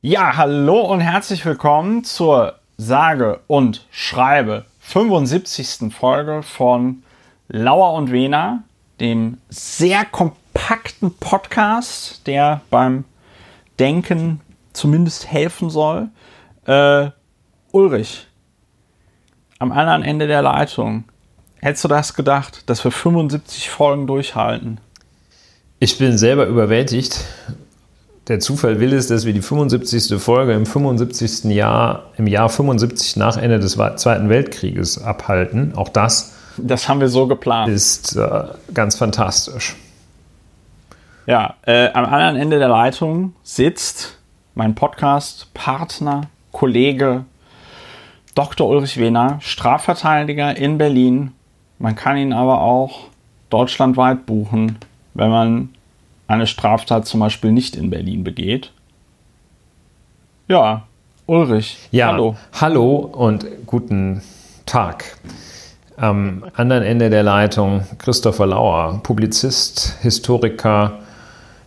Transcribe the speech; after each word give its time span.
Ja, 0.00 0.36
hallo 0.36 0.80
und 0.82 1.00
herzlich 1.00 1.44
willkommen 1.44 2.04
zur 2.04 2.54
sage 2.76 3.40
und 3.48 3.84
schreibe 3.90 4.64
75. 4.78 5.92
Folge 5.92 6.44
von 6.44 7.02
Lauer 7.48 7.94
und 7.94 8.12
Wena, 8.12 8.62
dem 9.00 9.38
sehr 9.48 10.04
kompakten 10.04 11.12
Podcast, 11.16 12.28
der 12.28 12.60
beim 12.70 13.06
Denken 13.80 14.40
zumindest 14.72 15.32
helfen 15.32 15.68
soll. 15.68 16.10
Äh, 16.64 17.10
Ulrich, 17.72 18.28
am 19.58 19.72
anderen 19.72 20.04
Ende 20.04 20.28
der 20.28 20.42
Leitung, 20.42 21.06
hättest 21.56 21.82
du 21.82 21.88
das 21.88 22.14
gedacht, 22.14 22.70
dass 22.70 22.84
wir 22.84 22.92
75 22.92 23.68
Folgen 23.68 24.06
durchhalten? 24.06 24.78
Ich 25.80 25.98
bin 25.98 26.16
selber 26.16 26.46
überwältigt. 26.46 27.24
Der 28.28 28.40
Zufall 28.40 28.78
will 28.78 28.92
es, 28.92 29.08
dass 29.08 29.24
wir 29.24 29.32
die 29.32 29.40
75. 29.40 30.20
Folge 30.20 30.52
im 30.52 30.66
75. 30.66 31.44
Jahr, 31.44 32.10
im 32.18 32.26
Jahr 32.26 32.50
75 32.50 33.16
nach 33.16 33.38
Ende 33.38 33.58
des 33.58 33.78
Zweiten 33.96 34.28
Weltkrieges 34.28 35.02
abhalten. 35.02 35.74
Auch 35.74 35.88
das. 35.88 36.34
Das 36.58 36.90
haben 36.90 37.00
wir 37.00 37.08
so 37.08 37.26
geplant. 37.26 37.72
Ist 37.72 38.16
äh, 38.16 38.44
ganz 38.74 38.96
fantastisch. 38.96 39.76
Ja, 41.26 41.54
äh, 41.62 41.90
am 41.92 42.04
anderen 42.04 42.36
Ende 42.36 42.58
der 42.58 42.68
Leitung 42.68 43.34
sitzt 43.42 44.18
mein 44.54 44.74
Podcast-Partner, 44.74 46.22
Kollege 46.52 47.24
Dr. 48.34 48.68
Ulrich 48.68 48.98
Wehner, 48.98 49.38
Strafverteidiger 49.40 50.54
in 50.54 50.76
Berlin. 50.76 51.32
Man 51.78 51.96
kann 51.96 52.18
ihn 52.18 52.34
aber 52.34 52.60
auch 52.60 53.06
deutschlandweit 53.48 54.26
buchen, 54.26 54.78
wenn 55.14 55.30
man 55.30 55.70
eine 56.28 56.46
Straftat 56.46 57.06
zum 57.06 57.20
Beispiel 57.20 57.50
nicht 57.50 57.74
in 57.74 57.90
Berlin 57.90 58.22
begeht. 58.22 58.70
Ja, 60.46 60.84
Ulrich. 61.26 61.76
Ja, 61.90 62.08
hallo. 62.08 62.36
Hallo 62.52 62.96
und 62.96 63.44
guten 63.66 64.22
Tag. 64.66 65.16
Am 65.96 66.44
anderen 66.54 66.84
Ende 66.84 67.10
der 67.10 67.22
Leitung 67.22 67.82
Christopher 67.98 68.46
Lauer, 68.46 69.00
Publizist, 69.02 69.96
Historiker, 70.00 71.00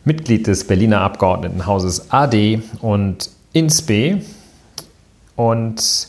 Mitglied 0.06 0.48
des 0.48 0.66
Berliner 0.66 1.02
Abgeordnetenhauses 1.02 2.12
AD 2.12 2.62
und 2.80 3.30
INSPE 3.54 4.22
und 5.36 6.08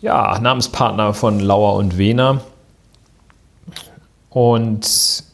ja, 0.00 0.38
Namenspartner 0.38 1.12
von 1.14 1.40
Lauer 1.40 1.74
und 1.74 1.98
Wehner. 1.98 2.42
Und 4.30 5.24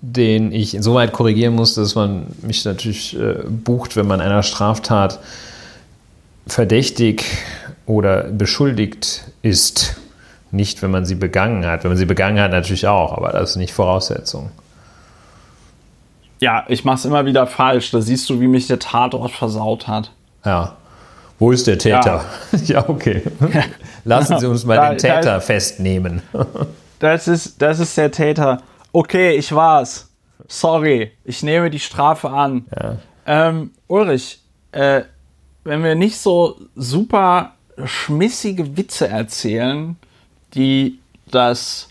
den 0.00 0.52
ich 0.52 0.74
insoweit 0.74 1.12
korrigieren 1.12 1.54
muss, 1.54 1.74
dass 1.74 1.94
man 1.94 2.26
mich 2.42 2.64
natürlich 2.64 3.18
äh, 3.18 3.42
bucht, 3.48 3.96
wenn 3.96 4.06
man 4.06 4.20
einer 4.20 4.42
Straftat 4.42 5.18
verdächtig 6.46 7.24
oder 7.86 8.24
beschuldigt 8.24 9.24
ist. 9.42 9.96
Nicht, 10.50 10.82
wenn 10.82 10.90
man 10.90 11.04
sie 11.04 11.14
begangen 11.14 11.66
hat. 11.66 11.84
Wenn 11.84 11.90
man 11.90 11.98
sie 11.98 12.06
begangen 12.06 12.40
hat, 12.40 12.52
natürlich 12.52 12.86
auch, 12.86 13.16
aber 13.16 13.32
das 13.32 13.50
ist 13.50 13.56
nicht 13.56 13.74
Voraussetzung. 13.74 14.50
Ja, 16.40 16.64
ich 16.68 16.84
mache 16.84 16.96
es 16.96 17.04
immer 17.04 17.26
wieder 17.26 17.46
falsch. 17.46 17.90
Da 17.90 18.00
siehst 18.00 18.30
du, 18.30 18.40
wie 18.40 18.46
mich 18.46 18.66
der 18.66 18.78
Tatort 18.78 19.32
versaut 19.32 19.88
hat. 19.88 20.12
Ja. 20.44 20.76
Wo 21.38 21.52
ist 21.52 21.66
der 21.66 21.78
Täter? 21.78 22.24
Ja, 22.52 22.58
ja 22.64 22.88
okay. 22.88 23.22
Lassen 24.04 24.38
Sie 24.38 24.46
uns 24.46 24.64
mal 24.64 24.76
da, 24.76 24.88
den 24.90 24.98
Täter 24.98 25.20
da, 25.20 25.40
festnehmen. 25.40 26.22
das, 26.98 27.28
ist, 27.28 27.60
das 27.60 27.80
ist 27.80 27.96
der 27.96 28.10
Täter 28.10 28.62
okay, 28.92 29.36
ich 29.36 29.52
war's. 29.54 30.10
Sorry, 30.46 31.12
ich 31.24 31.42
nehme 31.42 31.70
die 31.70 31.78
Strafe 31.78 32.30
an. 32.30 32.66
Ja. 32.74 32.96
Ähm, 33.26 33.72
Ulrich, 33.86 34.40
äh, 34.72 35.02
wenn 35.64 35.84
wir 35.84 35.94
nicht 35.94 36.18
so 36.18 36.58
super 36.74 37.52
schmissige 37.84 38.76
Witze 38.76 39.08
erzählen, 39.08 39.96
die 40.54 40.98
das 41.30 41.88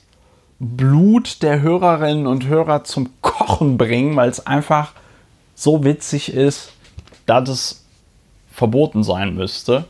Blut 0.60 1.44
der 1.44 1.62
Hörerinnen 1.62 2.26
und 2.26 2.48
Hörer 2.48 2.84
zum 2.84 3.10
Kochen 3.22 3.78
bringen, 3.78 4.16
weil 4.16 4.30
es 4.30 4.48
einfach 4.48 4.94
so 5.54 5.84
witzig 5.84 6.34
ist, 6.34 6.72
dass 7.28 7.50
es 7.50 7.86
verboten 8.52 9.04
sein 9.04 9.36
müsste. 9.36 9.86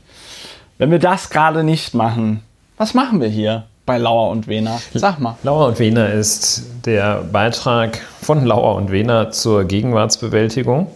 Wenn 0.77 0.91
wir 0.91 0.99
das 0.99 1.29
gerade 1.29 1.63
nicht 1.63 1.93
machen, 1.93 2.43
was 2.77 2.93
machen 2.93 3.21
wir 3.21 3.29
hier? 3.29 3.65
Bei 3.87 3.97
Lauer 3.97 4.29
und 4.29 4.47
Wehner? 4.47 4.79
Sag 4.93 5.19
mal. 5.19 5.37
Lauer 5.41 5.67
und 5.67 5.79
Wehner 5.79 6.11
ist 6.11 6.63
der 6.85 7.23
Beitrag 7.23 7.99
von 8.21 8.45
Lauer 8.45 8.75
und 8.75 8.91
Wehner 8.91 9.31
zur 9.31 9.63
Gegenwartsbewältigung. 9.63 10.87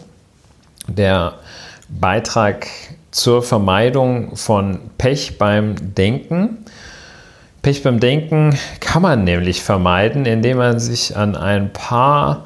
Der 0.88 1.34
Beitrag 1.88 2.68
zur 3.10 3.42
Vermeidung 3.42 4.36
von 4.36 4.80
Pech 4.98 5.38
beim 5.38 5.96
Denken. 5.96 6.66
Pech 7.62 7.82
beim 7.82 8.00
Denken 8.02 8.58
kann 8.82 9.02
man 9.02 9.24
nämlich 9.24 9.64
vermeiden, 9.64 10.26
indem 10.26 10.58
man 10.58 10.80
sich 10.80 11.16
an 11.16 11.36
ein 11.36 11.72
paar 11.72 12.46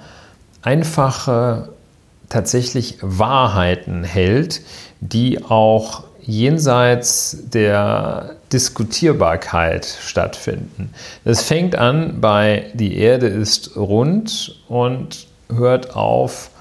einfache, 0.62 1.70
tatsächlich 2.30 2.98
Wahrheiten 3.02 4.04
hält, 4.04 4.62
die 5.00 5.44
auch 5.44 6.04
jenseits 6.22 7.50
der 7.50 8.35
Diskutierbarkeit 8.54 9.86
stattfinden. 9.86 10.94
Das 11.24 11.44
fängt 11.44 11.76
an 11.76 12.22
bei 12.22 12.68
die 12.74 12.98
Erde 12.98 13.28
ist 13.28 13.76
rund 13.76 14.62
und 14.68 15.28
hört 15.50 15.96
auf 15.96 16.52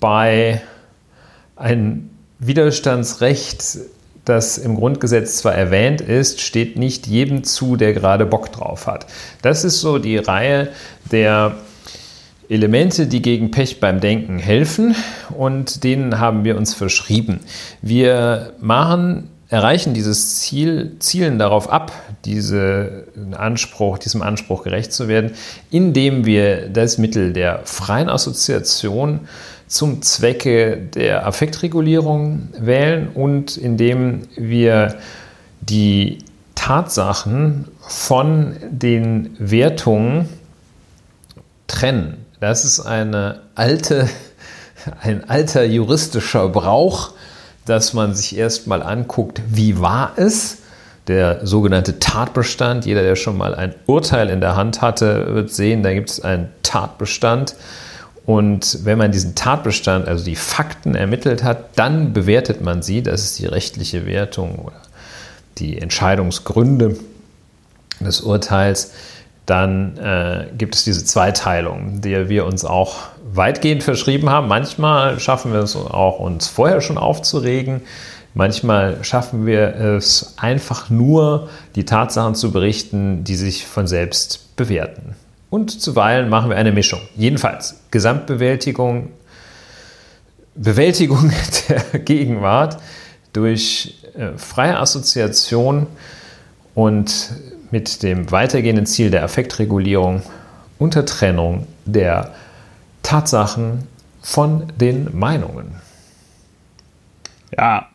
bei 0.00 0.62
ein 1.56 2.10
Widerstandsrecht, 2.38 3.78
das 4.24 4.58
im 4.58 4.76
Grundgesetz 4.76 5.36
zwar 5.38 5.54
erwähnt 5.54 6.00
ist, 6.00 6.40
steht 6.40 6.78
nicht 6.78 7.06
jedem 7.06 7.44
zu, 7.44 7.76
der 7.76 7.92
gerade 7.92 8.26
Bock 8.26 8.50
drauf 8.52 8.86
hat. 8.86 9.06
Das 9.42 9.64
ist 9.64 9.80
so 9.80 9.98
die 9.98 10.16
Reihe 10.16 10.68
der 11.10 11.56
Elemente, 12.48 13.06
die 13.06 13.22
gegen 13.22 13.50
Pech 13.50 13.80
beim 13.80 14.00
Denken 14.00 14.38
helfen 14.38 14.94
und 15.36 15.84
denen 15.84 16.18
haben 16.20 16.44
wir 16.44 16.56
uns 16.56 16.74
verschrieben. 16.74 17.40
Wir 17.82 18.54
machen, 18.60 19.30
erreichen 19.48 19.94
dieses 19.94 20.40
Ziel, 20.40 20.96
zielen 20.98 21.38
darauf 21.38 21.70
ab, 21.70 21.92
diese 22.24 23.04
Anspruch, 23.32 23.98
diesem 23.98 24.22
Anspruch 24.22 24.64
gerecht 24.64 24.92
zu 24.92 25.08
werden, 25.08 25.32
indem 25.70 26.24
wir 26.24 26.68
das 26.68 26.98
Mittel 26.98 27.32
der 27.32 27.60
freien 27.64 28.08
Assoziation 28.08 29.20
zum 29.66 30.02
Zwecke 30.02 30.76
der 30.76 31.26
Affektregulierung 31.26 32.48
wählen 32.58 33.08
und 33.08 33.56
indem 33.56 34.22
wir 34.36 34.96
die 35.60 36.18
Tatsachen 36.54 37.68
von 37.80 38.56
den 38.70 39.36
Wertungen 39.38 40.28
trennen. 41.66 42.24
Das 42.40 42.64
ist 42.64 42.80
eine 42.80 43.40
alte, 43.54 44.08
ein 45.00 45.28
alter 45.28 45.64
juristischer 45.64 46.48
Brauch, 46.48 47.13
dass 47.64 47.92
man 47.94 48.14
sich 48.14 48.36
erstmal 48.36 48.82
anguckt, 48.82 49.40
wie 49.48 49.80
war 49.80 50.12
es? 50.16 50.58
Der 51.06 51.46
sogenannte 51.46 51.98
Tatbestand. 51.98 52.86
Jeder, 52.86 53.02
der 53.02 53.16
schon 53.16 53.36
mal 53.36 53.54
ein 53.54 53.74
Urteil 53.86 54.30
in 54.30 54.40
der 54.40 54.56
Hand 54.56 54.80
hatte, 54.80 55.34
wird 55.34 55.50
sehen, 55.50 55.82
da 55.82 55.92
gibt 55.92 56.10
es 56.10 56.20
einen 56.20 56.48
Tatbestand. 56.62 57.56
Und 58.24 58.84
wenn 58.84 58.96
man 58.96 59.12
diesen 59.12 59.34
Tatbestand, 59.34 60.08
also 60.08 60.24
die 60.24 60.36
Fakten 60.36 60.94
ermittelt 60.94 61.44
hat, 61.44 61.76
dann 61.76 62.14
bewertet 62.14 62.62
man 62.62 62.80
sie. 62.80 63.02
Das 63.02 63.22
ist 63.22 63.38
die 63.38 63.46
rechtliche 63.46 64.06
Wertung 64.06 64.60
oder 64.60 64.80
die 65.58 65.78
Entscheidungsgründe 65.78 66.96
des 68.00 68.22
Urteils 68.22 68.92
dann 69.46 69.98
äh, 69.98 70.46
gibt 70.56 70.74
es 70.74 70.84
diese 70.84 71.04
Zweiteilung, 71.04 72.00
die 72.00 72.28
wir 72.28 72.46
uns 72.46 72.64
auch 72.64 72.96
weitgehend 73.32 73.82
verschrieben 73.82 74.30
haben. 74.30 74.48
Manchmal 74.48 75.20
schaffen 75.20 75.52
wir 75.52 75.60
es 75.60 75.76
auch, 75.76 76.18
uns 76.18 76.48
vorher 76.48 76.80
schon 76.80 76.96
aufzuregen. 76.98 77.82
Manchmal 78.32 79.04
schaffen 79.04 79.46
wir 79.46 79.76
es 79.76 80.34
einfach 80.38 80.90
nur, 80.90 81.48
die 81.76 81.84
Tatsachen 81.84 82.34
zu 82.34 82.52
berichten, 82.52 83.22
die 83.24 83.36
sich 83.36 83.66
von 83.66 83.86
selbst 83.86 84.56
bewerten. 84.56 85.14
Und 85.50 85.80
zuweilen 85.80 86.28
machen 86.28 86.50
wir 86.50 86.56
eine 86.56 86.72
Mischung. 86.72 87.00
Jedenfalls 87.16 87.80
Gesamtbewältigung, 87.90 89.10
Bewältigung 90.56 91.30
der 91.68 92.00
Gegenwart 92.00 92.78
durch 93.32 93.98
äh, 94.16 94.36
freie 94.36 94.78
Assoziation 94.78 95.86
und 96.74 97.30
mit 97.70 98.02
dem 98.02 98.30
weitergehenden 98.30 98.86
Ziel 98.86 99.10
der 99.10 99.24
Affektregulierung 99.24 100.22
unter 100.78 101.06
Trennung 101.06 101.66
der 101.84 102.32
Tatsachen 103.02 103.86
von 104.22 104.72
den 104.78 105.16
Meinungen. 105.16 105.76
Ja. 107.56 107.88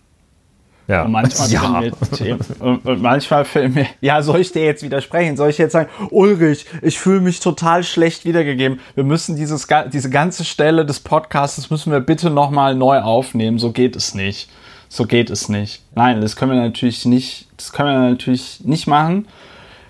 Ja. 0.87 1.03
Und 1.03 1.11
manchmal, 1.11 1.49
ja. 1.51 1.83
Themen, 2.15 2.39
und, 2.59 2.85
und 2.85 3.01
manchmal 3.01 3.45
fällt 3.45 3.75
mir, 3.75 3.85
ja, 4.01 4.21
soll 4.23 4.39
ich 4.39 4.51
dir 4.51 4.65
jetzt 4.65 4.81
widersprechen? 4.81 5.37
Soll 5.37 5.51
ich 5.51 5.59
jetzt 5.59 5.73
sagen, 5.73 5.89
Ulrich, 6.09 6.65
ich 6.81 6.99
fühle 6.99 7.21
mich 7.21 7.39
total 7.39 7.83
schlecht 7.83 8.25
wiedergegeben. 8.25 8.79
Wir 8.95 9.03
müssen 9.03 9.35
dieses, 9.35 9.67
diese 9.93 10.09
ganze 10.09 10.45
Stelle 10.45 10.85
des 10.85 10.99
Podcasts 10.99 11.69
müssen 11.69 11.91
wir 11.91 11.99
bitte 11.99 12.31
nochmal 12.31 12.73
neu 12.73 12.99
aufnehmen. 12.99 13.59
So 13.59 13.71
geht 13.71 13.95
es 13.95 14.15
nicht. 14.15 14.49
So 14.87 15.05
geht 15.05 15.29
es 15.29 15.47
nicht. 15.47 15.83
Nein, 15.93 16.21
das 16.21 16.35
können 16.35 16.53
wir 16.53 16.59
natürlich 16.59 17.05
nicht, 17.05 17.47
das 17.57 17.71
können 17.71 17.89
wir 17.89 18.09
natürlich 18.09 18.61
nicht 18.63 18.87
machen. 18.87 19.27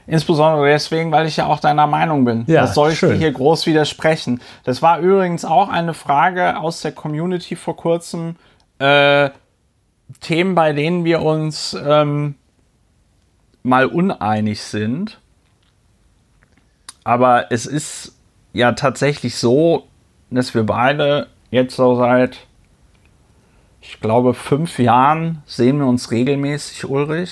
Insbesondere 0.09 0.67
deswegen, 0.67 1.11
weil 1.11 1.27
ich 1.27 1.37
ja 1.37 1.45
auch 1.45 1.59
deiner 1.59 1.87
Meinung 1.87 2.25
bin. 2.25 2.43
Ja, 2.47 2.63
Was 2.63 2.73
soll 2.73 2.91
ich 2.91 2.99
schön. 2.99 3.11
dir 3.11 3.17
hier 3.17 3.31
groß 3.31 3.67
widersprechen? 3.67 4.41
Das 4.63 4.81
war 4.81 4.99
übrigens 4.99 5.45
auch 5.45 5.69
eine 5.69 5.93
Frage 5.93 6.57
aus 6.57 6.81
der 6.81 6.91
Community 6.91 7.55
vor 7.55 7.75
kurzem. 7.75 8.35
Äh, 8.79 9.29
Themen, 10.21 10.55
bei 10.55 10.73
denen 10.73 11.05
wir 11.05 11.21
uns 11.21 11.77
ähm, 11.85 12.35
mal 13.61 13.85
uneinig 13.85 14.61
sind. 14.61 15.19
Aber 17.03 17.51
es 17.51 17.65
ist 17.65 18.15
ja 18.53 18.71
tatsächlich 18.71 19.35
so, 19.35 19.87
dass 20.31 20.53
wir 20.55 20.63
beide 20.63 21.27
jetzt 21.51 21.75
so 21.75 21.95
seit, 21.95 22.37
ich 23.81 23.99
glaube, 23.99 24.33
fünf 24.33 24.79
Jahren 24.79 25.43
sehen 25.45 25.79
wir 25.79 25.85
uns 25.85 26.11
regelmäßig, 26.11 26.89
Ulrich. 26.89 27.31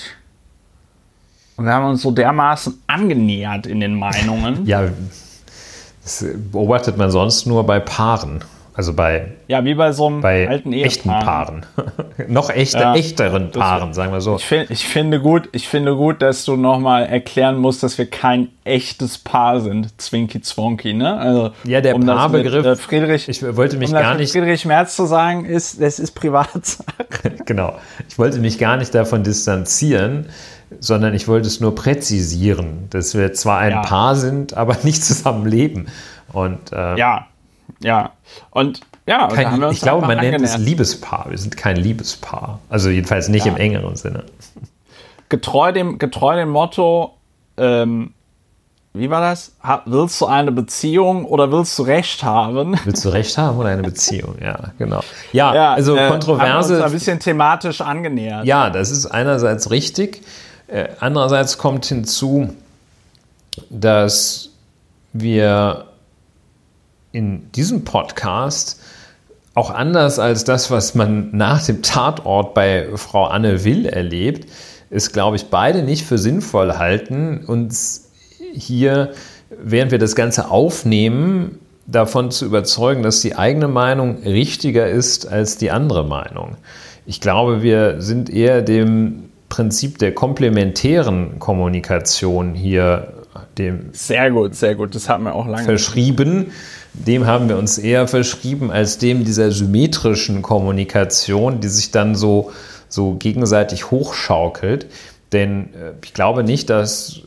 Und 1.58 1.64
wir 1.64 1.72
haben 1.72 1.86
uns 1.86 2.02
so 2.02 2.12
dermaßen 2.12 2.82
angenähert 2.86 3.66
in 3.66 3.80
den 3.80 3.94
Meinungen. 3.94 4.64
ja, 4.64 4.84
das 6.04 6.24
beobachtet 6.52 6.96
man 6.96 7.10
sonst 7.10 7.46
nur 7.46 7.66
bei 7.66 7.80
Paaren. 7.80 8.44
Also 8.74 8.92
bei, 8.92 9.32
ja, 9.48 9.64
wie 9.64 9.74
bei 9.74 9.90
so 9.90 10.06
einem 10.06 10.20
bei 10.20 10.48
alten 10.48 10.72
echten 10.72 11.08
Paaren. 11.08 11.66
Noch 12.28 12.48
echte, 12.48 12.78
ja, 12.78 12.94
echteren 12.94 13.50
Paaren, 13.50 13.92
sagen 13.92 14.12
wir 14.12 14.20
so. 14.20 14.36
Ich, 14.36 14.44
find, 14.44 14.70
ich, 14.70 14.86
finde 14.86 15.18
gut, 15.18 15.48
ich 15.50 15.66
finde 15.66 15.96
gut, 15.96 16.22
dass 16.22 16.44
du 16.44 16.54
nochmal 16.54 17.06
erklären 17.06 17.56
musst, 17.56 17.82
dass 17.82 17.98
wir 17.98 18.06
kein 18.06 18.50
echtes 18.62 19.18
Paar 19.18 19.60
sind, 19.60 20.00
Zwinky 20.00 20.42
Zwonky, 20.42 20.94
ne? 20.94 21.18
Also, 21.18 21.50
ja, 21.64 21.80
der 21.80 21.96
um 21.96 22.06
Paarbegriff. 22.06 22.64
Äh, 22.64 22.76
Friedrich, 22.76 23.28
ich 23.28 23.42
wollte 23.56 23.78
mich 23.78 23.88
um 23.88 23.96
gar 23.96 24.14
nicht. 24.14 24.30
Friedrich 24.30 24.64
Merz 24.64 24.94
zu 24.94 25.06
sagen, 25.06 25.44
ist, 25.44 25.82
das 25.82 25.98
ist 25.98 26.12
Privatsache. 26.12 26.84
genau. 27.46 27.74
Ich 28.08 28.16
wollte 28.16 28.38
mich 28.38 28.60
gar 28.60 28.76
nicht 28.76 28.94
davon 28.94 29.24
distanzieren, 29.24 30.26
sondern 30.80 31.14
ich 31.14 31.28
wollte 31.28 31.46
es 31.46 31.60
nur 31.60 31.74
präzisieren, 31.74 32.88
dass 32.90 33.14
wir 33.14 33.32
zwar 33.32 33.58
ein 33.58 33.72
ja. 33.72 33.82
Paar 33.82 34.16
sind, 34.16 34.54
aber 34.54 34.76
nicht 34.82 35.04
zusammen 35.04 35.46
leben. 35.46 35.86
Und, 36.32 36.72
äh, 36.72 36.98
ja 36.98 37.26
ja. 37.80 38.12
Und 38.50 38.80
ja, 39.06 39.28
kein, 39.28 39.62
ich 39.70 39.80
glaube, 39.80 40.06
man 40.06 40.18
nennt 40.18 40.42
es 40.42 40.58
Liebespaar. 40.58 41.26
Wir 41.30 41.38
sind 41.38 41.56
kein 41.56 41.76
Liebespaar. 41.76 42.60
Also 42.68 42.90
jedenfalls 42.90 43.28
nicht 43.28 43.46
ja. 43.46 43.52
im 43.52 43.58
engeren 43.58 43.96
Sinne. 43.96 44.24
Getreu 45.28 45.72
dem, 45.72 45.98
getreu 45.98 46.36
dem 46.36 46.50
Motto, 46.50 47.14
ähm, 47.56 48.12
wie 48.94 49.10
war 49.10 49.20
das? 49.20 49.54
willst 49.84 50.20
du 50.20 50.26
eine 50.26 50.50
Beziehung 50.50 51.24
oder 51.24 51.52
willst 51.52 51.78
du 51.78 51.82
Recht 51.84 52.24
haben? 52.24 52.78
Willst 52.84 53.04
du 53.04 53.10
Recht 53.10 53.36
haben 53.38 53.58
oder 53.58 53.68
eine 53.68 53.82
Beziehung? 53.82 54.36
Ja, 54.42 54.72
genau. 54.78 55.00
Ja, 55.32 55.54
ja 55.54 55.74
also 55.74 55.94
äh, 55.94 56.08
Kontroverse. 56.08 56.74
Haben 56.74 56.82
uns 56.82 56.86
ein 56.86 56.92
bisschen 56.92 57.20
thematisch 57.20 57.80
angenähert. 57.80 58.46
Ja, 58.46 58.70
das 58.70 58.90
ist 58.90 59.06
einerseits 59.06 59.70
richtig. 59.70 60.22
Äh, 60.68 60.88
andererseits 61.00 61.58
kommt 61.58 61.86
hinzu, 61.86 62.54
dass 63.70 64.50
wir 65.12 65.86
in 67.12 67.50
diesem 67.52 67.84
Podcast 67.84 68.80
auch 69.54 69.70
anders 69.70 70.18
als 70.18 70.44
das, 70.44 70.70
was 70.70 70.94
man 70.94 71.30
nach 71.36 71.64
dem 71.64 71.82
Tatort 71.82 72.54
bei 72.54 72.88
Frau 72.94 73.24
Anne 73.24 73.64
Will 73.64 73.86
erlebt, 73.86 74.48
ist, 74.90 75.12
glaube 75.12 75.36
ich, 75.36 75.46
beide 75.46 75.82
nicht 75.82 76.06
für 76.06 76.18
sinnvoll 76.18 76.74
halten, 76.74 77.44
uns 77.46 78.10
hier, 78.54 79.12
während 79.50 79.90
wir 79.90 79.98
das 79.98 80.14
Ganze 80.14 80.50
aufnehmen, 80.50 81.58
davon 81.86 82.30
zu 82.30 82.44
überzeugen, 82.44 83.02
dass 83.02 83.20
die 83.20 83.34
eigene 83.34 83.66
Meinung 83.66 84.22
richtiger 84.22 84.88
ist 84.88 85.26
als 85.26 85.56
die 85.56 85.70
andere 85.70 86.04
Meinung. 86.04 86.56
Ich 87.06 87.20
glaube, 87.20 87.62
wir 87.62 88.00
sind 88.00 88.28
eher 88.28 88.60
dem 88.60 89.27
Prinzip 89.48 89.98
der 89.98 90.14
komplementären 90.14 91.38
Kommunikation 91.38 92.54
hier 92.54 93.12
dem 93.56 93.90
sehr 93.92 94.30
gut, 94.30 94.54
sehr 94.54 94.74
gut, 94.74 94.94
das 94.94 95.08
haben 95.08 95.24
wir 95.24 95.34
auch 95.34 95.46
lange 95.46 95.64
verschrieben 95.64 96.52
dem 97.06 97.26
haben 97.26 97.48
wir 97.48 97.56
uns 97.56 97.78
eher 97.78 98.08
verschrieben 98.08 98.70
als 98.70 98.98
dem 98.98 99.24
dieser 99.24 99.50
symmetrischen 99.50 100.42
Kommunikation, 100.42 101.60
die 101.60 101.68
sich 101.68 101.90
dann 101.90 102.14
so, 102.14 102.52
so 102.88 103.14
gegenseitig 103.14 103.90
hochschaukelt. 103.90 104.86
Denn 105.32 105.74
äh, 105.74 105.92
ich 106.02 106.14
glaube 106.14 106.44
nicht, 106.44 106.70
dass 106.70 107.20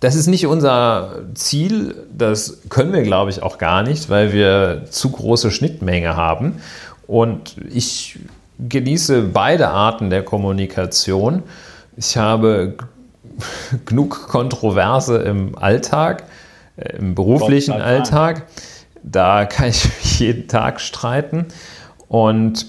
das 0.00 0.16
ist 0.16 0.26
nicht 0.26 0.48
unser 0.48 1.20
Ziel, 1.34 1.94
das 2.12 2.58
können 2.68 2.92
wir, 2.92 3.02
glaube 3.02 3.30
ich, 3.30 3.40
auch 3.40 3.58
gar 3.58 3.84
nicht, 3.84 4.10
weil 4.10 4.32
wir 4.32 4.86
zu 4.90 5.10
große 5.12 5.52
Schnittmenge 5.52 6.16
haben. 6.16 6.56
Und 7.06 7.54
ich 7.72 8.18
genieße 8.58 9.22
beide 9.22 9.68
Arten 9.68 10.10
der 10.10 10.24
Kommunikation. 10.24 11.42
Ich 11.96 12.16
habe 12.16 12.74
genug 13.84 14.28
Kontroverse 14.28 15.18
im 15.18 15.56
Alltag 15.58 16.24
äh, 16.76 16.96
im 16.96 17.14
beruflichen 17.14 17.74
Alltag. 17.74 18.46
Da 19.02 19.44
kann 19.46 19.68
ich 19.68 19.84
mich 19.84 20.20
jeden 20.20 20.48
Tag 20.48 20.80
streiten 20.80 21.46
und 22.08 22.66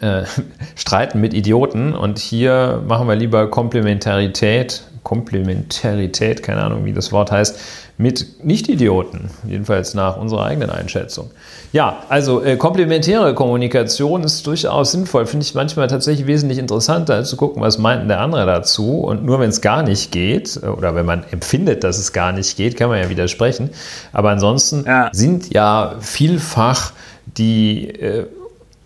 äh, 0.00 0.24
streiten 0.76 1.20
mit 1.20 1.34
Idioten. 1.34 1.94
Und 1.94 2.18
hier 2.18 2.82
machen 2.86 3.08
wir 3.08 3.16
lieber 3.16 3.50
Komplementarität, 3.50 4.84
Komplementarität, 5.04 6.42
keine 6.42 6.62
Ahnung, 6.62 6.84
wie 6.84 6.92
das 6.92 7.12
Wort 7.12 7.30
heißt, 7.30 7.56
mit 7.96 8.44
Nicht-Idioten, 8.44 9.30
jedenfalls 9.46 9.94
nach 9.94 10.16
unserer 10.16 10.46
eigenen 10.46 10.70
Einschätzung. 10.70 11.30
Ja, 11.72 11.98
also 12.08 12.42
äh, 12.42 12.56
komplementäre 12.56 13.34
Kommunikation 13.34 14.24
ist 14.24 14.44
durchaus 14.46 14.90
sinnvoll, 14.90 15.26
finde 15.26 15.44
ich 15.44 15.54
manchmal 15.54 15.86
tatsächlich 15.86 16.26
wesentlich 16.26 16.58
interessanter, 16.58 17.14
als 17.14 17.28
zu 17.28 17.36
gucken, 17.36 17.62
was 17.62 17.78
meint 17.78 18.00
denn 18.00 18.08
der 18.08 18.20
andere 18.20 18.46
dazu. 18.46 19.00
Und 19.00 19.24
nur 19.24 19.38
wenn 19.38 19.50
es 19.50 19.60
gar 19.60 19.84
nicht 19.84 20.10
geht, 20.10 20.58
äh, 20.60 20.66
oder 20.66 20.96
wenn 20.96 21.06
man 21.06 21.22
empfindet, 21.30 21.84
dass 21.84 21.98
es 21.98 22.12
gar 22.12 22.32
nicht 22.32 22.56
geht, 22.56 22.76
kann 22.76 22.88
man 22.88 23.00
ja 23.00 23.08
widersprechen. 23.08 23.70
Aber 24.12 24.30
ansonsten 24.30 24.84
ja. 24.86 25.10
sind 25.12 25.52
ja 25.52 25.94
vielfach 26.00 26.92
die 27.26 27.90
äh, 27.90 28.26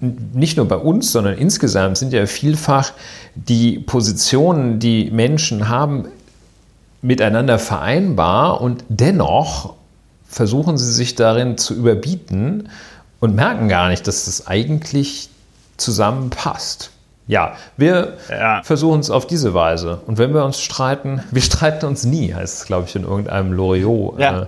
nicht 0.00 0.56
nur 0.56 0.68
bei 0.68 0.76
uns, 0.76 1.12
sondern 1.12 1.34
insgesamt 1.34 1.98
sind 1.98 2.12
ja 2.12 2.26
vielfach 2.26 2.92
die 3.34 3.78
Positionen, 3.78 4.78
die 4.78 5.10
Menschen 5.10 5.68
haben, 5.68 6.06
miteinander 7.02 7.58
vereinbar 7.58 8.60
und 8.60 8.84
dennoch 8.88 9.74
versuchen 10.28 10.78
sie 10.78 10.92
sich 10.92 11.14
darin 11.14 11.56
zu 11.56 11.74
überbieten 11.74 12.68
und 13.20 13.34
merken 13.34 13.68
gar 13.68 13.88
nicht, 13.88 14.06
dass 14.06 14.26
das 14.26 14.46
eigentlich 14.46 15.30
zusammenpasst. 15.76 16.90
Ja, 17.26 17.56
wir 17.76 18.14
ja. 18.30 18.62
versuchen 18.62 19.00
es 19.00 19.10
auf 19.10 19.26
diese 19.26 19.52
Weise. 19.52 20.00
Und 20.06 20.18
wenn 20.18 20.32
wir 20.32 20.44
uns 20.44 20.60
streiten, 20.60 21.22
wir 21.30 21.42
streiten 21.42 21.86
uns 21.86 22.04
nie, 22.04 22.32
heißt 22.32 22.60
es, 22.60 22.66
glaube 22.66 22.86
ich, 22.88 22.96
in 22.96 23.04
irgendeinem 23.04 23.52
Loriot. 23.52 24.18
Ja. 24.18 24.42
Äh, 24.42 24.46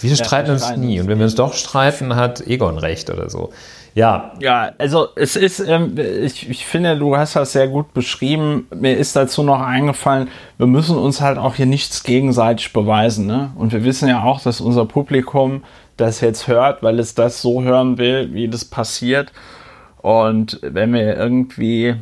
wir 0.00 0.16
streiten 0.16 0.50
ja, 0.50 0.60
wir 0.60 0.66
uns 0.68 0.76
nie. 0.76 1.00
Und 1.00 1.08
wenn 1.08 1.18
wir 1.18 1.24
uns 1.24 1.34
doch 1.34 1.54
streiten, 1.54 2.16
hat 2.16 2.46
Egon 2.46 2.78
recht 2.78 3.10
oder 3.10 3.30
so. 3.30 3.52
Ja. 3.94 4.32
Ja, 4.40 4.72
also 4.78 5.08
es 5.14 5.36
ist, 5.36 5.60
ähm, 5.60 5.96
ich, 5.96 6.50
ich 6.50 6.66
finde, 6.66 6.98
du 6.98 7.16
hast 7.16 7.36
das 7.36 7.52
sehr 7.52 7.68
gut 7.68 7.94
beschrieben. 7.94 8.66
Mir 8.74 8.96
ist 8.96 9.14
dazu 9.14 9.44
noch 9.44 9.60
eingefallen, 9.60 10.28
wir 10.58 10.66
müssen 10.66 10.96
uns 10.98 11.20
halt 11.20 11.38
auch 11.38 11.54
hier 11.54 11.66
nichts 11.66 12.02
gegenseitig 12.02 12.72
beweisen. 12.72 13.26
Ne? 13.26 13.52
Und 13.54 13.72
wir 13.72 13.84
wissen 13.84 14.08
ja 14.08 14.24
auch, 14.24 14.40
dass 14.40 14.60
unser 14.60 14.84
Publikum 14.84 15.62
das 15.96 16.20
jetzt 16.20 16.48
hört, 16.48 16.82
weil 16.82 16.98
es 16.98 17.14
das 17.14 17.40
so 17.40 17.62
hören 17.62 17.96
will, 17.98 18.34
wie 18.34 18.48
das 18.48 18.64
passiert. 18.64 19.32
Und 19.98 20.58
wenn 20.62 20.92
wir 20.92 21.16
irgendwie, 21.16 21.94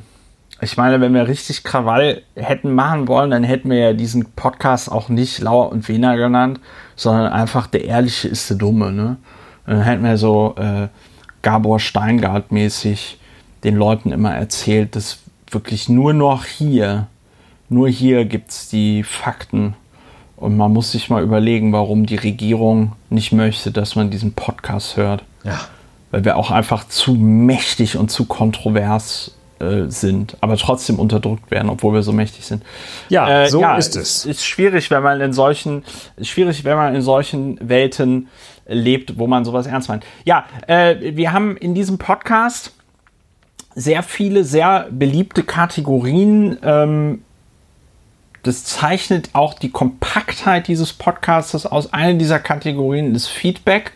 ich 0.63 0.79
meine, 0.79 1.01
wenn 1.03 1.13
wir 1.13 1.29
richtig 1.29 1.63
Krawall 1.63 2.23
hätten 2.35 2.75
machen 2.75 3.07
wollen, 3.07 3.31
dann 3.31 3.45
hätten 3.45 3.69
wir 3.69 3.79
ja 3.79 3.93
diesen 3.93 4.33
Podcast 4.33 4.91
auch 4.91 5.11
nicht 5.11 5.41
Lauer 5.41 5.71
und 5.71 5.87
Wiener 5.89 6.17
genannt, 6.17 6.59
sondern 6.97 7.33
einfach 7.33 7.67
der 7.67 7.85
Ehrliche 7.85 8.29
ist 8.29 8.49
der 8.49 8.57
Dumme. 8.57 8.93
Ne? 8.93 9.19
dann 9.67 9.83
hätten 9.83 10.05
wir 10.05 10.17
so 10.17 10.57
äh, 10.59 10.89
Gabor 11.43 11.81
Steingart 11.81 12.53
mäßig 12.53 13.19
den 13.65 13.77
Leuten 13.77 14.13
immer 14.13 14.35
erzählt, 14.35 14.97
dass 14.97 15.19
wirklich 15.51 15.89
nur 15.89 16.13
noch 16.13 16.45
hier, 16.45 17.07
nur 17.69 17.89
hier 17.89 18.25
gibt 18.25 18.51
es 18.51 18.69
die 18.69 19.03
Fakten. 19.03 19.75
Und 20.37 20.57
man 20.57 20.73
muss 20.73 20.93
sich 20.93 21.09
mal 21.09 21.23
überlegen, 21.23 21.73
warum 21.73 22.07
die 22.07 22.17
Regierung 22.17 22.93
nicht 23.11 23.33
möchte, 23.33 23.71
dass 23.71 23.95
man 23.95 24.11
diesen 24.11 24.33
Podcast 24.33 24.97
hört. 24.97 25.23
Ja. 25.45 25.61
Weil 26.11 26.25
wir 26.25 26.37
auch 26.37 26.51
einfach 26.51 26.89
zu 26.89 27.15
mächtig 27.15 27.97
und 27.97 28.11
zu 28.11 28.25
kontrovers 28.25 29.33
äh, 29.63 29.89
sind, 29.89 30.37
aber 30.41 30.57
trotzdem 30.57 30.99
unterdrückt 30.99 31.51
werden, 31.53 31.71
obwohl 31.71 31.95
wir 31.95 32.03
so 32.03 32.13
mächtig 32.13 32.45
sind. 32.45 32.65
Ja, 33.09 33.45
äh, 33.45 33.49
so 33.49 33.61
ja, 33.61 33.77
ist 33.77 33.95
es. 33.95 34.27
Ist 34.27 34.45
schwierig, 34.45 34.91
wenn 34.91 35.05
man 35.05 35.21
in 35.21 35.33
solchen, 35.33 35.85
schwierig, 36.21 36.65
wenn 36.65 36.77
man 36.77 36.97
in 36.97 37.03
solchen 37.03 37.57
Welten 37.61 38.29
lebt, 38.67 39.19
wo 39.19 39.27
man 39.27 39.45
sowas 39.45 39.67
ernst 39.67 39.89
meint. 39.89 40.05
Ja, 40.25 40.47
äh, 40.67 41.17
wir 41.17 41.33
haben 41.33 41.57
in 41.57 41.75
diesem 41.75 41.99
Podcast 41.99 42.75
sehr 43.75 44.03
viele, 44.03 44.45
sehr 44.45 44.89
beliebte 44.91 45.43
Kategorien. 45.43 46.59
Ähm, 46.63 47.23
das 48.43 48.65
zeichnet 48.65 49.31
auch 49.35 49.55
die 49.55 49.71
Kompaktheit 49.71 50.69
dieses 50.69 50.93
Podcasts 50.93 51.65
aus. 51.67 51.93
Eine 51.93 52.19
dieser 52.19 52.39
Kategorien 52.39 53.15
ist 53.15 53.29
Feedback. 53.29 53.93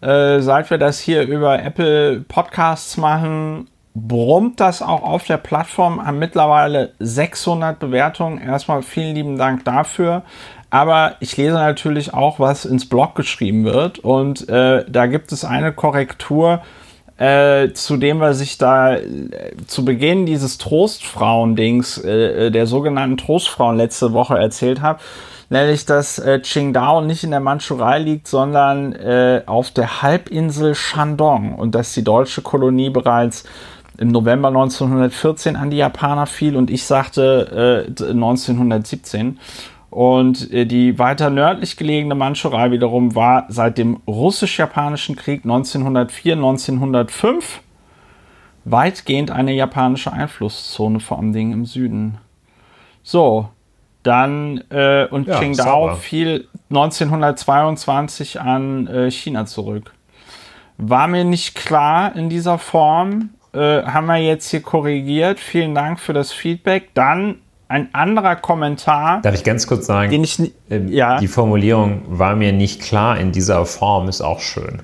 Äh, 0.00 0.40
seit 0.40 0.70
wir 0.70 0.78
das 0.78 1.00
hier 1.00 1.22
über 1.22 1.62
Apple 1.62 2.20
Podcasts 2.28 2.98
machen, 2.98 3.68
brummt 3.94 4.60
das 4.60 4.82
auch 4.82 5.02
auf 5.02 5.24
der 5.24 5.38
Plattform, 5.38 6.04
haben 6.04 6.18
mittlerweile 6.18 6.92
600 6.98 7.78
Bewertungen. 7.78 8.38
Erstmal 8.40 8.82
vielen 8.82 9.14
lieben 9.14 9.38
Dank 9.38 9.64
dafür. 9.64 10.24
Aber 10.74 11.14
ich 11.20 11.36
lese 11.36 11.54
natürlich 11.54 12.14
auch, 12.14 12.40
was 12.40 12.64
ins 12.64 12.88
Blog 12.88 13.14
geschrieben 13.14 13.64
wird. 13.64 14.00
Und 14.00 14.48
äh, 14.48 14.84
da 14.88 15.06
gibt 15.06 15.30
es 15.30 15.44
eine 15.44 15.72
Korrektur, 15.72 16.62
äh, 17.16 17.70
zu 17.74 17.96
dem 17.96 18.18
was 18.18 18.40
ich 18.40 18.58
da 18.58 18.96
äh, 18.96 19.04
zu 19.68 19.84
Beginn 19.84 20.26
dieses 20.26 20.58
Trostfrauen-Dings, 20.58 21.98
äh, 21.98 22.46
äh, 22.46 22.50
der 22.50 22.66
sogenannten 22.66 23.18
Trostfrauen 23.18 23.76
letzte 23.76 24.12
Woche 24.14 24.36
erzählt 24.36 24.82
habe. 24.82 24.98
Nämlich, 25.48 25.86
dass 25.86 26.18
äh, 26.18 26.40
Qingdao 26.40 27.02
nicht 27.02 27.22
in 27.22 27.30
der 27.30 27.38
Mandschurei 27.38 28.00
liegt, 28.00 28.26
sondern 28.26 28.94
äh, 28.94 29.42
auf 29.46 29.70
der 29.70 30.02
Halbinsel 30.02 30.74
Shandong 30.74 31.54
und 31.54 31.76
dass 31.76 31.94
die 31.94 32.02
deutsche 32.02 32.42
Kolonie 32.42 32.90
bereits 32.90 33.44
im 33.96 34.08
November 34.08 34.48
1914 34.48 35.54
an 35.54 35.70
die 35.70 35.76
Japaner 35.76 36.26
fiel 36.26 36.56
und 36.56 36.68
ich 36.68 36.82
sagte 36.82 37.86
äh, 37.86 38.10
1917. 38.10 39.38
Und 39.94 40.52
äh, 40.52 40.66
die 40.66 40.98
weiter 40.98 41.30
nördlich 41.30 41.76
gelegene 41.76 42.16
Mandschurei 42.16 42.72
wiederum 42.72 43.14
war 43.14 43.46
seit 43.48 43.78
dem 43.78 44.00
russisch-japanischen 44.08 45.14
Krieg 45.14 45.44
1904, 45.44 46.32
1905 46.32 47.60
weitgehend 48.64 49.30
eine 49.30 49.52
japanische 49.52 50.12
Einflusszone, 50.12 50.98
vor 50.98 51.18
allem 51.18 51.32
Dingen 51.32 51.52
im 51.52 51.64
Süden. 51.64 52.18
So, 53.04 53.50
dann 54.02 54.64
äh, 54.70 55.06
und 55.06 55.28
ja, 55.28 55.38
Qingdao 55.38 55.94
fiel 55.94 56.48
1922 56.70 58.40
an 58.40 58.88
äh, 58.88 59.12
China 59.12 59.46
zurück. 59.46 59.94
War 60.76 61.06
mir 61.06 61.22
nicht 61.22 61.54
klar 61.54 62.16
in 62.16 62.28
dieser 62.28 62.58
Form, 62.58 63.30
äh, 63.52 63.84
haben 63.84 64.06
wir 64.06 64.16
jetzt 64.16 64.50
hier 64.50 64.60
korrigiert. 64.60 65.38
Vielen 65.38 65.76
Dank 65.76 66.00
für 66.00 66.14
das 66.14 66.32
Feedback. 66.32 66.92
Dann 66.94 67.36
ein 67.74 67.88
anderer 67.92 68.36
Kommentar. 68.36 69.20
Darf 69.22 69.34
ich 69.34 69.42
ganz 69.42 69.66
kurz 69.66 69.86
sagen? 69.86 70.08
Den 70.08 70.22
ich, 70.22 70.38
äh, 70.70 70.78
ja. 70.86 71.18
Die 71.18 71.26
Formulierung 71.26 72.02
war 72.06 72.36
mir 72.36 72.52
nicht 72.52 72.80
klar 72.80 73.18
in 73.18 73.32
dieser 73.32 73.66
Form, 73.66 74.08
ist 74.08 74.20
auch 74.20 74.38
schön. 74.38 74.80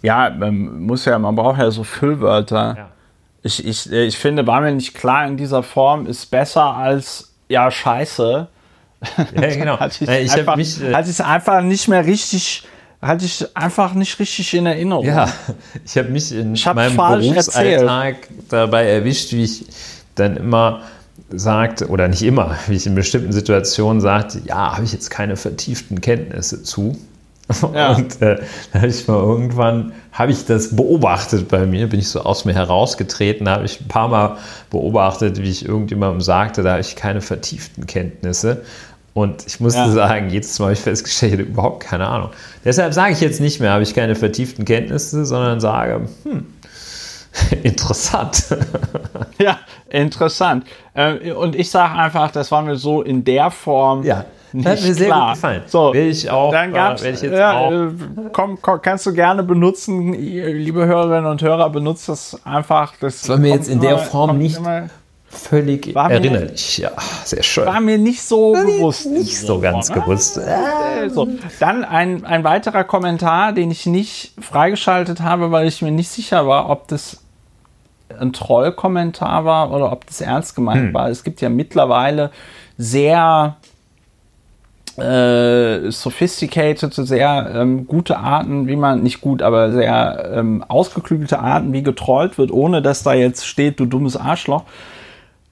Ja, 0.00 0.30
man 0.30 0.82
muss 0.82 1.04
ja, 1.06 1.18
man 1.18 1.34
braucht 1.34 1.58
ja 1.58 1.72
so 1.72 1.82
Füllwörter. 1.82 2.74
Ja. 2.78 2.88
Ich, 3.42 3.66
ich, 3.66 3.90
äh, 3.90 4.04
ich 4.04 4.16
finde, 4.16 4.46
war 4.46 4.60
mir 4.60 4.72
nicht 4.72 4.94
klar 4.94 5.26
in 5.26 5.36
dieser 5.36 5.64
Form, 5.64 6.06
ist 6.06 6.26
besser 6.30 6.76
als 6.76 7.34
ja, 7.48 7.68
scheiße. 7.68 8.46
Ja, 9.34 9.48
genau. 9.48 9.76
hatte 9.80 10.04
ich, 10.04 10.08
ich 10.08 10.32
einfach, 10.32 10.54
mich, 10.54 10.80
äh, 10.80 10.94
hatte 10.94 11.10
es 11.10 11.20
einfach 11.20 11.62
nicht 11.62 11.88
mehr 11.88 12.06
richtig 12.06 12.62
hatte 13.02 13.26
ich 13.26 13.44
einfach 13.54 13.92
nicht 13.92 14.18
richtig 14.18 14.54
in 14.54 14.64
Erinnerung. 14.64 15.04
Ja, 15.04 15.28
ich 15.84 15.98
habe 15.98 16.08
mich 16.08 16.32
in 16.32 16.56
meinem 16.74 16.96
Berufsalltag 16.96 18.14
erzählt. 18.14 18.28
dabei 18.48 18.88
erwischt, 18.88 19.32
wie 19.32 19.42
ich 19.42 19.66
dann 20.14 20.38
immer 20.38 20.80
sagte, 21.30 21.88
oder 21.88 22.08
nicht 22.08 22.22
immer, 22.22 22.56
wie 22.66 22.74
ich 22.74 22.86
in 22.86 22.94
bestimmten 22.94 23.32
Situationen 23.32 24.00
sagte, 24.00 24.40
ja, 24.44 24.74
habe 24.74 24.84
ich 24.84 24.92
jetzt 24.92 25.10
keine 25.10 25.36
vertieften 25.36 26.00
Kenntnisse 26.00 26.62
zu. 26.62 26.96
Ja. 27.74 27.92
Und 27.92 28.22
äh, 28.22 28.40
dann 28.72 28.80
habe 28.80 28.90
ich 28.90 29.06
mal 29.06 29.20
irgendwann, 29.22 29.92
habe 30.12 30.32
ich 30.32 30.46
das 30.46 30.74
beobachtet 30.74 31.46
bei 31.48 31.66
mir, 31.66 31.90
bin 31.90 32.00
ich 32.00 32.08
so 32.08 32.22
aus 32.22 32.46
mir 32.46 32.54
herausgetreten, 32.54 33.50
habe 33.50 33.66
ich 33.66 33.82
ein 33.82 33.88
paar 33.88 34.08
Mal 34.08 34.38
beobachtet, 34.70 35.42
wie 35.42 35.50
ich 35.50 35.68
irgendjemandem 35.68 36.22
sagte, 36.22 36.62
da 36.62 36.70
habe 36.70 36.80
ich 36.80 36.96
keine 36.96 37.20
vertieften 37.20 37.86
Kenntnisse. 37.86 38.62
Und 39.12 39.46
ich 39.46 39.60
musste 39.60 39.80
ja. 39.80 39.90
sagen, 39.90 40.30
jedes 40.30 40.58
Mal 40.58 40.66
habe 40.66 40.72
ich 40.72 40.80
festgestellt, 40.80 41.34
ich 41.34 41.48
überhaupt 41.48 41.84
keine 41.84 42.08
Ahnung. 42.08 42.30
Deshalb 42.64 42.94
sage 42.94 43.12
ich 43.12 43.20
jetzt 43.20 43.40
nicht 43.40 43.60
mehr, 43.60 43.72
habe 43.72 43.82
ich 43.82 43.94
keine 43.94 44.16
vertieften 44.16 44.64
Kenntnisse, 44.64 45.26
sondern 45.26 45.60
sage, 45.60 46.08
hm, 46.24 46.46
interessant. 47.62 48.56
ja, 49.38 49.58
interessant. 49.88 50.64
Äh, 50.94 51.32
und 51.32 51.56
ich 51.56 51.70
sage 51.70 51.94
einfach, 51.94 52.30
das 52.30 52.50
war 52.50 52.62
mir 52.62 52.76
so 52.76 53.02
in 53.02 53.24
der 53.24 53.50
Form. 53.50 54.02
Ja. 54.04 54.24
Nicht 54.52 54.68
hat 54.68 54.82
mir 54.82 54.94
sehr 54.94 55.06
klar. 55.06 55.26
gut 55.26 55.34
gefallen. 55.34 55.62
So, 55.66 55.92
will 55.92 56.10
ich 56.10 56.30
auch. 56.30 56.52
Dann 56.52 56.70
äh, 56.70 56.74
gab's, 56.74 57.02
ich 57.02 57.22
jetzt 57.22 57.32
ja, 57.32 57.58
auch. 57.58 57.72
Äh, 57.72 57.88
komm, 58.32 58.58
komm, 58.62 58.80
kannst 58.80 59.04
du 59.04 59.12
gerne 59.12 59.42
benutzen, 59.42 60.12
liebe 60.12 60.86
Hörerinnen 60.86 61.26
und 61.26 61.42
Hörer, 61.42 61.70
benutzt 61.70 62.08
das 62.08 62.38
einfach. 62.44 62.94
Das, 63.00 63.22
das 63.22 63.28
war 63.28 63.36
mir 63.36 63.52
jetzt 63.52 63.68
in 63.68 63.80
der 63.80 63.98
Form 63.98 64.38
nicht 64.38 64.58
immer, 64.58 64.88
völlig 65.26 65.92
war 65.92 66.08
erinnerlich. 66.08 66.78
ja, 66.78 66.92
sehr 67.24 67.42
schön. 67.42 67.66
War 67.66 67.80
mir 67.80 67.98
nicht 67.98 68.22
so 68.22 68.52
bewusst. 68.52 69.06
Nicht 69.06 69.36
so 69.36 69.58
ganz 69.58 69.88
Form, 69.88 70.00
gewusst. 70.00 70.38
Äh, 70.38 71.10
so. 71.10 71.28
Dann 71.58 71.84
ein, 71.84 72.24
ein 72.24 72.44
weiterer 72.44 72.84
Kommentar, 72.84 73.52
den 73.52 73.72
ich 73.72 73.86
nicht 73.86 74.34
freigeschaltet 74.40 75.20
habe, 75.20 75.50
weil 75.50 75.66
ich 75.66 75.82
mir 75.82 75.90
nicht 75.90 76.10
sicher 76.10 76.46
war, 76.46 76.70
ob 76.70 76.86
das 76.86 77.23
ein 78.08 78.32
Trollkommentar 78.32 79.44
war 79.44 79.72
oder 79.72 79.92
ob 79.92 80.06
das 80.06 80.20
ernst 80.20 80.54
gemeint 80.54 80.88
hm. 80.88 80.94
war. 80.94 81.08
Es 81.08 81.24
gibt 81.24 81.40
ja 81.40 81.48
mittlerweile 81.48 82.30
sehr 82.76 83.56
äh, 84.96 85.90
sophisticated, 85.90 86.94
sehr 86.94 87.50
ähm, 87.54 87.86
gute 87.86 88.18
Arten, 88.18 88.68
wie 88.68 88.76
man, 88.76 89.02
nicht 89.02 89.20
gut, 89.20 89.42
aber 89.42 89.72
sehr 89.72 90.32
ähm, 90.34 90.64
ausgeklügelte 90.68 91.40
Arten, 91.40 91.72
wie 91.72 91.82
getrollt 91.82 92.38
wird, 92.38 92.52
ohne 92.52 92.80
dass 92.80 93.02
da 93.02 93.12
jetzt 93.14 93.46
steht, 93.46 93.80
du 93.80 93.86
dummes 93.86 94.16
Arschloch. 94.16 94.64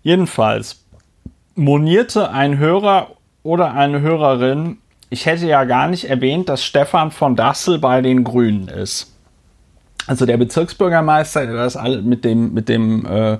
Jedenfalls 0.02 0.84
monierte 1.54 2.30
ein 2.30 2.58
Hörer 2.58 3.08
oder 3.42 3.74
eine 3.74 4.00
Hörerin, 4.00 4.78
ich 5.10 5.26
hätte 5.26 5.46
ja 5.46 5.64
gar 5.64 5.88
nicht 5.88 6.08
erwähnt, 6.08 6.48
dass 6.48 6.64
Stefan 6.64 7.10
von 7.10 7.36
Dassel 7.36 7.78
bei 7.78 8.00
den 8.00 8.24
Grünen 8.24 8.68
ist. 8.68 9.11
Also 10.06 10.26
der 10.26 10.36
Bezirksbürgermeister, 10.36 11.46
der 11.46 11.56
das 11.56 11.76
alle 11.76 12.02
mit 12.02 12.24
dem, 12.24 12.52
mit 12.52 12.68
dem, 12.68 13.06
äh, 13.06 13.38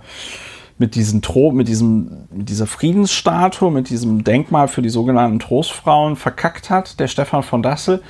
mit 0.79 0.95
diesem 0.95 1.23
Tro 1.23 1.53
mit 1.53 1.69
diesem, 1.69 2.27
mit 2.31 2.49
dieser 2.49 2.67
Friedensstatue, 2.67 3.71
mit 3.71 3.89
diesem 3.89 4.25
Denkmal 4.25 4.69
für 4.69 4.83
die 4.83 4.89
sogenannten 4.89 5.39
Trostfrauen 5.39 6.17
verkackt 6.17 6.71
hat, 6.71 6.99
der 6.99 7.09
Stefan 7.09 7.43
von 7.43 7.63
Dassel, 7.63 8.03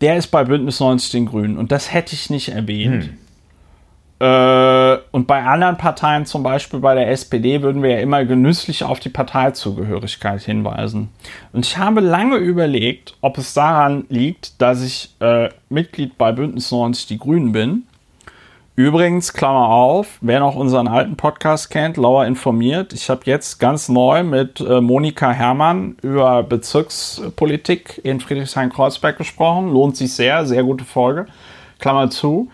der 0.00 0.16
ist 0.16 0.28
bei 0.28 0.44
Bündnis 0.44 0.80
90 0.80 1.10
den 1.10 1.26
Grünen. 1.26 1.56
Und 1.56 1.72
das 1.72 1.92
hätte 1.92 2.14
ich 2.14 2.30
nicht 2.30 2.48
erwähnt. 2.48 3.04
Hm. 3.04 3.16
Äh, 4.20 4.98
und 5.12 5.26
bei 5.26 5.44
anderen 5.44 5.76
Parteien, 5.76 6.26
zum 6.26 6.42
Beispiel 6.42 6.80
bei 6.80 6.94
der 6.94 7.10
SPD, 7.10 7.62
würden 7.62 7.82
wir 7.82 7.90
ja 7.90 7.98
immer 8.00 8.24
genüsslich 8.24 8.82
auf 8.82 8.98
die 8.98 9.10
Parteizugehörigkeit 9.10 10.42
hinweisen. 10.42 11.10
Und 11.52 11.64
ich 11.64 11.78
habe 11.78 12.00
lange 12.00 12.36
überlegt, 12.36 13.14
ob 13.20 13.38
es 13.38 13.54
daran 13.54 14.06
liegt, 14.08 14.60
dass 14.60 14.82
ich 14.82 15.14
äh, 15.20 15.50
Mitglied 15.68 16.18
bei 16.18 16.32
Bündnis 16.32 16.72
90 16.72 17.06
Die 17.06 17.18
Grünen 17.18 17.52
bin. 17.52 17.84
Übrigens, 18.74 19.32
Klammer 19.32 19.70
auf, 19.70 20.18
wer 20.20 20.38
noch 20.38 20.54
unseren 20.54 20.86
alten 20.86 21.16
Podcast 21.16 21.68
kennt, 21.68 21.96
Lauer 21.96 22.26
informiert. 22.26 22.92
Ich 22.92 23.10
habe 23.10 23.22
jetzt 23.24 23.58
ganz 23.58 23.88
neu 23.88 24.22
mit 24.22 24.60
äh, 24.60 24.80
Monika 24.80 25.32
Herrmann 25.32 25.96
über 26.00 26.44
Bezirkspolitik 26.44 28.00
in 28.04 28.20
Friedrichshain-Kreuzberg 28.20 29.18
gesprochen. 29.18 29.72
Lohnt 29.72 29.96
sich 29.96 30.12
sehr, 30.12 30.46
sehr 30.46 30.62
gute 30.62 30.84
Folge. 30.84 31.26
Klammer 31.80 32.08
zu. 32.10 32.50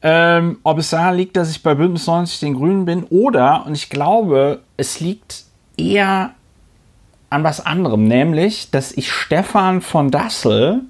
Ähm, 0.00 0.58
ob 0.62 0.78
es 0.78 0.90
daran 0.90 1.16
liegt, 1.16 1.36
dass 1.36 1.50
ich 1.50 1.62
bei 1.62 1.74
Bündnis 1.74 2.06
90 2.06 2.40
den 2.40 2.54
Grünen 2.54 2.84
bin 2.84 3.04
oder, 3.04 3.66
und 3.66 3.74
ich 3.74 3.90
glaube, 3.90 4.60
es 4.76 5.00
liegt 5.00 5.44
eher 5.76 6.30
an 7.30 7.44
was 7.44 7.64
anderem, 7.64 8.04
nämlich, 8.04 8.70
dass 8.70 8.92
ich 8.92 9.10
Stefan 9.10 9.80
von 9.80 10.10
Dassel 10.10 10.82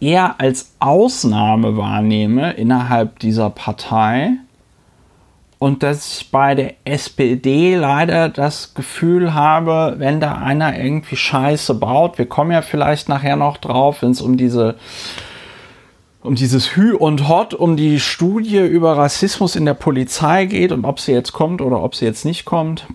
eher 0.00 0.40
als 0.40 0.72
Ausnahme 0.78 1.76
wahrnehme 1.76 2.52
innerhalb 2.52 3.18
dieser 3.18 3.50
Partei 3.50 4.32
und 5.60 5.82
dass 5.82 6.20
ich 6.22 6.30
bei 6.30 6.54
der 6.54 6.74
SPD 6.84 7.76
leider 7.76 8.30
das 8.30 8.72
Gefühl 8.72 9.34
habe, 9.34 9.96
wenn 9.98 10.18
da 10.18 10.38
einer 10.38 10.78
irgendwie 10.78 11.16
Scheiße 11.16 11.74
baut, 11.74 12.16
wir 12.16 12.26
kommen 12.26 12.50
ja 12.50 12.62
vielleicht 12.62 13.10
nachher 13.10 13.36
noch 13.36 13.58
drauf, 13.58 14.00
wenn 14.00 14.12
es 14.12 14.22
um 14.22 14.38
diese 14.38 14.76
um 16.22 16.34
dieses 16.34 16.76
Hü 16.76 16.94
und 16.94 17.28
Hot, 17.28 17.54
um 17.54 17.76
die 17.76 17.98
Studie 17.98 18.58
über 18.58 18.96
Rassismus 18.96 19.56
in 19.56 19.64
der 19.64 19.74
Polizei 19.74 20.44
geht 20.44 20.72
und 20.72 20.84
ob 20.84 21.00
sie 21.00 21.12
jetzt 21.12 21.32
kommt 21.32 21.62
oder 21.62 21.82
ob 21.82 21.94
sie 21.94 22.04
jetzt 22.04 22.24
nicht 22.24 22.44
kommt. 22.44 22.86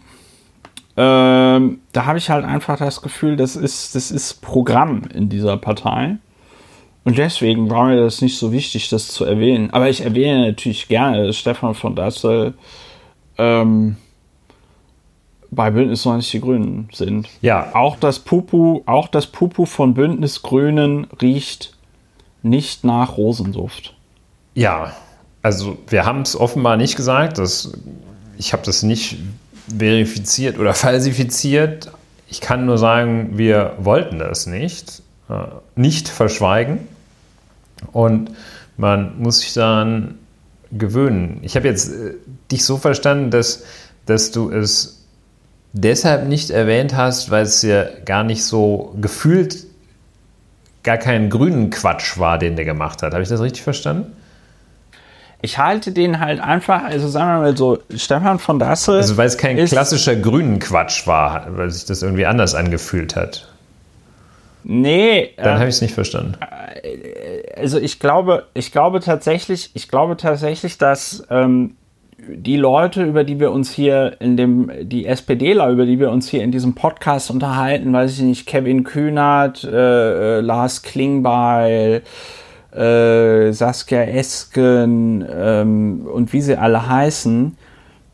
Ähm, 0.98 1.80
da 1.92 2.06
habe 2.06 2.18
ich 2.18 2.30
halt 2.30 2.46
einfach 2.46 2.78
das 2.78 3.02
Gefühl, 3.02 3.36
das 3.36 3.56
ist, 3.56 3.96
das 3.96 4.12
ist 4.12 4.42
Programm 4.42 5.04
in 5.14 5.28
dieser 5.30 5.58
Partei. 5.58 6.18
Und 7.04 7.18
deswegen 7.18 7.70
war 7.70 7.88
mir 7.88 7.98
das 7.98 8.22
nicht 8.22 8.38
so 8.38 8.52
wichtig, 8.52 8.90
das 8.90 9.10
zu 9.10 9.26
erwähnen. 9.26 9.70
Aber 9.72 9.90
ich 9.90 10.02
erwähne 10.02 10.48
natürlich 10.48 10.88
gerne, 10.88 11.28
dass 11.28 11.38
Stefan 11.38 11.76
von 11.76 11.96
Dassel 11.96 12.54
ähm, 13.38 13.98
bei 15.52 15.70
Bündnis 15.70 16.06
90 16.06 16.32
die 16.32 16.42
Grünen 16.42 16.90
sind. 16.92 17.28
Ja. 17.42 17.76
Auch 17.76 17.98
das 17.98 18.20
Pupu, 18.20 18.82
auch 18.86 19.08
das 19.08 19.28
Pupu 19.28 19.66
von 19.66 19.94
Bündnis 19.94 20.42
Grünen 20.42 21.06
riecht 21.22 21.75
nicht 22.46 22.84
nach 22.84 23.18
Rosenduft. 23.18 23.96
Ja, 24.54 24.94
also 25.42 25.78
wir 25.88 26.06
haben 26.06 26.22
es 26.22 26.40
offenbar 26.40 26.78
nicht 26.78 26.96
gesagt. 26.96 27.40
Das, 27.40 27.74
ich 28.38 28.54
habe 28.54 28.64
das 28.64 28.84
nicht 28.84 29.18
verifiziert 29.78 30.60
oder 30.60 30.74
falsifiziert. 30.74 31.92
Ich 32.30 32.42
kann 32.42 32.66
nur 32.66 32.78
sagen, 32.78 33.38
wir 33.38 33.76
wollten 33.80 34.20
das 34.20 34.46
nicht, 34.46 35.02
äh, 35.30 35.34
nicht 35.76 36.08
verschweigen. 36.08 36.88
Und 37.92 38.32
man 38.78 39.22
muss 39.22 39.40
sich 39.40 39.54
dann 39.54 40.20
gewöhnen. 40.72 41.40
Ich 41.42 41.56
habe 41.56 41.68
jetzt 41.68 41.92
äh, 41.92 42.14
dich 42.52 42.64
so 42.64 42.78
verstanden, 42.78 43.32
dass, 43.32 43.64
dass 44.06 44.32
du 44.32 44.52
es 44.52 45.04
deshalb 45.74 46.28
nicht 46.28 46.52
erwähnt 46.52 46.96
hast, 46.96 47.32
weil 47.32 47.44
es 47.44 47.62
ja 47.64 47.86
gar 48.06 48.24
nicht 48.24 48.44
so 48.44 48.96
gefühlt 49.02 49.66
gar 50.86 50.98
keinen 50.98 51.30
grünen 51.30 51.70
Quatsch 51.70 52.18
war, 52.18 52.38
den 52.38 52.56
der 52.56 52.64
gemacht 52.64 53.04
hat. 53.04 53.14
Habe 53.14 53.24
ich 53.24 53.30
das 53.30 53.42
richtig 53.42 53.64
verstanden? 53.64 54.14
Ich 55.42 55.58
halte 55.58 55.92
den 55.92 56.20
halt 56.20 56.40
einfach, 56.40 56.84
also 56.84 57.08
sagen 57.08 57.30
wir 57.30 57.40
mal 57.40 57.58
so, 57.58 57.80
Stefan 57.96 58.40
von 58.40 58.58
Dassel. 58.58 58.96
Also 58.96 59.18
weil 59.18 59.28
es 59.28 59.38
kein 59.38 59.64
klassischer 59.66 60.16
grünen 60.16 60.60
Quatsch 60.60 61.06
war, 61.06 61.46
weil 61.50 61.70
sich 61.70 61.86
das 61.86 62.02
irgendwie 62.02 62.26
anders 62.26 62.56
angefühlt 62.56 63.16
hat. 63.16 63.50
Nee. 64.64 65.34
Dann 65.38 65.58
äh, 65.58 65.60
habe 65.60 65.70
ich 65.70 65.76
es 65.76 65.82
nicht 65.82 65.94
verstanden. 65.94 66.38
Äh, 66.82 67.60
also 67.60 67.78
ich 67.78 68.00
glaube, 68.00 68.48
ich 68.54 68.72
glaube 68.72 69.02
tatsächlich, 69.02 69.70
ich 69.76 69.88
glaube 69.88 70.18
tatsächlich, 70.18 70.78
dass 70.78 71.26
ähm, 71.30 71.76
die 72.30 72.58
Leute, 72.58 73.04
über 73.04 73.24
die 73.24 73.40
wir 73.40 73.52
uns 73.52 73.72
hier 73.72 74.18
in 74.20 74.38
dem, 74.38 74.72
die 74.82 75.06
SPDler, 75.06 75.70
über 75.70 75.86
die 75.86 76.00
wir 76.00 76.12
uns 76.12 76.28
hier 76.28 76.44
in 76.44 76.52
diesem 76.52 76.76
Podcast 76.76 77.30
unterhalten, 77.32 77.94
weiß 77.94 78.14
ich 78.14 78.22
nicht, 78.22 78.46
Kevin 78.46 78.84
Kühnert, 78.84 79.64
äh, 79.64 80.38
äh, 80.38 80.42
Lars 80.42 80.82
Klingbeil, 80.82 82.04
äh, 82.72 83.52
Saskia 83.52 84.04
Esken 84.04 85.26
ähm, 85.30 86.08
und 86.12 86.34
wie 86.34 86.42
sie 86.42 86.58
alle 86.58 86.88
heißen, 86.88 87.58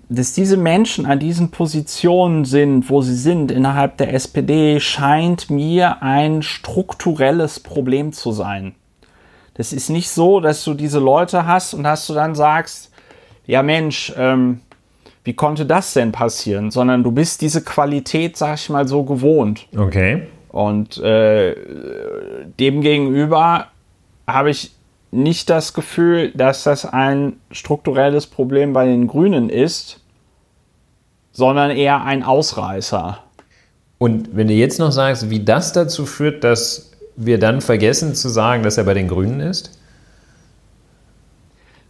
dass 0.10 0.34
diese 0.34 0.58
Menschen 0.58 1.06
an 1.06 1.20
diesen 1.20 1.52
Positionen 1.52 2.44
sind, 2.44 2.90
wo 2.90 3.02
sie 3.02 3.16
sind 3.16 3.50
innerhalb 3.50 3.98
der 3.98 4.14
SPD, 4.14 4.80
scheint 4.80 5.50
mir 5.50 6.04
ein 6.04 6.42
strukturelles 6.42 7.62
Problem 7.62 8.12
zu 8.12 8.34
sein. 8.34 8.76
Das 9.54 9.72
ist 9.72 9.90
nicht 9.90 10.10
so, 10.10 10.40
dass 10.40 10.64
du 10.64 10.74
diese 10.74 11.00
Leute 11.00 11.46
hast 11.46 11.74
und 11.74 11.84
dass 11.84 12.08
du 12.08 12.14
dann 12.14 12.36
sagst, 12.36 12.91
ja 13.46 13.64
Mensch, 13.64 14.14
ähm, 14.18 14.62
wie 15.24 15.34
konnte 15.34 15.66
das 15.66 15.94
denn 15.94 16.12
passieren? 16.12 16.72
Sondern 16.72 17.04
du 17.04 17.12
bist 17.12 17.42
diese 17.42 17.64
Qualität, 17.64 18.38
sag 18.38 18.56
ich 18.56 18.70
mal, 18.70 18.88
so 18.88 19.04
gewohnt. 19.04 19.68
Okay. 19.78 20.24
Und 20.50 20.98
äh, 20.98 21.56
demgegenüber 22.60 23.68
habe 24.28 24.50
ich 24.50 24.72
nicht 25.12 25.50
das 25.50 25.74
Gefühl, 25.74 26.32
dass 26.32 26.64
das 26.64 26.86
ein 26.86 27.34
strukturelles 27.52 28.28
Problem 28.28 28.74
bei 28.74 28.86
den 28.86 29.08
Grünen 29.08 29.50
ist, 29.50 30.00
sondern 31.32 31.72
eher 31.72 32.04
ein 32.04 32.24
Ausreißer. 32.24 33.20
Und 33.98 34.36
wenn 34.36 34.48
du 34.48 34.54
jetzt 34.54 34.80
noch 34.80 34.92
sagst, 34.92 35.30
wie 35.30 35.44
das 35.44 35.74
dazu 35.74 36.06
führt, 36.06 36.44
dass 36.44 36.92
wir 37.16 37.40
dann 37.40 37.62
vergessen 37.62 38.16
zu 38.16 38.30
sagen, 38.30 38.64
dass 38.64 38.78
er 38.78 38.84
bei 38.84 38.94
den 38.94 39.08
Grünen 39.08 39.40
ist? 39.40 39.80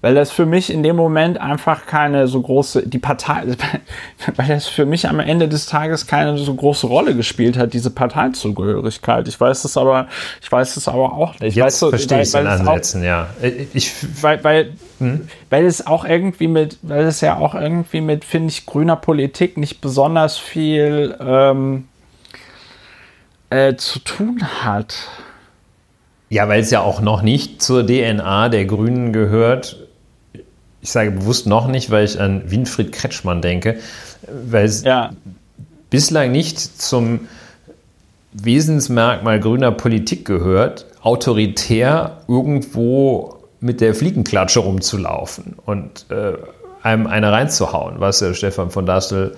Weil 0.02 0.16
das 0.16 0.32
für 0.32 0.48
mich 0.48 0.72
in 0.72 0.82
dem 0.82 0.96
Moment 0.96 1.40
einfach 1.40 1.86
keine 1.86 2.28
so 2.28 2.42
große, 2.42 2.88
die 2.88 2.98
Partei, 2.98 3.44
weil 4.36 4.48
das 4.48 4.68
für 4.68 4.86
mich 4.86 5.08
am 5.08 5.20
Ende 5.20 5.48
des 5.48 5.68
Tages 5.68 6.08
keine 6.08 6.38
so 6.40 6.54
große 6.54 6.88
Rolle 6.88 7.16
gespielt 7.16 7.56
hat, 7.56 7.74
diese 7.74 7.92
Parteizugehörigkeit. 7.92 9.28
Ich 9.28 9.40
weiß 9.40 9.64
es 9.64 9.78
aber, 9.78 10.08
ich 10.42 10.52
weiß 10.52 10.76
es 10.78 10.88
aber 10.88 11.14
auch 11.14 11.40
nicht. 11.40 11.56
Jetzt 11.56 11.82
weißt 11.84 11.90
verstehe 11.92 12.22
ich 12.22 12.30
es 12.30 12.36
Ansätzen, 12.36 13.04
ja. 13.04 13.30
Ich, 13.74 13.94
weil, 14.22 14.44
weil, 14.44 14.74
hm? 14.98 15.28
weil 15.52 15.66
es 15.66 15.86
auch 15.86 16.04
irgendwie 16.04 16.48
mit, 16.48 16.80
weil 16.82 17.06
es 17.06 17.22
ja 17.22 17.38
auch 17.38 17.54
irgendwie 17.54 18.02
mit, 18.02 18.26
finde 18.26 18.50
ich, 18.50 18.66
grüner 18.66 18.96
Politik 18.96 19.58
nicht 19.58 19.82
besonders 19.82 20.38
viel 20.38 21.16
ähm, 21.20 21.88
äh, 23.52 23.76
zu 23.76 24.00
tun 24.00 24.42
hat. 24.64 24.96
Ja, 26.30 26.48
weil 26.48 26.62
es 26.62 26.72
ja 26.72 26.82
auch 26.82 27.02
noch 27.02 27.22
nicht 27.22 27.62
zur 27.62 27.86
DNA 27.86 28.50
der 28.50 28.66
Grünen 28.66 29.12
gehört, 29.12 29.76
ich 30.82 30.92
sage 30.92 31.12
bewusst 31.12 31.48
noch 31.48 31.68
nicht, 31.68 31.92
weil 31.92 32.06
ich 32.06 32.20
an 32.20 32.50
Winfried 32.50 32.92
Kretschmann 32.92 33.42
denke, 33.42 33.78
weil 34.28 34.66
es 34.66 34.84
ja. 34.84 35.12
bislang 35.90 36.32
nicht 36.32 36.60
zum 36.60 37.28
Wesensmerkmal 38.34 39.40
grüner 39.40 39.72
Politik 39.72 40.26
gehört, 40.26 40.86
autoritär 41.02 42.22
irgendwo 42.28 43.38
mit 43.60 43.82
der 43.82 43.94
Fliegenklatsche 43.94 44.60
rumzulaufen 44.60 45.56
und 45.66 46.06
äh, 46.10 46.34
einem 46.82 47.08
eine 47.08 47.32
reinzuhauen, 47.32 48.00
was 48.00 48.20
der 48.20 48.34
Stefan 48.34 48.72
von 48.72 48.86
Dassel 48.86 49.36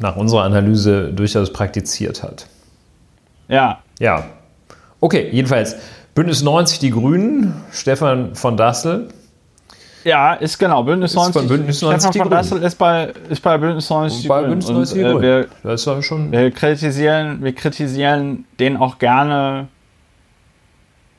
nach 0.00 0.16
unserer 0.16 0.42
Analyse 0.42 1.12
durchaus 1.12 1.52
praktiziert 1.52 2.22
hat. 2.22 2.48
Ja. 3.48 3.80
Ja. 4.00 4.24
Okay, 5.00 5.28
jedenfalls 5.30 5.76
Bündnis 6.14 6.42
90 6.42 6.80
die 6.80 6.90
Grünen, 6.90 7.54
Stefan 7.70 8.34
von 8.34 8.56
Dassel, 8.56 9.08
ja, 10.04 10.34
ist 10.34 10.58
genau. 10.58 10.82
Bündnis 10.82 11.14
90. 11.14 11.48
Bündnis 11.48 11.82
90 11.82 12.10
Stefan 12.10 12.28
von 12.28 12.30
Dassel 12.30 12.62
ist 12.62 12.76
bei, 12.76 13.12
ist 13.28 13.40
bei 13.40 13.58
Bündnis 13.58 13.88
90 13.88 14.28
bei 14.28 14.42
Bündnis 14.42 14.68
90 14.68 15.04
und, 15.04 15.04
äh, 15.04 15.20
wir, 15.22 15.48
das 15.62 15.86
war 15.86 16.02
schon 16.02 16.32
wir 16.32 16.50
kritisieren, 16.50 17.42
wir 17.42 17.54
kritisieren 17.54 18.44
den 18.58 18.76
auch 18.76 18.98
gerne, 18.98 19.68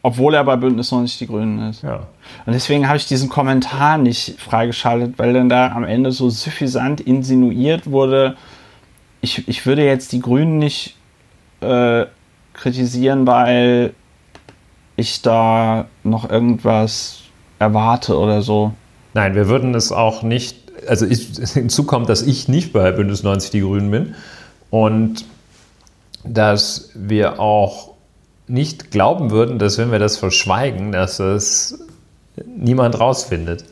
obwohl 0.02 0.34
er 0.34 0.44
bei 0.44 0.56
Bündnis 0.56 0.92
90 0.92 1.20
die 1.20 1.28
Grünen 1.28 1.70
ist. 1.70 1.84
Ja. 1.84 2.08
Und 2.46 2.54
deswegen 2.54 2.88
habe 2.88 2.98
ich 2.98 3.08
diesen 3.08 3.30
Kommentar 3.30 3.98
nicht 3.98 4.40
freigeschaltet, 4.40 5.18
weil 5.18 5.34
dann 5.34 5.50
da 5.50 5.72
am 5.72 5.84
Ende 5.84 6.12
so 6.12 6.30
suffisant 6.30 7.02
insinuiert 7.02 7.90
wurde, 7.90 8.36
ich, 9.22 9.48
ich 9.48 9.66
würde 9.66 9.86
jetzt 9.86 10.12
die 10.12 10.20
Grünen 10.20 10.58
nicht 10.58 10.98
äh, 11.62 12.06
kritisieren, 12.54 13.26
weil 13.26 13.94
ich 14.96 15.22
da 15.22 15.86
noch 16.04 16.30
irgendwas 16.30 17.23
erwarte 17.64 18.18
oder 18.18 18.42
so. 18.42 18.74
Nein, 19.14 19.36
wir 19.36 19.48
würden 19.48 19.74
es 19.76 19.92
auch 19.92 20.24
nicht, 20.24 20.58
also 20.88 21.06
ich, 21.06 21.30
hinzu 21.54 21.86
kommt, 21.86 22.10
dass 22.10 22.22
ich 22.22 22.48
nicht 22.48 22.74
bei 22.74 22.92
Bündnis 22.92 23.24
90 23.24 23.52
Die 23.52 23.62
Grünen 23.62 23.92
bin 23.92 24.16
und 24.70 25.26
dass 26.24 26.92
wir 26.94 27.40
auch 27.40 27.94
nicht 28.48 28.92
glauben 28.92 29.32
würden, 29.32 29.60
dass 29.60 29.78
wenn 29.78 29.92
wir 29.92 30.00
das 30.00 30.18
verschweigen, 30.18 30.92
dass 30.92 31.20
es 31.20 31.80
niemand 32.46 33.00
rausfindet. 33.00 33.66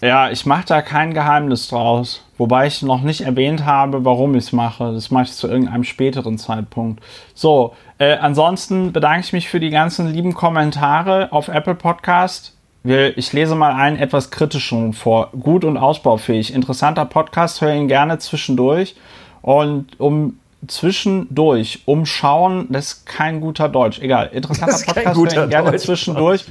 Ja, 0.00 0.30
ich 0.30 0.46
mache 0.46 0.64
da 0.66 0.82
kein 0.82 1.14
Geheimnis 1.14 1.68
draus. 1.68 2.22
Wobei 2.40 2.68
ich 2.68 2.80
noch 2.80 3.02
nicht 3.02 3.20
erwähnt 3.20 3.66
habe, 3.66 4.06
warum 4.06 4.34
ich 4.34 4.44
es 4.44 4.52
mache. 4.52 4.94
Das 4.94 5.10
mache 5.10 5.24
ich 5.24 5.32
zu 5.32 5.46
irgendeinem 5.46 5.84
späteren 5.84 6.38
Zeitpunkt. 6.38 7.04
So, 7.34 7.74
äh, 7.98 8.16
ansonsten 8.16 8.94
bedanke 8.94 9.20
ich 9.20 9.34
mich 9.34 9.50
für 9.50 9.60
die 9.60 9.68
ganzen 9.68 10.10
lieben 10.10 10.32
Kommentare 10.32 11.28
auf 11.32 11.48
Apple 11.48 11.74
Podcast. 11.74 12.56
Ich 12.82 13.34
lese 13.34 13.54
mal 13.56 13.74
einen 13.74 13.98
etwas 13.98 14.30
kritischen 14.30 14.94
vor. 14.94 15.28
Gut 15.38 15.66
und 15.66 15.76
ausbaufähig. 15.76 16.54
Interessanter 16.54 17.04
Podcast, 17.04 17.60
höre 17.60 17.74
ihn 17.74 17.88
gerne 17.88 18.18
zwischendurch. 18.18 18.96
Und 19.42 20.00
um 20.00 20.39
zwischendurch 20.66 21.82
umschauen, 21.86 22.66
das 22.68 22.92
ist 22.92 23.06
kein 23.06 23.40
guter 23.40 23.68
Deutsch, 23.68 23.98
egal, 24.00 24.30
interessanter 24.32 24.92
Podcast, 24.92 25.16
guter 25.16 25.46
gerne 25.48 25.70
Deutsch, 25.70 25.82
zwischendurch 25.82 26.44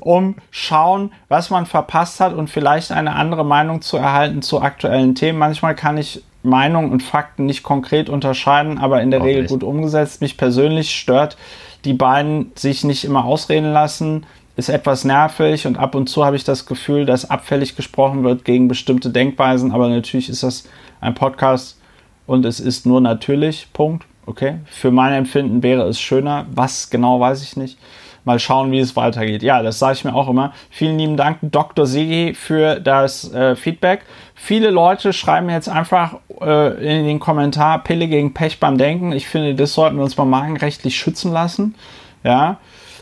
umschauen, 0.00 1.12
was 1.28 1.50
man 1.50 1.66
verpasst 1.66 2.20
hat 2.20 2.34
und 2.34 2.50
vielleicht 2.50 2.92
eine 2.92 3.16
andere 3.16 3.44
Meinung 3.44 3.80
zu 3.80 3.96
erhalten 3.96 4.42
zu 4.42 4.60
aktuellen 4.60 5.14
Themen. 5.14 5.38
Manchmal 5.38 5.74
kann 5.74 5.96
ich 5.96 6.22
Meinung 6.42 6.90
und 6.90 7.02
Fakten 7.02 7.46
nicht 7.46 7.62
konkret 7.62 8.10
unterscheiden, 8.10 8.78
aber 8.78 9.00
in 9.00 9.10
der 9.10 9.20
Auch 9.20 9.24
Regel 9.24 9.42
nicht. 9.42 9.50
gut 9.50 9.64
umgesetzt. 9.64 10.20
Mich 10.20 10.36
persönlich 10.36 10.94
stört 10.94 11.38
die 11.84 11.92
beiden 11.92 12.52
sich 12.54 12.84
nicht 12.84 13.04
immer 13.04 13.24
ausreden 13.24 13.72
lassen, 13.72 14.26
ist 14.56 14.68
etwas 14.68 15.04
nervig 15.04 15.66
und 15.66 15.78
ab 15.78 15.94
und 15.94 16.08
zu 16.08 16.24
habe 16.24 16.36
ich 16.36 16.44
das 16.44 16.66
Gefühl, 16.66 17.06
dass 17.06 17.28
abfällig 17.28 17.76
gesprochen 17.76 18.24
wird 18.24 18.44
gegen 18.44 18.68
bestimmte 18.68 19.10
Denkweisen, 19.10 19.72
aber 19.72 19.88
natürlich 19.88 20.28
ist 20.28 20.42
das 20.42 20.64
ein 21.00 21.14
Podcast, 21.14 21.78
und 22.26 22.44
es 22.44 22.60
ist 22.60 22.86
nur 22.86 23.00
natürlich, 23.00 23.68
Punkt. 23.72 24.04
Okay, 24.26 24.56
für 24.64 24.90
mein 24.90 25.12
Empfinden 25.12 25.62
wäre 25.62 25.82
es 25.82 26.00
schöner. 26.00 26.46
Was 26.50 26.88
genau, 26.88 27.20
weiß 27.20 27.42
ich 27.42 27.56
nicht. 27.56 27.78
Mal 28.24 28.38
schauen, 28.38 28.72
wie 28.72 28.78
es 28.78 28.96
weitergeht. 28.96 29.42
Ja, 29.42 29.62
das 29.62 29.78
sage 29.78 29.92
ich 29.94 30.04
mir 30.04 30.14
auch 30.14 30.28
immer. 30.28 30.54
Vielen 30.70 30.98
lieben 30.98 31.18
Dank, 31.18 31.38
Dr. 31.42 31.86
Segi, 31.86 32.32
für 32.32 32.80
das 32.80 33.30
äh, 33.34 33.54
Feedback. 33.54 34.00
Viele 34.34 34.70
Leute 34.70 35.12
schreiben 35.12 35.50
jetzt 35.50 35.68
einfach 35.68 36.16
äh, 36.40 36.98
in 36.98 37.04
den 37.04 37.20
Kommentar 37.20 37.84
Pille 37.84 38.08
gegen 38.08 38.32
Pech 38.32 38.60
beim 38.60 38.78
Denken. 38.78 39.12
Ich 39.12 39.28
finde, 39.28 39.54
das 39.54 39.74
sollten 39.74 39.96
wir 39.96 40.04
uns 40.04 40.16
mal 40.16 40.24
magenrechtlich 40.24 40.96
schützen 40.96 41.32
lassen. 41.32 41.74
Ja. 42.22 42.56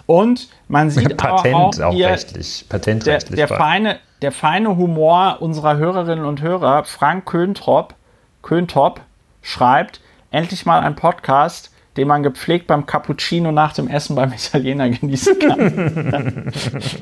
Und 0.06 0.48
man 0.66 0.90
sieht 0.90 1.16
Patent 1.16 1.54
auch, 1.54 1.80
auch 1.80 1.92
hier 1.92 2.08
rechtlich, 2.08 2.66
patentrechtlich. 2.68 3.36
Der, 3.36 3.46
der 3.46 3.56
feine, 3.56 3.98
der 4.22 4.32
feine 4.32 4.76
Humor 4.76 5.36
unserer 5.38 5.76
Hörerinnen 5.76 6.24
und 6.24 6.42
Hörer, 6.42 6.82
Frank 6.82 7.26
Köntrop, 7.26 7.94
Köntrop 8.42 9.00
schreibt, 9.42 10.00
endlich 10.30 10.64
mal 10.64 10.80
ein 10.80 10.96
Podcast, 10.96 11.70
den 11.96 12.08
man 12.08 12.22
gepflegt 12.22 12.66
beim 12.66 12.86
Cappuccino 12.86 13.52
nach 13.52 13.74
dem 13.74 13.88
Essen 13.88 14.16
beim 14.16 14.32
Italiener 14.32 14.88
genießen 14.90 15.38
kann. 15.38 16.52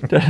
da, 0.09 0.21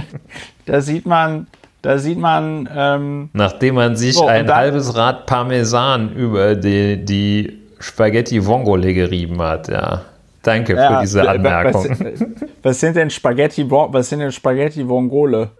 da, 0.66 0.80
sieht 0.80 1.06
man, 1.06 1.46
da 1.82 1.98
sieht 1.98 2.18
man. 2.18 2.68
Ähm, 2.74 3.30
Nachdem 3.32 3.76
man 3.76 3.96
sich 3.96 4.14
so, 4.14 4.26
ein 4.26 4.52
halbes 4.52 4.94
Rad 4.94 5.26
Parmesan 5.26 6.12
über 6.12 6.54
die, 6.54 7.02
die 7.04 7.58
Spaghetti 7.78 8.44
Vongole 8.44 8.92
gerieben 8.92 9.40
hat, 9.40 9.68
ja. 9.68 10.02
Danke 10.42 10.74
ja, 10.74 10.96
für 10.96 11.02
diese 11.02 11.28
Anmerkung. 11.28 11.84
Was, 11.84 12.24
was, 12.62 12.80
sind 12.80 12.96
denn 12.96 13.10
Spaghetti, 13.10 13.70
was 13.70 14.08
sind 14.08 14.20
denn 14.20 14.32
Spaghetti 14.32 14.88
Vongole? 14.88 15.50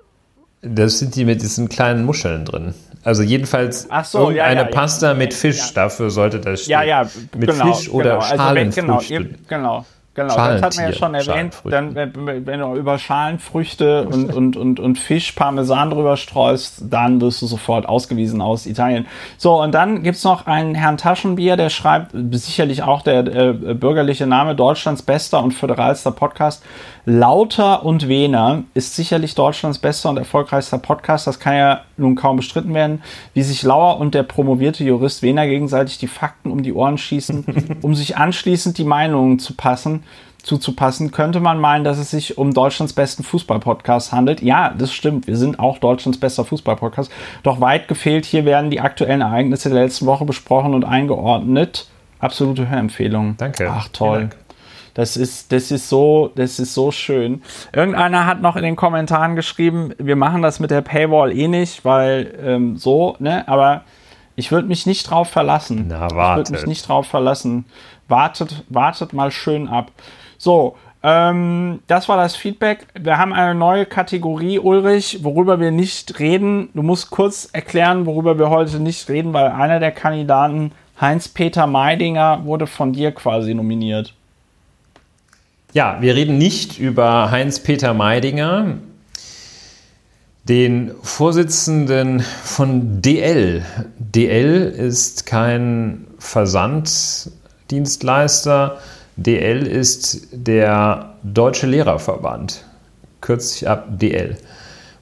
Das 0.62 0.98
sind 0.98 1.16
die 1.16 1.24
mit 1.24 1.42
diesen 1.42 1.68
kleinen 1.68 2.04
Muscheln 2.04 2.44
drin. 2.44 2.74
Also 3.02 3.22
jedenfalls 3.22 3.88
so, 4.04 4.30
ja, 4.30 4.44
eine 4.44 4.60
ja, 4.60 4.66
Pasta 4.66 5.08
ja, 5.08 5.14
mit 5.14 5.32
Fisch, 5.32 5.72
dafür 5.72 6.10
sollte 6.10 6.38
das 6.38 6.62
stehen. 6.62 6.72
Ja, 6.72 6.82
ja, 6.82 7.10
mit 7.34 7.50
genau, 7.50 7.72
Fisch 7.72 7.88
oder 7.88 8.18
genau. 8.18 8.20
Schalenfrüchten. 8.20 8.90
Also, 8.90 9.08
genau, 9.08 9.34
genau. 9.48 9.86
Genau, 10.12 10.36
das 10.36 10.62
hat 10.62 10.76
man 10.76 10.86
ja 10.86 10.92
schon 10.92 11.14
erwähnt. 11.14 11.54
Dann, 11.64 11.94
wenn, 11.94 12.44
wenn, 12.44 12.60
du 12.60 12.74
über 12.74 12.98
Schalenfrüchte 12.98 14.08
und, 14.08 14.34
und, 14.34 14.56
und, 14.56 14.80
und 14.80 14.98
Fisch 14.98 15.32
Parmesan 15.32 15.90
drüber 15.90 16.16
streust, 16.16 16.82
dann 16.90 17.20
wirst 17.20 17.40
du 17.42 17.46
sofort 17.46 17.88
ausgewiesen 17.88 18.42
aus 18.42 18.66
Italien. 18.66 19.06
So, 19.38 19.62
und 19.62 19.72
dann 19.72 20.02
gibt 20.02 20.16
es 20.16 20.24
noch 20.24 20.46
einen 20.46 20.74
Herrn 20.74 20.96
Taschenbier, 20.96 21.56
der 21.56 21.70
schreibt, 21.70 22.10
sicherlich 22.32 22.82
auch 22.82 23.02
der 23.02 23.20
äh, 23.20 23.52
bürgerliche 23.52 24.26
Name, 24.26 24.56
Deutschlands 24.56 25.02
bester 25.02 25.42
und 25.44 25.52
föderalster 25.52 26.10
Podcast. 26.10 26.64
Lauter 27.12 27.84
und 27.84 28.06
Wehner 28.06 28.62
ist 28.72 28.94
sicherlich 28.94 29.34
Deutschlands 29.34 29.80
bester 29.80 30.10
und 30.10 30.16
erfolgreichster 30.16 30.78
Podcast. 30.78 31.26
Das 31.26 31.40
kann 31.40 31.56
ja 31.56 31.80
nun 31.96 32.14
kaum 32.14 32.36
bestritten 32.36 32.72
werden. 32.72 33.02
Wie 33.34 33.42
sich 33.42 33.64
Lauer 33.64 33.98
und 33.98 34.14
der 34.14 34.22
promovierte 34.22 34.84
Jurist 34.84 35.20
Wehner 35.20 35.48
gegenseitig 35.48 35.98
die 35.98 36.06
Fakten 36.06 36.52
um 36.52 36.62
die 36.62 36.72
Ohren 36.72 36.98
schießen, 36.98 37.78
um 37.82 37.96
sich 37.96 38.16
anschließend 38.16 38.78
die 38.78 38.84
Meinungen 38.84 39.40
zu 39.40 39.54
passen 39.54 40.04
zuzupassen, 40.42 41.10
könnte 41.10 41.40
man 41.40 41.60
meinen, 41.60 41.84
dass 41.84 41.98
es 41.98 42.10
sich 42.12 42.38
um 42.38 42.54
Deutschlands 42.54 42.94
besten 42.94 43.24
Fußballpodcast 43.24 44.12
handelt. 44.12 44.40
Ja, 44.40 44.70
das 44.70 44.92
stimmt. 44.92 45.26
Wir 45.26 45.36
sind 45.36 45.58
auch 45.58 45.78
Deutschlands 45.78 46.18
bester 46.18 46.46
Fußballpodcast. 46.46 47.10
Doch 47.42 47.60
weit 47.60 47.88
gefehlt, 47.88 48.24
hier 48.24 48.46
werden 48.46 48.70
die 48.70 48.80
aktuellen 48.80 49.20
Ereignisse 49.20 49.68
der 49.68 49.82
letzten 49.82 50.06
Woche 50.06 50.24
besprochen 50.24 50.72
und 50.74 50.84
eingeordnet. 50.84 51.88
Absolute 52.20 52.70
Hörempfehlung. 52.70 53.34
Danke. 53.36 53.68
Ach, 53.70 53.88
toll. 53.88 54.30
Das 55.00 55.16
ist, 55.16 55.50
das 55.50 55.70
ist 55.70 55.88
so, 55.88 56.30
das 56.34 56.58
ist 56.58 56.74
so 56.74 56.90
schön. 56.90 57.40
Irgendeiner 57.72 58.26
hat 58.26 58.42
noch 58.42 58.54
in 58.54 58.62
den 58.62 58.76
Kommentaren 58.76 59.34
geschrieben, 59.34 59.94
wir 59.96 60.14
machen 60.14 60.42
das 60.42 60.60
mit 60.60 60.70
der 60.70 60.82
Paywall 60.82 61.32
eh 61.32 61.48
nicht, 61.48 61.86
weil 61.86 62.38
ähm, 62.44 62.76
so, 62.76 63.16
ne, 63.18 63.48
aber 63.48 63.84
ich 64.36 64.52
würde 64.52 64.68
mich 64.68 64.84
nicht 64.84 65.08
drauf 65.08 65.30
verlassen. 65.30 65.86
Na, 65.88 66.10
warte. 66.10 66.42
Ich 66.42 66.48
würde 66.48 66.52
mich 66.52 66.66
nicht 66.66 66.86
drauf 66.86 67.06
verlassen. 67.06 67.64
Wartet, 68.08 68.62
wartet 68.68 69.14
mal 69.14 69.30
schön 69.30 69.68
ab. 69.68 69.90
So, 70.36 70.76
ähm, 71.02 71.80
das 71.86 72.10
war 72.10 72.18
das 72.18 72.36
Feedback. 72.36 72.86
Wir 72.92 73.16
haben 73.16 73.32
eine 73.32 73.54
neue 73.54 73.86
Kategorie, 73.86 74.58
Ulrich, 74.58 75.24
worüber 75.24 75.60
wir 75.60 75.70
nicht 75.70 76.18
reden. 76.18 76.68
Du 76.74 76.82
musst 76.82 77.08
kurz 77.08 77.48
erklären, 77.50 78.04
worüber 78.04 78.38
wir 78.38 78.50
heute 78.50 78.78
nicht 78.80 79.08
reden, 79.08 79.32
weil 79.32 79.50
einer 79.50 79.80
der 79.80 79.92
Kandidaten, 79.92 80.72
Heinz-Peter 81.00 81.66
Meidinger, 81.66 82.44
wurde 82.44 82.66
von 82.66 82.92
dir 82.92 83.12
quasi 83.12 83.54
nominiert. 83.54 84.12
Ja, 85.72 85.98
wir 86.00 86.16
reden 86.16 86.36
nicht 86.36 86.80
über 86.80 87.30
Heinz-Peter 87.30 87.94
Meidinger, 87.94 88.78
den 90.42 90.90
Vorsitzenden 91.00 92.24
von 92.42 93.00
DL. 93.00 93.64
DL 93.98 94.62
ist 94.62 95.26
kein 95.26 96.08
Versanddienstleister. 96.18 98.78
DL 99.14 99.64
ist 99.64 100.26
der 100.32 101.14
Deutsche 101.22 101.68
Lehrerverband, 101.68 102.64
kürzt 103.20 103.52
sich 103.52 103.68
ab 103.68 104.00
DL. 104.00 104.38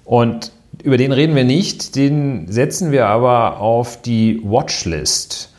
Und 0.04 0.52
über 0.82 0.98
den 0.98 1.12
reden 1.12 1.34
wir 1.34 1.44
nicht, 1.44 1.96
den 1.96 2.52
setzen 2.52 2.92
wir 2.92 3.06
aber 3.06 3.60
auf 3.60 4.02
die 4.02 4.42
Watchlist. 4.44 5.50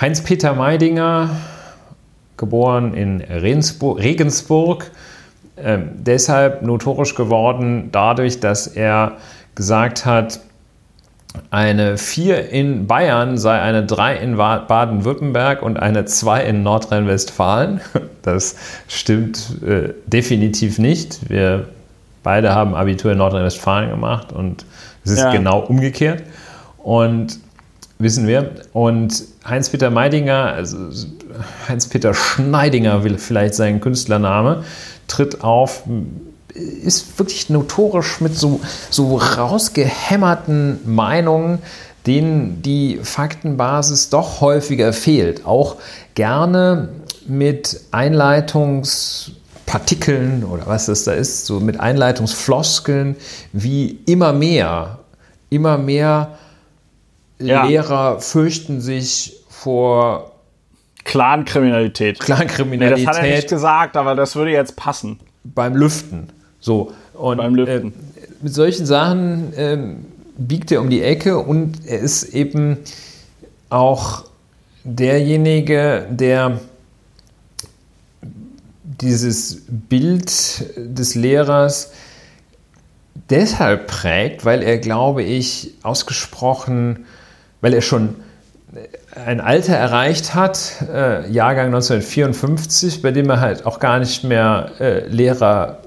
Heinz-Peter 0.00 0.54
Meidinger 0.54 1.28
geboren 2.40 2.94
in 2.94 3.20
Regensburg, 3.20 4.90
äh, 5.54 5.78
deshalb 5.94 6.62
notorisch 6.62 7.14
geworden 7.14 7.90
dadurch, 7.92 8.40
dass 8.40 8.66
er 8.66 9.18
gesagt 9.54 10.06
hat, 10.06 10.40
eine 11.50 11.96
4 11.96 12.50
in 12.50 12.88
Bayern 12.88 13.38
sei 13.38 13.60
eine 13.60 13.86
3 13.86 14.16
in 14.16 14.36
Baden-Württemberg 14.36 15.62
und 15.62 15.78
eine 15.78 16.04
2 16.04 16.44
in 16.44 16.62
Nordrhein-Westfalen. 16.64 17.80
Das 18.22 18.56
stimmt 18.86 19.62
äh, 19.66 19.94
definitiv 20.06 20.78
nicht. 20.78 21.30
Wir 21.30 21.68
beide 22.22 22.54
haben 22.54 22.74
Abitur 22.74 23.12
in 23.12 23.18
Nordrhein-Westfalen 23.18 23.88
gemacht 23.88 24.30
und 24.30 24.66
es 25.06 25.12
ist 25.12 25.20
ja. 25.20 25.32
genau 25.32 25.60
umgekehrt. 25.60 26.22
Und 26.76 27.38
wissen 27.98 28.26
wir. 28.26 28.50
Und 28.74 29.24
Heinz-Peter 29.46 29.88
Meidinger, 29.88 30.52
also 30.52 30.90
Heinz-Peter 31.68 32.14
Schneidinger 32.14 33.04
will 33.04 33.18
vielleicht 33.18 33.54
sein 33.54 33.80
Künstlername, 33.80 34.64
tritt 35.06 35.42
auf, 35.42 35.82
ist 36.54 37.18
wirklich 37.18 37.50
notorisch 37.50 38.20
mit 38.20 38.36
so, 38.36 38.60
so 38.90 39.16
rausgehämmerten 39.16 40.80
Meinungen, 40.84 41.60
denen 42.06 42.62
die 42.62 43.00
Faktenbasis 43.02 44.10
doch 44.10 44.40
häufiger 44.40 44.92
fehlt. 44.92 45.46
Auch 45.46 45.76
gerne 46.14 46.90
mit 47.26 47.80
Einleitungspartikeln 47.90 50.44
oder 50.44 50.66
was 50.66 50.86
das 50.86 51.04
da 51.04 51.12
ist, 51.12 51.44
so 51.46 51.60
mit 51.60 51.78
Einleitungsfloskeln 51.78 53.14
wie 53.52 54.00
immer 54.06 54.32
mehr, 54.32 54.98
immer 55.50 55.78
mehr 55.78 56.38
ja. 57.40 57.64
Lehrer 57.64 58.20
fürchten 58.20 58.80
sich 58.80 59.36
vor 59.48 60.32
Clankriminalität. 61.04 62.20
Clankriminalität. 62.20 62.98
Nee, 62.98 63.04
das 63.04 63.16
hat 63.16 63.24
er 63.24 63.36
nicht 63.36 63.48
gesagt, 63.48 63.96
aber 63.96 64.14
das 64.14 64.36
würde 64.36 64.50
jetzt 64.52 64.76
passen. 64.76 65.18
Beim 65.44 65.74
Lüften. 65.74 66.28
So. 66.60 66.92
Und, 67.14 67.38
beim 67.38 67.54
Lüften. 67.54 67.92
Äh, 67.92 68.28
mit 68.42 68.54
solchen 68.54 68.86
Sachen 68.86 69.52
äh, 69.54 69.78
biegt 70.38 70.72
er 70.72 70.80
um 70.80 70.90
die 70.90 71.02
Ecke 71.02 71.38
und 71.38 71.86
er 71.86 72.00
ist 72.00 72.24
eben 72.34 72.78
auch 73.68 74.24
derjenige, 74.84 76.06
der 76.10 76.60
dieses 78.82 79.62
Bild 79.68 80.30
des 80.76 81.14
Lehrers 81.14 81.92
deshalb 83.30 83.86
prägt, 83.86 84.44
weil 84.44 84.62
er, 84.62 84.78
glaube 84.78 85.22
ich, 85.22 85.74
ausgesprochen 85.82 87.06
weil 87.60 87.74
er 87.74 87.82
schon 87.82 88.16
ein 89.14 89.40
Alter 89.40 89.74
erreicht 89.74 90.34
hat, 90.34 90.74
äh, 90.92 91.28
Jahrgang 91.30 91.66
1954, 91.66 93.02
bei 93.02 93.10
dem 93.10 93.28
er 93.28 93.40
halt 93.40 93.66
auch 93.66 93.80
gar 93.80 93.98
nicht 93.98 94.24
mehr 94.24 94.70
äh, 94.78 95.06
Lehrer 95.08 95.78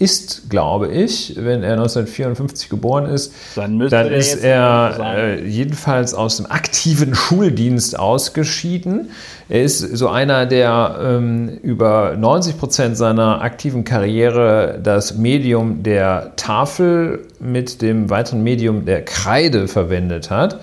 ist, 0.00 0.48
glaube 0.48 0.88
ich, 0.88 1.34
wenn 1.36 1.62
er 1.62 1.72
1954 1.72 2.70
geboren 2.70 3.04
ist, 3.04 3.34
dann, 3.54 3.78
dann 3.90 4.10
ist 4.10 4.42
er 4.42 4.96
äh, 4.98 5.46
jedenfalls 5.46 6.14
aus 6.14 6.38
dem 6.38 6.46
aktiven 6.46 7.14
Schuldienst 7.14 7.98
ausgeschieden. 7.98 9.10
Er 9.50 9.62
ist 9.62 9.80
so 9.80 10.08
einer, 10.08 10.46
der 10.46 10.98
ähm, 11.02 11.50
über 11.62 12.16
90 12.16 12.56
Prozent 12.58 12.96
seiner 12.96 13.42
aktiven 13.42 13.84
Karriere 13.84 14.80
das 14.82 15.18
Medium 15.18 15.82
der 15.82 16.32
Tafel 16.36 17.26
mit 17.38 17.82
dem 17.82 18.08
weiteren 18.08 18.42
Medium 18.42 18.86
der 18.86 19.04
Kreide 19.04 19.68
verwendet 19.68 20.30
hat. 20.30 20.60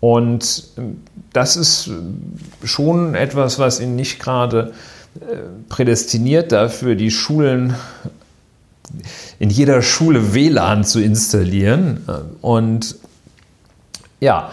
Und 0.00 0.64
ähm, 0.78 1.02
das 1.32 1.56
ist 1.56 1.88
äh, 1.88 2.66
schon 2.66 3.14
etwas, 3.14 3.58
was 3.58 3.80
ihn 3.80 3.96
nicht 3.96 4.18
gerade 4.18 4.72
äh, 5.20 5.36
prädestiniert 5.68 6.52
dafür, 6.52 6.94
die 6.94 7.10
Schulen 7.10 7.74
in 9.38 9.50
jeder 9.50 9.82
Schule 9.82 10.32
WLAN 10.32 10.84
zu 10.84 11.00
installieren. 11.00 12.04
Und 12.40 12.96
ja, 14.20 14.52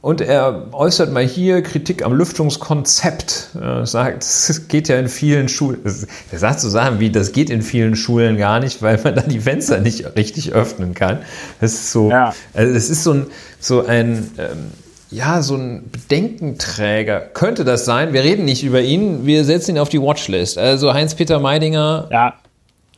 und 0.00 0.20
er 0.20 0.68
äußert 0.72 1.12
mal 1.12 1.24
hier 1.24 1.62
Kritik 1.62 2.04
am 2.04 2.12
Lüftungskonzept. 2.12 3.50
Er 3.60 3.86
sagt, 3.86 4.22
es 4.22 4.68
geht 4.68 4.88
ja 4.88 4.98
in 4.98 5.08
vielen 5.08 5.48
Schulen. 5.48 5.80
Er 6.30 6.38
sagt 6.38 6.60
so 6.60 6.68
Sachen 6.68 7.00
wie, 7.00 7.10
das 7.10 7.32
geht 7.32 7.50
in 7.50 7.62
vielen 7.62 7.96
Schulen 7.96 8.36
gar 8.36 8.60
nicht, 8.60 8.82
weil 8.82 9.00
man 9.02 9.14
da 9.16 9.22
die 9.22 9.40
Fenster 9.40 9.80
nicht 9.80 10.16
richtig 10.16 10.52
öffnen 10.52 10.94
kann. 10.94 11.18
Das 11.60 11.74
ist 11.74 11.92
so, 11.92 12.10
ja. 12.10 12.34
also 12.54 12.72
das 12.72 12.88
ist 12.88 13.04
so 13.04 13.12
ein, 13.12 13.26
so 13.60 13.84
ein 13.84 14.30
ähm, 14.38 14.70
ja, 15.10 15.40
so 15.40 15.54
ein 15.54 15.88
Bedenkenträger. 15.90 17.20
Könnte 17.20 17.64
das 17.64 17.84
sein? 17.84 18.12
Wir 18.12 18.24
reden 18.24 18.44
nicht 18.44 18.64
über 18.64 18.80
ihn, 18.80 19.24
wir 19.24 19.44
setzen 19.44 19.76
ihn 19.76 19.78
auf 19.78 19.88
die 19.88 20.02
Watchlist. 20.02 20.58
Also 20.58 20.92
Heinz-Peter 20.92 21.38
Meidinger. 21.38 22.08
Ja, 22.10 22.34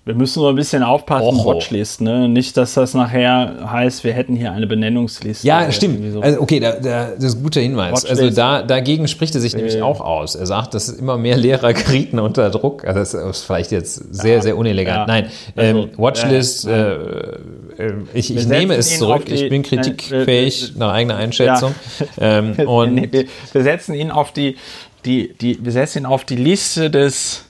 wir 0.09 0.15
müssen 0.15 0.41
nur 0.41 0.49
ein 0.49 0.57
bisschen 0.57 0.83
aufpassen. 0.83 1.45
Watchlist, 1.45 2.01
ne? 2.01 2.31
Nicht, 2.31 2.57
dass 2.57 2.73
das 2.73 2.95
nachher 2.95 3.71
heißt, 3.71 4.05
wir 4.05 4.15
hätten 4.15 4.37
hier 4.37 4.53
eine 4.53 4.67
Benennungsliste. 4.67 5.47
Ja, 5.47 5.71
stimmt. 5.71 6.15
So. 6.15 6.21
Also, 6.23 6.41
okay, 6.41 6.61
da, 6.61 6.73
da, 6.73 7.11
das 7.11 7.25
ist 7.25 7.37
ein 7.37 7.43
guter 7.43 7.61
Hinweis. 7.61 7.93
Watchlist. 7.93 8.23
Also 8.23 8.35
da, 8.35 8.63
dagegen 8.63 9.07
spricht 9.07 9.35
er 9.35 9.43
sich 9.43 9.53
äh. 9.53 9.59
nämlich 9.59 9.83
auch 9.83 10.01
aus. 10.01 10.35
Er 10.35 10.47
sagt, 10.47 10.73
dass 10.73 10.89
immer 10.89 11.19
mehr 11.19 11.37
Lehrer 11.37 11.73
gerieten 11.75 12.21
unter 12.21 12.49
Druck. 12.49 12.87
Also 12.87 13.01
das 13.01 13.13
ist 13.13 13.45
vielleicht 13.45 13.71
jetzt 13.71 14.15
sehr, 14.15 14.37
ja. 14.37 14.41
sehr 14.41 14.57
unelegant. 14.57 15.01
Ja. 15.01 15.07
Nein, 15.07 15.31
also, 15.55 15.79
ähm, 15.79 15.91
Watchlist, 15.99 16.67
äh, 16.67 16.95
äh, 16.95 17.93
ich, 18.15 18.35
ich 18.35 18.49
nehme 18.49 18.77
es 18.77 18.97
zurück. 18.97 19.27
Die, 19.27 19.35
ich 19.35 19.51
bin 19.51 19.63
kritikfähig 19.63 20.73
nach 20.77 20.95
eigener 20.95 21.17
Einschätzung. 21.17 21.75
Ja. 22.01 22.07
Ähm, 22.21 22.55
und 22.67 23.13
wir, 23.13 23.27
wir 23.53 23.63
setzen 23.63 23.95
ihn 23.95 24.11
auf 24.11 24.33
die, 24.33 24.57
die, 25.05 25.35
die, 25.35 25.65
wir 25.65 25.73
setzen 25.73 25.99
ihn 25.99 26.07
auf 26.07 26.25
die 26.25 26.37
Liste 26.37 26.91
des 26.91 27.45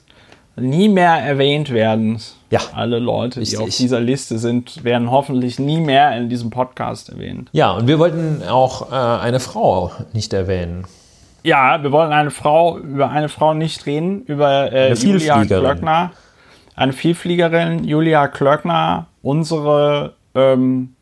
nie 0.57 0.89
mehr 0.89 1.13
erwähnt 1.13 1.71
werdens. 1.71 2.38
Ja. 2.51 2.59
Alle 2.73 2.99
Leute, 2.99 3.41
die 3.41 3.57
auf 3.57 3.69
dieser 3.69 3.99
Liste 3.99 4.39
sind, 4.39 4.83
werden 4.83 5.11
hoffentlich 5.11 5.59
nie 5.59 5.79
mehr 5.79 6.17
in 6.17 6.29
diesem 6.29 6.49
Podcast 6.49 7.09
erwähnt. 7.09 7.49
Ja, 7.51 7.71
und 7.71 7.87
wir 7.87 7.99
wollten 7.99 8.41
auch 8.47 8.91
äh, 8.91 8.95
eine 8.95 9.39
Frau 9.39 9.91
nicht 10.13 10.33
erwähnen. 10.33 10.85
Ja, 11.43 11.81
wir 11.83 11.91
wollen 11.91 12.11
eine 12.11 12.31
Frau, 12.31 12.77
über 12.79 13.11
eine 13.11 13.29
Frau 13.29 13.53
nicht 13.53 13.85
reden, 13.85 14.23
über 14.23 14.71
äh, 14.73 14.93
Julia 14.93 15.45
Klöckner. 15.45 16.11
Eine 16.75 16.93
Vielfliegerin, 16.93 17.83
Julia 17.83 18.27
Klöckner, 18.27 19.07
unsere 19.21 20.13
ähm, 20.33 20.95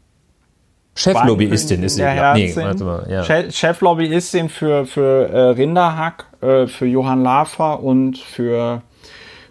Cheflobbyistin 0.96 1.84
ist 1.84 1.96
sie. 1.96 2.02
Ja, 2.02 2.34
nee, 2.34 2.52
warte 2.56 2.84
mal, 2.84 3.08
ja. 3.10 3.52
Cheflobbyistin 3.52 4.50
für, 4.50 4.86
für 4.86 5.30
äh, 5.30 5.40
Rinderhack, 5.50 6.26
äh, 6.42 6.66
für 6.66 6.88
Johann 6.88 7.22
Lafer 7.22 7.84
und 7.84 8.18
für 8.18 8.82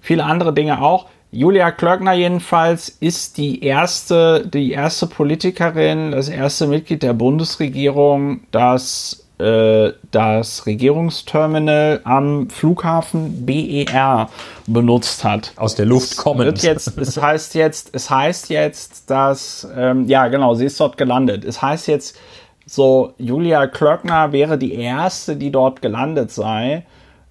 viele 0.01 0.25
andere 0.25 0.53
Dinge 0.53 0.83
auch. 0.83 1.07
Julia 1.37 1.70
Klöckner 1.70 2.14
jedenfalls 2.14 2.88
ist 2.88 3.37
die 3.37 3.62
erste, 3.62 4.46
die 4.46 4.72
erste 4.72 5.07
Politikerin, 5.07 6.12
das 6.12 6.31
erste 6.31 6.66
Mitglied 6.66 7.03
der 7.03 7.12
Bundesregierung, 7.12 8.40
das 8.53 9.27
äh, 9.38 9.92
das 10.12 10.64
Regierungsterminal 10.64 12.01
am 12.05 12.49
Flughafen 12.49 13.44
BER 13.44 14.31
benutzt 14.66 15.25
hat. 15.25 15.53
Aus 15.57 15.75
der 15.75 15.85
Luft 15.85 16.16
kommend. 16.16 16.62
Jetzt, 16.62 16.96
es 16.96 17.20
heißt 17.20 17.55
jetzt, 17.55 17.90
es 17.92 18.09
heißt 18.09 18.49
jetzt, 18.49 19.11
dass, 19.11 19.68
ähm, 19.77 20.07
ja 20.07 20.29
genau, 20.29 20.55
sie 20.55 20.64
ist 20.64 20.81
dort 20.81 20.96
gelandet. 20.96 21.44
Es 21.44 21.61
heißt 21.61 21.87
jetzt, 21.88 22.16
so 22.64 23.12
Julia 23.18 23.66
Klöckner 23.66 24.33
wäre 24.33 24.57
die 24.57 24.72
erste, 24.72 25.37
die 25.37 25.51
dort 25.51 25.83
gelandet 25.83 26.31
sei. 26.31 26.87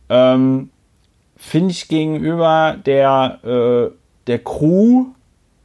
Ähm, 0.08 0.70
Finde 1.36 1.72
ich 1.72 1.88
gegenüber 1.88 2.78
der, 2.86 3.40
äh, 3.44 3.96
der 4.28 4.40
Crew, 4.40 5.08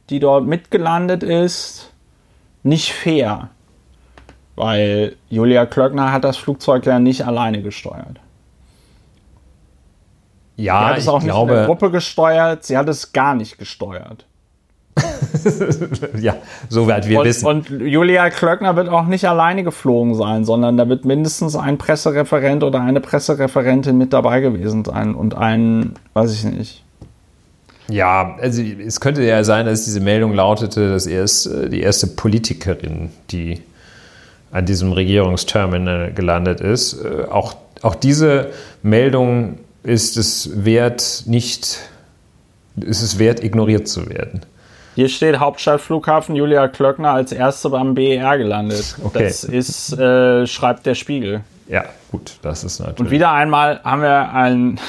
die 0.09 0.19
dort 0.19 0.45
mitgelandet 0.45 1.23
ist, 1.23 1.91
nicht 2.63 2.91
fair 2.91 3.49
weil 4.61 5.15
Julia 5.29 5.65
Klöckner 5.65 6.11
hat 6.11 6.23
das 6.23 6.37
Flugzeug 6.37 6.85
ja 6.85 6.99
nicht 6.99 7.25
alleine 7.25 7.63
gesteuert. 7.63 8.19
Ja, 10.55 10.79
sie 10.79 10.85
hat 10.85 10.97
es 10.99 11.07
auch 11.07 11.19
nicht 11.19 11.31
glaube, 11.31 11.51
in 11.51 11.57
der 11.57 11.65
Gruppe 11.65 11.89
gesteuert, 11.89 12.63
sie 12.63 12.77
hat 12.77 12.87
es 12.87 13.11
gar 13.11 13.33
nicht 13.33 13.57
gesteuert. 13.57 14.27
ja, 16.19 16.35
soweit 16.69 17.07
wir 17.07 17.19
und, 17.19 17.25
wissen. 17.25 17.47
Und 17.47 17.69
Julia 17.69 18.29
Klöckner 18.29 18.75
wird 18.75 18.89
auch 18.89 19.05
nicht 19.05 19.25
alleine 19.25 19.63
geflogen 19.63 20.15
sein, 20.15 20.45
sondern 20.45 20.77
da 20.77 20.89
wird 20.89 21.05
mindestens 21.05 21.55
ein 21.55 21.77
Pressereferent 21.77 22.63
oder 22.63 22.81
eine 22.81 22.99
Pressereferentin 22.99 23.97
mit 23.97 24.13
dabei 24.13 24.41
gewesen 24.41 24.83
sein 24.85 25.15
und 25.15 25.35
ein, 25.35 25.93
weiß 26.13 26.33
ich 26.33 26.43
nicht. 26.43 26.83
Ja, 27.87 28.37
also 28.39 28.61
es 28.61 28.99
könnte 28.99 29.23
ja 29.23 29.43
sein, 29.43 29.65
dass 29.65 29.85
diese 29.85 29.99
Meldung 29.99 30.33
lautete, 30.33 30.89
dass 30.89 31.07
er 31.07 31.23
ist 31.23 31.45
äh, 31.45 31.69
die 31.69 31.81
erste 31.81 32.07
Politikerin, 32.07 33.09
die 33.31 33.61
an 34.51 34.65
diesem 34.65 34.91
Regierungsterminal 34.93 36.13
gelandet 36.13 36.61
ist. 36.61 36.93
Äh, 36.93 37.25
auch, 37.29 37.55
auch 37.81 37.95
diese 37.95 38.51
Meldung 38.81 39.59
ist 39.83 40.17
es 40.17 40.63
wert, 40.63 41.23
nicht, 41.25 41.79
ist 42.77 43.01
es 43.01 43.19
wert, 43.19 43.43
ignoriert 43.43 43.87
zu 43.87 44.09
werden. 44.09 44.41
Hier 44.95 45.09
steht 45.09 45.39
Hauptstadtflughafen 45.39 46.35
Julia 46.35 46.67
Klöckner 46.67 47.11
als 47.11 47.31
erste 47.31 47.69
beim 47.69 47.93
BER 47.93 48.37
gelandet. 48.37 48.95
Okay. 49.03 49.23
Das 49.23 49.43
ist, 49.43 49.97
äh, 49.97 50.45
schreibt 50.47 50.85
der 50.85 50.95
Spiegel. 50.95 51.41
Ja, 51.67 51.85
gut, 52.11 52.37
das 52.41 52.63
ist 52.63 52.79
natürlich. 52.79 52.99
Und 52.99 53.11
wieder 53.11 53.31
einmal 53.31 53.81
haben 53.83 54.01
wir, 54.01 54.33
ein, 54.33 54.79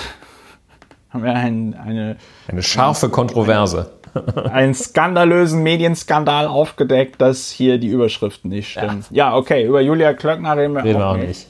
haben 1.10 1.22
wir 1.22 1.34
ein, 1.34 1.74
eine. 1.74 2.16
Eine 2.48 2.62
scharfe 2.62 3.08
Kontroverse 3.08 3.90
einen 4.50 4.74
skandalösen 4.74 5.62
Medienskandal 5.62 6.46
aufgedeckt, 6.46 7.20
dass 7.20 7.50
hier 7.50 7.78
die 7.78 7.88
Überschriften 7.88 8.50
nicht 8.50 8.70
stimmen. 8.70 9.04
Ja, 9.10 9.30
ja 9.30 9.36
okay, 9.36 9.64
über 9.64 9.80
Julia 9.80 10.12
Klöckner 10.14 10.56
reden 10.56 10.74
wir 10.74 10.84
reden 10.84 11.02
auch 11.02 11.16
nicht. 11.16 11.28
nicht. 11.28 11.46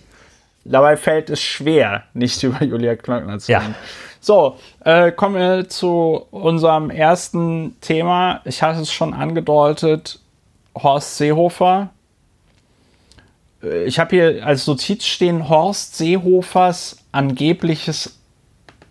Dabei 0.65 0.97
fällt 0.97 1.31
es 1.31 1.41
schwer, 1.41 2.05
nicht 2.15 2.43
über 2.43 2.63
Julia 2.63 2.97
Klöckner 2.97 3.39
zu 3.39 3.53
reden. 3.53 3.63
Ja. 3.63 3.75
So, 4.25 4.57
äh, 4.85 5.11
kommen 5.11 5.35
wir 5.35 5.69
zu 5.69 6.27
unserem 6.31 6.91
ersten 6.91 7.75
Thema. 7.81 8.41
Ich 8.45 8.63
hatte 8.63 8.81
es 8.81 8.93
schon 8.93 9.15
angedeutet, 9.15 10.21
Horst 10.81 11.17
Seehofer. 11.17 11.91
Äh, 13.65 13.83
ich 13.83 13.99
habe 13.99 14.11
hier 14.15 14.47
als 14.47 14.69
Notiz 14.69 15.05
stehen 15.05 15.49
Horst 15.49 15.97
Seehofers 15.97 16.99
angebliches 17.11 18.17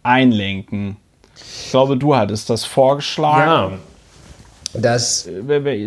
Einlenken. 0.04 0.98
Ich 1.64 1.72
glaube, 1.72 1.96
du 1.96 2.14
hattest 2.14 2.50
das 2.50 2.66
vorgeschlagen. 2.66 3.80
Ja. 4.74 4.82
Das 4.82 5.30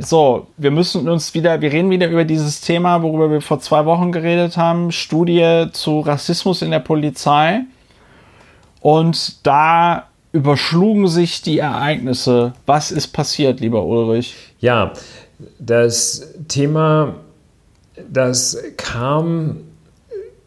so, 0.01 0.47
wir 0.57 0.71
müssen 0.71 1.09
uns 1.09 1.35
wieder, 1.35 1.61
wir 1.61 1.71
reden 1.71 1.91
wieder 1.91 2.09
über 2.09 2.25
dieses 2.25 2.63
Thema, 2.63 3.03
worüber 3.03 3.31
wir 3.31 3.43
vor 3.43 3.61
zwei 3.61 3.85
Wochen 3.85 4.11
geredet 4.11 4.57
haben, 4.57 4.91
Studie 4.91 5.67
zu 5.73 6.01
Rassismus 6.01 6.63
in 6.63 6.71
der 6.71 6.81
Polizei. 6.81 7.65
Und 8.85 9.47
da 9.47 10.09
überschlugen 10.33 11.09
sich 11.09 11.41
die 11.41 11.59
Ereignisse. 11.59 12.53
Was 12.67 12.91
ist 12.91 13.09
passiert, 13.09 13.61
lieber 13.61 13.85
Ulrich? 13.85 14.35
Ja, 14.61 14.93
das 15.59 16.35
Thema, 16.49 17.15
das 18.13 18.59
kam, 18.77 19.63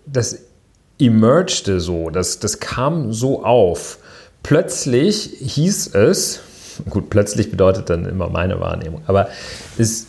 das 0.06 0.44
emergte 1.00 1.80
so, 1.80 2.12
das, 2.12 2.40
das 2.40 2.60
kam 2.60 3.12
so 3.12 3.44
auf 3.44 4.00
plötzlich 4.48 5.36
hieß 5.42 5.94
es, 5.96 6.40
gut, 6.90 7.10
plötzlich 7.10 7.52
bedeutet 7.52 7.90
dann 7.90 8.06
immer 8.06 8.30
meine 8.30 8.62
Wahrnehmung, 8.62 9.02
aber 9.06 9.28
es, 9.78 10.08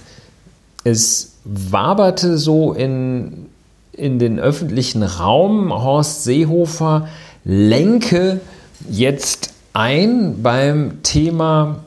es 0.84 1.38
waberte 1.42 2.38
so 2.38 2.72
in, 2.72 3.46
in 3.90 4.20
den 4.20 4.38
öffentlichen 4.38 5.02
Raum, 5.02 5.72
Horst 5.72 6.22
Seehofer 6.22 7.08
lenke 7.48 8.42
jetzt 8.90 9.54
ein 9.72 10.42
beim 10.42 11.02
Thema 11.02 11.82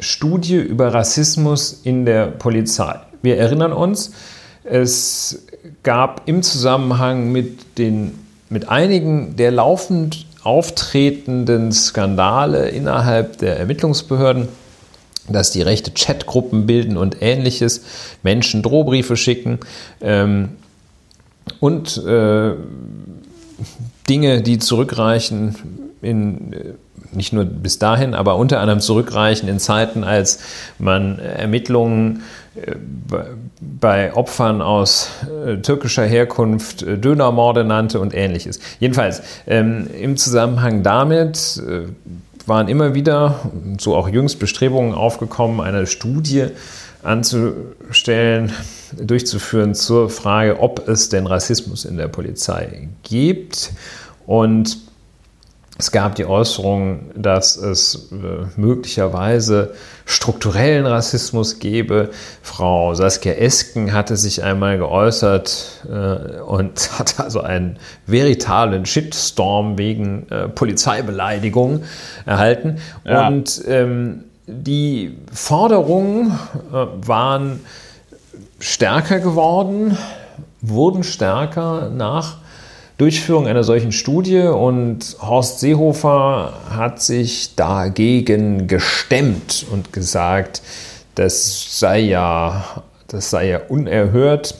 Studie 0.00 0.56
über 0.56 0.94
Rassismus 0.94 1.78
in 1.84 2.06
der 2.06 2.26
Polizei. 2.26 3.00
Wir 3.20 3.36
erinnern 3.36 3.74
uns, 3.74 4.12
es 4.64 5.44
gab 5.82 6.22
im 6.24 6.42
Zusammenhang 6.42 7.30
mit, 7.30 7.76
den, 7.76 8.18
mit 8.48 8.70
einigen 8.70 9.36
der 9.36 9.50
laufend 9.50 10.24
auftretenden 10.42 11.70
Skandale 11.72 12.70
innerhalb 12.70 13.36
der 13.36 13.58
Ermittlungsbehörden, 13.58 14.48
dass 15.28 15.50
die 15.50 15.62
rechte 15.62 15.90
Chatgruppen 15.90 16.64
bilden 16.64 16.96
und 16.96 17.20
ähnliches, 17.20 17.82
Menschen 18.22 18.62
Drohbriefe 18.62 19.18
schicken 19.18 19.58
ähm, 20.00 20.50
und 21.60 21.98
äh, 22.06 22.54
Dinge, 24.08 24.42
die 24.42 24.58
zurückreichen 24.58 25.54
in 26.02 26.52
äh, 26.52 26.74
nicht 27.12 27.32
nur 27.32 27.44
bis 27.44 27.78
dahin, 27.78 28.14
aber 28.14 28.36
unter 28.36 28.60
anderem 28.60 28.80
zurückreichen 28.80 29.48
in 29.48 29.58
Zeiten, 29.58 30.04
als 30.04 30.40
man 30.78 31.18
Ermittlungen 31.18 32.22
äh, 32.56 32.74
bei 33.60 34.14
Opfern 34.14 34.62
aus 34.62 35.10
äh, 35.46 35.56
türkischer 35.58 36.04
Herkunft 36.04 36.82
äh, 36.82 36.98
Dönermorde 36.98 37.64
nannte 37.64 38.00
und 38.00 38.14
ähnliches. 38.14 38.60
Jedenfalls, 38.80 39.22
ähm, 39.46 39.88
im 40.00 40.16
Zusammenhang 40.16 40.82
damit 40.82 41.62
äh, 41.66 41.88
waren 42.46 42.68
immer 42.68 42.94
wieder, 42.94 43.40
so 43.78 43.96
auch 43.96 44.08
jüngst 44.08 44.38
Bestrebungen 44.38 44.94
aufgekommen, 44.94 45.60
eine 45.60 45.86
Studie 45.86 46.48
anzustellen, 47.04 48.52
durchzuführen 48.96 49.74
zur 49.74 50.10
Frage, 50.10 50.60
ob 50.60 50.88
es 50.88 51.08
denn 51.08 51.26
Rassismus 51.26 51.84
in 51.84 51.96
der 51.96 52.08
Polizei 52.08 52.88
gibt. 53.02 53.72
Und 54.26 54.78
es 55.76 55.90
gab 55.90 56.14
die 56.14 56.24
Äußerung, 56.24 57.10
dass 57.16 57.56
es 57.56 58.12
äh, 58.12 58.46
möglicherweise 58.56 59.74
strukturellen 60.06 60.86
Rassismus 60.86 61.58
gebe. 61.58 62.10
Frau 62.42 62.94
Saskia 62.94 63.32
Esken 63.32 63.92
hatte 63.92 64.16
sich 64.16 64.44
einmal 64.44 64.78
geäußert 64.78 65.84
äh, 65.90 66.40
und 66.42 66.90
hatte 66.98 67.24
also 67.24 67.40
einen 67.40 67.80
veritablen 68.06 68.86
Shitstorm 68.86 69.76
wegen 69.76 70.28
äh, 70.30 70.48
Polizeibeleidigung 70.48 71.82
erhalten. 72.24 72.76
Ja. 73.04 73.26
Und 73.26 73.60
ähm, 73.66 74.24
die 74.46 75.16
Forderungen 75.32 76.38
äh, 76.72 76.86
waren 77.06 77.60
stärker 78.58 79.20
geworden, 79.20 79.96
wurden 80.60 81.02
stärker 81.02 81.90
nach 81.90 82.38
Durchführung 82.96 83.48
einer 83.48 83.64
solchen 83.64 83.90
Studie 83.90 84.42
und 84.42 85.16
Horst 85.20 85.60
Seehofer 85.60 86.52
hat 86.70 87.02
sich 87.02 87.56
dagegen 87.56 88.68
gestemmt 88.68 89.66
und 89.70 89.92
gesagt, 89.92 90.62
das 91.16 91.80
sei 91.80 92.00
ja, 92.00 92.82
das 93.08 93.30
sei 93.30 93.48
ja 93.48 93.60
unerhört. 93.68 94.54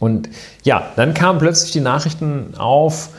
Und 0.00 0.28
ja, 0.64 0.90
dann 0.96 1.14
kamen 1.14 1.38
plötzlich 1.38 1.70
die 1.70 1.80
Nachrichten 1.80 2.54
auf, 2.56 3.10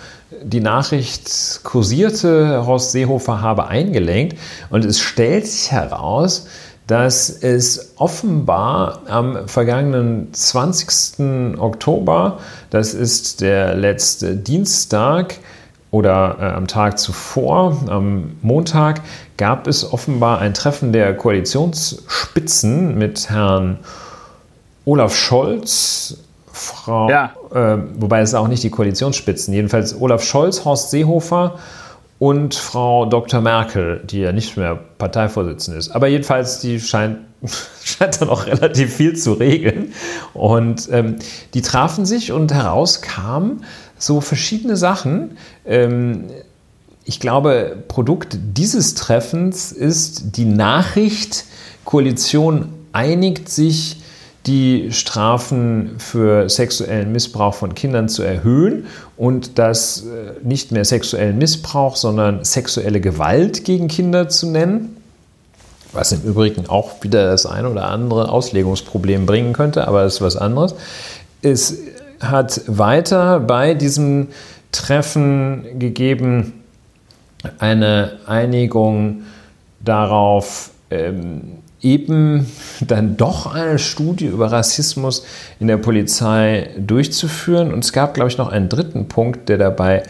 die 0.42 0.60
Nachricht 0.60 1.62
kursierte, 1.64 2.66
Horst 2.66 2.92
Seehofer 2.92 3.42
habe 3.42 3.68
eingelenkt 3.68 4.38
und 4.70 4.84
es 4.86 5.00
stellt 5.00 5.48
sich 5.48 5.72
heraus, 5.72 6.48
dass 6.88 7.30
es 7.30 7.94
offenbar 7.98 9.02
am 9.08 9.48
vergangenen 9.48 10.34
20. 10.34 11.60
Oktober, 11.60 12.40
das 12.70 12.94
ist 12.94 13.42
der 13.42 13.76
letzte 13.76 14.36
Dienstag 14.36 15.40
oder 15.90 16.38
äh, 16.40 16.46
am 16.46 16.68
Tag 16.68 17.00
zuvor, 17.00 17.78
am 17.88 18.38
Montag, 18.42 19.02
gab 19.38 19.68
es 19.68 19.92
offenbar 19.92 20.40
ein 20.40 20.54
Treffen 20.54 20.94
der 20.94 21.16
Koalitionsspitzen 21.16 22.98
mit 22.98 23.30
Herrn 23.30 23.80
Olaf 24.86 25.16
Scholz, 25.16 26.18
Frau, 26.56 27.10
ja. 27.10 27.34
äh, 27.54 27.78
wobei 27.96 28.22
es 28.22 28.34
auch 28.34 28.48
nicht 28.48 28.64
die 28.64 28.70
Koalitionsspitzen, 28.70 29.54
jedenfalls 29.54 30.00
Olaf 30.00 30.24
Scholz, 30.24 30.64
Horst 30.64 30.90
Seehofer 30.90 31.60
und 32.18 32.56
Frau 32.56 33.06
Dr. 33.06 33.42
Merkel, 33.42 34.02
die 34.06 34.20
ja 34.20 34.32
nicht 34.32 34.56
mehr 34.56 34.80
Parteivorsitzende 34.98 35.78
ist. 35.78 35.92
Aber 35.92 36.08
jedenfalls, 36.08 36.60
die 36.60 36.80
scheint, 36.80 37.18
scheint 37.84 38.22
dann 38.22 38.30
auch 38.30 38.46
relativ 38.46 38.96
viel 38.96 39.18
zu 39.18 39.34
regeln. 39.34 39.94
Und 40.34 40.88
ähm, 40.92 41.18
die 41.54 41.62
trafen 41.62 42.06
sich 42.06 42.32
und 42.32 42.54
heraus 42.54 43.02
kamen 43.02 43.64
so 43.98 44.22
verschiedene 44.22 44.78
Sachen. 44.78 45.38
Ähm, 45.66 46.26
ich 47.04 47.20
glaube, 47.20 47.84
Produkt 47.88 48.38
dieses 48.58 48.96
Treffens 48.96 49.72
ist 49.72 50.38
die 50.38 50.46
Nachricht, 50.46 51.46
Koalition 51.84 52.70
einigt 52.94 53.50
sich 53.50 53.98
die 54.46 54.92
Strafen 54.92 55.96
für 55.98 56.50
sexuellen 56.50 57.12
Missbrauch 57.12 57.56
von 57.56 57.74
Kindern 57.74 58.10
zu 58.10 58.22
erhöhen 58.22 58.86
und 59.18 59.58
das 59.58 60.04
äh, 60.06 60.34
nicht 60.44 60.72
mehr 60.72 60.86
sexuellen 60.86 61.38
Missbrauch, 61.38 61.96
sondern 61.96 62.44
sexuelle 62.44 63.02
Gewalt 63.02 63.66
gegen 63.66 63.88
Kinder 63.88 64.30
zu 64.30 64.48
nennen. 64.48 64.98
Was 65.94 66.12
im 66.12 66.22
Übrigen 66.24 66.68
auch 66.68 67.04
wieder 67.04 67.28
das 67.28 67.46
ein 67.46 67.66
oder 67.66 67.88
andere 67.88 68.30
Auslegungsproblem 68.30 69.26
bringen 69.26 69.54
könnte, 69.54 69.88
aber 69.88 70.04
das 70.04 70.16
ist 70.16 70.22
was 70.22 70.36
anderes. 70.36 70.76
Es 71.42 71.78
hat 72.20 72.62
weiter 72.68 73.40
bei 73.40 73.74
diesem 73.74 74.28
Treffen 74.72 75.80
gegeben 75.80 76.54
eine 77.60 78.20
Einigung 78.26 79.24
darauf, 79.80 80.72
ähm, 80.92 81.60
eben 81.86 82.52
dann 82.82 83.16
doch 83.16 83.54
eine 83.54 83.78
Studie 83.78 84.26
über 84.26 84.52
Rassismus 84.52 85.24
in 85.60 85.68
der 85.68 85.78
Polizei 85.78 86.72
durchzuführen. 86.78 87.72
Und 87.72 87.86
es 87.86 87.94
gab, 87.94 88.16
glaube 88.16 88.30
ich, 88.30 88.38
noch 88.38 88.50
einen 88.50 88.68
dritten 88.68 89.08
Punkt, 89.08 89.48
der 89.48 89.60
dabei 89.60 90.04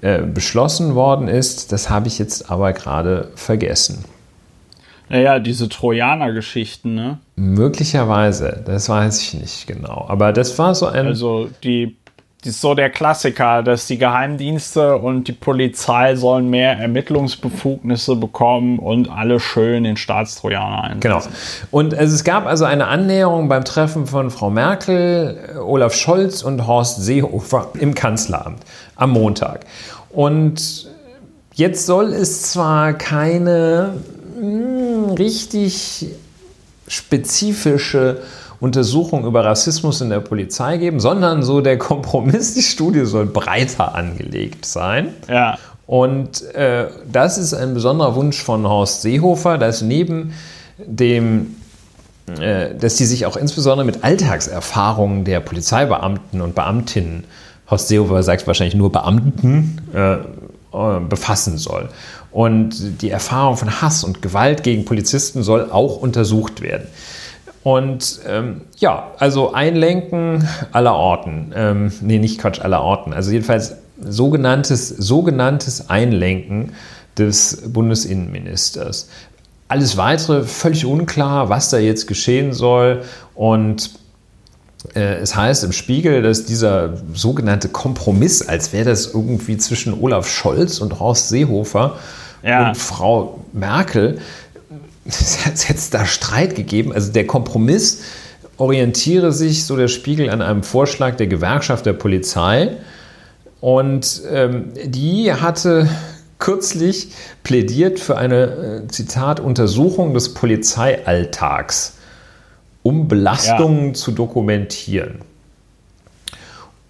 äh, 0.00 0.20
beschlossen 0.22 0.96
worden 0.96 1.28
ist. 1.28 1.70
Das 1.70 1.88
habe 1.88 2.08
ich 2.08 2.18
jetzt 2.18 2.50
aber 2.50 2.72
gerade 2.72 3.30
vergessen. 3.36 4.04
Naja, 5.08 5.38
diese 5.38 5.68
Trojaner-Geschichten, 5.68 6.94
ne? 6.94 7.18
Möglicherweise, 7.36 8.62
das 8.64 8.88
weiß 8.88 9.20
ich 9.20 9.34
nicht 9.34 9.66
genau. 9.66 10.06
Aber 10.08 10.32
das 10.32 10.58
war 10.58 10.74
so 10.74 10.86
ein. 10.86 11.06
Also 11.06 11.50
die 11.62 11.96
das 12.44 12.54
ist 12.54 12.60
so 12.60 12.74
der 12.74 12.90
Klassiker, 12.90 13.62
dass 13.62 13.86
die 13.86 13.98
Geheimdienste 13.98 14.96
und 14.96 15.28
die 15.28 15.32
Polizei 15.32 16.16
sollen 16.16 16.50
mehr 16.50 16.76
Ermittlungsbefugnisse 16.76 18.16
bekommen 18.16 18.80
und 18.80 19.08
alle 19.08 19.38
schön 19.38 19.84
den 19.84 19.96
Staatstrojaner 19.96 20.82
einsetzen. 20.82 21.00
Genau. 21.00 21.22
Und 21.70 21.92
es 21.92 22.24
gab 22.24 22.46
also 22.46 22.64
eine 22.64 22.88
Annäherung 22.88 23.48
beim 23.48 23.64
Treffen 23.64 24.08
von 24.08 24.32
Frau 24.32 24.50
Merkel, 24.50 25.56
Olaf 25.64 25.94
Scholz 25.94 26.42
und 26.42 26.66
Horst 26.66 27.00
Seehofer 27.02 27.70
im 27.78 27.94
Kanzleramt 27.94 28.64
am 28.96 29.10
Montag. 29.10 29.64
Und 30.10 30.90
jetzt 31.54 31.86
soll 31.86 32.12
es 32.12 32.42
zwar 32.50 32.94
keine 32.94 33.94
mh, 34.40 34.40
hm, 34.40 35.10
richtig 35.10 36.06
spezifische 36.88 38.22
Untersuchung 38.62 39.26
über 39.26 39.44
Rassismus 39.44 40.00
in 40.02 40.10
der 40.10 40.20
Polizei 40.20 40.76
geben, 40.76 41.00
sondern 41.00 41.42
so 41.42 41.60
der 41.60 41.78
Kompromiss, 41.78 42.54
die 42.54 42.62
Studie 42.62 43.04
soll 43.06 43.26
breiter 43.26 43.96
angelegt 43.96 44.64
sein. 44.66 45.08
Ja. 45.28 45.58
Und 45.88 46.42
äh, 46.54 46.86
das 47.10 47.38
ist 47.38 47.54
ein 47.54 47.74
besonderer 47.74 48.14
Wunsch 48.14 48.40
von 48.40 48.64
Horst 48.64 49.02
Seehofer, 49.02 49.58
dass 49.58 49.82
neben 49.82 50.32
dem 50.78 51.56
äh, 52.38 52.76
dass 52.76 52.94
die 52.94 53.04
sich 53.04 53.26
auch 53.26 53.36
insbesondere 53.36 53.84
mit 53.84 54.04
Alltagserfahrungen 54.04 55.24
der 55.24 55.40
Polizeibeamten 55.40 56.40
und 56.40 56.54
Beamtinnen, 56.54 57.24
Horst 57.68 57.88
Seehofer 57.88 58.22
sagt 58.22 58.46
wahrscheinlich 58.46 58.76
nur 58.76 58.92
Beamten, 58.92 59.82
äh, 59.92 60.14
äh, 60.14 61.00
befassen 61.00 61.58
soll. 61.58 61.88
Und 62.30 63.02
die 63.02 63.10
Erfahrung 63.10 63.56
von 63.56 63.82
Hass 63.82 64.04
und 64.04 64.22
Gewalt 64.22 64.62
gegen 64.62 64.84
Polizisten 64.84 65.42
soll 65.42 65.68
auch 65.72 65.96
untersucht 65.96 66.60
werden. 66.62 66.86
Und 67.62 68.20
ähm, 68.26 68.62
ja, 68.78 69.12
also 69.18 69.52
Einlenken 69.52 70.48
aller 70.72 70.94
Orten. 70.94 71.52
Ähm, 71.54 71.92
nee, 72.00 72.18
nicht 72.18 72.40
Quatsch, 72.40 72.60
aller 72.60 72.82
Orten. 72.82 73.12
Also 73.12 73.30
jedenfalls 73.30 73.76
sogenanntes, 74.00 74.88
sogenanntes 74.88 75.88
Einlenken 75.88 76.72
des 77.16 77.62
Bundesinnenministers. 77.72 79.08
Alles 79.68 79.96
weitere 79.96 80.42
völlig 80.42 80.84
unklar, 80.84 81.48
was 81.48 81.70
da 81.70 81.78
jetzt 81.78 82.06
geschehen 82.06 82.52
soll. 82.52 83.02
Und 83.34 83.90
äh, 84.94 85.18
es 85.20 85.36
heißt 85.36 85.62
im 85.64 85.72
Spiegel, 85.72 86.22
dass 86.22 86.44
dieser 86.44 86.94
sogenannte 87.14 87.68
Kompromiss, 87.68 88.42
als 88.42 88.72
wäre 88.72 88.86
das 88.86 89.14
irgendwie 89.14 89.56
zwischen 89.56 90.00
Olaf 90.00 90.28
Scholz 90.28 90.80
und 90.80 90.98
Horst 90.98 91.28
Seehofer 91.28 91.96
ja. 92.42 92.68
und 92.68 92.76
Frau 92.76 93.40
Merkel, 93.52 94.18
es 95.04 95.68
hätte 95.68 95.80
da 95.90 96.06
Streit 96.06 96.54
gegeben. 96.54 96.92
Also 96.92 97.12
der 97.12 97.26
Kompromiss 97.26 98.02
orientiere 98.56 99.32
sich, 99.32 99.64
so 99.64 99.76
der 99.76 99.88
Spiegel, 99.88 100.30
an 100.30 100.42
einem 100.42 100.62
Vorschlag 100.62 101.16
der 101.16 101.26
Gewerkschaft 101.26 101.86
der 101.86 101.94
Polizei. 101.94 102.76
Und 103.60 104.22
ähm, 104.30 104.72
die 104.84 105.32
hatte 105.32 105.88
kürzlich 106.38 107.12
plädiert 107.44 108.00
für 108.00 108.16
eine, 108.16 108.84
äh, 108.84 108.88
Zitat, 108.88 109.40
Untersuchung 109.40 110.14
des 110.14 110.34
Polizeialltags, 110.34 111.94
um 112.82 113.06
Belastungen 113.06 113.88
ja. 113.88 113.94
zu 113.94 114.10
dokumentieren. 114.10 115.20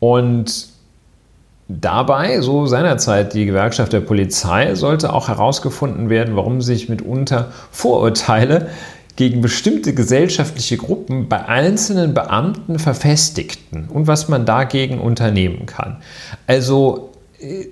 Und 0.00 0.71
Dabei, 1.80 2.40
so 2.40 2.66
seinerzeit 2.66 3.34
die 3.34 3.46
Gewerkschaft 3.46 3.92
der 3.92 4.00
Polizei, 4.00 4.74
sollte 4.74 5.12
auch 5.12 5.28
herausgefunden 5.28 6.10
werden, 6.10 6.36
warum 6.36 6.60
sich 6.60 6.88
mitunter 6.88 7.52
Vorurteile 7.70 8.68
gegen 9.16 9.40
bestimmte 9.40 9.94
gesellschaftliche 9.94 10.76
Gruppen 10.76 11.28
bei 11.28 11.46
einzelnen 11.46 12.14
Beamten 12.14 12.78
verfestigten 12.78 13.88
und 13.88 14.06
was 14.06 14.28
man 14.28 14.46
dagegen 14.46 15.00
unternehmen 15.00 15.66
kann. 15.66 15.98
Also 16.46 17.10
äh, 17.38 17.66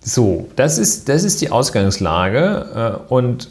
so, 0.00 0.48
das 0.56 0.78
ist, 0.78 1.08
das 1.08 1.22
ist 1.22 1.40
die 1.40 1.50
Ausgangslage 1.50 3.00
äh, 3.08 3.12
und 3.12 3.48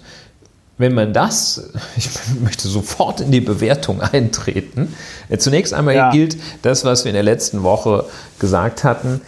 wenn 0.77 0.93
man 0.93 1.13
das, 1.13 1.71
ich 1.95 2.09
möchte 2.41 2.67
sofort 2.67 3.21
in 3.21 3.31
die 3.31 3.41
Bewertung 3.41 4.01
eintreten. 4.01 4.93
Äh, 5.29 5.37
zunächst 5.37 5.73
einmal 5.73 5.95
ja. 5.95 6.11
gilt 6.11 6.37
das, 6.63 6.83
was 6.83 7.05
wir 7.05 7.09
in 7.11 7.15
der 7.15 7.23
letzten 7.23 7.63
Woche 7.63 8.05
gesagt 8.39 8.83
hatten, 8.83 9.21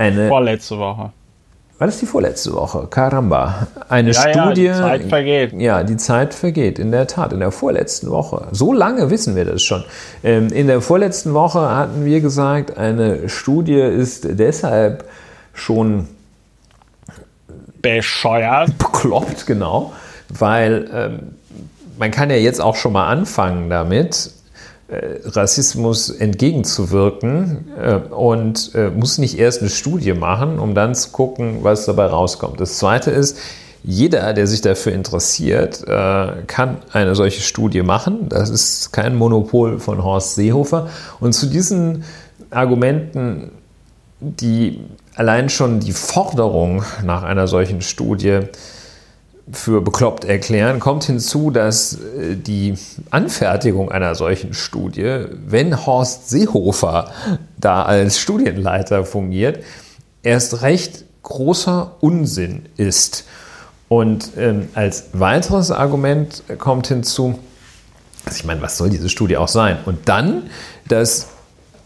eine. 0.00 0.28
Vorletzte 0.28 0.78
Woche. 0.78 1.12
War 1.80 1.86
das 1.86 1.98
die 1.98 2.04
vorletzte 2.04 2.52
Woche? 2.52 2.86
Caramba. 2.90 3.66
Eine 3.88 4.10
ja, 4.10 4.20
Studie. 4.20 4.64
Ja, 4.64 4.74
die 4.74 4.80
Zeit 4.80 5.04
vergeht. 5.04 5.52
Ja, 5.54 5.82
die 5.82 5.96
Zeit 5.96 6.34
vergeht, 6.34 6.78
in 6.78 6.90
der 6.90 7.06
Tat, 7.06 7.32
in 7.32 7.40
der 7.40 7.50
vorletzten 7.50 8.10
Woche. 8.10 8.48
So 8.50 8.74
lange 8.74 9.08
wissen 9.08 9.34
wir 9.34 9.46
das 9.46 9.62
schon. 9.62 9.82
Ähm, 10.22 10.48
in 10.48 10.66
der 10.66 10.82
vorletzten 10.82 11.32
Woche 11.32 11.74
hatten 11.74 12.04
wir 12.04 12.20
gesagt, 12.20 12.76
eine 12.76 13.30
Studie 13.30 13.80
ist 13.80 14.26
deshalb 14.38 15.04
schon 15.54 16.06
bescheuert. 17.80 18.76
Bekloppt, 18.76 19.46
genau. 19.46 19.94
Weil 20.28 20.90
ähm, 20.92 21.20
man 21.98 22.10
kann 22.10 22.28
ja 22.28 22.36
jetzt 22.36 22.60
auch 22.60 22.76
schon 22.76 22.92
mal 22.92 23.08
anfangen 23.08 23.70
damit, 23.70 24.30
Rassismus 25.24 26.10
entgegenzuwirken 26.10 27.68
äh, 27.80 27.94
und 28.12 28.74
äh, 28.74 28.90
muss 28.90 29.18
nicht 29.18 29.38
erst 29.38 29.60
eine 29.60 29.70
Studie 29.70 30.14
machen, 30.14 30.58
um 30.58 30.74
dann 30.74 30.94
zu 30.94 31.10
gucken, 31.10 31.58
was 31.62 31.86
dabei 31.86 32.06
rauskommt. 32.06 32.60
Das 32.60 32.78
Zweite 32.78 33.10
ist, 33.10 33.38
jeder, 33.82 34.32
der 34.34 34.46
sich 34.46 34.60
dafür 34.60 34.92
interessiert, 34.92 35.86
kann 35.86 36.76
eine 36.92 37.14
solche 37.14 37.40
Studie 37.40 37.80
machen. 37.80 38.28
Das 38.28 38.50
ist 38.50 38.92
kein 38.92 39.16
Monopol 39.16 39.78
von 39.78 40.04
Horst 40.04 40.34
Seehofer. 40.34 40.88
Und 41.18 41.32
zu 41.32 41.46
diesen 41.46 42.04
Argumenten, 42.50 43.52
die 44.20 44.80
allein 45.14 45.48
schon 45.48 45.80
die 45.80 45.92
Forderung 45.92 46.84
nach 47.02 47.22
einer 47.22 47.46
solchen 47.46 47.80
Studie 47.80 48.40
für 49.52 49.80
bekloppt 49.80 50.24
erklären, 50.24 50.80
kommt 50.80 51.04
hinzu, 51.04 51.50
dass 51.50 51.94
äh, 51.94 52.36
die 52.36 52.74
Anfertigung 53.10 53.90
einer 53.90 54.14
solchen 54.14 54.54
Studie, 54.54 55.24
wenn 55.46 55.86
Horst 55.86 56.30
Seehofer 56.30 57.10
da 57.58 57.82
als 57.82 58.18
Studienleiter 58.18 59.04
fungiert, 59.04 59.64
erst 60.22 60.62
recht 60.62 61.04
großer 61.22 61.96
Unsinn 62.00 62.66
ist. 62.76 63.24
Und 63.88 64.30
ähm, 64.36 64.68
als 64.74 65.06
weiteres 65.12 65.70
Argument 65.70 66.44
kommt 66.58 66.86
hinzu, 66.86 67.38
also 68.24 68.36
ich 68.36 68.44
meine, 68.44 68.62
was 68.62 68.76
soll 68.76 68.90
diese 68.90 69.08
Studie 69.08 69.36
auch 69.36 69.48
sein? 69.48 69.78
Und 69.84 70.08
dann 70.08 70.50
das 70.86 71.28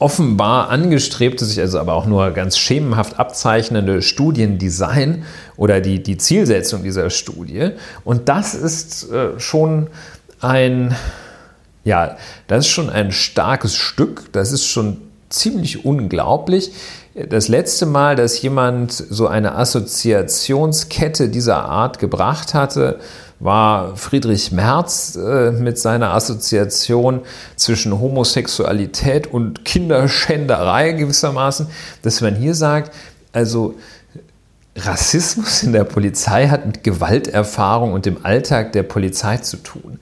offenbar 0.04 0.68
angestrebte, 0.68 1.46
sich 1.46 1.58
also 1.58 1.78
aber 1.78 1.94
auch 1.94 2.04
nur 2.04 2.30
ganz 2.32 2.58
schemenhaft 2.58 3.18
abzeichnende 3.18 4.02
Studiendesign 4.02 5.24
oder 5.56 5.80
die, 5.80 6.02
die 6.02 6.18
Zielsetzung 6.18 6.82
dieser 6.82 7.08
Studie. 7.08 7.70
Und 8.04 8.28
das 8.28 8.54
ist 8.54 9.10
äh, 9.10 9.40
schon 9.40 9.86
ein, 10.42 10.94
ja, 11.84 12.18
das 12.48 12.66
ist 12.66 12.70
schon 12.70 12.90
ein 12.90 13.12
starkes 13.12 13.76
Stück, 13.76 14.30
das 14.32 14.52
ist 14.52 14.66
schon 14.66 14.98
ziemlich 15.30 15.86
unglaublich. 15.86 16.72
Das 17.30 17.48
letzte 17.48 17.86
Mal, 17.86 18.14
dass 18.14 18.42
jemand 18.42 18.92
so 18.92 19.26
eine 19.26 19.54
Assoziationskette 19.54 21.30
dieser 21.30 21.64
Art 21.64 21.98
gebracht 21.98 22.52
hatte, 22.52 23.00
war 23.40 23.96
Friedrich 23.96 24.52
Merz 24.52 25.16
äh, 25.16 25.50
mit 25.50 25.78
seiner 25.78 26.14
Assoziation 26.14 27.20
zwischen 27.56 27.98
Homosexualität 28.00 29.26
und 29.26 29.64
Kinderschänderei 29.64 30.92
gewissermaßen, 30.92 31.66
dass 32.02 32.20
man 32.20 32.36
hier 32.36 32.54
sagt, 32.54 32.94
also 33.32 33.74
Rassismus 34.76 35.62
in 35.62 35.72
der 35.72 35.84
Polizei 35.84 36.48
hat 36.48 36.66
mit 36.66 36.82
Gewalterfahrung 36.82 37.92
und 37.92 38.06
dem 38.06 38.24
Alltag 38.24 38.72
der 38.72 38.82
Polizei 38.82 39.36
zu 39.38 39.58
tun. 39.58 40.00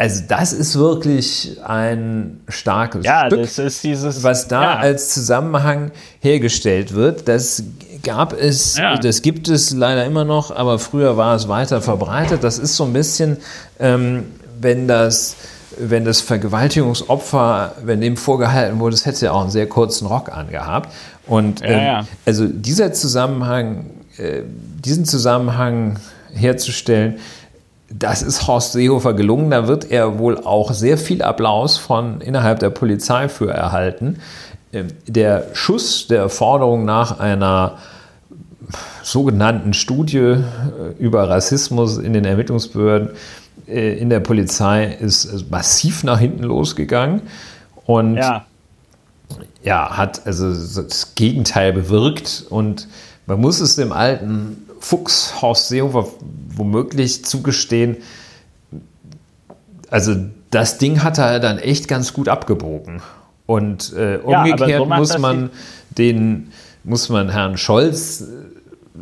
Also 0.00 0.22
das 0.26 0.54
ist 0.54 0.78
wirklich 0.78 1.58
ein 1.62 2.40
starkes 2.48 3.04
ja, 3.04 3.26
Stück, 3.26 3.50
dieses, 3.82 4.22
was 4.22 4.48
da 4.48 4.62
ja. 4.62 4.76
als 4.78 5.10
Zusammenhang 5.10 5.90
hergestellt 6.20 6.94
wird. 6.94 7.28
Das 7.28 7.64
gab 8.02 8.32
es, 8.32 8.78
ja. 8.78 8.96
das 8.96 9.20
gibt 9.20 9.50
es 9.50 9.72
leider 9.72 10.06
immer 10.06 10.24
noch, 10.24 10.56
aber 10.56 10.78
früher 10.78 11.18
war 11.18 11.36
es 11.36 11.48
weiter 11.48 11.82
verbreitet. 11.82 12.42
Das 12.42 12.58
ist 12.58 12.76
so 12.76 12.84
ein 12.84 12.94
bisschen, 12.94 13.36
ähm, 13.78 14.24
wenn 14.58 14.88
das 14.88 15.36
wenn 15.78 16.06
das 16.06 16.22
Vergewaltigungsopfer, 16.22 17.74
wenn 17.84 18.00
dem 18.00 18.16
vorgehalten 18.16 18.80
wurde, 18.80 18.94
es 18.94 19.04
hätte 19.04 19.26
ja 19.26 19.32
auch 19.32 19.42
einen 19.42 19.50
sehr 19.50 19.68
kurzen 19.68 20.06
Rock 20.06 20.32
angehabt. 20.32 20.94
Und 21.26 21.60
ähm, 21.62 22.06
also 22.24 22.46
dieser 22.46 22.94
Zusammenhang, 22.94 23.90
äh, 24.16 24.40
diesen 24.82 25.04
Zusammenhang 25.04 25.98
herzustellen, 26.32 27.18
das 27.90 28.22
ist 28.22 28.46
Horst 28.46 28.72
Seehofer 28.72 29.14
gelungen. 29.14 29.50
Da 29.50 29.66
wird 29.66 29.90
er 29.90 30.18
wohl 30.18 30.38
auch 30.38 30.72
sehr 30.72 30.96
viel 30.96 31.22
Applaus 31.22 31.76
von 31.76 32.20
innerhalb 32.20 32.60
der 32.60 32.70
Polizei 32.70 33.28
für 33.28 33.50
erhalten. 33.50 34.20
Ähm, 34.72 34.88
der 35.06 35.48
Schuss 35.52 36.06
der 36.06 36.28
Forderung 36.28 36.84
nach 36.84 37.18
einer 37.18 37.78
sogenannten 39.02 39.74
Studie 39.74 40.18
äh, 40.18 40.42
über 40.98 41.28
Rassismus 41.28 41.98
in 41.98 42.12
den 42.12 42.24
Ermittlungsbehörden 42.24 43.10
äh, 43.66 43.98
in 43.98 44.10
der 44.10 44.20
Polizei 44.20 44.86
ist 45.00 45.50
massiv 45.50 46.04
nach 46.04 46.20
hinten 46.20 46.44
losgegangen 46.44 47.22
und 47.86 48.16
ja, 48.16 48.44
ja 49.64 49.96
hat 49.96 50.24
also 50.26 50.50
das 50.50 51.16
Gegenteil 51.16 51.72
bewirkt 51.72 52.44
und 52.48 52.86
man 53.26 53.40
muss 53.40 53.58
es 53.58 53.74
dem 53.74 53.90
alten 53.90 54.69
Fuchs 54.80 55.40
Horst 55.40 55.68
Seehofer 55.68 56.06
womöglich 56.56 57.24
zugestehen, 57.24 57.98
also 59.90 60.14
das 60.50 60.78
Ding 60.78 61.02
hat 61.02 61.18
er 61.18 61.40
dann 61.40 61.58
echt 61.58 61.86
ganz 61.88 62.12
gut 62.12 62.28
abgebogen. 62.28 63.02
Und 63.46 63.92
äh, 63.92 64.18
umgekehrt 64.22 64.70
ja, 64.70 64.78
so 64.78 64.84
muss 64.86 65.18
man 65.18 65.50
den, 65.90 66.52
muss 66.84 67.08
man 67.08 67.30
Herrn 67.30 67.56
Scholz 67.56 68.24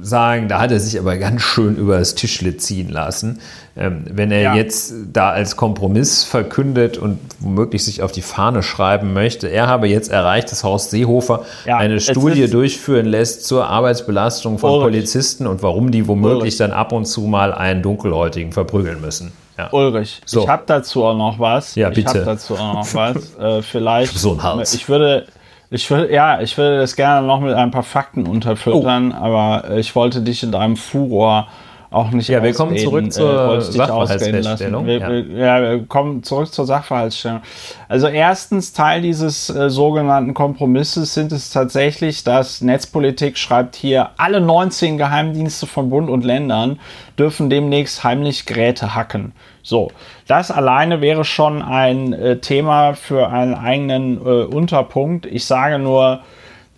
sagen, 0.03 0.49
da 0.49 0.61
hat 0.61 0.71
er 0.71 0.81
sich 0.81 0.99
aber 0.99 1.17
ganz 1.17 1.43
schön 1.43 1.77
über 1.77 1.99
das 1.99 2.15
Tischle 2.15 2.57
ziehen 2.57 2.89
lassen. 2.89 3.41
Ähm, 3.77 4.05
wenn 4.11 4.33
er 4.33 4.41
ja. 4.41 4.55
jetzt 4.55 4.93
da 5.13 5.31
als 5.31 5.57
Kompromiss 5.57 6.25
verkündet 6.25 6.99
und 6.99 7.19
womöglich 7.39 7.85
sich 7.85 8.03
auf 8.03 8.11
die 8.11 8.23
Fahne 8.23 8.63
schreiben 8.63 9.13
möchte, 9.13 9.49
er 9.49 9.69
habe 9.69 9.87
jetzt 9.89 10.11
erreicht, 10.11 10.51
dass 10.51 10.65
Horst 10.65 10.91
Seehofer 10.91 11.45
ja, 11.65 11.77
eine 11.77 12.01
Studie 12.01 12.49
durchführen 12.49 13.07
lässt 13.07 13.47
zur 13.47 13.67
Arbeitsbelastung 13.67 14.59
von 14.59 14.71
Ulrich. 14.71 14.85
Polizisten 14.85 15.47
und 15.47 15.63
warum 15.63 15.91
die 15.93 16.09
womöglich 16.09 16.39
Ulrich. 16.39 16.57
dann 16.57 16.73
ab 16.73 16.93
und 16.93 17.07
zu 17.07 17.23
mal 17.23 17.55
einen 17.55 17.83
Dunkelhäutigen 17.83 18.53
verprügeln 18.53 19.01
müssen. 19.01 19.33
Ja. 19.59 19.69
Ulrich, 19.73 20.21
so. 20.25 20.43
ich 20.43 20.49
habe 20.49 20.63
dazu 20.67 21.05
auch 21.05 21.17
noch 21.17 21.41
was. 21.41 21.75
Ja, 21.75 21.89
bitte. 21.89 22.01
Ich 22.01 22.07
habe 22.09 22.25
dazu 22.25 22.55
auch 22.55 22.75
noch 22.75 22.95
was. 22.95 23.37
Äh, 23.37 23.63
vielleicht. 23.63 24.17
So 24.17 24.33
ein 24.35 24.43
Hals. 24.43 24.73
Ich 24.73 24.89
würde, 24.89 25.27
ich 25.71 25.91
würde, 25.91 26.13
ja, 26.13 26.41
ich 26.41 26.57
würde 26.57 26.79
das 26.79 26.97
gerne 26.97 27.27
noch 27.27 27.41
mit 27.41 27.55
ein 27.55 27.71
paar 27.71 27.83
Fakten 27.83 28.27
unterfüttern, 28.27 29.13
oh. 29.13 29.23
aber 29.23 29.77
ich 29.77 29.95
wollte 29.95 30.23
dich 30.23 30.43
in 30.43 30.53
deinem 30.53 30.77
Furor 30.77 31.49
auch 31.91 32.11
nicht 32.11 32.29
Ja, 32.29 32.43
wir 32.43 32.53
kommen 32.53 32.77
zurück 32.77 33.07
äh, 33.07 33.09
zur 33.09 33.57
äh, 33.57 33.61
Sachverhaltsfeststellung. 33.63 34.87
Wir, 34.87 34.99
ja. 34.99 35.11
ja. 35.11 35.63
wir 35.63 35.87
kommen 35.87 36.23
zurück 36.23 36.53
zur 36.53 36.67
Sachverhaltsstellung. 36.67 37.41
Also 37.89 38.09
erstens, 38.09 38.75
Teil 38.75 39.01
dieses 39.01 39.49
äh, 39.49 39.71
sogenannten 39.71 40.35
Kompromisses 40.35 41.15
sind 41.15 41.33
es 41.33 41.51
tatsächlich, 41.51 42.25
dass 42.25 42.61
Netzpolitik 42.61 43.39
schreibt 43.39 43.75
hier, 43.75 44.11
alle 44.19 44.41
19 44.41 44.99
Geheimdienste 44.99 45.67
von 45.67 45.89
Bund 45.89 46.11
und 46.11 46.25
Ländern 46.25 46.79
dürfen 47.19 47.49
demnächst 47.49 48.05
heimlich 48.05 48.45
Geräte 48.45 48.95
hacken. 48.95 49.33
So, 49.63 49.91
das 50.27 50.51
alleine 50.51 51.01
wäre 51.01 51.25
schon 51.25 51.63
ein 51.63 52.13
äh, 52.13 52.39
Thema 52.39 52.95
für 52.95 53.29
einen 53.29 53.55
eigenen 53.55 54.19
äh, 54.19 54.45
Unterpunkt. 54.45 55.27
Ich 55.27 55.47
sage 55.47 55.79
nur, 55.79 56.21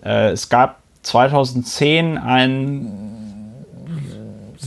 äh, 0.05 0.31
es 0.31 0.49
gab 0.49 0.81
2010 1.03 2.19
einen 2.19 3.20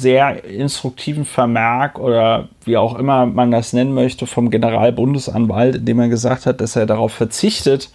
sehr 0.04 0.44
instruktiven 0.44 1.26
Vermerk 1.26 1.98
oder 1.98 2.50
wie 2.66 2.78
auch 2.78 3.00
immer 3.00 3.26
man 3.26 3.50
das 3.50 3.74
nennen 3.74 3.94
möchte 3.94 4.28
vom 4.28 4.52
Generalbundesanwalt, 4.52 5.78
in 5.78 5.86
dem 5.86 6.00
er 6.00 6.10
gesagt 6.10 6.46
hat, 6.46 6.62
dass 6.62 6.76
er 6.76 6.86
darauf 6.86 7.14
verzichtet, 7.14 7.90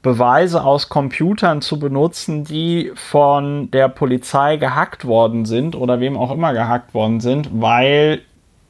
Beweise 0.00 0.64
aus 0.64 0.90
Computern 0.90 1.62
zu 1.62 1.78
benutzen, 1.78 2.44
die 2.44 2.92
von 2.94 3.70
der 3.70 3.88
Polizei 3.88 4.58
gehackt 4.58 5.06
worden 5.06 5.46
sind 5.46 5.74
oder 5.74 5.98
wem 5.98 6.18
auch 6.18 6.30
immer 6.30 6.52
gehackt 6.52 6.92
worden 6.92 7.20
sind, 7.20 7.48
weil 7.52 8.20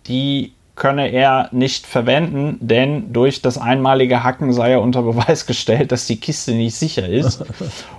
die 0.07 0.53
könne 0.77 1.09
er 1.09 1.49
nicht 1.53 1.87
verwenden, 1.87 2.59
denn 2.61 3.13
durch 3.13 3.43
das 3.43 3.59
einmalige 3.59 4.25
Hacken 4.25 4.53
sei 4.53 4.73
er 4.73 4.81
unter 4.81 5.03
Beweis 5.03 5.47
gestellt, 5.47 5.93
dass 5.93 6.07
die 6.07 6.19
Kiste 6.19 6.53
nicht 6.53 6.75
sicher 6.75 7.09
ist. 7.09 7.45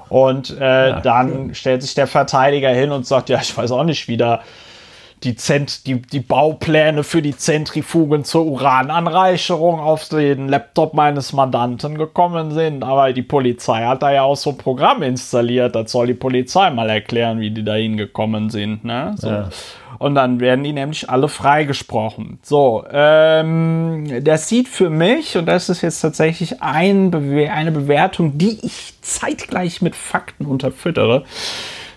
Und 0.09 0.51
äh, 0.59 0.89
ja, 0.89 1.01
dann 1.01 1.31
cool. 1.31 1.55
stellt 1.55 1.83
sich 1.83 1.95
der 1.95 2.07
Verteidiger 2.07 2.69
hin 2.69 2.91
und 2.91 3.07
sagt, 3.07 3.29
ja, 3.29 3.39
ich 3.41 3.55
weiß 3.55 3.71
auch 3.71 3.83
nicht, 3.83 4.07
wie 4.07 4.17
da 4.17 4.41
die, 5.23 5.35
Zent 5.35 5.87
die, 5.87 6.01
die 6.01 6.19
Baupläne 6.19 7.03
für 7.03 7.21
die 7.21 7.35
Zentrifugen 7.35 8.23
zur 8.25 8.45
Urananreicherung 8.45 9.79
auf 9.79 10.07
den 10.09 10.49
Laptop 10.49 10.93
meines 10.93 11.33
Mandanten 11.33 11.97
gekommen 11.97 12.51
sind. 12.51 12.83
Aber 12.83 13.11
die 13.13 13.23
Polizei 13.23 13.85
hat 13.85 14.03
da 14.03 14.11
ja 14.11 14.23
auch 14.23 14.35
so 14.35 14.51
ein 14.51 14.57
Programm 14.57 15.01
installiert. 15.01 15.75
Das 15.75 15.91
soll 15.91 16.07
die 16.07 16.13
Polizei 16.13 16.69
mal 16.69 16.89
erklären, 16.89 17.39
wie 17.39 17.51
die 17.51 17.63
da 17.63 17.73
hingekommen 17.73 18.49
sind. 18.49 18.83
Ne? 18.83 19.15
So. 19.17 19.29
Ja. 19.29 19.49
Und 20.05 20.13
dann 20.13 20.39
werden 20.39 20.63
die 20.63 20.71
nämlich 20.71 21.09
alle 21.09 21.27
freigesprochen. 21.27 22.37
So, 22.43 22.85
ähm, 22.91 24.23
das 24.23 24.47
sieht 24.47 24.67
für 24.67 24.91
mich, 24.91 25.35
und 25.35 25.47
das 25.47 25.67
ist 25.67 25.81
jetzt 25.81 25.99
tatsächlich 25.99 26.61
ein 26.61 27.09
Bewer 27.09 27.51
eine 27.51 27.71
Bewertung, 27.71 28.37
die 28.37 28.59
ich 28.61 28.93
zeitgleich 29.01 29.81
mit 29.81 29.95
Fakten 29.95 30.45
unterfüttere, 30.45 31.23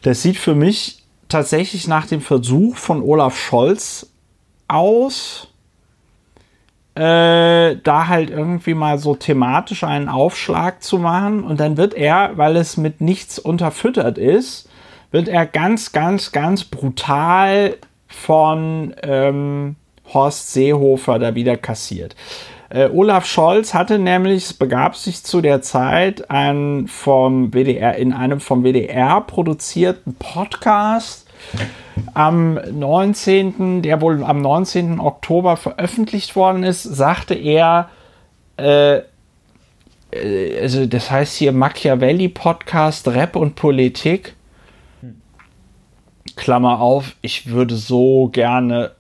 das 0.01 0.23
sieht 0.23 0.39
für 0.39 0.55
mich 0.55 1.03
tatsächlich 1.29 1.87
nach 1.87 2.07
dem 2.07 2.23
Versuch 2.23 2.79
von 2.79 3.03
Olaf 3.03 3.37
Scholz 3.37 4.11
aus, 4.69 5.49
äh, 6.95 7.77
da 7.77 8.09
halt 8.09 8.31
irgendwie 8.31 8.73
mal 8.73 8.99
so 8.99 9.17
thematisch 9.17 9.85
einen 9.85 10.09
Aufschlag 10.09 10.83
zu 10.83 10.97
machen. 10.97 11.45
Und 11.45 11.61
dann 11.61 11.77
wird 11.77 11.93
er, 11.93 12.39
weil 12.39 12.57
es 12.57 12.79
mit 12.79 13.03
nichts 13.03 13.39
unterfüttert 13.39 14.17
ist, 14.17 14.67
wird 15.11 15.29
er 15.29 15.45
ganz, 15.45 15.93
ganz, 15.93 16.33
ganz 16.33 16.65
brutal 16.65 17.77
von 18.09 18.95
ähm, 19.03 19.77
Horst 20.13 20.53
Seehofer 20.53 21.19
da 21.19 21.35
wieder 21.35 21.57
kassiert. 21.57 22.17
Äh, 22.71 22.89
Olaf 22.91 23.25
Scholz 23.25 23.73
hatte 23.73 23.99
nämlich, 23.99 24.45
es 24.45 24.55
begab 24.55 24.97
sich 24.97 25.23
zu 25.23 25.41
der 25.41 25.63
Zeit, 25.63 26.31
ein 26.31 26.87
vom 26.87 27.53
WDR, 27.53 27.97
in 27.97 28.13
einem 28.13 28.41
vom 28.41 28.63
WDR 28.63 29.21
produzierten 29.23 30.15
Podcast 30.15 31.27
am 32.13 32.55
19., 32.55 33.83
der 33.83 34.01
wohl 34.01 34.23
am 34.23 34.43
19. 34.43 35.01
Oktober 35.01 35.57
veröffentlicht 35.57 36.37
worden 36.37 36.63
ist, 36.63 36.83
sagte 36.83 37.35
er, 37.35 37.89
äh, 38.59 38.99
äh 40.11 40.61
also 40.61 40.85
das 40.85 41.11
heißt 41.11 41.37
hier 41.37 41.53
Machiavelli 41.53 42.29
Podcast 42.29 43.09
Rap 43.09 43.35
und 43.37 43.55
Politik 43.55 44.35
Klammer 46.39 46.81
auf, 46.81 47.17
ich 47.21 47.49
würde 47.49 47.77
so 47.77 48.29
gerne, 48.33 48.93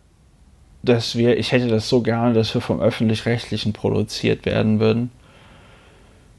dass 0.82 1.16
wir, 1.16 1.38
ich 1.38 1.52
hätte 1.52 1.68
das 1.68 1.88
so 1.88 2.02
gerne, 2.02 2.34
dass 2.34 2.52
wir 2.54 2.60
vom 2.60 2.80
öffentlich-rechtlichen 2.80 3.72
produziert 3.72 4.44
werden 4.44 4.80
würden. 4.80 5.10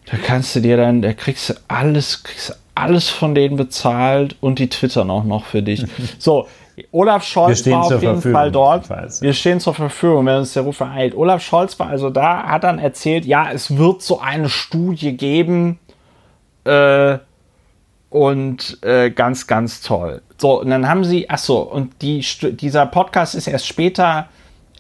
Da 0.05 0.17
kannst 0.17 0.55
du 0.55 0.59
dir 0.59 0.77
dann, 0.77 1.01
da 1.01 1.13
kriegst 1.13 1.49
du 1.49 1.53
alles, 1.67 2.23
kriegst 2.23 2.49
du 2.49 2.53
alles 2.75 3.09
von 3.09 3.35
denen 3.35 3.57
bezahlt 3.57 4.35
und 4.41 4.59
die 4.59 4.69
twittern 4.69 5.09
auch 5.09 5.23
noch 5.23 5.45
für 5.45 5.61
dich. 5.61 5.85
so, 6.19 6.47
Olaf 6.91 7.23
Scholz 7.23 7.65
war 7.67 7.83
auf 7.83 7.91
jeden 7.91 8.13
Verfügung, 8.13 8.31
Fall 8.31 8.51
dort. 8.51 8.89
Wir 9.21 9.33
stehen 9.33 9.59
zur 9.59 9.73
Verfügung, 9.73 10.25
wenn 10.25 10.37
uns 10.37 10.53
der 10.53 10.63
Ruf 10.63 10.79
ereilt. 10.79 11.15
Olaf 11.15 11.43
Scholz 11.43 11.77
war 11.79 11.87
also 11.87 12.09
da, 12.09 12.43
hat 12.43 12.63
dann 12.63 12.79
erzählt, 12.79 13.25
ja, 13.25 13.51
es 13.51 13.77
wird 13.77 14.01
so 14.01 14.19
eine 14.19 14.49
Studie 14.49 15.15
geben 15.15 15.79
äh, 16.63 17.17
und 18.09 18.77
äh, 18.81 19.11
ganz, 19.11 19.47
ganz 19.47 19.81
toll. 19.81 20.21
So, 20.39 20.61
und 20.61 20.69
dann 20.69 20.87
haben 20.87 21.03
sie, 21.03 21.29
ach 21.29 21.37
so, 21.37 21.59
und 21.59 22.01
die, 22.01 22.25
dieser 22.53 22.85
Podcast 22.85 23.35
ist 23.35 23.47
erst 23.47 23.67
später 23.67 24.29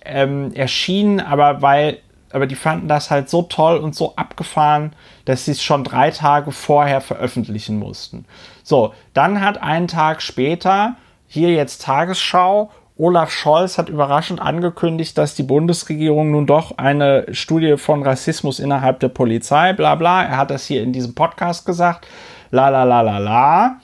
ähm, 0.05 0.53
erschienen, 0.53 1.19
aber 1.19 1.61
weil, 1.61 1.99
aber 2.31 2.47
die 2.47 2.55
fanden 2.55 2.87
das 2.87 3.11
halt 3.11 3.29
so 3.29 3.41
toll 3.41 3.77
und 3.77 3.93
so 3.93 4.15
abgefahren, 4.15 4.93
dass 5.25 5.43
sie 5.43 5.51
es 5.51 5.61
schon 5.61 5.83
drei 5.83 6.11
Tage 6.11 6.53
vorher 6.53 7.01
veröffentlichen 7.01 7.77
mussten. 7.77 8.23
So, 8.63 8.93
dann 9.13 9.41
hat 9.41 9.61
einen 9.61 9.89
Tag 9.89 10.21
später 10.21 10.95
hier 11.27 11.51
jetzt 11.51 11.81
Tagesschau. 11.81 12.71
Olaf 12.95 13.29
Scholz 13.29 13.77
hat 13.77 13.89
überraschend 13.89 14.39
angekündigt, 14.39 15.17
dass 15.17 15.35
die 15.35 15.43
Bundesregierung 15.43 16.31
nun 16.31 16.47
doch 16.47 16.77
eine 16.77 17.25
Studie 17.33 17.75
von 17.75 18.01
Rassismus 18.01 18.59
innerhalb 18.59 19.01
der 19.01 19.09
Polizei, 19.09 19.73
bla 19.73 19.95
bla, 19.95 20.23
er 20.23 20.37
hat 20.37 20.51
das 20.51 20.65
hier 20.65 20.83
in 20.83 20.93
diesem 20.93 21.15
Podcast 21.15 21.65
gesagt, 21.65 22.07
la 22.51 22.69
la 22.69 22.85
la 22.85 23.01
la 23.01 23.17
la. 23.17 23.79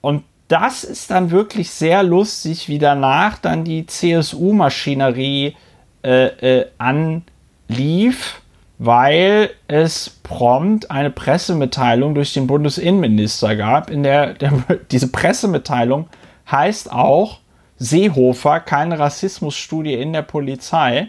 Und 0.00 0.22
das 0.48 0.84
ist 0.84 1.10
dann 1.10 1.30
wirklich 1.30 1.70
sehr 1.70 2.02
lustig, 2.02 2.68
wie 2.68 2.78
danach 2.78 3.38
dann 3.38 3.64
die 3.64 3.86
CSU-Maschinerie 3.86 5.56
äh, 6.02 6.60
äh, 6.60 6.66
anlief, 6.78 8.42
weil 8.78 9.50
es 9.66 10.10
prompt 10.22 10.90
eine 10.90 11.10
Pressemitteilung 11.10 12.14
durch 12.14 12.32
den 12.32 12.46
Bundesinnenminister 12.46 13.56
gab, 13.56 13.90
in 13.90 14.02
der, 14.02 14.34
der 14.34 14.52
diese 14.90 15.08
Pressemitteilung 15.08 16.08
heißt 16.50 16.92
auch 16.92 17.38
Seehofer, 17.78 18.60
keine 18.60 18.98
Rassismusstudie 18.98 19.94
in 19.94 20.12
der 20.12 20.22
Polizei. 20.22 21.08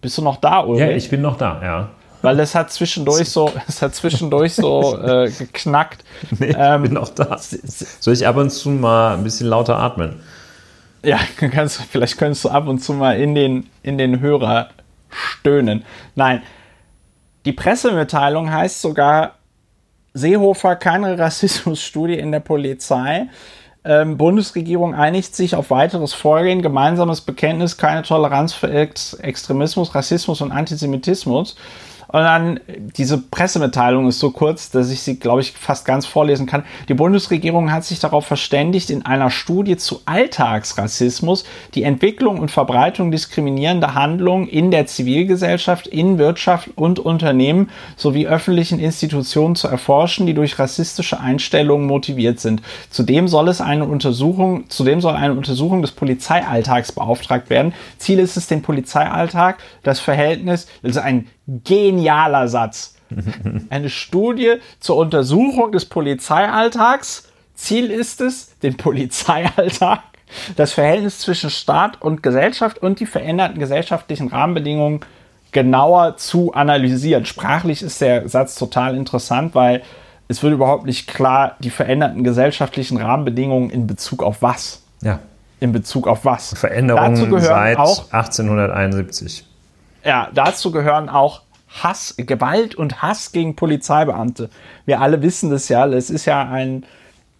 Bist 0.00 0.18
du 0.18 0.22
noch 0.22 0.36
da, 0.36 0.60
Ulrich? 0.60 0.80
Ja, 0.80 0.90
ich 0.90 1.10
bin 1.10 1.20
noch 1.20 1.36
da, 1.36 1.60
ja. 1.62 1.90
Weil 2.24 2.36
das 2.36 2.54
hat 2.54 2.72
zwischendurch 2.72 3.28
so, 3.28 3.52
es 3.68 3.82
hat 3.82 3.94
zwischendurch 3.94 4.54
so 4.54 4.98
äh, 4.98 5.30
geknackt. 5.30 6.04
Nee, 6.38 6.54
ähm, 6.56 6.84
ich 6.84 6.90
bin 6.90 6.94
noch 6.94 7.10
da. 7.10 7.38
Soll 7.38 8.14
ich 8.14 8.26
ab 8.26 8.36
und 8.36 8.50
zu 8.50 8.70
mal 8.70 9.14
ein 9.14 9.24
bisschen 9.24 9.46
lauter 9.46 9.78
atmen? 9.78 10.20
Ja, 11.02 11.18
kannst, 11.36 11.82
vielleicht 11.82 12.16
könntest 12.16 12.44
du 12.44 12.48
ab 12.48 12.66
und 12.66 12.78
zu 12.78 12.94
mal 12.94 13.20
in 13.20 13.34
den, 13.34 13.68
in 13.82 13.98
den 13.98 14.20
Hörer 14.20 14.70
stöhnen. 15.10 15.84
Nein, 16.14 16.42
die 17.44 17.52
Pressemitteilung 17.52 18.50
heißt 18.50 18.80
sogar 18.80 19.34
Seehofer, 20.14 20.76
keine 20.76 21.18
Rassismusstudie 21.18 22.18
in 22.18 22.32
der 22.32 22.40
Polizei 22.40 23.28
ähm, 23.84 24.16
Bundesregierung 24.16 24.94
einigt 24.94 25.36
sich 25.36 25.54
auf 25.54 25.70
weiteres 25.70 26.14
Vorgehen, 26.14 26.62
gemeinsames 26.62 27.20
Bekenntnis, 27.20 27.76
keine 27.76 28.02
Toleranz 28.02 28.54
für 28.54 28.70
Ex 28.70 29.14
Extremismus, 29.14 29.94
Rassismus 29.94 30.40
und 30.40 30.52
Antisemitismus. 30.52 31.56
Und 32.14 32.20
dann, 32.20 32.60
diese 32.96 33.18
Pressemitteilung 33.18 34.06
ist 34.06 34.20
so 34.20 34.30
kurz, 34.30 34.70
dass 34.70 34.92
ich 34.92 35.02
sie, 35.02 35.18
glaube 35.18 35.40
ich, 35.40 35.50
fast 35.50 35.84
ganz 35.84 36.06
vorlesen 36.06 36.46
kann. 36.46 36.62
Die 36.88 36.94
Bundesregierung 36.94 37.72
hat 37.72 37.84
sich 37.84 37.98
darauf 37.98 38.24
verständigt, 38.24 38.90
in 38.90 39.04
einer 39.04 39.32
Studie 39.32 39.76
zu 39.76 40.00
Alltagsrassismus 40.04 41.44
die 41.74 41.82
Entwicklung 41.82 42.38
und 42.38 42.52
Verbreitung 42.52 43.10
diskriminierender 43.10 43.94
Handlungen 43.94 44.46
in 44.46 44.70
der 44.70 44.86
Zivilgesellschaft, 44.86 45.88
in 45.88 46.16
Wirtschaft 46.18 46.70
und 46.76 47.00
Unternehmen 47.00 47.68
sowie 47.96 48.28
öffentlichen 48.28 48.78
Institutionen 48.78 49.56
zu 49.56 49.66
erforschen, 49.66 50.24
die 50.24 50.34
durch 50.34 50.56
rassistische 50.56 51.18
Einstellungen 51.18 51.88
motiviert 51.88 52.38
sind. 52.38 52.62
Zudem 52.90 53.26
soll 53.26 53.48
es 53.48 53.60
eine 53.60 53.86
Untersuchung, 53.86 54.70
zudem 54.70 55.00
soll 55.00 55.16
eine 55.16 55.34
Untersuchung 55.34 55.82
des 55.82 55.90
Polizeialltags 55.90 56.92
beauftragt 56.92 57.50
werden. 57.50 57.74
Ziel 57.98 58.20
ist 58.20 58.36
es, 58.36 58.46
den 58.46 58.62
Polizeialltag, 58.62 59.58
das 59.82 59.98
Verhältnis, 59.98 60.68
also 60.84 61.00
ein 61.00 61.26
genialer 61.46 62.48
Satz. 62.48 62.94
Eine 63.70 63.90
Studie 63.90 64.54
zur 64.80 64.96
Untersuchung 64.96 65.72
des 65.72 65.84
Polizeialltags. 65.86 67.28
Ziel 67.54 67.90
ist 67.90 68.20
es, 68.20 68.58
den 68.60 68.76
Polizeialltag, 68.76 70.00
das 70.56 70.72
Verhältnis 70.72 71.20
zwischen 71.20 71.50
Staat 71.50 72.02
und 72.02 72.22
Gesellschaft 72.22 72.78
und 72.78 72.98
die 73.00 73.06
veränderten 73.06 73.58
gesellschaftlichen 73.60 74.28
Rahmenbedingungen 74.28 75.00
genauer 75.52 76.16
zu 76.16 76.52
analysieren. 76.52 77.24
Sprachlich 77.24 77.82
ist 77.82 78.00
der 78.00 78.28
Satz 78.28 78.56
total 78.56 78.96
interessant, 78.96 79.54
weil 79.54 79.82
es 80.26 80.42
wird 80.42 80.52
überhaupt 80.52 80.86
nicht 80.86 81.06
klar, 81.06 81.56
die 81.60 81.70
veränderten 81.70 82.24
gesellschaftlichen 82.24 82.96
Rahmenbedingungen 82.96 83.70
in 83.70 83.86
Bezug 83.86 84.22
auf 84.22 84.42
was. 84.42 84.82
Ja. 85.02 85.20
In 85.60 85.72
Bezug 85.72 86.08
auf 86.08 86.24
was. 86.24 86.58
Veränderungen 86.58 87.40
seit 87.40 87.78
auch, 87.78 88.12
1871. 88.12 89.46
Ja, 90.04 90.28
dazu 90.34 90.70
gehören 90.70 91.08
auch 91.08 91.42
Hass, 91.82 92.14
Gewalt 92.16 92.74
und 92.74 93.02
Hass 93.02 93.32
gegen 93.32 93.56
Polizeibeamte. 93.56 94.50
Wir 94.86 95.00
alle 95.00 95.22
wissen 95.22 95.50
das 95.50 95.68
ja. 95.68 95.86
Es 95.86 96.10
ist 96.10 96.26
ja 96.26 96.48
ein. 96.48 96.86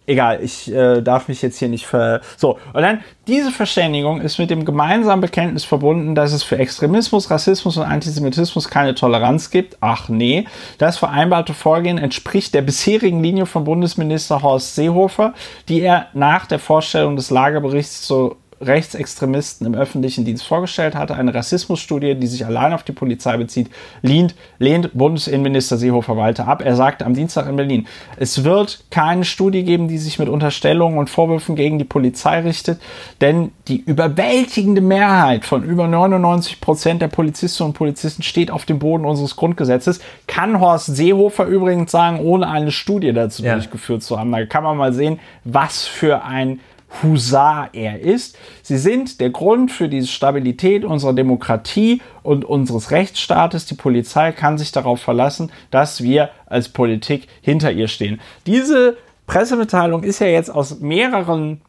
Egal, 0.07 0.43
ich 0.43 0.71
äh, 0.71 1.01
darf 1.01 1.29
mich 1.29 1.41
jetzt 1.41 1.57
hier 1.57 1.67
nicht 1.67 1.87
ver. 1.87 2.21
So, 2.37 2.59
und 2.73 2.81
dann 2.83 2.99
diese 3.25 3.51
Verständigung 3.51 4.21
ist 4.21 4.37
mit 4.37 4.51
dem 4.51 4.63
gemeinsamen 4.63 5.19
Bekenntnis 5.19 5.63
verbunden, 5.63 6.13
dass 6.13 6.31
es 6.31 6.43
für 6.43 6.59
Extremismus, 6.59 7.31
Rassismus 7.31 7.77
und 7.77 7.85
Antisemitismus 7.85 8.69
keine 8.69 8.93
Toleranz 8.93 9.49
gibt. 9.49 9.77
Ach 9.81 10.07
nee, 10.07 10.45
das 10.77 10.99
vereinbarte 10.99 11.55
Vorgehen 11.55 11.97
entspricht 11.97 12.53
der 12.53 12.61
bisherigen 12.61 13.23
Linie 13.23 13.47
von 13.47 13.63
Bundesminister 13.63 14.43
Horst 14.43 14.75
Seehofer, 14.75 15.33
die 15.69 15.81
er 15.81 16.07
nach 16.13 16.45
der 16.45 16.59
Vorstellung 16.59 17.15
des 17.15 17.31
Lagerberichts 17.31 18.03
zur 18.03 18.37
Rechtsextremisten 18.67 19.65
im 19.67 19.75
öffentlichen 19.75 20.25
Dienst 20.25 20.45
vorgestellt 20.45 20.95
hatte. 20.95 21.15
Eine 21.15 21.33
Rassismusstudie, 21.33 22.15
die 22.15 22.27
sich 22.27 22.45
allein 22.45 22.73
auf 22.73 22.83
die 22.83 22.91
Polizei 22.91 23.37
bezieht, 23.37 23.69
lehnt, 24.01 24.35
lehnt 24.59 24.91
Bundesinnenminister 24.93 25.77
Seehofer 25.77 26.17
Walter 26.17 26.47
ab. 26.47 26.63
Er 26.63 26.75
sagte 26.75 27.05
am 27.05 27.13
Dienstag 27.13 27.47
in 27.47 27.55
Berlin, 27.55 27.87
es 28.17 28.43
wird 28.43 28.85
keine 28.91 29.25
Studie 29.25 29.63
geben, 29.63 29.87
die 29.87 29.97
sich 29.97 30.19
mit 30.19 30.29
Unterstellungen 30.29 30.97
und 30.97 31.09
Vorwürfen 31.09 31.55
gegen 31.55 31.77
die 31.77 31.85
Polizei 31.85 32.39
richtet, 32.41 32.81
denn 33.21 33.51
die 33.67 33.81
überwältigende 33.81 34.81
Mehrheit 34.81 35.45
von 35.45 35.63
über 35.63 35.87
99 35.87 36.61
Prozent 36.61 37.01
der 37.01 37.07
Polizistinnen 37.07 37.71
und 37.71 37.77
Polizisten 37.77 38.23
steht 38.23 38.51
auf 38.51 38.65
dem 38.65 38.79
Boden 38.79 39.05
unseres 39.05 39.35
Grundgesetzes. 39.35 39.99
Kann 40.27 40.59
Horst 40.59 40.95
Seehofer 40.95 41.45
übrigens 41.45 41.91
sagen, 41.91 42.19
ohne 42.19 42.47
eine 42.47 42.71
Studie 42.71 43.13
dazu 43.13 43.43
ja. 43.43 43.53
durchgeführt 43.53 44.03
zu 44.03 44.19
haben. 44.19 44.31
Da 44.31 44.45
kann 44.45 44.63
man 44.63 44.77
mal 44.77 44.93
sehen, 44.93 45.19
was 45.43 45.85
für 45.85 46.23
ein 46.23 46.59
Husar 47.03 47.69
er 47.73 47.99
ist. 47.99 48.37
Sie 48.61 48.77
sind 48.77 49.19
der 49.19 49.29
Grund 49.29 49.71
für 49.71 49.89
die 49.89 50.05
Stabilität 50.05 50.85
unserer 50.85 51.13
Demokratie 51.13 52.01
und 52.23 52.45
unseres 52.45 52.91
Rechtsstaates. 52.91 53.65
Die 53.65 53.75
Polizei 53.75 54.31
kann 54.31 54.57
sich 54.57 54.71
darauf 54.71 55.01
verlassen, 55.01 55.51
dass 55.71 56.01
wir 56.01 56.29
als 56.45 56.69
Politik 56.69 57.27
hinter 57.41 57.71
ihr 57.71 57.87
stehen. 57.87 58.21
Diese 58.45 58.97
Pressemitteilung 59.27 60.03
ist 60.03 60.19
ja 60.19 60.27
jetzt 60.27 60.49
aus 60.49 60.79
mehreren 60.79 61.61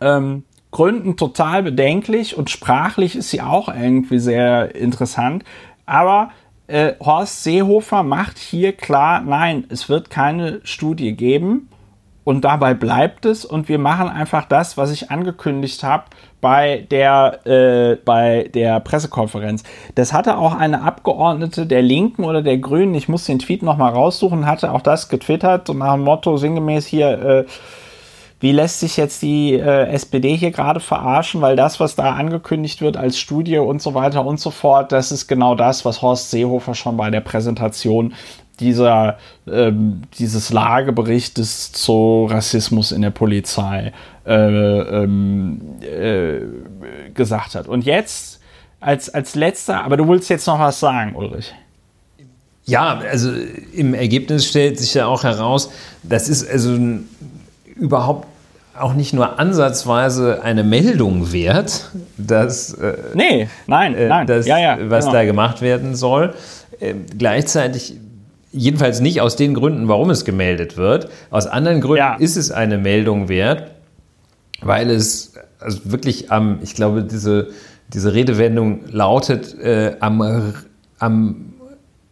ähm, 0.00 0.44
Gründen 0.70 1.16
total 1.16 1.62
bedenklich 1.62 2.36
und 2.36 2.48
sprachlich 2.48 3.16
ist 3.16 3.30
sie 3.30 3.42
auch 3.42 3.68
irgendwie 3.68 4.20
sehr 4.20 4.74
interessant. 4.74 5.44
Aber 5.84 6.30
äh, 6.68 6.94
Horst 7.00 7.42
Seehofer 7.42 8.04
macht 8.04 8.38
hier 8.38 8.72
klar, 8.72 9.20
nein, 9.20 9.64
es 9.68 9.88
wird 9.88 10.08
keine 10.10 10.60
Studie 10.62 11.16
geben 11.16 11.68
und 12.24 12.44
dabei 12.44 12.74
bleibt 12.74 13.24
es 13.24 13.44
und 13.44 13.68
wir 13.68 13.78
machen 13.78 14.08
einfach 14.08 14.44
das, 14.44 14.76
was 14.76 14.90
ich 14.90 15.10
angekündigt 15.10 15.82
habe 15.82 16.04
bei 16.40 16.86
der, 16.90 17.46
äh, 17.46 17.96
bei 18.04 18.50
der 18.54 18.80
Pressekonferenz. 18.80 19.62
Das 19.94 20.12
hatte 20.12 20.36
auch 20.38 20.54
eine 20.54 20.82
Abgeordnete 20.82 21.66
der 21.66 21.82
Linken 21.82 22.24
oder 22.24 22.42
der 22.42 22.58
Grünen, 22.58 22.94
ich 22.94 23.08
muss 23.08 23.24
den 23.24 23.38
Tweet 23.38 23.62
nochmal 23.62 23.92
raussuchen, 23.92 24.46
hatte 24.46 24.72
auch 24.72 24.82
das 24.82 25.08
getwittert, 25.08 25.66
so 25.66 25.74
nach 25.74 25.94
dem 25.94 26.02
Motto 26.02 26.36
sinngemäß 26.36 26.86
hier, 26.86 27.10
äh, 27.10 27.44
wie 28.40 28.52
lässt 28.52 28.80
sich 28.80 28.96
jetzt 28.96 29.20
die 29.20 29.52
äh, 29.52 29.88
SPD 29.88 30.34
hier 30.34 30.50
gerade 30.50 30.80
verarschen, 30.80 31.42
weil 31.42 31.56
das, 31.56 31.78
was 31.78 31.94
da 31.94 32.14
angekündigt 32.14 32.80
wird 32.80 32.96
als 32.96 33.18
Studie 33.18 33.58
und 33.58 33.82
so 33.82 33.92
weiter 33.92 34.24
und 34.24 34.40
so 34.40 34.50
fort, 34.50 34.92
das 34.92 35.12
ist 35.12 35.26
genau 35.26 35.54
das, 35.54 35.84
was 35.84 36.00
Horst 36.00 36.30
Seehofer 36.30 36.74
schon 36.74 36.96
bei 36.96 37.10
der 37.10 37.20
Präsentation 37.20 38.14
dieser, 38.60 39.18
ähm, 39.50 40.02
dieses 40.18 40.52
Lageberichtes 40.52 41.72
zu 41.72 42.26
Rassismus 42.30 42.92
in 42.92 43.02
der 43.02 43.10
Polizei 43.10 43.92
äh, 44.26 44.32
ähm, 44.32 45.60
äh, 45.80 46.40
gesagt 47.14 47.54
hat. 47.54 47.66
Und 47.66 47.84
jetzt 47.84 48.40
als, 48.80 49.12
als 49.12 49.34
letzter, 49.34 49.84
aber 49.84 49.96
du 49.96 50.08
willst 50.08 50.30
jetzt 50.30 50.46
noch 50.46 50.58
was 50.58 50.80
sagen, 50.80 51.14
Ulrich. 51.14 51.54
Ja, 52.64 52.98
also 52.98 53.32
im 53.72 53.94
Ergebnis 53.94 54.46
stellt 54.46 54.78
sich 54.78 54.94
ja 54.94 55.06
auch 55.06 55.24
heraus, 55.24 55.70
das 56.02 56.28
ist 56.28 56.48
also 56.48 56.78
überhaupt 57.74 58.26
auch 58.78 58.94
nicht 58.94 59.12
nur 59.12 59.38
ansatzweise 59.38 60.42
eine 60.42 60.64
Meldung 60.64 61.32
wert, 61.32 61.90
dass, 62.16 62.72
äh, 62.74 62.94
nee, 63.14 63.48
nein, 63.66 63.94
äh, 63.94 64.08
nein, 64.08 64.26
das, 64.26 64.46
ja, 64.46 64.58
ja, 64.58 64.78
was 64.88 65.04
genau. 65.04 65.16
da 65.16 65.24
gemacht 65.24 65.60
werden 65.60 65.94
soll. 65.94 66.34
Äh, 66.78 66.94
gleichzeitig 67.16 67.96
jedenfalls 68.52 69.00
nicht 69.00 69.20
aus 69.20 69.36
den 69.36 69.54
Gründen, 69.54 69.88
warum 69.88 70.10
es 70.10 70.24
gemeldet 70.24 70.76
wird. 70.76 71.08
Aus 71.30 71.46
anderen 71.46 71.80
Gründen 71.80 71.98
ja. 71.98 72.16
ist 72.16 72.36
es 72.36 72.50
eine 72.50 72.78
Meldung 72.78 73.28
wert, 73.28 73.70
weil 74.60 74.90
es 74.90 75.34
also 75.60 75.78
wirklich 75.84 76.32
am, 76.32 76.58
ich 76.62 76.74
glaube, 76.74 77.02
diese, 77.02 77.48
diese 77.92 78.14
Redewendung 78.14 78.80
lautet, 78.90 79.58
äh, 79.58 79.96
am, 80.00 80.54
am 80.98 81.50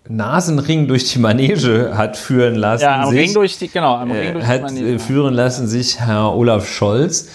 Nasenring 0.09 0.89
durch 0.89 1.13
die 1.13 1.19
Manege 1.19 1.93
hat 1.97 2.17
führen 2.17 2.55
lassen. 2.55 2.83
Ja, 2.83 3.03
am 3.03 3.11
sich, 3.11 3.21
Ring 3.21 3.35
durch 3.35 3.59
die, 3.59 3.69
genau, 3.69 3.97
am 3.97 4.11
Ring 4.11 4.33
durch 4.35 4.47
hat 4.47 4.71
die 4.71 4.75
Manege. 4.75 4.95
Äh, 4.95 4.99
führen 4.99 5.35
lassen 5.35 5.67
sich 5.67 6.01
Herr 6.01 6.35
Olaf 6.35 6.69
Scholz 6.69 7.29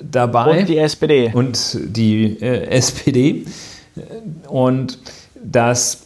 dabei. 0.00 0.60
Und 0.60 0.68
die 0.68 0.78
SPD. 0.78 1.30
Und 1.32 1.78
die 1.96 2.40
äh, 2.40 2.66
SPD. 2.68 3.44
Und 4.48 4.98
dass 5.42 6.02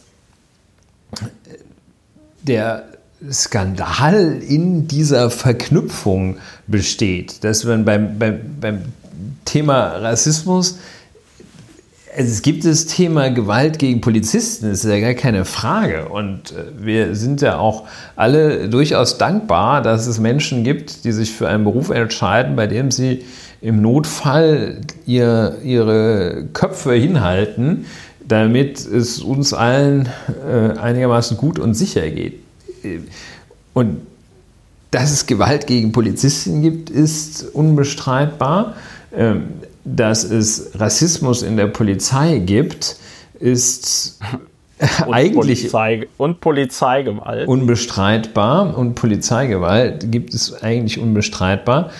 der 2.43 2.85
Skandal 3.31 4.41
in 4.47 4.87
dieser 4.87 5.29
Verknüpfung 5.29 6.37
besteht, 6.67 7.43
dass 7.43 7.63
man 7.63 7.85
beim, 7.85 8.19
beim, 8.19 8.39
beim 8.59 8.79
Thema 9.45 9.97
Rassismus 9.97 10.77
es 12.15 12.41
gibt 12.41 12.65
das 12.65 12.85
Thema 12.85 13.29
Gewalt 13.29 13.79
gegen 13.79 14.01
Polizisten, 14.01 14.69
das 14.69 14.83
ist 14.83 14.89
ja 14.89 14.99
gar 14.99 15.13
keine 15.13 15.45
Frage. 15.45 16.09
Und 16.09 16.51
äh, 16.51 16.65
wir 16.77 17.15
sind 17.15 17.41
ja 17.41 17.57
auch 17.57 17.85
alle 18.15 18.69
durchaus 18.69 19.17
dankbar, 19.17 19.81
dass 19.81 20.07
es 20.07 20.19
Menschen 20.19 20.63
gibt, 20.63 21.05
die 21.05 21.11
sich 21.11 21.31
für 21.31 21.47
einen 21.47 21.63
Beruf 21.63 21.89
entscheiden, 21.89 22.55
bei 22.55 22.67
dem 22.67 22.91
sie 22.91 23.23
im 23.61 23.81
Notfall 23.81 24.81
ihr, 25.05 25.57
ihre 25.63 26.45
Köpfe 26.53 26.93
hinhalten, 26.93 27.85
damit 28.27 28.79
es 28.79 29.19
uns 29.19 29.53
allen 29.53 30.09
äh, 30.47 30.77
einigermaßen 30.77 31.37
gut 31.37 31.59
und 31.59 31.73
sicher 31.73 32.09
geht. 32.09 32.39
Und 33.73 34.01
dass 34.91 35.11
es 35.11 35.25
Gewalt 35.25 35.67
gegen 35.67 35.91
Polizisten 35.91 36.61
gibt, 36.61 36.89
ist 36.89 37.43
unbestreitbar. 37.53 38.75
Ähm, 39.15 39.45
dass 39.85 40.23
es 40.23 40.71
Rassismus 40.75 41.41
in 41.41 41.57
der 41.57 41.67
Polizei 41.67 42.39
gibt, 42.39 42.95
ist 43.39 44.19
und 45.05 45.13
eigentlich 45.13 45.71
Polizei, 45.71 46.07
und 46.17 46.41
Polizeigewalt 46.41 47.47
unbestreitbar 47.47 48.77
und 48.77 48.95
Polizeigewalt 48.95 50.11
gibt 50.11 50.33
es 50.33 50.61
eigentlich 50.63 50.99
unbestreitbar. 50.99 51.91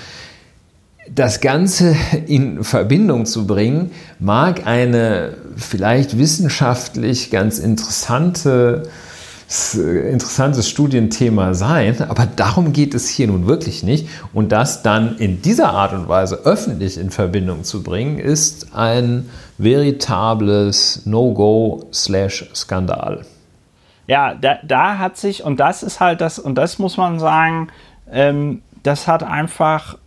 Das 1.09 1.41
Ganze 1.41 1.97
in 2.27 2.63
Verbindung 2.63 3.25
zu 3.25 3.45
bringen, 3.45 3.91
mag 4.19 4.65
eine 4.65 5.35
vielleicht 5.57 6.17
wissenschaftlich 6.17 7.29
ganz 7.29 7.59
interessante 7.59 8.83
interessantes 9.75 10.67
Studienthema 10.67 11.53
sein, 11.53 12.01
aber 12.09 12.25
darum 12.25 12.73
geht 12.73 12.95
es 12.95 13.07
hier 13.07 13.27
nun 13.27 13.45
wirklich 13.45 13.83
nicht. 13.83 14.09
Und 14.33 14.51
das 14.51 14.81
dann 14.81 15.15
in 15.17 15.43
dieser 15.43 15.69
Art 15.69 15.93
und 15.93 16.07
Weise 16.07 16.39
öffentlich 16.43 16.97
in 16.97 17.11
Verbindung 17.11 17.63
zu 17.63 17.83
bringen, 17.83 18.17
ist 18.17 18.73
ein 18.73 19.29
veritables 19.59 21.05
No-Go-Skandal. 21.05 23.25
Ja, 24.07 24.33
da, 24.33 24.57
da, 24.63 24.97
hat 24.97 25.17
sich, 25.17 25.43
und 25.43 25.59
das 25.59 25.83
ist 25.83 25.99
halt 25.99 26.21
das, 26.21 26.39
und 26.39 26.55
das 26.55 26.79
muss 26.79 26.97
man 26.97 27.19
sagen, 27.19 27.67
ähm, 28.11 28.63
das 28.81 29.07
hat 29.07 29.21
einfach, 29.23 29.99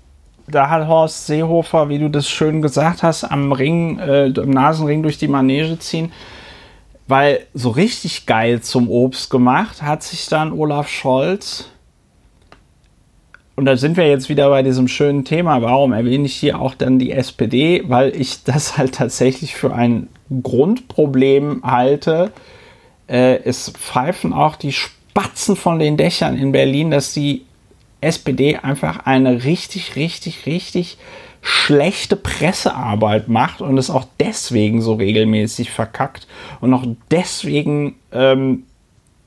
da 0.49 0.70
hat 0.70 0.86
Horst 0.88 1.26
Seehofer, 1.26 1.88
wie 1.88 1.99
du 1.99 2.09
das 2.09 2.28
schön 2.28 2.62
gesagt 2.62 3.03
hast, 3.03 3.24
am 3.24 3.53
Ring, 3.53 3.99
äh, 3.99 4.26
im 4.26 4.51
Nasenring 4.51 5.03
durch 5.03 5.18
die 5.18 5.28
Manege 5.28 5.78
ziehen, 5.78 6.12
weil 7.09 7.47
so 7.55 7.70
richtig 7.70 8.26
geil 8.26 8.61
zum 8.61 8.88
Obst 8.88 9.30
gemacht 9.30 9.82
hat 9.82 10.03
sich 10.03 10.26
dann 10.28 10.53
Olaf 10.53 10.88
Scholz. 10.88 11.68
Und 13.57 13.64
da 13.64 13.76
sind 13.76 13.97
wir 13.97 14.07
jetzt 14.07 14.28
wieder 14.28 14.51
bei 14.51 14.62
diesem 14.62 14.86
schönen 14.86 15.24
Thema. 15.24 15.62
Warum 15.62 15.92
erwähne 15.92 16.26
ich 16.26 16.36
hier 16.36 16.61
auch 16.61 16.74
dann 16.74 16.99
die 16.99 17.12
SPD? 17.12 17.84
Weil 17.86 18.14
ich 18.14 18.42
das 18.44 18.76
halt 18.76 18.94
tatsächlich 18.94 19.55
für 19.55 19.74
ein 19.74 20.09
Grundproblem 20.42 21.62
halte. 21.64 22.32
Äh, 23.09 23.40
es 23.44 23.70
pfeifen 23.70 24.32
auch 24.32 24.57
die 24.57 24.72
Spatzen 24.72 25.57
von 25.57 25.78
den 25.78 25.97
Dächern 25.97 26.36
in 26.36 26.53
Berlin, 26.53 26.90
dass 26.90 27.14
die 27.14 27.47
SPD 28.01 28.57
einfach 28.57 29.07
eine 29.07 29.44
richtig, 29.44 29.97
richtig, 29.97 30.47
richtig 30.47 30.99
schlechte 31.40 32.16
Pressearbeit 32.16 33.28
macht 33.28 33.61
und 33.61 33.78
es 33.78 33.88
auch 33.88 34.05
deswegen 34.18 34.82
so 34.82 34.94
regelmäßig 34.94 35.70
verkackt 35.70 36.26
und 36.61 36.74
auch 36.74 36.84
deswegen 37.11 37.97
ähm, 38.11 38.64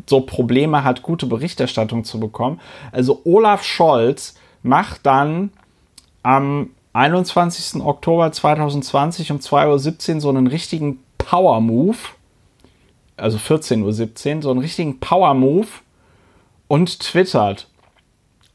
so 0.05 0.21
Probleme 0.21 0.83
hat, 0.83 1.01
gute 1.01 1.27
Berichterstattung 1.27 2.03
zu 2.03 2.19
bekommen. 2.19 2.59
Also 2.91 3.21
Olaf 3.23 3.63
Scholz 3.63 4.35
macht 4.63 5.05
dann 5.05 5.51
am 6.23 6.71
21. 6.93 7.81
Oktober 7.81 8.31
2020 8.31 9.31
um 9.31 9.37
2.17 9.37 10.15
Uhr 10.15 10.21
so 10.21 10.29
einen 10.29 10.47
richtigen 10.47 10.99
Power-Move, 11.17 11.97
also 13.15 13.37
14.17 13.37 14.35
Uhr, 14.35 14.41
so 14.41 14.51
einen 14.51 14.59
richtigen 14.59 14.99
Power-Move 14.99 15.67
und 16.67 16.99
twittert 16.99 17.67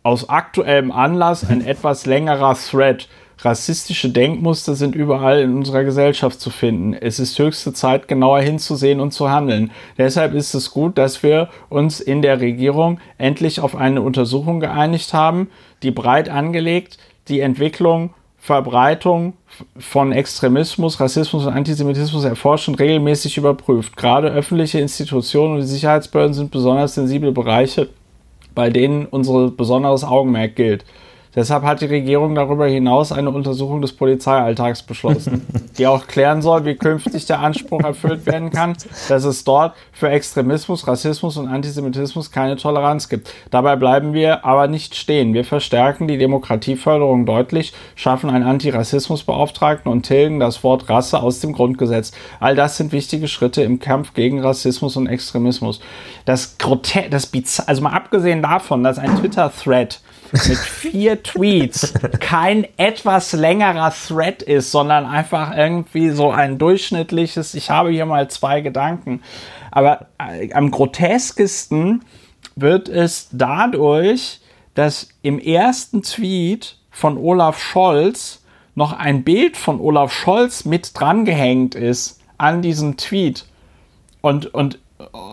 aus 0.04 0.28
aktuellem 0.28 0.92
Anlass 0.92 1.44
ein 1.48 1.66
etwas 1.66 2.06
längerer 2.06 2.54
Thread 2.54 3.08
Rassistische 3.44 4.10
Denkmuster 4.10 4.74
sind 4.74 4.94
überall 4.94 5.40
in 5.40 5.54
unserer 5.54 5.84
Gesellschaft 5.84 6.40
zu 6.40 6.50
finden. 6.50 6.94
Es 6.94 7.18
ist 7.18 7.38
höchste 7.38 7.72
Zeit, 7.72 8.08
genauer 8.08 8.40
hinzusehen 8.40 9.00
und 9.00 9.12
zu 9.12 9.30
handeln. 9.30 9.70
Deshalb 9.98 10.34
ist 10.34 10.54
es 10.54 10.70
gut, 10.70 10.96
dass 10.96 11.22
wir 11.22 11.48
uns 11.68 12.00
in 12.00 12.22
der 12.22 12.40
Regierung 12.40 13.00
endlich 13.18 13.60
auf 13.60 13.76
eine 13.76 14.02
Untersuchung 14.02 14.60
geeinigt 14.60 15.12
haben, 15.12 15.50
die 15.82 15.90
breit 15.90 16.28
angelegt 16.28 16.98
die 17.28 17.40
Entwicklung, 17.40 18.14
Verbreitung 18.38 19.32
von 19.78 20.12
Extremismus, 20.12 21.00
Rassismus 21.00 21.46
und 21.46 21.54
Antisemitismus 21.54 22.24
erforscht 22.24 22.68
und 22.68 22.78
regelmäßig 22.78 23.38
überprüft. 23.38 23.96
Gerade 23.96 24.28
öffentliche 24.28 24.78
Institutionen 24.78 25.54
und 25.54 25.60
die 25.60 25.66
Sicherheitsbehörden 25.66 26.34
sind 26.34 26.50
besonders 26.50 26.94
sensible 26.94 27.32
Bereiche, 27.32 27.88
bei 28.54 28.70
denen 28.70 29.06
unser 29.06 29.50
besonderes 29.50 30.04
Augenmerk 30.04 30.56
gilt. 30.56 30.84
Deshalb 31.34 31.64
hat 31.64 31.80
die 31.80 31.86
Regierung 31.86 32.34
darüber 32.34 32.66
hinaus 32.66 33.10
eine 33.10 33.30
Untersuchung 33.30 33.82
des 33.82 33.92
Polizeialltags 33.92 34.82
beschlossen, 34.82 35.46
die 35.78 35.86
auch 35.86 36.06
klären 36.06 36.42
soll, 36.42 36.64
wie 36.64 36.76
künftig 36.76 37.26
der 37.26 37.40
Anspruch 37.40 37.82
erfüllt 37.82 38.26
werden 38.26 38.50
kann, 38.50 38.76
dass 39.08 39.24
es 39.24 39.42
dort 39.42 39.74
für 39.92 40.08
Extremismus, 40.08 40.86
Rassismus 40.86 41.36
und 41.36 41.48
Antisemitismus 41.48 42.30
keine 42.30 42.56
Toleranz 42.56 43.08
gibt. 43.08 43.32
Dabei 43.50 43.76
bleiben 43.76 44.12
wir 44.12 44.44
aber 44.44 44.68
nicht 44.68 44.94
stehen. 44.94 45.34
Wir 45.34 45.44
verstärken 45.44 46.06
die 46.06 46.18
Demokratieförderung 46.18 47.26
deutlich, 47.26 47.72
schaffen 47.96 48.30
einen 48.30 48.44
Antirassismusbeauftragten 48.44 49.90
und 49.90 50.02
tilgen 50.02 50.38
das 50.38 50.62
Wort 50.62 50.88
Rasse 50.88 51.20
aus 51.20 51.40
dem 51.40 51.52
Grundgesetz. 51.52 52.12
All 52.38 52.54
das 52.54 52.76
sind 52.76 52.92
wichtige 52.92 53.26
Schritte 53.26 53.62
im 53.62 53.80
Kampf 53.80 54.14
gegen 54.14 54.40
Rassismus 54.40 54.96
und 54.96 55.08
Extremismus. 55.08 55.80
Das 56.24 56.58
Grote 56.58 57.08
das 57.10 57.26
Bizarre, 57.26 57.68
also 57.68 57.82
mal 57.82 57.92
abgesehen 57.92 58.42
davon, 58.42 58.84
dass 58.84 58.98
ein 58.98 59.16
Twitter-Thread 59.18 60.00
mit 60.32 60.42
vier 60.42 61.22
Tweets 61.22 61.94
kein 62.20 62.66
etwas 62.76 63.32
längerer 63.32 63.92
Thread 63.92 64.42
ist, 64.42 64.70
sondern 64.70 65.06
einfach 65.06 65.56
irgendwie 65.56 66.10
so 66.10 66.30
ein 66.30 66.58
durchschnittliches, 66.58 67.54
ich 67.54 67.70
habe 67.70 67.90
hier 67.90 68.06
mal 68.06 68.28
zwei 68.28 68.60
Gedanken. 68.60 69.22
Aber 69.70 70.06
äh, 70.18 70.52
am 70.52 70.70
groteskesten 70.70 72.04
wird 72.56 72.88
es 72.88 73.28
dadurch, 73.32 74.40
dass 74.74 75.08
im 75.22 75.38
ersten 75.38 76.02
Tweet 76.02 76.76
von 76.90 77.16
Olaf 77.16 77.60
Scholz 77.60 78.42
noch 78.74 78.92
ein 78.92 79.24
Bild 79.24 79.56
von 79.56 79.80
Olaf 79.80 80.12
Scholz 80.12 80.64
mit 80.64 80.98
drangehängt 80.98 81.74
ist 81.74 82.20
an 82.38 82.62
diesem 82.62 82.96
Tweet. 82.96 83.46
Und, 84.20 84.52
und 84.54 84.78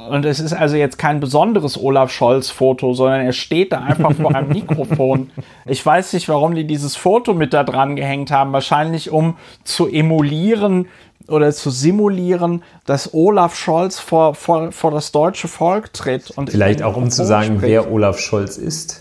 und 0.09 0.25
es 0.25 0.39
ist 0.39 0.53
also 0.53 0.75
jetzt 0.75 0.97
kein 0.97 1.19
besonderes 1.19 1.81
Olaf 1.81 2.11
Scholz-Foto, 2.11 2.93
sondern 2.93 3.21
er 3.21 3.33
steht 3.33 3.71
da 3.71 3.79
einfach 3.79 4.13
vor 4.13 4.33
einem 4.35 4.49
Mikrofon. 4.53 5.29
Ich 5.65 5.85
weiß 5.85 6.13
nicht, 6.13 6.27
warum 6.29 6.55
die 6.55 6.65
dieses 6.65 6.95
Foto 6.95 7.33
mit 7.33 7.53
da 7.53 7.63
dran 7.63 7.95
gehängt 7.95 8.31
haben. 8.31 8.53
Wahrscheinlich, 8.53 9.11
um 9.11 9.37
zu 9.63 9.87
emulieren 9.87 10.87
oder 11.27 11.51
zu 11.51 11.69
simulieren, 11.69 12.63
dass 12.85 13.13
Olaf 13.13 13.55
Scholz 13.55 13.99
vor, 13.99 14.35
vor, 14.35 14.71
vor 14.71 14.91
das 14.91 15.11
deutsche 15.11 15.47
Volk 15.47 15.93
tritt. 15.93 16.31
Und 16.31 16.49
Vielleicht 16.49 16.83
auch, 16.83 16.97
um 16.97 17.09
zu 17.09 17.25
sagen, 17.25 17.57
spricht. 17.57 17.63
wer 17.63 17.91
Olaf 17.91 18.19
Scholz 18.19 18.57
ist. 18.57 19.00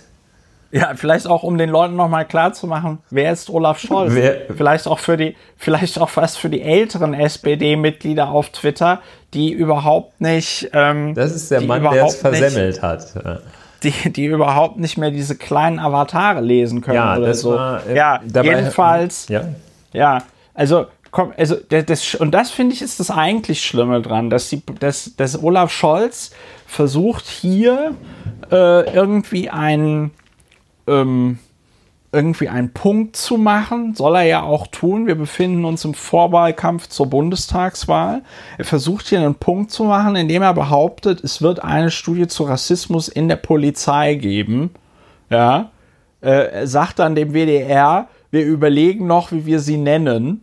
Ja, 0.73 0.93
vielleicht 0.95 1.27
auch, 1.27 1.43
um 1.43 1.59
den 1.59 1.69
Leuten 1.69 1.97
nochmal 1.97 2.25
klarzumachen, 2.25 2.99
wer 3.11 3.33
ist 3.33 3.51
Olaf 3.51 3.81
Scholz? 3.81 4.15
Wer? 4.15 4.43
Vielleicht 4.57 4.87
auch 4.87 5.01
für 5.01 5.17
die, 5.17 5.35
vielleicht 5.57 5.99
auch 5.99 6.11
was 6.15 6.37
für 6.37 6.49
die 6.49 6.63
älteren 6.63 7.13
SPD-Mitglieder 7.13 8.29
auf 8.29 8.51
Twitter, 8.51 9.01
die 9.35 9.51
überhaupt 9.53 10.21
nicht. 10.21 10.71
Ähm, 10.73 11.15
das 11.15 11.35
ist 11.35 11.51
der 11.51 11.63
Mann, 11.63 11.83
der 11.83 12.05
es 12.05 12.17
versemmelt 12.17 12.75
nicht, 12.75 12.83
hat. 12.83 13.07
Die, 13.83 14.13
die 14.13 14.27
überhaupt 14.27 14.79
nicht 14.79 14.97
mehr 14.97 15.11
diese 15.11 15.37
kleinen 15.37 15.79
Avatare 15.79 16.41
lesen 16.41 16.83
können 16.83 16.97
ja, 16.97 17.17
oder 17.17 17.35
so. 17.35 17.55
War, 17.55 17.87
äh, 17.87 17.97
ja, 17.97 18.21
jedenfalls. 18.23 19.27
Ja. 19.29 19.49
ja, 19.93 20.19
also 20.55 20.87
komm, 21.11 21.33
also 21.37 21.57
das, 21.69 22.15
und 22.15 22.33
das 22.33 22.51
finde 22.51 22.75
ich 22.75 22.83
ist 22.83 23.01
das 23.01 23.11
eigentlich 23.11 23.65
Schlimme 23.65 24.03
dran, 24.03 24.31
dass 24.31 24.49
die, 24.49 24.63
dass, 24.79 25.17
dass 25.17 25.43
Olaf 25.43 25.73
Scholz 25.73 26.31
versucht 26.67 27.27
hier 27.27 27.95
äh, 28.53 28.95
irgendwie 28.95 29.51
ein 29.51 30.13
ähm, 30.91 31.39
irgendwie 32.13 32.49
einen 32.49 32.73
Punkt 32.73 33.15
zu 33.15 33.37
machen, 33.37 33.95
soll 33.95 34.17
er 34.17 34.23
ja 34.25 34.43
auch 34.43 34.67
tun. 34.67 35.07
Wir 35.07 35.15
befinden 35.15 35.65
uns 35.65 35.85
im 35.85 35.95
Vorwahlkampf 35.95 36.89
zur 36.89 37.07
Bundestagswahl. 37.07 38.23
Er 38.59 38.65
versucht 38.65 39.07
hier 39.07 39.21
einen 39.21 39.37
Punkt 39.37 39.71
zu 39.71 39.85
machen, 39.85 40.17
indem 40.17 40.43
er 40.43 40.55
behauptet, 40.55 41.23
es 41.23 41.41
wird 41.41 41.63
eine 41.63 41.91
Studie 41.91 42.27
zu 42.27 42.45
Rassismus 42.45 43.09
in 43.09 43.29
der 43.29 43.37
Polizei 43.37 44.15
geben. 44.15 44.71
Ja, 45.31 45.71
äh, 46.21 46.67
sagt 46.67 46.99
dann 46.99 47.15
dem 47.15 47.33
WDR, 47.33 48.09
wir 48.33 48.45
überlegen 48.45 49.07
noch, 49.07 49.31
wie 49.31 49.47
wir 49.47 49.61
sie 49.61 49.77
nennen. 49.77 50.43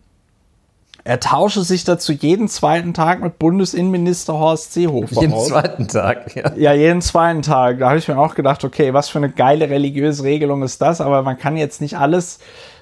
Er 1.07 1.21
tausche 1.21 1.63
sich 1.63 1.85
dazu 1.85 2.11
jeden 2.11 2.49
zweiten 2.49 2.93
Tag 2.93 3.21
mit 3.21 3.39
Bundesinnenminister 3.39 4.33
Horst 4.33 4.73
Seehofer 4.73 5.21
Jeden 5.21 5.31
aus. 5.31 5.47
zweiten 5.47 5.87
Tag, 5.87 6.35
ja. 6.35 6.51
Ja, 6.57 6.73
jeden 6.73 7.01
zweiten 7.01 7.43
Tag. 7.43 7.79
Da 7.79 7.87
habe 7.87 7.97
ich 7.97 8.09
mir 8.09 8.17
auch 8.17 8.35
gedacht, 8.35 8.65
okay, 8.65 8.93
was 8.93 9.07
für 9.07 9.19
eine 9.19 9.29
geile 9.29 9.69
religiöse 9.69 10.23
Regelung 10.23 10.63
ist 10.63 10.81
das? 10.81 10.99
Aber 10.99 11.21
man 11.21 11.37
kann 11.37 11.55
jetzt 11.55 11.79
nicht 11.79 11.97
alles 11.97 12.39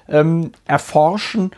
ähm, 0.08 0.50
erforschen. 0.64 1.52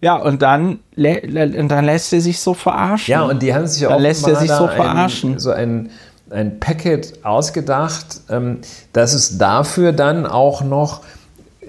Ja, 0.00 0.16
und 0.16 0.40
dann, 0.40 0.78
und 0.96 1.68
dann 1.68 1.84
lässt 1.84 2.10
er 2.14 2.22
sich 2.22 2.40
so 2.40 2.54
verarschen. 2.54 3.12
Ja, 3.12 3.24
und 3.24 3.42
die 3.42 3.54
haben 3.54 3.66
sich 3.66 3.86
auch 3.86 3.90
dann 3.90 4.00
lässt 4.00 4.26
er 4.26 4.36
sich 4.36 4.50
so 4.50 4.66
verarschen. 4.66 5.34
Ein, 5.34 5.38
so 5.38 5.50
ein, 5.50 5.90
ein 6.30 6.58
Packet 6.58 7.22
ausgedacht, 7.22 8.22
ähm, 8.30 8.60
dass 8.94 9.12
es 9.12 9.36
dafür 9.36 9.92
dann 9.92 10.24
auch 10.24 10.62
noch 10.62 11.02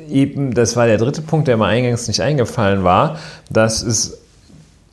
eben, 0.10 0.54
das 0.54 0.78
war 0.78 0.88
der 0.88 0.98
dritte 0.98 1.22
Punkt, 1.22 1.50
der 1.50 1.58
mir 1.58 1.66
eingangs 1.66 2.08
nicht 2.08 2.22
eingefallen 2.22 2.86
war, 2.86 3.18
dass 3.50 3.84
es 3.84 4.22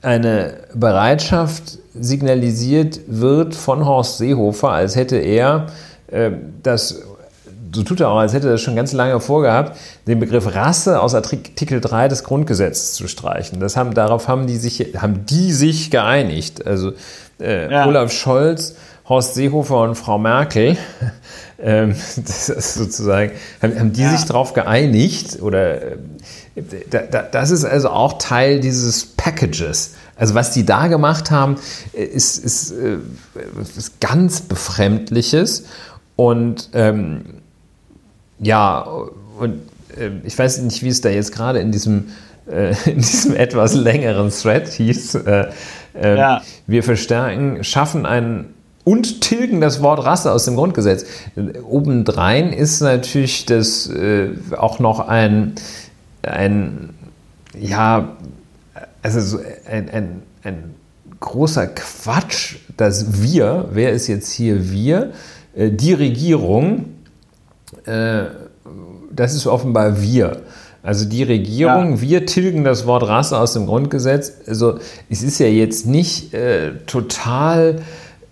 eine 0.03 0.55
Bereitschaft 0.75 1.79
signalisiert 1.95 3.01
wird 3.07 3.55
von 3.55 3.87
Horst 3.87 4.19
Seehofer, 4.19 4.71
als 4.71 4.97
hätte 4.97 5.17
er 5.17 5.67
äh, 6.09 6.31
das, 6.63 7.03
so 7.75 7.83
tut 7.83 8.01
er 8.01 8.11
auch, 8.11 8.19
als 8.19 8.35
hätte 8.35 8.49
er 8.49 8.53
das 8.53 8.61
schon 8.61 8.77
ganz 8.77 8.93
lange 8.93 9.19
vorgehabt, 9.21 9.79
den 10.07 10.19
Begriff 10.21 10.55
Rasse 10.55 11.01
aus 11.01 11.15
Artikel 11.15 11.81
3 11.81 12.09
des 12.09 12.25
Grundgesetzes 12.25 12.95
zu 12.95 13.09
streichen. 13.09 13.61
Das 13.61 13.77
haben, 13.77 13.95
darauf 13.95 14.29
haben 14.29 14.47
die 14.47 14.57
sich, 14.57 14.95
haben 14.97 15.25
die 15.27 15.53
sich 15.53 15.91
geeinigt. 15.91 16.67
Also 16.67 16.93
äh, 17.41 17.71
ja. 17.71 17.87
Olaf 17.87 18.13
Scholz, 18.13 18.75
Horst 19.09 19.35
Seehofer 19.35 19.83
und 19.83 19.95
Frau 19.95 20.19
Merkel, 20.19 20.77
ähm, 21.63 21.95
das 22.17 22.49
ist 22.49 22.75
sozusagen, 22.75 23.33
haben, 23.63 23.79
haben 23.79 23.93
die 23.93 24.03
ja. 24.03 24.11
sich 24.11 24.27
darauf 24.27 24.53
geeinigt 24.53 25.41
oder 25.41 25.81
das 26.55 27.51
ist 27.51 27.65
also 27.65 27.89
auch 27.91 28.19
Teil 28.19 28.61
dieses 28.61 29.07
Packages. 29.07 29.95
Also 30.17 30.35
was 30.35 30.53
die 30.53 30.67
da 30.67 30.89
gemacht 30.89 31.31
haben, 31.31 31.57
ist, 31.93 32.39
ist, 32.39 32.73
äh, 32.73 32.99
ist 33.77 34.01
ganz 34.01 34.43
befremdliches 34.43 35.65
und 36.17 36.69
ähm, 36.75 37.25
ja, 38.39 38.81
und 39.39 39.61
äh, 39.97 40.11
ich 40.25 40.39
weiß 40.39 40.59
nicht, 40.59 40.83
wie 40.83 40.89
es 40.89 41.01
da 41.01 41.09
jetzt 41.09 41.33
gerade 41.33 41.61
in 41.61 41.73
diesem, 41.73 42.09
äh, 42.51 42.75
in 42.91 42.99
diesem 42.99 43.35
etwas 43.35 43.75
längeren 43.75 44.31
Thread 44.31 44.69
hieß. 44.69 45.15
Äh, 45.15 45.47
ähm, 45.95 46.17
ja. 46.17 46.43
Wir 46.67 46.83
verstärken, 46.83 47.65
schaffen 47.65 48.07
einen 48.07 48.55
und 48.85 49.21
tilgen 49.21 49.61
das 49.61 49.81
Wort 49.81 50.05
Rasse 50.05 50.33
aus 50.33 50.45
dem 50.45 50.57
Grundgesetz. 50.57 51.05
Obendrein 51.69 52.53
ist 52.53 52.81
natürlich 52.81 53.47
das 53.47 53.89
äh, 53.89 54.31
auch 54.57 54.81
noch 54.81 55.07
ein 55.09 55.55
ein, 56.23 56.91
ja, 57.59 58.17
also 59.03 59.21
so 59.21 59.41
ein, 59.69 59.89
ein, 59.91 60.23
ein 60.43 60.75
großer 61.21 61.69
Quatsch, 61.69 62.57
dass 62.77 63.23
wir, 63.23 63.69
wer 63.73 63.93
ist 63.93 64.07
jetzt 64.07 64.33
hier 64.33 64.71
wir, 64.71 65.13
äh, 65.55 65.71
die 65.71 65.93
Regierung, 65.93 66.87
äh, 67.87 68.25
das 69.11 69.35
ist 69.35 69.47
offenbar 69.47 70.01
wir. 70.01 70.43
Also 70.83 71.05
die 71.05 71.23
Regierung, 71.23 71.97
ja. 71.97 72.01
wir 72.01 72.27
tilgen 72.27 72.65
das 72.65 72.87
Wort 72.87 73.05
Rasse 73.05 73.39
aus 73.39 73.53
dem 73.53 73.67
Grundgesetz. 73.67 74.33
Also 74.49 74.79
es 75.09 75.23
ist 75.23 75.39
ja 75.39 75.47
jetzt 75.47 75.87
nicht 75.87 76.35
äh, 76.35 76.73
total 76.87 77.83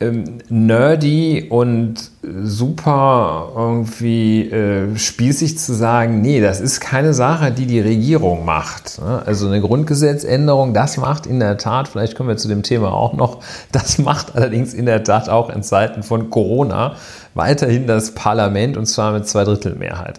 ähm, 0.01 0.39
nerdy 0.49 1.47
und 1.51 2.11
super 2.23 3.53
irgendwie 3.55 4.51
äh, 4.51 4.97
spießig 4.97 5.59
zu 5.59 5.75
sagen, 5.75 6.23
nee, 6.23 6.41
das 6.41 6.61
ist 6.61 6.81
keine 6.81 7.13
Sache, 7.13 7.53
die 7.53 7.67
die 7.67 7.81
Regierung 7.81 8.45
macht. 8.45 8.99
Ne? 9.01 9.23
Also 9.27 9.47
eine 9.47 9.61
Grundgesetzänderung, 9.61 10.73
das 10.73 10.97
macht 10.97 11.27
in 11.27 11.39
der 11.39 11.59
Tat, 11.59 11.89
vielleicht 11.89 12.17
kommen 12.17 12.31
wir 12.31 12.39
zu 12.39 12.49
dem 12.49 12.63
Thema 12.63 12.93
auch 12.93 13.13
noch, 13.13 13.41
das 13.73 13.99
macht 13.99 14.35
allerdings 14.35 14.73
in 14.73 14.87
der 14.87 15.05
Tat 15.05 15.29
auch 15.29 15.51
in 15.51 15.63
Zeiten 15.63 16.03
von 16.03 16.31
Corona 16.31 16.97
weiterhin 17.35 17.87
das 17.87 18.13
Parlament 18.13 18.77
und 18.77 18.87
zwar 18.87 19.13
mit 19.13 19.29
Zweidrittelmehrheit. 19.29 20.19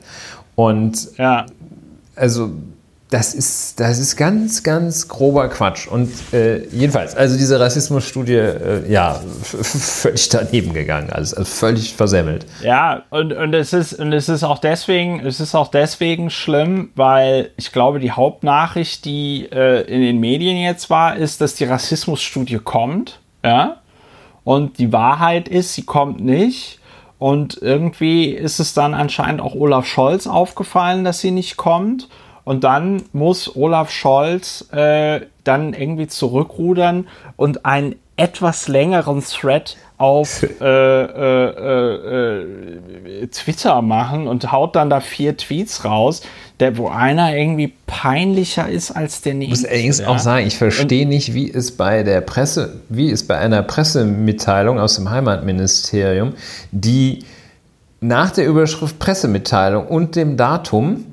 Und 0.55 1.17
ja. 1.17 1.45
also 2.15 2.51
das 3.12 3.34
ist, 3.34 3.78
das 3.82 3.99
ist 3.99 4.16
ganz, 4.16 4.64
ganz 4.64 5.09
grober 5.09 5.49
Quatsch. 5.49 5.86
Und 5.86 6.09
äh, 6.32 6.66
jedenfalls, 6.70 7.14
also 7.14 7.38
diese 7.38 7.59
Rassismusstudie, 7.59 8.36
äh, 8.36 8.89
ja, 8.89 9.20
völlig 9.41 10.30
daneben 10.30 10.74
gegangen, 10.74 11.09
alles, 11.12 11.34
also 11.34 11.51
völlig 11.51 11.93
versemmelt. 11.93 12.45
Ja, 12.64 13.03
und, 13.09 13.34
und, 13.34 13.53
es 13.53 13.74
ist, 13.74 13.99
und 13.99 14.14
es 14.14 14.30
ist 14.30 14.45
auch 14.45 14.59
deswegen, 14.59 15.20
es 15.26 15.41
ist 15.41 15.55
auch 15.55 15.68
deswegen 15.68 16.30
schlimm, 16.30 16.91
weil 16.95 17.51
ich 17.57 17.74
glaube, 17.74 17.99
die 17.99 18.12
Hauptnachricht, 18.12 19.03
die 19.03 19.45
äh, 19.51 19.82
in 19.93 20.01
den 20.01 20.22
Medien 20.22 20.55
jetzt 20.55 20.89
war, 20.89 21.18
ist, 21.18 21.41
dass 21.41 21.55
die 21.55 21.66
Rassismusstudie 21.66 22.59
kommt. 22.59 23.20
Ja. 23.43 23.82
Und 24.45 24.78
die 24.78 24.93
Wahrheit 24.93 25.49
ist, 25.49 25.74
sie 25.74 25.84
kommt 25.84 26.22
nicht. 26.22 26.80
Und 27.20 27.59
irgendwie 27.62 28.30
ist 28.30 28.59
es 28.59 28.74
dann 28.74 28.93
anscheinend 28.93 29.41
auch 29.41 29.53
Olaf 29.53 29.86
Scholz 29.86 30.28
aufgefallen, 30.28 31.03
dass 31.03 31.20
sie 31.20 31.32
nicht 31.32 31.57
kommt. 31.57 32.07
Und 32.43 32.63
dann 32.63 33.03
muss 33.13 33.55
Olaf 33.55 33.91
Scholz 33.91 34.67
äh, 34.71 35.21
dann 35.43 35.73
irgendwie 35.73 36.07
zurückrudern 36.07 37.07
und 37.35 37.65
einen 37.65 37.95
etwas 38.17 38.67
längeren 38.67 39.23
Thread 39.23 39.77
auf 39.97 40.43
äh, 40.61 40.65
äh, 40.65 42.41
äh, 42.41 43.27
Twitter 43.27 43.81
machen 43.81 44.27
und 44.27 44.51
haut 44.51 44.75
dann 44.75 44.89
da 44.89 44.99
vier 44.99 45.37
Tweets 45.37 45.85
raus, 45.85 46.21
der, 46.59 46.77
wo 46.77 46.87
einer 46.87 47.35
irgendwie 47.35 47.73
peinlicher 47.87 48.69
ist 48.69 48.91
als 48.91 49.21
der 49.21 49.35
nächste. 49.35 49.53
Ich 49.55 49.61
muss 49.61 49.69
allerdings 49.69 49.99
ja. 49.99 50.07
auch 50.07 50.19
sagen, 50.19 50.45
ich 50.47 50.57
verstehe 50.57 51.07
nicht, 51.07 51.33
wie 51.33 51.51
es 51.51 51.77
bei 51.77 52.03
der 52.03 52.21
Presse, 52.21 52.81
wie 52.89 53.11
es 53.11 53.25
bei 53.25 53.37
einer 53.37 53.63
Pressemitteilung 53.63 54.79
aus 54.79 54.95
dem 54.95 55.09
Heimatministerium, 55.09 56.33
die 56.71 57.25
nach 57.99 58.31
der 58.31 58.47
Überschrift 58.47 58.97
Pressemitteilung 58.97 59.87
und 59.87 60.15
dem 60.15 60.37
Datum 60.37 61.05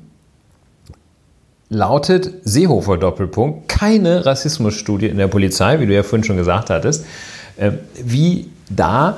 lautet 1.69 2.31
Seehofer 2.43 2.97
Doppelpunkt, 2.97 3.69
keine 3.69 4.25
Rassismusstudie 4.25 5.07
in 5.07 5.17
der 5.17 5.27
Polizei, 5.27 5.79
wie 5.79 5.85
du 5.85 5.93
ja 5.93 6.03
vorhin 6.03 6.23
schon 6.23 6.37
gesagt 6.37 6.69
hattest, 6.69 7.05
äh, 7.57 7.71
wie 8.03 8.49
da 8.69 9.17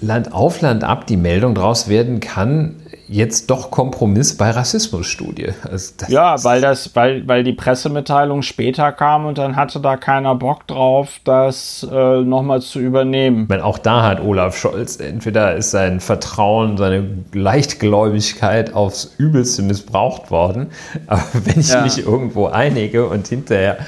Land 0.00 0.32
auf 0.32 0.62
Land 0.62 0.82
ab 0.82 1.06
die 1.06 1.18
Meldung 1.18 1.54
draus 1.54 1.88
werden 1.88 2.20
kann, 2.20 2.76
jetzt 3.10 3.50
doch 3.50 3.72
Kompromiss 3.72 4.36
bei 4.36 4.50
Rassismusstudie. 4.50 5.48
Also 5.68 5.94
ja, 6.08 6.42
weil 6.44 6.60
das, 6.60 6.94
weil, 6.94 7.26
weil 7.26 7.42
die 7.42 7.52
Pressemitteilung 7.52 8.42
später 8.42 8.92
kam 8.92 9.26
und 9.26 9.36
dann 9.36 9.56
hatte 9.56 9.80
da 9.80 9.96
keiner 9.96 10.36
Bock 10.36 10.66
drauf, 10.68 11.20
das 11.24 11.86
äh, 11.90 12.20
nochmal 12.20 12.62
zu 12.62 12.78
übernehmen. 12.78 13.46
Meine, 13.48 13.64
auch 13.64 13.78
da 13.78 14.04
hat 14.04 14.20
Olaf 14.20 14.56
Scholz, 14.56 15.00
entweder 15.00 15.56
ist 15.56 15.72
sein 15.72 15.98
Vertrauen, 15.98 16.76
seine 16.76 17.04
Leichtgläubigkeit 17.32 18.74
aufs 18.74 19.12
Übelste 19.18 19.62
missbraucht 19.62 20.30
worden, 20.30 20.68
aber 21.08 21.24
wenn 21.44 21.58
ich 21.58 21.72
ja. 21.72 21.82
mich 21.82 22.06
irgendwo 22.06 22.46
einige 22.46 23.08
und 23.08 23.26
hinterher 23.26 23.78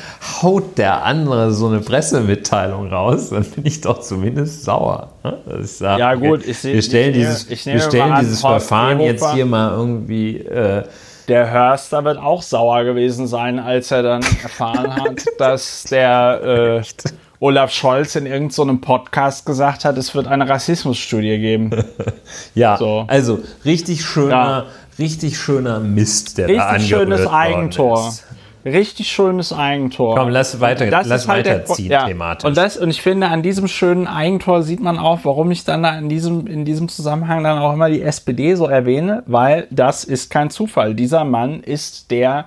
haut 0.42 0.78
der 0.78 1.04
andere 1.04 1.52
so 1.52 1.68
eine 1.68 1.78
Pressemitteilung 1.78 2.88
raus, 2.88 3.30
dann 3.30 3.44
bin 3.44 3.66
ich 3.66 3.80
doch 3.80 4.00
zumindest 4.00 4.64
sauer. 4.64 5.12
Ne? 5.22 5.38
Sag, 5.62 6.00
ja 6.00 6.14
gut, 6.16 6.44
ich, 6.44 6.64
wir 6.64 6.82
stellen 6.82 7.10
ich, 7.10 7.18
dieses, 7.18 7.50
ich 7.50 7.66
wir 7.66 7.80
stellen 7.80 8.16
dieses 8.20 8.40
Verfahren 8.40 8.98
jetzt 8.98 9.11
jetzt 9.12 9.32
hier 9.32 9.46
mal 9.46 9.70
irgendwie. 9.72 10.38
Äh, 10.38 10.84
der 11.28 11.50
Hörster 11.50 12.04
wird 12.04 12.18
auch 12.18 12.42
sauer 12.42 12.84
gewesen 12.84 13.26
sein, 13.26 13.58
als 13.58 13.90
er 13.90 14.02
dann 14.02 14.22
erfahren 14.42 14.94
hat, 14.96 15.24
dass 15.38 15.84
der 15.84 16.82
äh, 16.82 17.06
Olaf 17.38 17.72
Scholz 17.72 18.16
in 18.16 18.26
irgendeinem 18.26 18.50
so 18.50 18.76
Podcast 18.80 19.46
gesagt 19.46 19.84
hat, 19.84 19.96
es 19.98 20.14
wird 20.14 20.26
eine 20.26 20.48
Rassismusstudie 20.48 21.38
geben. 21.38 21.70
ja, 22.54 22.76
so. 22.76 23.04
also 23.08 23.40
richtig 23.64 24.04
schöner, 24.04 24.30
ja. 24.30 24.66
richtig 24.98 25.38
schöner 25.38 25.80
Mist, 25.80 26.38
der 26.38 26.48
richtig 26.48 26.64
da 26.64 26.72
Richtig 26.72 26.88
schönes 26.88 27.26
Eigentor. 27.26 28.08
Ist 28.08 28.24
richtig 28.64 29.10
schönes 29.10 29.52
Eigentor. 29.52 30.16
Komm, 30.16 30.28
lass 30.28 30.60
weiter, 30.60 30.86
lass 30.90 31.28
halt 31.28 31.46
weiterziehen 31.46 31.88
der, 31.88 32.00
ja. 32.00 32.06
thematisch. 32.06 32.46
Und, 32.46 32.56
das, 32.56 32.76
und 32.76 32.90
ich 32.90 33.02
finde, 33.02 33.28
an 33.28 33.42
diesem 33.42 33.68
schönen 33.68 34.06
Eigentor 34.06 34.62
sieht 34.62 34.80
man 34.80 34.98
auch, 34.98 35.20
warum 35.24 35.50
ich 35.50 35.64
dann 35.64 35.82
da 35.82 35.96
in 35.98 36.08
diesem, 36.08 36.46
in 36.46 36.64
diesem 36.64 36.88
Zusammenhang 36.88 37.42
dann 37.42 37.58
auch 37.58 37.72
immer 37.72 37.90
die 37.90 38.02
SPD 38.02 38.54
so 38.54 38.66
erwähne, 38.66 39.22
weil 39.26 39.66
das 39.70 40.04
ist 40.04 40.30
kein 40.30 40.50
Zufall. 40.50 40.94
Dieser 40.94 41.24
Mann 41.24 41.60
ist 41.60 42.10
der 42.10 42.46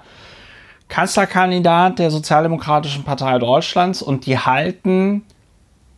Kanzlerkandidat 0.87 1.99
der 1.99 2.11
Sozialdemokratischen 2.11 3.03
Partei 3.03 3.39
Deutschlands 3.39 4.01
und 4.01 4.25
die 4.25 4.37
halten 4.37 5.23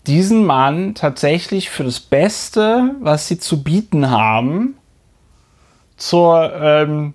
diesen 0.07 0.45
Mann 0.45 0.95
tatsächlich 0.95 1.70
für 1.70 1.84
das 1.84 1.99
Beste, 1.99 2.95
was 3.01 3.28
sie 3.28 3.38
zu 3.38 3.61
bieten 3.61 4.09
haben, 4.09 4.78
zur, 5.97 6.53
ähm, 6.55 7.13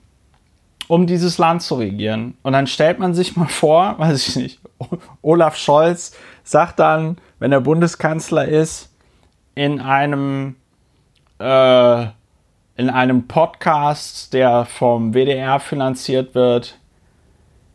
um 0.93 1.07
dieses 1.07 1.39
Land 1.39 1.63
zu 1.63 1.77
regieren. 1.77 2.35
Und 2.43 2.53
dann 2.53 2.67
stellt 2.67 2.99
man 2.99 3.15
sich 3.15 3.35
mal 3.35 3.49
vor, 3.49 3.95
weiß 3.99 4.29
ich 4.29 4.37
nicht, 4.37 4.61
Olaf 5.23 5.57
Scholz 5.57 6.15
sagt 6.45 6.81
dann, 6.81 7.17
wenn 7.39 7.51
er 7.51 7.63
Bundeskanzler 7.63 8.47
ist, 8.47 8.91
in 9.55 9.81
einem 9.81 10.57
äh, 11.39 12.03
in 12.77 12.91
einem 12.91 13.27
Podcast, 13.27 14.35
der 14.35 14.67
vom 14.67 15.15
WDR 15.15 15.61
finanziert 15.61 16.35
wird, 16.35 16.79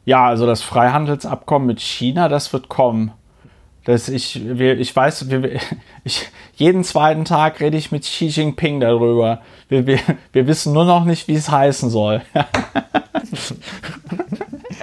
ja, 0.05 0.27
also 0.27 0.45
das 0.45 0.61
Freihandelsabkommen 0.61 1.65
mit 1.65 1.79
China, 1.79 2.29
das 2.29 2.53
wird 2.53 2.69
kommen. 2.69 3.13
Das 3.87 4.09
ich, 4.09 4.45
ich 4.45 4.93
weiß, 4.93 5.27
ich, 6.03 6.27
jeden 6.55 6.83
zweiten 6.83 7.23
Tag 7.23 7.61
rede 7.61 7.77
ich 7.77 7.89
mit 7.89 8.03
Xi 8.03 8.25
Jinping 8.25 8.81
darüber. 8.81 9.39
Wir, 9.69 9.87
wir, 9.87 9.99
wir 10.33 10.45
wissen 10.45 10.73
nur 10.73 10.83
noch 10.83 11.05
nicht, 11.05 11.29
wie 11.29 11.35
es 11.35 11.49
heißen 11.49 11.89
soll. 11.89 12.21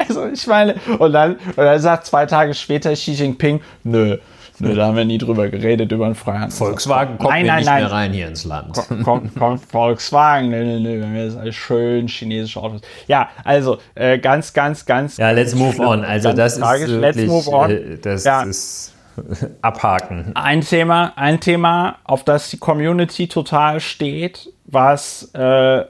also 0.08 0.26
ich 0.28 0.46
meine, 0.46 0.76
und 0.98 1.12
dann, 1.12 1.34
und 1.34 1.58
dann 1.58 1.78
sagt 1.80 2.06
zwei 2.06 2.24
Tage 2.24 2.54
später 2.54 2.94
Xi 2.94 3.12
Jinping, 3.12 3.60
nö, 3.82 4.16
Nö, 4.60 4.74
da 4.74 4.86
haben 4.86 4.96
wir 4.96 5.04
nie 5.04 5.18
drüber 5.18 5.48
geredet, 5.48 5.92
über 5.92 6.06
einen 6.06 6.14
Freihandel. 6.14 6.56
Volkswagen 6.56 7.18
kommt 7.18 7.30
nein, 7.30 7.44
nein, 7.44 7.58
nicht 7.58 7.66
nein. 7.66 7.82
mehr 7.82 7.92
rein 7.92 8.12
hier 8.12 8.28
ins 8.28 8.44
Land. 8.44 8.80
Kommt, 9.02 9.34
kommt 9.34 9.66
Volkswagen, 9.66 10.48
nö, 10.48 10.64
nö, 10.64 10.80
nö, 10.80 11.02
wenn 11.02 11.12
wir 11.12 11.26
das 11.26 11.36
alles 11.36 11.56
schön 11.56 12.06
chinesische 12.06 12.60
Autos. 12.60 12.80
Ja, 13.08 13.28
also 13.42 13.78
äh, 13.96 14.18
ganz, 14.18 14.54
ganz, 14.54 14.86
ganz. 14.86 15.16
Ja, 15.16 15.32
let's 15.32 15.56
move 15.56 15.82
on. 15.82 16.04
Also 16.04 16.32
das 16.32 16.58
tragisch. 16.58 16.88
ist 16.88 17.00
wirklich, 17.00 17.16
let's 17.16 17.46
move 17.46 17.50
on. 17.50 17.70
Äh, 17.70 17.98
das 17.98 18.24
ja. 18.24 18.44
ist 18.44 18.93
abhaken. 19.62 20.32
Ein 20.34 20.60
Thema, 20.60 21.12
ein 21.16 21.40
Thema, 21.40 21.96
auf 22.04 22.24
das 22.24 22.50
die 22.50 22.58
Community 22.58 23.28
total 23.28 23.80
steht, 23.80 24.52
was 24.66 25.30
äh, 25.34 25.84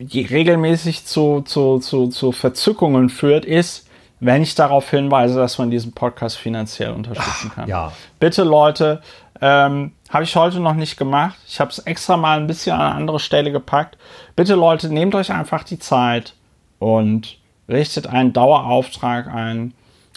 regelmäßig 0.00 1.06
zu, 1.06 1.42
zu, 1.42 1.78
zu, 1.78 2.08
zu 2.08 2.32
Verzückungen 2.32 3.08
führt, 3.08 3.44
ist, 3.44 3.88
wenn 4.20 4.42
ich 4.42 4.54
darauf 4.54 4.90
hinweise, 4.90 5.36
dass 5.36 5.58
man 5.58 5.70
diesen 5.70 5.92
Podcast 5.92 6.38
finanziell 6.38 6.92
unterstützen 6.92 7.50
kann. 7.54 7.68
Ja. 7.68 7.92
Bitte 8.18 8.44
Leute, 8.44 9.02
ähm, 9.40 9.92
habe 10.08 10.24
ich 10.24 10.36
heute 10.36 10.60
noch 10.60 10.74
nicht 10.74 10.96
gemacht. 10.96 11.36
Ich 11.46 11.60
habe 11.60 11.70
es 11.70 11.78
extra 11.80 12.16
mal 12.16 12.38
ein 12.38 12.46
bisschen 12.46 12.74
an 12.74 12.80
eine 12.80 12.94
andere 12.94 13.20
Stelle 13.20 13.52
gepackt. 13.52 13.98
Bitte 14.34 14.54
Leute, 14.54 14.88
nehmt 14.88 15.14
euch 15.14 15.32
einfach 15.32 15.64
die 15.64 15.78
Zeit 15.78 16.34
und 16.78 17.38
richtet 17.68 18.06
einen 18.06 18.32
Dauerauftrag 18.32 19.28
ein. 19.28 19.74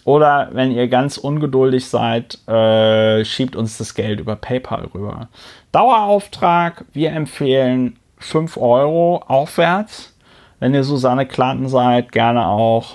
Oder 0.10 0.50
wenn 0.54 0.72
ihr 0.72 0.88
ganz 0.88 1.20
ungeduldig 1.20 1.88
seid, 1.88 2.40
äh, 2.48 3.24
schiebt 3.24 3.56
uns 3.56 3.78
das 3.78 3.94
Geld 3.94 4.20
über 4.20 4.36
PayPal 4.36 4.86
rüber. 4.92 5.28
Dauerauftrag, 5.72 6.84
wir 6.94 7.12
empfehlen 7.12 7.96
5 8.18 8.58
Euro 8.58 9.24
aufwärts. 9.28 10.16
Wenn 10.60 10.74
ihr 10.74 10.84
Susanne 10.84 11.28
Klanten 11.28 11.70
seid, 11.70 12.12
gerne 12.12 12.48
auch 12.48 12.94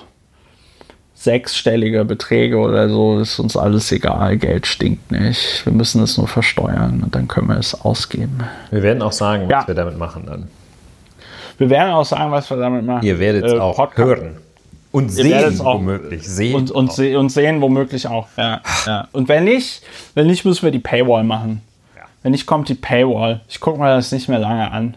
sechsstellige 1.15 2.05
Beträge 2.05 2.59
oder 2.59 2.89
so, 2.89 3.21
ist 3.21 3.39
uns 3.39 3.57
alles 3.57 3.93
egal. 3.93 4.37
Geld 4.37 4.67
stinkt 4.67 5.13
nicht. 5.13 5.65
Wir 5.65 5.73
müssen 5.73 6.03
es 6.03 6.19
nur 6.19 6.27
versteuern 6.27 7.01
und 7.05 7.15
dann 7.15 7.29
können 7.29 7.47
wir 7.47 7.59
es 7.59 7.81
ausgeben. 7.81 8.41
Wir 8.73 8.83
werden 8.83 9.03
auch 9.03 9.13
sagen, 9.13 9.45
was 9.45 9.51
ja. 9.53 9.69
wir 9.69 9.77
damit 9.77 9.97
machen 9.97 10.25
dann. 10.27 10.49
Wir 11.59 11.71
werden 11.71 11.93
auch 11.93 12.07
sagen, 12.07 12.33
was 12.33 12.51
wir 12.51 12.57
damit 12.57 12.85
machen. 12.85 13.07
Ihr 13.07 13.21
werdet 13.21 13.45
es 13.45 13.53
äh, 13.53 13.59
auch 13.59 13.77
Podcast. 13.77 14.05
hören. 14.05 14.44
Und 14.95 15.09
sehen, 15.09 15.61
auch, 15.61 15.75
womöglich. 15.75 16.23
Sehen 16.23 16.55
und, 16.55 16.71
und, 16.71 16.93
se 16.93 17.19
und, 17.19 17.29
sehen 17.29 17.61
womöglich 17.61 18.07
auch. 18.07 18.29
Ja, 18.37 18.61
ja. 18.87 19.09
Und 19.11 19.27
wenn 19.29 19.43
nicht, 19.43 19.83
wenn 20.15 20.29
nicht, 20.29 20.45
müssen 20.45 20.63
wir 20.63 20.71
die 20.71 20.79
Paywall 20.79 21.25
machen. 21.25 21.63
Ja. 21.97 22.03
Wenn 22.23 22.31
nicht, 22.31 22.47
kommt 22.47 22.69
die 22.69 22.77
Paywall. 22.77 23.41
Ich 23.49 23.59
gucke 23.59 23.81
mir 23.81 23.89
das 23.89 24.13
nicht 24.13 24.29
mehr 24.29 24.39
lange 24.39 24.71
an. 24.71 24.97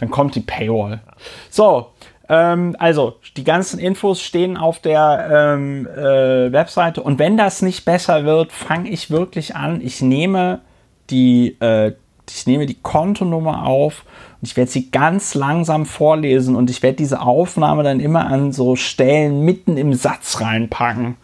Dann 0.00 0.10
kommt 0.10 0.34
die 0.34 0.40
Paywall. 0.40 1.00
So, 1.48 1.86
ähm, 2.28 2.76
also, 2.78 3.14
die 3.38 3.44
ganzen 3.44 3.78
Infos 3.78 4.20
stehen 4.20 4.58
auf 4.58 4.80
der 4.80 5.54
ähm, 5.56 5.86
äh, 5.86 6.52
Webseite. 6.52 7.02
Und 7.02 7.18
wenn 7.18 7.38
das 7.38 7.62
nicht 7.62 7.86
besser 7.86 8.26
wird, 8.26 8.52
fange 8.52 8.90
ich 8.90 9.10
wirklich 9.10 9.56
an. 9.56 9.80
Ich 9.80 10.02
nehme 10.02 10.60
die, 11.08 11.56
äh, 11.60 11.92
ich 12.28 12.46
nehme 12.46 12.66
die 12.66 12.78
Kontonummer 12.82 13.64
auf 13.64 14.04
und 14.40 14.48
ich 14.48 14.56
werde 14.56 14.70
sie 14.70 14.90
ganz 14.90 15.34
langsam 15.34 15.84
vorlesen 15.84 16.54
und 16.54 16.70
ich 16.70 16.82
werde 16.82 16.96
diese 16.96 17.20
Aufnahme 17.20 17.82
dann 17.82 18.00
immer 18.00 18.26
an 18.26 18.52
so 18.52 18.76
Stellen 18.76 19.40
mitten 19.42 19.76
im 19.76 19.94
Satz 19.94 20.40
reinpacken, 20.40 21.16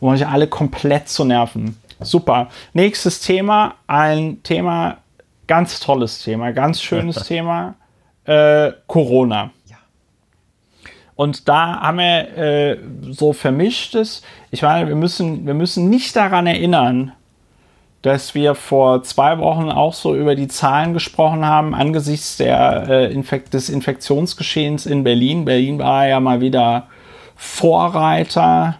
um 0.00 0.08
euch 0.08 0.26
alle 0.26 0.46
komplett 0.46 1.08
zu 1.08 1.24
nerven. 1.24 1.76
Super. 2.00 2.48
Nächstes 2.72 3.20
Thema, 3.20 3.74
ein 3.86 4.42
Thema, 4.42 4.98
ganz 5.46 5.80
tolles 5.80 6.22
Thema, 6.22 6.52
ganz 6.52 6.80
schönes 6.80 7.24
Thema, 7.26 7.74
äh, 8.24 8.72
Corona. 8.86 9.50
Und 11.16 11.48
da 11.48 11.80
haben 11.80 11.98
wir 11.98 12.36
äh, 12.36 12.78
so 13.10 13.32
vermischtes. 13.32 14.22
Ich 14.50 14.62
meine, 14.62 14.88
wir 14.88 14.96
müssen, 14.96 15.46
wir 15.46 15.54
müssen 15.54 15.88
nicht 15.88 16.16
daran 16.16 16.46
erinnern, 16.46 17.12
dass 18.04 18.34
wir 18.34 18.54
vor 18.54 19.02
zwei 19.02 19.38
Wochen 19.38 19.70
auch 19.70 19.94
so 19.94 20.14
über 20.14 20.34
die 20.34 20.46
Zahlen 20.46 20.92
gesprochen 20.92 21.46
haben 21.46 21.74
angesichts 21.74 22.36
der, 22.36 22.86
äh, 22.86 23.10
Infekt 23.10 23.54
des 23.54 23.70
Infektionsgeschehens 23.70 24.84
in 24.84 25.04
Berlin. 25.04 25.46
Berlin 25.46 25.78
war 25.78 26.06
ja 26.06 26.20
mal 26.20 26.42
wieder 26.42 26.88
Vorreiter 27.34 28.76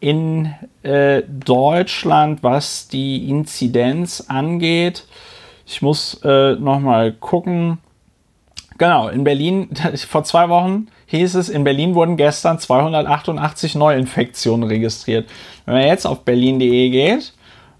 in 0.00 0.52
äh, 0.82 1.22
Deutschland, 1.28 2.42
was 2.42 2.88
die 2.88 3.30
Inzidenz 3.30 4.24
angeht. 4.26 5.06
Ich 5.64 5.80
muss 5.80 6.20
äh, 6.24 6.56
noch 6.56 6.80
mal 6.80 7.12
gucken. 7.12 7.78
Genau, 8.76 9.06
in 9.06 9.22
Berlin 9.22 9.68
vor 10.08 10.24
zwei 10.24 10.48
Wochen 10.48 10.88
hieß 11.06 11.36
es, 11.36 11.48
in 11.48 11.62
Berlin 11.62 11.94
wurden 11.94 12.16
gestern 12.16 12.58
288 12.58 13.76
Neuinfektionen 13.76 14.68
registriert. 14.68 15.30
Wenn 15.64 15.74
man 15.76 15.84
jetzt 15.84 16.08
auf 16.08 16.24
berlin.de 16.24 16.90
geht 16.90 17.32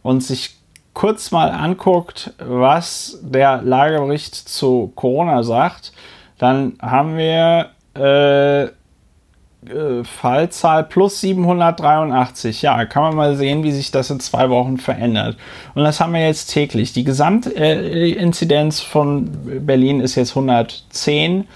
und 0.04 0.22
sich 0.22 0.57
kurz 0.98 1.30
mal 1.30 1.52
anguckt, 1.52 2.34
was 2.40 3.20
der 3.22 3.62
Lagebericht 3.62 4.34
zu 4.34 4.90
Corona 4.96 5.44
sagt, 5.44 5.92
dann 6.38 6.72
haben 6.82 7.16
wir 7.16 7.70
äh, 7.96 8.64
äh, 8.64 10.02
Fallzahl 10.02 10.82
plus 10.82 11.20
783. 11.20 12.62
Ja, 12.62 12.84
kann 12.84 13.04
man 13.04 13.14
mal 13.14 13.36
sehen, 13.36 13.62
wie 13.62 13.70
sich 13.70 13.92
das 13.92 14.10
in 14.10 14.18
zwei 14.18 14.50
Wochen 14.50 14.76
verändert. 14.76 15.36
Und 15.76 15.84
das 15.84 16.00
haben 16.00 16.14
wir 16.14 16.26
jetzt 16.26 16.46
täglich. 16.46 16.92
Die 16.92 17.04
Gesamtinzidenz 17.04 18.80
von 18.80 19.30
Berlin 19.64 20.00
ist 20.00 20.16
jetzt 20.16 20.30
110. 20.30 21.46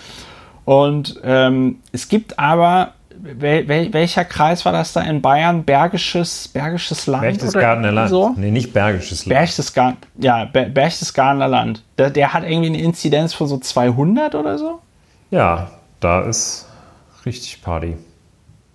Und 0.65 1.21
ähm, 1.25 1.81
es 1.91 2.09
gibt 2.09 2.39
aber, 2.39 2.93
wel, 3.23 3.69
wel, 3.69 3.93
welcher 3.93 4.25
Kreis 4.25 4.65
war 4.65 4.73
das 4.73 4.93
da 4.93 5.01
in 5.03 5.23
Bayern? 5.23 5.65
Bergisches, 5.65 6.49
Bergisches 6.49 7.07
Land? 7.07 7.23
Berchtesgadener 7.23 7.93
Land. 7.93 8.11
So? 8.11 8.35
Nee, 8.37 8.51
nicht 8.51 8.73
Bergisches 8.73 9.27
Land. 9.27 9.39
Berchtesgaden, 9.39 9.97
ja, 10.19 10.45
Ber 10.45 10.65
Berchtesgadener 10.65 11.49
Land. 11.49 11.83
Der, 11.99 12.11
der 12.11 12.33
hat 12.33 12.45
irgendwie 12.45 12.69
eine 12.69 12.81
Inzidenz 12.81 13.33
von 13.35 13.47
so 13.47 13.59
200 13.59 14.35
oder 14.35 14.59
so? 14.59 14.81
Ja, 15.31 15.71
da 16.01 16.23
ist 16.23 16.69
richtig 17.25 17.63
Party. 17.63 17.97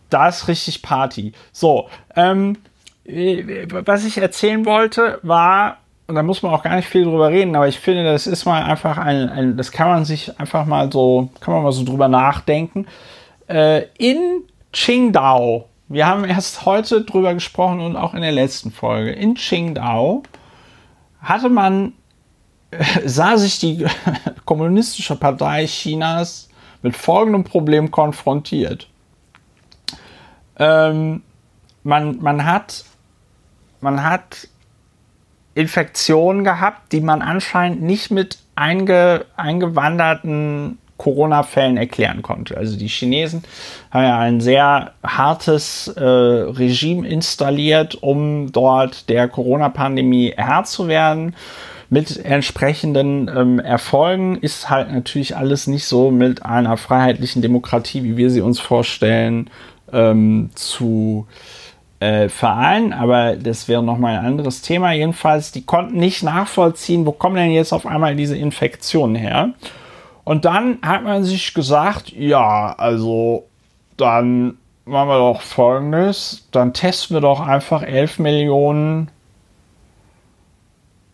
Da 0.10 0.30
ist 0.30 0.48
richtig 0.48 0.82
Party. 0.82 1.34
So, 1.52 1.90
ähm, 2.16 2.58
was 3.06 4.06
ich 4.06 4.18
erzählen 4.18 4.66
wollte, 4.66 5.20
war, 5.24 5.78
und 6.08 6.16
da 6.16 6.24
muss 6.24 6.42
man 6.42 6.54
auch 6.54 6.64
gar 6.64 6.76
nicht 6.76 6.88
viel 6.88 7.04
drüber 7.04 7.30
reden, 7.30 7.56
aber 7.56 7.68
ich 7.68 7.80
finde, 7.80 8.04
das 8.06 8.28
ist 8.28 8.46
mal 8.46 8.64
einfach 8.64 8.98
ein, 8.98 9.30
ein 9.30 9.58
das 9.58 9.72
kann 9.72 9.90
man 9.90 10.06
sich 10.06 10.40
einfach 10.40 10.66
mal 10.66 10.92
so, 10.92 11.30
kann 11.42 11.54
man 11.54 11.64
mal 11.64 11.72
so 11.72 11.84
drüber 11.84 12.08
nachdenken. 12.08 12.86
Äh, 13.48 13.88
in 13.98 14.44
Qingdao, 14.74 15.70
wir 15.88 16.06
haben 16.06 16.26
erst 16.26 16.66
heute 16.66 17.04
drüber 17.04 17.34
gesprochen 17.34 17.80
und 17.80 17.96
auch 17.96 18.14
in 18.14 18.22
der 18.22 18.34
letzten 18.34 18.72
Folge, 18.72 19.12
in 19.12 19.36
Qingdao 19.36 20.24
hatte 21.22 21.50
man, 21.50 21.94
äh, 22.72 23.08
sah 23.08 23.38
sich 23.38 23.60
die 23.60 23.86
kommunistische 24.46 25.16
Partei 25.16 25.66
Chinas 25.66 26.50
mit 26.82 26.96
folgendem 26.96 27.46
Problem 27.46 27.90
konfrontiert. 27.90 28.90
Ähm, 30.60 31.24
man, 31.84 32.22
man 32.22 32.46
hat, 32.46 32.84
man 33.80 34.04
hat 34.04 34.50
Infektionen 35.54 36.44
gehabt, 36.44 36.92
die 36.92 37.02
man 37.02 37.22
anscheinend 37.22 37.82
nicht 37.82 38.12
mit 38.12 38.40
einge, 38.56 39.26
eingewanderten 39.38 40.80
Corona-Fällen 40.98 41.78
erklären 41.78 42.22
konnte. 42.22 42.58
Also 42.58 42.78
die 42.78 42.88
Chinesen 42.88 43.44
haben 43.92 44.04
ja 44.04 44.20
ein 44.20 44.42
sehr 44.42 44.92
hartes 45.04 45.88
äh, 45.88 46.04
Regime 46.04 47.08
installiert, 47.08 47.96
um 48.02 48.52
dort 48.52 49.10
der 49.10 49.28
Corona-Pandemie 49.28 50.34
Herr 50.36 50.64
zu 50.64 50.88
werden. 50.88 51.36
mit 51.90 52.26
entsprechenden 52.26 53.30
ähm, 53.34 53.60
Erfolgen. 53.60 54.38
Ist 54.38 54.70
halt 54.70 54.92
natürlich 54.92 55.36
alles 55.38 55.68
nicht 55.68 55.86
so 55.86 56.12
mit 56.12 56.46
einer 56.46 56.78
freiheitlichen 56.78 57.42
Demokratie, 57.42 58.04
wie 58.04 58.18
wir 58.18 58.30
sie 58.30 58.42
uns 58.42 58.60
vorstellen, 58.60 59.50
ähm, 59.94 60.50
zu 60.54 61.28
äh, 62.00 62.30
vereinen. 62.30 62.94
Aber 62.94 63.36
das 63.36 63.68
wäre 63.68 63.84
nochmal 63.84 64.18
ein 64.18 64.26
anderes 64.26 64.62
Thema. 64.62 64.92
Jedenfalls, 64.94 65.52
die 65.52 65.66
konnten 65.66 65.98
nicht 65.98 66.24
nachvollziehen, 66.24 67.06
wo 67.06 67.12
kommen 67.12 67.36
denn 67.36 67.52
jetzt 67.52 67.74
auf 67.74 67.86
einmal 67.86 68.16
diese 68.16 68.38
Infektionen 68.38 69.16
her. 69.16 69.54
Und 70.28 70.44
dann 70.44 70.80
hat 70.82 71.04
man 71.04 71.24
sich 71.24 71.54
gesagt, 71.54 72.12
ja, 72.12 72.76
also 72.78 73.48
dann 73.96 74.58
machen 74.84 75.08
wir 75.08 75.20
doch 75.20 75.40
folgendes, 75.40 76.50
dann 76.52 76.74
testen 76.74 77.16
wir 77.16 77.22
doch 77.22 77.40
einfach 77.40 77.82
11 77.82 78.20
Millionen 78.20 79.10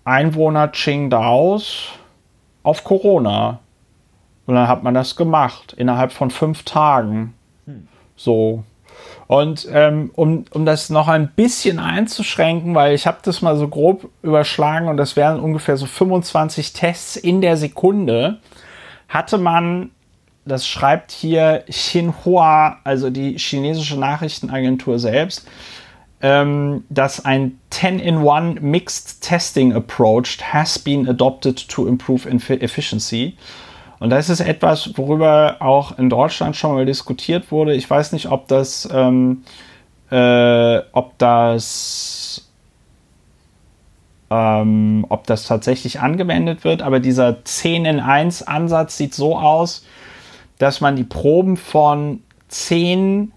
Einwohner 0.04 0.68
Qingdaos 0.68 1.90
auf 2.64 2.84
Corona. 2.84 3.60
Und 4.48 4.56
dann 4.56 4.68
hat 4.68 4.82
man 4.82 4.96
das 4.96 5.16
gemacht, 5.16 5.74
innerhalb 5.74 6.12
von 6.12 6.32
fünf 6.32 6.64
Tagen. 6.64 7.36
Hm. 7.68 7.88
So. 8.16 8.64
Und 9.28 9.68
ähm, 9.72 10.10
um, 10.16 10.46
um 10.50 10.66
das 10.66 10.90
noch 10.90 11.08
ein 11.08 11.28
bisschen 11.28 11.78
einzuschränken, 11.78 12.74
weil 12.74 12.96
ich 12.96 13.06
habe 13.06 13.20
das 13.22 13.44
mal 13.44 13.58
so 13.58 13.68
grob 13.68 14.10
überschlagen 14.24 14.88
und 14.88 14.98
das 14.98 15.16
wären 15.16 15.40
ungefähr 15.40 15.78
so 15.78 15.86
25 15.86 16.74
Tests 16.74 17.16
in 17.16 17.42
der 17.42 17.58
Sekunde, 17.58 18.40
hatte 19.14 19.38
man 19.38 19.92
das 20.46 20.68
schreibt 20.68 21.12
hier 21.12 21.64
Xinhua, 21.70 22.80
also 22.84 23.10
die 23.10 23.38
chinesische 23.38 23.98
Nachrichtenagentur 23.98 25.00
selbst, 25.00 25.48
ähm, 26.22 26.84
dass 26.90 27.24
ein 27.24 27.60
10-in-1 27.72 28.60
Mixed 28.62 29.22
Testing 29.22 29.74
Approach 29.74 30.40
has 30.42 30.78
been 30.78 31.08
adopted 31.08 31.68
to 31.70 31.88
improve 31.88 32.28
efficiency. 32.30 33.38
Und 34.00 34.10
das 34.10 34.30
ist 34.30 34.42
etwas, 34.42 34.98
worüber 34.98 35.58
auch 35.60 35.98
in 35.98 36.10
Deutschland 36.10 36.56
schon 36.56 36.74
mal 36.74 36.86
diskutiert 36.86 37.52
wurde. 37.52 37.74
Ich 37.74 37.90
weiß 37.90 38.12
nicht, 38.12 38.30
ob 38.30 38.48
das, 38.50 38.88
ähm, 38.92 39.44
äh, 40.12 40.80
ob 40.92 41.18
das, 41.18 42.50
ähm, 44.34 45.06
ob 45.10 45.28
das 45.28 45.46
tatsächlich 45.46 46.00
angewendet 46.00 46.64
wird, 46.64 46.82
aber 46.82 47.00
dieser 47.00 47.46
10 47.46 47.86
in 47.86 48.00
1 48.00 48.42
Ansatz 48.48 48.98
sieht 48.98 49.14
so 49.14 49.38
aus, 49.38 49.86
dass 50.58 50.82
man 50.82 50.96
die 50.96 51.04
Proben 51.04 51.56
von 51.56 52.22
zehn 52.48 53.32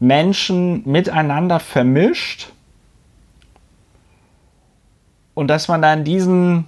Menschen 0.00 0.82
miteinander 0.90 1.60
vermischt 1.60 2.50
und 5.34 5.48
dass 5.48 5.68
man 5.68 5.82
dann 5.82 6.02
diesen, 6.02 6.64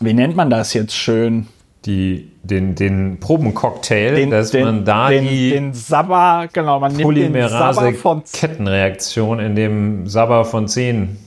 wie 0.00 0.14
nennt 0.14 0.34
man 0.34 0.48
das 0.48 0.72
jetzt 0.72 0.94
schön? 0.94 1.48
Die, 1.84 2.30
den, 2.44 2.76
den 2.76 3.18
Probencocktail, 3.18 4.14
den, 4.14 4.30
dass 4.30 4.52
den, 4.52 4.64
man 4.64 4.84
da 4.84 5.10
den, 5.10 5.26
die 5.26 5.50
den 5.50 5.74
Sabber, 5.74 6.48
genau, 6.52 6.78
man 6.78 6.94
nimmt 6.94 7.16
den 7.16 7.48
Sabber 7.48 7.92
von 7.94 8.22
Kettenreaktion 8.32 9.40
in 9.40 9.56
dem 9.56 10.06
Sabber 10.06 10.44
von 10.44 10.68
zehn 10.68 11.18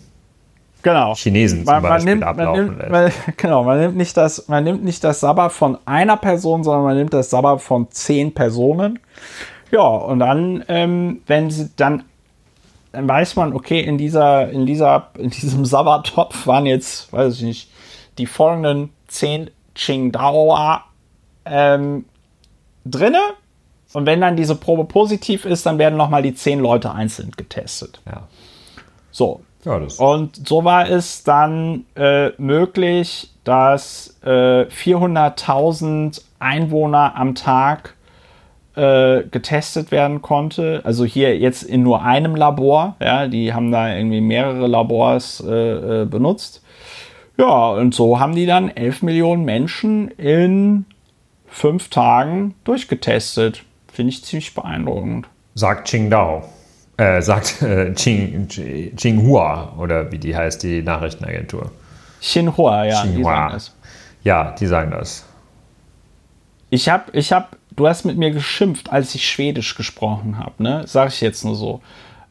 genau. 0.86 1.16
Chinesen 1.16 1.66
zum 1.66 1.74
man, 1.74 1.82
Beispiel 1.82 1.98
man 1.98 2.06
nimmt, 2.06 2.24
ablaufen 2.24 2.78
nimmt, 2.78 2.90
man, 2.90 3.12
genau, 3.38 3.64
man 3.64 3.80
nimmt, 3.80 3.98
nicht 3.98 4.16
das, 4.16 4.48
man 4.48 4.64
nimmt 4.64 4.84
nicht 4.84 5.04
das 5.04 5.20
Sabber 5.20 5.50
von 5.50 5.78
einer 5.86 6.16
Person, 6.16 6.64
sondern 6.64 6.84
man 6.84 6.96
nimmt 6.96 7.14
das 7.14 7.30
Sabber 7.32 7.60
von 7.60 7.92
zehn 7.92 8.34
Personen. 8.34 9.00
Ja, 9.72 9.82
und 9.82 10.20
dann, 10.20 10.64
ähm, 10.68 11.22
wenn 11.26 11.50
sie 11.50 11.72
dann, 11.76 12.04
dann 12.92 13.10
weiß 13.10 13.36
man, 13.36 13.54
okay, 13.54 13.82
in 13.82 13.98
dieser, 13.98 14.50
in 14.50 14.66
dieser, 14.66 15.10
in 15.18 15.32
diesem 15.32 15.66
Sabbertopf 15.66 16.46
waren 16.48 16.68
jetzt, 16.68 17.12
weiß 17.12 17.36
ich 17.38 17.42
nicht, 17.42 17.72
die 18.20 18.28
folgenden 18.28 18.92
zehn 19.08 19.50
Qingdaoer 19.74 20.84
ähm, 21.46 22.06
drinne. 22.86 23.22
Und 23.94 24.06
wenn 24.06 24.22
dann 24.22 24.38
diese 24.38 24.56
Probe 24.56 24.86
positiv 24.86 25.46
ist, 25.46 25.66
dann 25.66 25.80
werden 25.80 25.98
nochmal 25.98 26.22
die 26.22 26.36
zehn 26.36 26.60
Leute 26.60 26.92
einzeln 26.92 27.32
getestet. 27.32 28.02
Ja. 28.06 28.28
So, 29.12 29.42
ja, 29.66 29.82
und 29.98 30.48
so 30.48 30.64
war 30.64 30.90
es 30.90 31.24
dann 31.24 31.86
äh, 31.96 32.30
möglich, 32.38 33.32
dass 33.44 34.16
äh, 34.24 34.66
400.000 34.66 36.22
Einwohner 36.38 37.16
am 37.16 37.34
Tag 37.34 37.96
äh, 38.76 39.24
getestet 39.24 39.92
werden 39.92 40.22
konnte. 40.22 40.82
Also 40.84 41.04
hier 41.04 41.38
jetzt 41.38 41.64
in 41.64 41.82
nur 41.82 42.04
einem 42.04 42.36
Labor. 42.36 42.96
Ja, 43.02 43.28
die 43.28 43.54
haben 43.54 43.72
da 43.72 43.96
irgendwie 43.96 44.22
mehrere 44.22 44.68
Labors 44.68 45.44
äh, 45.46 46.02
äh, 46.02 46.06
benutzt. 46.06 46.62
Ja, 47.38 47.70
und 47.72 47.96
so 47.96 48.20
haben 48.20 48.36
die 48.36 48.46
dann 48.46 48.70
11 48.70 49.02
Millionen 49.02 49.46
Menschen 49.46 50.10
in 50.10 50.86
fünf 51.48 51.90
Tagen 51.90 52.54
durchgetestet. 52.66 53.64
Finde 53.92 54.12
ich 54.12 54.24
ziemlich 54.24 54.54
beeindruckend. 54.54 55.28
Sagt 55.56 55.88
Qingdao 55.88 56.44
äh, 56.98 57.22
sagt 57.22 57.62
äh, 57.62 57.94
Ching, 57.94 58.48
Xinhua 58.96 59.74
oder 59.78 60.12
wie 60.12 60.18
die 60.18 60.36
heißt, 60.36 60.64
die 60.64 60.82
Nachrichtenagentur. 60.82 61.72
Xinhua, 62.22 62.86
ja. 62.86 63.02
Xinhua. 63.02 63.16
Die 63.16 63.24
sagen 63.24 63.54
das. 63.54 63.76
Ja, 64.24 64.52
die 64.52 64.66
sagen 64.68 64.92
das. 64.92 65.26
Ich 66.70 66.90
habe, 66.90 67.12
ich 67.14 67.32
hab, 67.32 67.58
du 67.76 67.88
hast 67.88 68.06
mit 68.06 68.18
mir 68.18 68.32
geschimpft, 68.32 68.92
als 68.92 69.14
ich 69.16 69.30
Schwedisch 69.30 69.76
gesprochen 69.76 70.40
habe, 70.40 70.62
ne? 70.64 70.84
Sag 70.88 71.10
ich 71.10 71.22
jetzt 71.22 71.46
nur 71.46 71.56
so. 71.56 71.82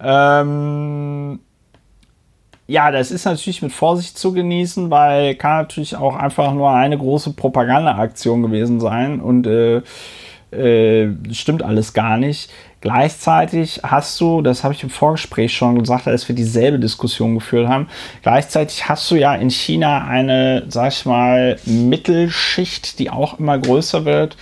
Ähm, 0.01 1.39
ja, 2.67 2.91
das 2.91 3.11
ist 3.11 3.27
natürlich 3.27 3.63
mit 3.63 3.73
Vorsicht 3.73 4.19
zu 4.19 4.33
genießen, 4.33 4.91
weil 4.91 5.35
kann 5.35 5.59
natürlich 5.59 5.97
auch 5.97 6.17
einfach 6.17 6.53
nur 6.53 6.71
eine 6.71 6.97
große 6.97 7.35
Propagandaaktion 7.35 8.43
gewesen 8.43 8.81
sein 8.81 9.21
und 9.21 9.47
äh, 9.47 9.83
äh, 10.51 11.15
stimmt 11.33 11.63
alles 11.63 11.93
gar 11.93 12.17
nicht. 12.17 12.51
Gleichzeitig 12.85 13.81
hast 13.83 14.21
du, 14.21 14.43
das 14.43 14.63
habe 14.63 14.75
ich 14.75 14.83
im 14.83 14.91
Vorgespräch 14.91 15.57
schon 15.57 15.79
gesagt, 15.79 16.07
als 16.07 16.29
wir 16.29 16.37
dieselbe 16.37 16.79
Diskussion 16.79 17.33
geführt 17.35 17.67
haben, 17.67 17.89
gleichzeitig 18.21 18.87
hast 18.91 19.11
du 19.11 19.15
ja 19.15 19.35
in 19.35 19.49
China 19.49 20.05
eine, 20.05 20.65
sag 20.69 20.93
ich 20.93 21.07
mal, 21.07 21.59
Mittelschicht, 21.65 22.99
die 22.99 23.09
auch 23.09 23.39
immer 23.39 23.59
größer 23.59 24.05
wird, 24.05 24.37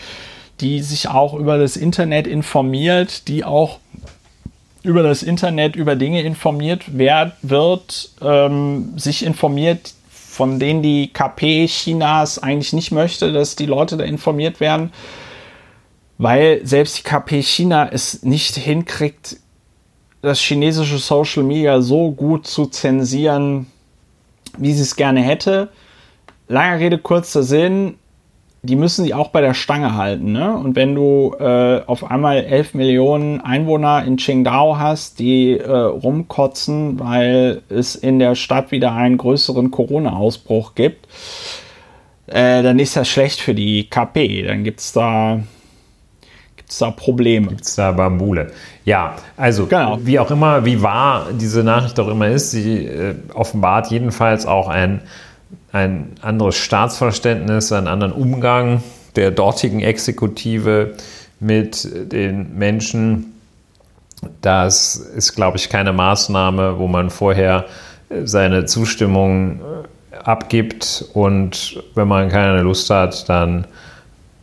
die 0.60 0.80
sich 0.80 1.06
auch 1.06 1.34
über 1.34 1.56
das 1.56 1.76
Internet 1.76 2.26
informiert, 2.26 3.28
die 3.28 3.44
auch 3.44 3.78
über 4.82 5.04
das 5.04 5.22
Internet 5.22 5.76
über 5.76 5.94
Dinge 5.94 6.22
informiert 6.22 6.82
wer 6.88 7.36
wird, 7.42 8.10
ähm, 8.20 8.94
sich 8.96 9.24
informiert, 9.24 9.94
von 10.10 10.58
denen 10.58 10.82
die 10.82 11.12
KP 11.12 11.68
Chinas 11.68 12.40
eigentlich 12.40 12.72
nicht 12.72 12.90
möchte, 12.90 13.32
dass 13.32 13.54
die 13.54 13.66
Leute 13.66 13.96
da 13.96 14.02
informiert 14.02 14.58
werden 14.58 14.90
weil 16.22 16.60
selbst 16.64 16.98
die 16.98 17.02
KP 17.02 17.42
China 17.42 17.88
es 17.90 18.22
nicht 18.22 18.54
hinkriegt, 18.54 19.38
das 20.20 20.38
chinesische 20.38 20.98
Social 20.98 21.42
Media 21.42 21.80
so 21.80 22.12
gut 22.12 22.46
zu 22.46 22.66
zensieren, 22.66 23.66
wie 24.56 24.72
sie 24.72 24.82
es 24.82 24.94
gerne 24.94 25.20
hätte. 25.20 25.70
Langer 26.46 26.78
Rede, 26.78 26.98
kurzer 26.98 27.42
Sinn, 27.42 27.96
die 28.62 28.76
müssen 28.76 29.04
sie 29.04 29.14
auch 29.14 29.30
bei 29.30 29.40
der 29.40 29.54
Stange 29.54 29.96
halten. 29.96 30.30
Ne? 30.30 30.56
Und 30.56 30.76
wenn 30.76 30.94
du 30.94 31.34
äh, 31.40 31.80
auf 31.86 32.08
einmal 32.08 32.44
11 32.44 32.74
Millionen 32.74 33.40
Einwohner 33.40 34.04
in 34.04 34.14
Qingdao 34.14 34.78
hast, 34.78 35.18
die 35.18 35.58
äh, 35.58 35.68
rumkotzen, 35.68 37.00
weil 37.00 37.62
es 37.68 37.96
in 37.96 38.20
der 38.20 38.36
Stadt 38.36 38.70
wieder 38.70 38.92
einen 38.92 39.16
größeren 39.16 39.72
Corona-Ausbruch 39.72 40.76
gibt, 40.76 41.08
äh, 42.28 42.62
dann 42.62 42.78
ist 42.78 42.94
das 42.94 43.08
schlecht 43.08 43.40
für 43.40 43.54
die 43.54 43.90
KP. 43.90 44.44
Dann 44.44 44.62
gibt 44.62 44.78
es 44.78 44.92
da 44.92 45.40
es 46.72 46.78
da 46.78 46.90
Probleme. 46.90 47.48
Gibt 47.48 47.64
es 47.64 47.74
da 47.76 47.92
Bambule? 47.92 48.50
Ja, 48.84 49.14
also 49.36 49.66
genau. 49.66 49.98
wie 50.02 50.18
auch 50.18 50.30
immer, 50.30 50.64
wie 50.64 50.82
wahr 50.82 51.28
diese 51.32 51.62
Nachricht 51.62 51.98
auch 52.00 52.08
immer 52.08 52.28
ist, 52.28 52.50
sie 52.50 52.86
äh, 52.86 53.14
offenbart 53.34 53.90
jedenfalls 53.90 54.46
auch 54.46 54.68
ein, 54.68 55.00
ein 55.70 56.12
anderes 56.20 56.56
Staatsverständnis, 56.56 57.70
einen 57.72 57.86
anderen 57.86 58.12
Umgang 58.12 58.82
der 59.16 59.30
dortigen 59.30 59.80
Exekutive 59.80 60.94
mit 61.38 61.88
den 62.12 62.56
Menschen. 62.56 63.34
Das 64.40 64.96
ist, 64.96 65.34
glaube 65.34 65.58
ich, 65.58 65.68
keine 65.68 65.92
Maßnahme, 65.92 66.78
wo 66.78 66.88
man 66.88 67.10
vorher 67.10 67.66
äh, 68.08 68.26
seine 68.26 68.64
Zustimmung 68.64 69.60
äh, 69.60 70.16
abgibt 70.24 71.04
und 71.14 71.82
wenn 71.94 72.08
man 72.08 72.28
keine 72.28 72.62
Lust 72.62 72.90
hat, 72.90 73.28
dann 73.28 73.66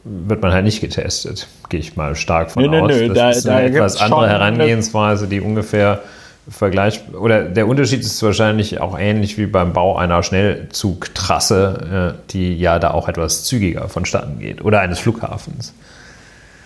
wird 0.04 0.42
man 0.42 0.52
halt 0.52 0.66
nicht 0.66 0.82
getestet. 0.82 1.48
Gehe 1.70 1.80
ich 1.80 1.96
mal 1.96 2.16
stark 2.16 2.52
von 2.52 2.64
nö, 2.64 2.82
aus. 2.82 2.90
Nö, 2.90 3.08
nö, 3.08 3.08
das 3.10 3.18
da, 3.18 3.30
ist 3.30 3.48
eine 3.48 3.70
etwas 3.70 4.02
andere 4.02 4.30
Herangehensweise, 4.30 5.28
die 5.28 5.42
ungefähr 5.42 6.02
vergleich 6.50 7.02
oder 7.14 7.44
der 7.44 7.68
Unterschied 7.68 8.00
ist 8.00 8.22
wahrscheinlich 8.24 8.82
auch 8.82 8.98
ähnlich 8.98 9.38
wie 9.38 9.46
beim 9.46 9.74
Bau 9.74 9.98
einer 9.98 10.24
Schnellzugtrasse, 10.24 12.16
äh, 12.18 12.32
die 12.32 12.58
ja 12.58 12.80
da 12.80 12.92
auch 12.92 13.08
etwas 13.08 13.44
zügiger 13.44 13.88
vonstatten 13.88 14.40
geht 14.40 14.64
oder 14.64 14.80
eines 14.80 15.00
Flughafens. 15.00 15.74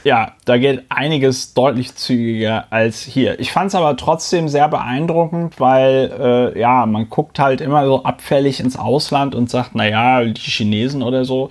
Ja, 0.04 0.34
da 0.44 0.58
geht 0.58 0.84
einiges 0.90 1.54
deutlich 1.54 1.96
zügiger 1.96 2.66
als 2.72 3.02
hier. 3.02 3.40
Ich 3.40 3.54
fand 3.54 3.70
es 3.70 3.76
aber 3.76 3.96
trotzdem 3.96 4.50
sehr 4.50 4.68
beeindruckend, 4.68 5.62
weil 5.62 6.12
äh, 6.20 6.60
ja, 6.60 6.86
man 6.86 7.10
guckt 7.10 7.40
halt 7.40 7.62
immer 7.62 7.86
so 7.86 8.04
abfällig 8.04 8.60
ins 8.60 8.78
Ausland 8.78 9.34
und 9.34 9.50
sagt, 9.50 9.76
naja, 9.76 10.26
die 10.26 10.42
Chinesen 10.42 11.04
oder 11.04 11.24
so. 11.24 11.50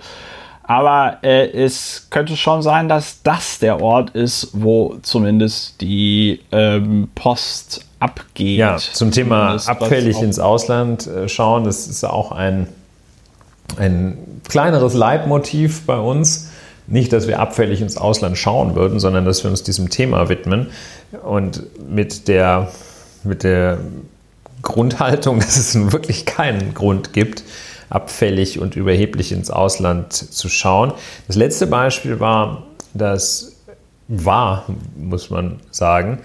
Aber 0.63 1.17
äh, 1.23 1.49
es 1.49 2.07
könnte 2.09 2.37
schon 2.37 2.61
sein, 2.61 2.87
dass 2.87 3.21
das 3.23 3.59
der 3.59 3.81
Ort 3.81 4.11
ist, 4.11 4.49
wo 4.53 4.95
zumindest 5.01 5.81
die 5.81 6.39
ähm, 6.51 7.09
Post 7.15 7.85
abgeht. 7.99 8.57
Ja, 8.57 8.77
zum 8.77 9.11
Thema 9.11 9.57
abfällig 9.65 10.21
ins 10.21 10.39
Ausland 10.39 11.05
äh, 11.07 11.27
schauen, 11.27 11.65
das 11.65 11.87
ist 11.87 12.03
auch 12.05 12.31
ein, 12.31 12.67
ein 13.77 14.17
kleineres 14.47 14.93
Leitmotiv 14.93 15.85
bei 15.85 15.97
uns 15.97 16.49
nicht, 16.87 17.13
dass 17.13 17.27
wir 17.27 17.39
abfällig 17.39 17.81
ins 17.81 17.97
Ausland 17.97 18.37
schauen 18.37 18.75
würden, 18.75 18.99
sondern 18.99 19.25
dass 19.25 19.43
wir 19.43 19.51
uns 19.51 19.63
diesem 19.63 19.89
Thema 19.89 20.29
widmen 20.29 20.67
und 21.23 21.63
mit 21.89 22.27
der, 22.27 22.71
mit 23.23 23.43
der 23.43 23.79
Grundhaltung, 24.61 25.39
dass 25.39 25.57
es 25.57 25.91
wirklich 25.91 26.25
keinen 26.25 26.73
Grund 26.73 27.13
gibt, 27.13 27.43
abfällig 27.93 28.59
und 28.59 28.75
überheblich 28.75 29.31
ins 29.31 29.51
Ausland 29.51 30.13
zu 30.13 30.49
schauen. 30.49 30.93
Das 31.27 31.35
letzte 31.35 31.67
Beispiel 31.67 32.19
war, 32.19 32.63
das 32.93 33.55
war, 34.07 34.65
muss 34.97 35.29
man 35.29 35.59
sagen, 35.71 36.19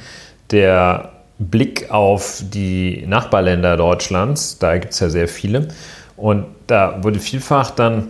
der 0.51 1.13
Blick 1.39 1.91
auf 1.91 2.43
die 2.43 3.05
Nachbarländer 3.07 3.77
Deutschlands. 3.77 4.59
Da 4.59 4.79
gibt 4.79 4.95
es 4.95 5.01
ja 5.01 5.09
sehr 5.11 5.29
viele. 5.29 5.69
Und 6.17 6.47
da 6.67 7.03
wurde 7.03 7.21
vielfach 7.21 7.71
dann 7.71 8.09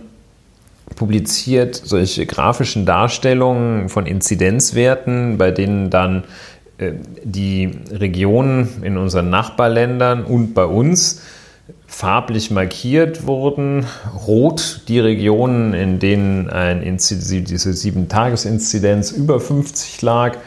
publiziert 0.95 1.75
solche 1.75 2.25
grafischen 2.25 2.85
Darstellungen 2.85 3.89
von 3.89 4.07
Inzidenzwerten, 4.07 5.37
bei 5.37 5.51
denen 5.51 5.91
dann 5.91 6.23
äh, 6.79 6.93
die 7.23 7.71
Regionen 7.91 8.81
in 8.81 8.97
unseren 8.97 9.29
Nachbarländern 9.29 10.23
und 10.23 10.55
bei 10.55 10.65
uns 10.65 11.21
farblich 11.87 12.51
markiert 12.51 13.27
wurden. 13.27 13.85
Rot 14.27 14.81
die 14.87 14.99
Regionen, 14.99 15.73
in 15.73 15.99
denen 15.99 16.49
ein 16.49 16.81
Inzid 16.81 17.19
diese 17.49 17.71
7-Tages-Inzidenz 17.71 19.11
über 19.11 19.39
50 19.39 20.01
lag 20.01 20.37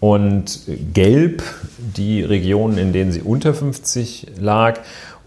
und 0.00 0.60
gelb 0.92 1.42
die 1.78 2.22
Regionen, 2.22 2.78
in 2.78 2.92
denen 2.92 3.12
sie 3.12 3.22
unter 3.22 3.54
50 3.54 4.32
lag. 4.38 4.80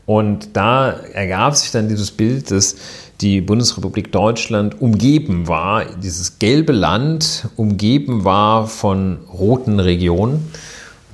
Und 0.06 0.50
da 0.54 0.92
ergab 0.92 1.56
sich 1.56 1.72
dann 1.72 1.90
dieses 1.90 2.12
Bild, 2.12 2.52
dass 2.52 2.76
die 3.22 3.42
Bundesrepublik 3.42 4.12
Deutschland 4.12 4.82
umgeben 4.82 5.48
war, 5.48 5.86
dieses 5.86 6.38
gelbe 6.40 6.74
Land 6.74 7.48
umgeben 7.56 8.26
war 8.26 8.68
von 8.68 9.20
roten 9.32 9.80
Regionen. 9.80 10.52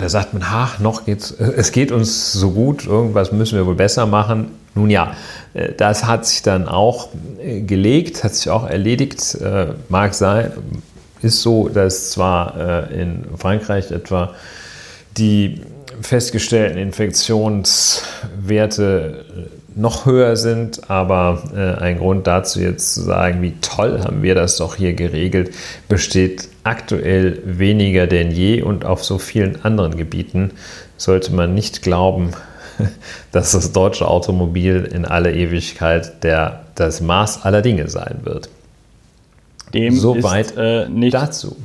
Da 0.02 0.10
sagt 0.10 0.34
man, 0.34 0.44
ach, 0.44 0.80
noch 0.80 1.06
geht's, 1.06 1.32
es 1.32 1.72
geht 1.72 1.92
uns 1.92 2.34
so 2.34 2.50
gut, 2.52 2.88
irgendwas 2.88 3.32
müssen 3.32 3.56
wir 3.56 3.68
wohl 3.68 3.76
besser 3.76 4.08
machen. 4.08 4.48
Nun 4.74 4.90
ja, 4.90 5.14
äh, 5.54 5.74
das 5.74 6.06
hat 6.06 6.26
sich 6.26 6.42
dann 6.42 6.68
auch 6.68 7.10
äh, 7.40 7.62
gelegt, 7.62 8.24
hat 8.24 8.34
sich 8.34 8.50
auch 8.50 8.68
erledigt, 8.68 9.36
äh, 9.36 9.74
mag 9.90 10.16
sein, 10.16 10.54
ist 11.22 11.44
so, 11.44 11.70
dass 11.70 12.10
zwar 12.10 12.90
in 12.90 13.26
Frankreich 13.38 13.92
etwa 13.92 14.34
die 15.18 15.62
festgestellten 16.02 16.80
Infektionswerte 16.80 19.52
noch 19.76 20.06
höher 20.06 20.36
sind. 20.36 20.90
Aber 20.90 21.44
äh, 21.56 21.82
ein 21.82 21.98
Grund 21.98 22.28
dazu 22.28 22.60
jetzt 22.60 22.94
zu 22.94 23.02
sagen, 23.02 23.42
wie 23.42 23.54
toll 23.62 24.02
haben 24.04 24.22
wir 24.24 24.36
das 24.36 24.58
doch 24.58 24.76
hier 24.76 24.94
geregelt, 24.94 25.52
besteht 25.88 26.50
aktuell 26.64 27.42
weniger 27.46 28.08
denn 28.08 28.32
je 28.32 28.62
und 28.62 28.86
auf 28.86 29.04
so 29.04 29.18
vielen 29.18 29.64
anderen 29.64 29.98
Gebieten 29.98 30.52
sollte 30.98 31.34
man 31.34 31.56
nicht 31.56 31.82
glauben, 31.82 32.32
dass 33.32 33.52
das 33.52 33.72
deutsche 33.72 34.08
Automobil 34.08 34.90
in 34.92 35.06
aller 35.06 35.34
Ewigkeit 35.34 36.24
der, 36.24 36.66
das 36.76 37.02
Maß 37.02 37.44
aller 37.44 37.62
Dinge 37.62 37.90
sein 37.90 38.20
wird. 38.24 38.50
Dem 39.74 39.96
Soweit 39.96 40.56
äh, 40.58 40.90
nicht 40.90 41.14
dazu. 41.14 41.56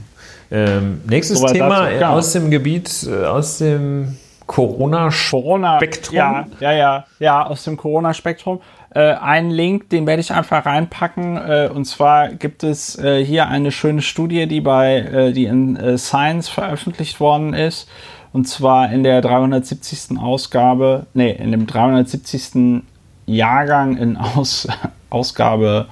Ähm, 0.51 1.01
nächstes 1.09 1.41
Thema 1.41 1.91
dazu, 1.91 2.05
aus 2.05 2.33
dem 2.33 2.51
Gebiet, 2.51 3.07
äh, 3.11 3.25
aus 3.25 3.59
dem 3.59 4.17
Corona-Spektrum. 4.47 6.17
ja, 6.17 6.47
ja, 6.61 6.73
ja, 6.73 7.05
ja, 7.19 7.47
aus 7.47 7.65
dem 7.65 7.77
Corona-Spektrum. 7.77 8.61
Äh, 8.91 9.15
einen 9.15 9.51
Link, 9.51 9.91
den 9.91 10.07
werde 10.07 10.21
ich 10.21 10.33
einfach 10.33 10.65
reinpacken. 10.65 11.37
Äh, 11.37 11.71
und 11.75 11.85
zwar 11.85 12.29
gibt 12.29 12.63
es 12.63 12.97
äh, 12.99 13.25
hier 13.25 13.49
eine 13.49 13.73
schöne 13.73 14.03
Studie, 14.03 14.47
die 14.47 14.61
bei 14.61 14.99
äh, 14.99 15.33
die 15.33 15.47
in 15.47 15.77
äh, 15.77 15.99
Science 15.99 16.49
veröffentlicht 16.49 17.21
worden 17.21 17.55
ist. 17.55 17.89
Und 18.33 18.47
zwar 18.47 18.93
in 18.93 19.03
der 19.03 19.21
370. 19.21 20.19
Ausgabe, 20.19 21.07
nee, 21.15 21.33
in 21.33 21.51
dem 21.51 21.67
370. 21.67 22.83
Jahrgang 23.27 23.97
in 23.97 24.17
Aus, 24.17 24.69
Ausgabe 25.11 25.87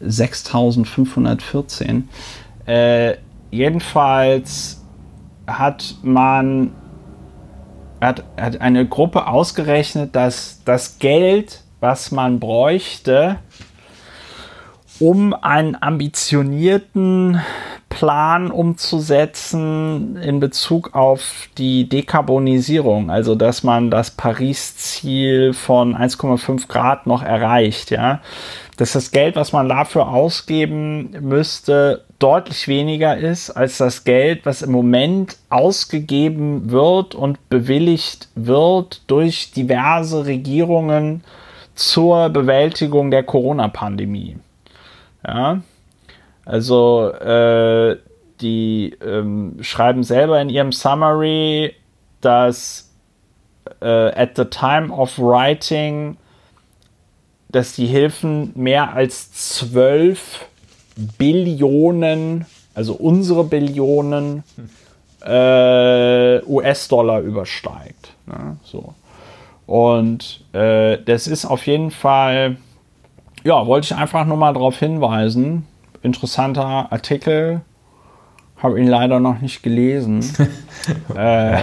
6514. 0.00 2.08
Äh, 2.66 3.14
jedenfalls 3.50 4.82
hat 5.46 5.94
man 6.02 6.72
hat, 8.00 8.24
hat 8.36 8.60
eine 8.60 8.86
Gruppe 8.86 9.26
ausgerechnet, 9.26 10.14
dass 10.14 10.62
das 10.64 10.98
Geld, 10.98 11.62
was 11.80 12.10
man 12.10 12.40
bräuchte, 12.40 13.38
um 15.00 15.34
einen 15.34 15.76
ambitionierten 15.80 17.40
Plan 17.88 18.50
umzusetzen 18.50 20.16
in 20.16 20.40
Bezug 20.40 20.94
auf 20.94 21.48
die 21.58 21.88
Dekarbonisierung, 21.88 23.08
also 23.10 23.36
dass 23.36 23.62
man 23.62 23.90
das 23.90 24.10
Paris-Ziel 24.10 25.52
von 25.52 25.96
1,5 25.96 26.66
Grad 26.66 27.06
noch 27.06 27.22
erreicht, 27.22 27.92
ja, 27.92 28.20
dass 28.76 28.92
das 28.92 29.10
Geld, 29.10 29.36
was 29.36 29.52
man 29.52 29.68
dafür 29.68 30.08
ausgeben 30.08 31.10
müsste, 31.20 32.04
deutlich 32.18 32.66
weniger 32.66 33.16
ist 33.16 33.50
als 33.50 33.78
das 33.78 34.04
Geld, 34.04 34.46
was 34.46 34.62
im 34.62 34.72
Moment 34.72 35.36
ausgegeben 35.48 36.70
wird 36.70 37.14
und 37.14 37.48
bewilligt 37.48 38.28
wird 38.34 39.02
durch 39.06 39.52
diverse 39.52 40.26
Regierungen 40.26 41.22
zur 41.74 42.30
Bewältigung 42.30 43.10
der 43.10 43.22
Corona-Pandemie. 43.22 44.38
Ja, 45.26 45.60
also 46.44 47.10
äh, 47.10 47.96
die 48.40 48.96
ähm, 49.04 49.56
schreiben 49.60 50.02
selber 50.02 50.40
in 50.40 50.50
ihrem 50.50 50.72
Summary, 50.72 51.74
dass 52.20 52.90
äh, 53.80 53.86
at 53.86 54.36
the 54.36 54.44
time 54.44 54.92
of 54.92 55.18
writing 55.18 56.16
dass 57.54 57.74
die 57.74 57.86
Hilfen 57.86 58.52
mehr 58.54 58.94
als 58.94 59.32
12 59.32 60.46
Billionen, 61.18 62.46
also 62.74 62.94
unsere 62.94 63.44
Billionen 63.44 64.42
äh, 65.24 66.42
US-Dollar 66.44 67.20
übersteigt. 67.20 68.12
Ne? 68.26 68.56
So. 68.64 68.94
Und 69.66 70.44
äh, 70.52 70.98
das 71.04 71.26
ist 71.26 71.44
auf 71.44 71.66
jeden 71.66 71.90
Fall, 71.90 72.56
ja, 73.44 73.66
wollte 73.66 73.86
ich 73.86 73.94
einfach 73.94 74.26
nur 74.26 74.36
mal 74.36 74.52
darauf 74.52 74.78
hinweisen. 74.78 75.66
Interessanter 76.02 76.92
Artikel, 76.92 77.62
habe 78.64 78.80
ihn 78.80 78.86
leider 78.86 79.20
noch 79.20 79.42
nicht 79.42 79.62
gelesen. 79.62 80.24
äh, 81.14 81.58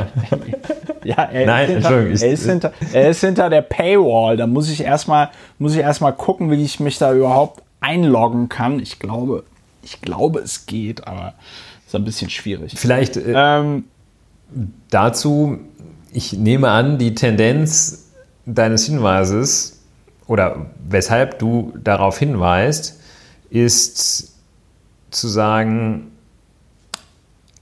ja, 1.03 1.23
er, 1.23 1.45
Nein, 1.47 1.69
ist 1.71 1.73
hinter, 1.73 1.91
er, 1.91 2.31
ist 2.31 2.45
hinter, 2.45 2.73
er 2.93 3.09
ist 3.09 3.21
hinter 3.21 3.49
der 3.49 3.63
Paywall. 3.63 4.37
Da 4.37 4.45
muss 4.45 4.69
ich 4.69 4.81
erstmal 4.81 5.31
muss 5.57 5.75
gucken, 6.15 6.51
wie 6.51 6.63
ich 6.63 6.79
mich 6.79 6.99
da 6.99 7.11
überhaupt 7.11 7.63
einloggen 7.79 8.49
kann. 8.49 8.79
Ich 8.79 8.99
glaube, 8.99 9.43
ich 9.81 9.99
glaube, 10.01 10.41
es 10.41 10.67
geht, 10.67 11.07
aber 11.07 11.33
ist 11.87 11.95
ein 11.95 12.05
bisschen 12.05 12.29
schwierig. 12.29 12.73
Vielleicht 12.75 13.17
äh, 13.17 13.33
ähm, 13.35 13.85
dazu, 14.91 15.57
ich 16.13 16.33
nehme 16.33 16.69
an, 16.69 16.99
die 16.99 17.15
Tendenz 17.15 18.11
deines 18.45 18.85
Hinweises 18.85 19.81
oder 20.27 20.67
weshalb 20.87 21.39
du 21.39 21.73
darauf 21.83 22.19
hinweist, 22.19 23.01
ist 23.49 24.35
zu 25.09 25.27
sagen, 25.27 26.10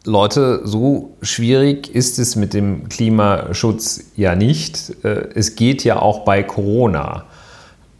Leute, 0.09 0.61
so 0.63 1.15
schwierig 1.21 1.93
ist 1.93 2.17
es 2.17 2.35
mit 2.35 2.55
dem 2.55 2.89
Klimaschutz 2.89 4.11
ja 4.15 4.35
nicht. 4.35 5.03
Äh, 5.03 5.29
es 5.35 5.55
geht 5.55 5.83
ja 5.83 6.01
auch 6.01 6.25
bei 6.25 6.41
Corona. 6.41 7.25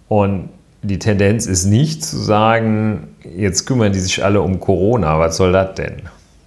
Und 0.07 0.49
die 0.81 0.97
Tendenz 0.97 1.45
ist 1.45 1.65
nicht 1.65 2.03
zu 2.03 2.17
sagen, 2.17 3.15
jetzt 3.23 3.65
kümmern 3.65 3.93
die 3.93 3.99
sich 3.99 4.23
alle 4.23 4.41
um 4.41 4.59
Corona. 4.59 5.19
Was 5.19 5.37
soll 5.37 5.51
das 5.51 5.75
denn? 5.75 6.01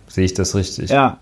Sehe 0.09 0.25
ich 0.25 0.35
das 0.35 0.57
richtig? 0.57 0.91
Ja. 0.91 1.19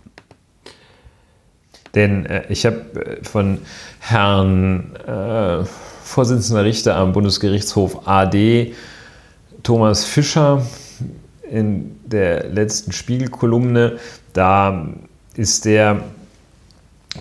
Denn 1.94 2.24
äh, 2.24 2.44
ich 2.48 2.64
habe 2.64 3.18
äh, 3.20 3.24
von 3.24 3.58
Herrn 3.98 4.96
äh, 5.06 5.64
Vorsitzender 6.02 6.64
Richter 6.64 6.96
am 6.96 7.12
Bundesgerichtshof 7.12 8.08
AD, 8.08 8.74
Thomas 9.62 10.04
Fischer, 10.04 10.62
in 11.50 12.00
der 12.04 12.48
letzten 12.48 12.92
Spiegelkolumne. 12.92 13.98
Da 14.32 14.86
ist 15.34 15.64
der 15.64 16.02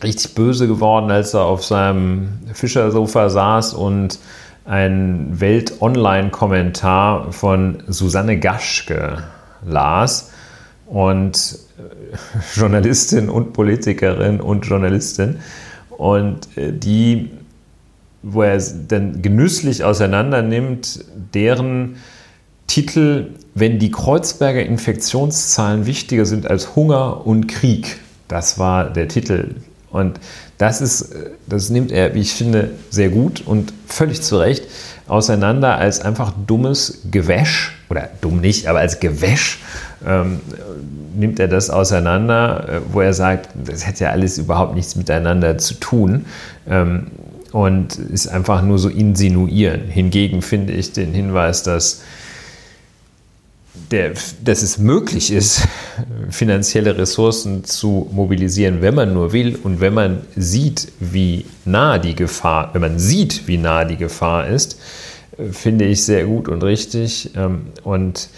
richtig 0.03 0.35
böse 0.35 0.67
geworden, 0.67 1.09
als 1.11 1.33
er 1.33 1.45
auf 1.45 1.63
seinem 1.63 2.39
Fischersofa 2.53 3.29
saß 3.29 3.73
und 3.73 4.19
ein 4.65 5.39
Welt-Online-Kommentar 5.39 7.31
von 7.31 7.81
Susanne 7.87 8.39
Gaschke 8.39 9.23
las. 9.65 10.31
Und 10.85 11.57
äh, 11.77 12.15
Journalistin 12.59 13.29
und 13.29 13.53
Politikerin 13.53 14.39
und 14.41 14.65
Journalistin. 14.65 15.37
Und 15.89 16.55
äh, 16.57 16.71
die, 16.71 17.31
wo 18.21 18.43
er 18.43 18.61
dann 18.87 19.21
genüsslich 19.21 19.83
auseinander 19.83 20.41
nimmt, 20.41 21.03
deren 21.33 21.97
Titel, 22.69 23.31
wenn 23.55 23.79
die 23.79 23.91
Kreuzberger 23.91 24.63
Infektionszahlen 24.63 25.85
wichtiger 25.87 26.25
sind 26.25 26.49
als 26.49 26.75
Hunger 26.75 27.25
und 27.25 27.47
Krieg. 27.47 27.97
Das 28.27 28.59
war 28.59 28.85
der 28.91 29.07
Titel. 29.07 29.55
Und 29.91 30.19
das 30.59 30.79
ist, 30.79 31.15
das 31.47 31.71
nimmt 31.71 31.91
er, 31.91 32.13
wie 32.13 32.19
ich 32.19 32.33
finde, 32.33 32.71
sehr 32.91 33.09
gut 33.09 33.41
und 33.41 33.73
völlig 33.87 34.21
zu 34.21 34.37
Recht 34.37 34.65
auseinander 35.07 35.77
als 35.77 35.99
einfach 35.99 36.31
dummes 36.45 37.01
Gewäsch, 37.09 37.75
oder 37.89 38.07
dumm 38.21 38.39
nicht, 38.39 38.67
aber 38.67 38.79
als 38.79 38.99
Gewäsch 38.99 39.59
ähm, 40.05 40.39
nimmt 41.17 41.39
er 41.39 41.47
das 41.47 41.71
auseinander, 41.71 42.69
äh, 42.69 42.81
wo 42.91 43.01
er 43.01 43.13
sagt, 43.13 43.49
das 43.65 43.87
hätte 43.87 44.03
ja 44.03 44.11
alles 44.11 44.37
überhaupt 44.37 44.75
nichts 44.75 44.95
miteinander 44.95 45.57
zu 45.57 45.73
tun. 45.73 46.25
Ähm, 46.69 47.07
und 47.51 47.95
ist 47.95 48.27
einfach 48.27 48.61
nur 48.61 48.77
so 48.77 48.89
insinuieren. 48.89 49.81
Hingegen 49.89 50.43
finde 50.43 50.73
ich 50.73 50.93
den 50.93 51.13
Hinweis, 51.13 51.63
dass 51.63 52.01
der, 53.91 54.13
dass 54.43 54.61
es 54.61 54.77
möglich 54.77 55.31
ist, 55.31 55.67
finanzielle 56.29 56.97
Ressourcen 56.97 57.63
zu 57.63 58.07
mobilisieren, 58.11 58.81
wenn 58.81 58.95
man 58.95 59.13
nur 59.13 59.33
will 59.33 59.57
und 59.63 59.81
wenn 59.81 59.93
man 59.93 60.21
sieht, 60.35 60.91
wie 60.99 61.45
nah 61.65 61.97
die 61.97 62.15
Gefahr, 62.15 62.69
wenn 62.73 62.81
man 62.81 62.99
sieht, 62.99 63.47
wie 63.47 63.57
nah 63.57 63.85
die 63.85 63.97
Gefahr 63.97 64.47
ist, 64.47 64.79
finde 65.51 65.85
ich 65.85 66.03
sehr 66.03 66.25
gut 66.25 66.47
und 66.47 66.63
richtig. 66.63 67.31
Ähm, 67.35 67.67
und 67.83 68.29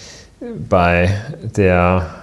bei 0.69 1.13
der 1.55 2.20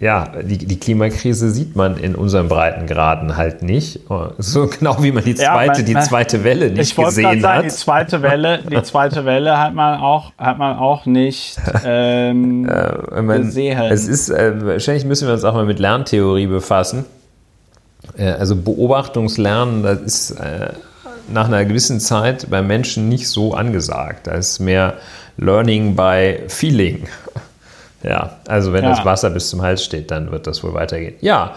ja, 0.00 0.28
die, 0.42 0.58
die 0.58 0.78
Klimakrise 0.78 1.50
sieht 1.50 1.74
man 1.74 1.96
in 1.96 2.14
unseren 2.14 2.48
Breitengraden 2.48 3.36
halt 3.36 3.62
nicht. 3.62 4.00
So 4.38 4.68
genau 4.68 5.02
wie 5.02 5.10
man 5.10 5.24
die 5.24 5.34
zweite, 5.34 5.42
ja, 5.42 5.66
man, 5.66 5.84
die 5.84 6.08
zweite 6.08 6.44
Welle 6.44 6.70
nicht 6.70 6.94
gesehen 6.94 7.40
sagen, 7.40 7.58
hat. 7.58 7.64
Die 7.64 7.70
zweite 7.70 8.22
Welle, 8.22 8.60
die 8.62 8.82
zweite 8.84 9.24
Welle 9.24 9.58
hat 9.58 9.74
man 9.74 10.00
auch, 10.00 10.32
hat 10.38 10.58
man 10.58 10.78
auch 10.78 11.04
nicht 11.04 11.58
ähm, 11.84 12.68
äh, 13.12 13.22
man, 13.22 13.42
gesehen. 13.42 13.80
Es 13.90 14.06
ist, 14.06 14.30
äh, 14.30 14.64
wahrscheinlich 14.64 15.04
müssen 15.04 15.26
wir 15.26 15.34
uns 15.34 15.42
auch 15.42 15.54
mal 15.54 15.66
mit 15.66 15.80
Lerntheorie 15.80 16.46
befassen. 16.46 17.04
Äh, 18.16 18.30
also 18.30 18.54
Beobachtungslernen, 18.54 19.82
das 19.82 20.00
ist 20.00 20.30
äh, 20.32 20.74
nach 21.32 21.48
einer 21.48 21.64
gewissen 21.64 21.98
Zeit 21.98 22.48
beim 22.48 22.68
Menschen 22.68 23.08
nicht 23.08 23.28
so 23.28 23.52
angesagt. 23.52 24.28
Da 24.28 24.32
ist 24.32 24.60
mehr 24.60 24.94
Learning 25.38 25.96
by 25.96 26.38
Feeling. 26.46 27.08
Ja, 28.02 28.38
also 28.46 28.72
wenn 28.72 28.84
ja. 28.84 28.90
das 28.90 29.04
Wasser 29.04 29.30
bis 29.30 29.50
zum 29.50 29.62
Hals 29.62 29.84
steht, 29.84 30.10
dann 30.10 30.30
wird 30.30 30.46
das 30.46 30.62
wohl 30.62 30.74
weitergehen. 30.74 31.14
Ja, 31.20 31.54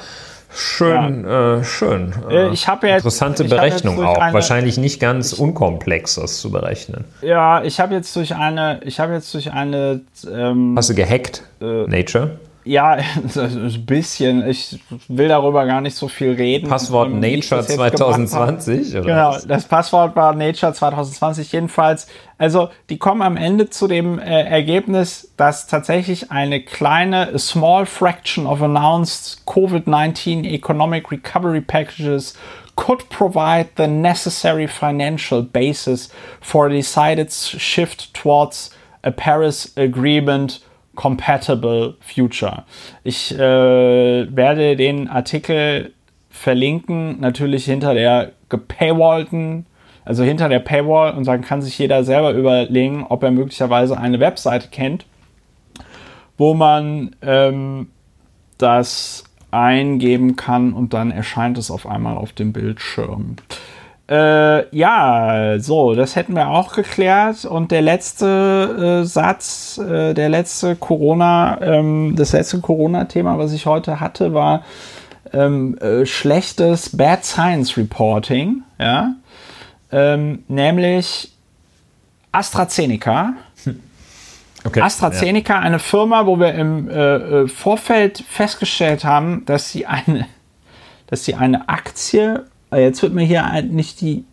schön, 0.54 1.24
ja. 1.26 1.58
Äh, 1.58 1.64
schön. 1.64 2.14
Äh, 2.30 2.50
ich 2.50 2.68
habe 2.68 2.88
jetzt 2.88 2.98
interessante 2.98 3.44
Berechnung 3.44 4.04
auch. 4.04 4.18
Eine, 4.18 4.34
Wahrscheinlich 4.34 4.78
nicht 4.78 5.00
ganz 5.00 5.34
ich, 5.34 5.40
unkomplex, 5.40 6.16
das 6.16 6.40
zu 6.40 6.52
berechnen. 6.52 7.06
Ja, 7.22 7.64
ich 7.64 7.80
habe 7.80 7.94
jetzt 7.94 8.16
durch 8.16 8.36
eine, 8.36 8.80
ich 8.84 9.00
habe 9.00 9.14
jetzt 9.14 9.34
durch 9.34 9.52
eine. 9.52 10.02
Ähm, 10.32 10.74
Hast 10.78 10.90
du 10.90 10.96
gehackt? 10.96 11.44
Äh, 11.62 11.86
Nature? 11.88 12.40
Ja, 12.64 12.98
ein 13.36 13.86
bisschen. 13.86 14.48
Ich 14.48 14.80
will 15.08 15.28
darüber 15.28 15.66
gar 15.66 15.82
nicht 15.82 15.96
so 15.96 16.08
viel 16.08 16.32
reden. 16.32 16.70
Passwort 16.70 17.10
ähm, 17.10 17.20
Nature 17.20 17.66
2020? 17.66 18.96
Oder 18.96 19.02
genau, 19.02 19.38
das 19.48 19.66
Passwort 19.66 20.16
war 20.16 20.34
Nature 20.36 20.74
2020 20.74 21.52
jedenfalls. 21.52 22.08
Also 22.38 22.70
die 22.90 22.98
kommen 22.98 23.22
am 23.22 23.38
Ende 23.38 23.70
zu 23.70 23.88
dem 23.88 24.20
äh, 24.20 24.44
Ergebnis, 24.44 25.32
dass 25.38 25.68
tatsächlich 25.68 26.32
eine 26.32 26.62
kleine 26.62 27.38
small 27.40 27.86
fraction 27.86 28.46
of 28.46 28.62
announced 28.62 29.44
COVID-19 29.46 30.46
economic 30.46 31.12
recovery 31.12 31.62
packages 31.62 32.36
could 32.76 33.10
provide 33.10 33.70
the 33.78 33.88
necessary 33.88 34.68
financial 34.68 35.44
basis 35.44 36.10
for 36.40 36.68
a 36.68 36.70
decided 36.70 37.32
shift 37.32 38.14
towards 38.14 38.72
a 39.04 39.12
Paris 39.12 39.72
Agreement 39.78 40.62
Compatible 40.96 41.96
Future. 42.02 42.64
Ich 43.04 43.34
äh, 43.34 43.38
werde 43.40 44.76
den 44.76 45.08
Artikel 45.08 45.94
verlinken, 46.30 47.20
natürlich 47.20 47.66
hinter 47.66 47.94
der 47.94 48.32
gepaywallten, 48.50 49.66
also 50.06 50.24
hinter 50.24 50.50
der 50.50 50.60
Paywall 50.60 51.14
und 51.14 51.28
dann 51.28 51.42
kann 51.42 51.62
sich 51.62 51.78
jeder 51.78 52.04
selber 52.04 52.32
überlegen, 52.32 53.06
ob 53.08 53.24
er 53.24 53.32
möglicherweise 53.32 53.98
eine 53.98 54.20
Webseite 54.20 54.70
kennt, 54.70 55.06
wo 56.38 56.54
man 56.54 57.16
ähm, 57.22 57.90
das 58.58 59.24
eingeben 59.52 60.36
kann 60.36 60.74
und 60.74 60.94
dann 60.94 61.12
erscheint 61.12 61.58
es 61.58 61.70
auf 61.70 61.86
einmal 61.86 62.18
auf 62.18 62.32
dem 62.34 62.54
Bildschirm. 62.54 63.36
Äh, 64.12 64.76
ja, 64.76 65.58
so, 65.60 65.96
das 65.96 66.18
hätten 66.18 66.36
wir 66.36 66.50
auch 66.50 66.74
geklärt. 66.74 67.46
Und 67.46 67.72
der 67.72 67.82
letzte 67.82 69.02
äh, 69.04 69.06
Satz, 69.06 69.78
äh, 69.78 70.14
der 70.14 70.28
letzte 70.28 70.76
Corona, 70.76 71.62
ähm, 71.62 72.16
das 72.18 72.34
letzte 72.34 72.60
Corona-Thema, 72.60 73.38
was 73.38 73.54
ich 73.54 73.66
heute 73.66 74.02
hatte, 74.02 74.34
war 74.34 74.64
ähm, 75.32 75.78
äh, 75.78 76.06
schlechtes 76.06 76.98
Bad 76.98 77.24
Science 77.24 77.78
Reporting, 77.78 78.64
ja, 78.78 79.14
ähm, 79.94 80.44
nämlich 80.50 81.32
AstraZeneca. 82.32 83.34
Okay, 84.64 84.80
AstraZeneca, 84.80 85.54
ja. 85.54 85.60
eine 85.60 85.80
Firma, 85.80 86.28
wo 86.28 86.40
wir 86.40 86.54
im 86.54 86.88
äh, 86.88 86.94
äh, 86.94 87.48
Vorfeld 87.48 88.24
festgestellt 88.30 89.04
haben, 89.04 89.44
dass 89.48 89.72
sie 89.72 89.88
eine, 89.88 90.28
dass 91.08 91.26
sie 91.26 91.34
eine 91.34 91.68
Aktie 91.68 92.46
Jetzt 92.74 93.02
wird 93.02 93.14
mir 93.14 93.26
hier 93.26 93.44
nicht 93.70 94.00
die. 94.02 94.24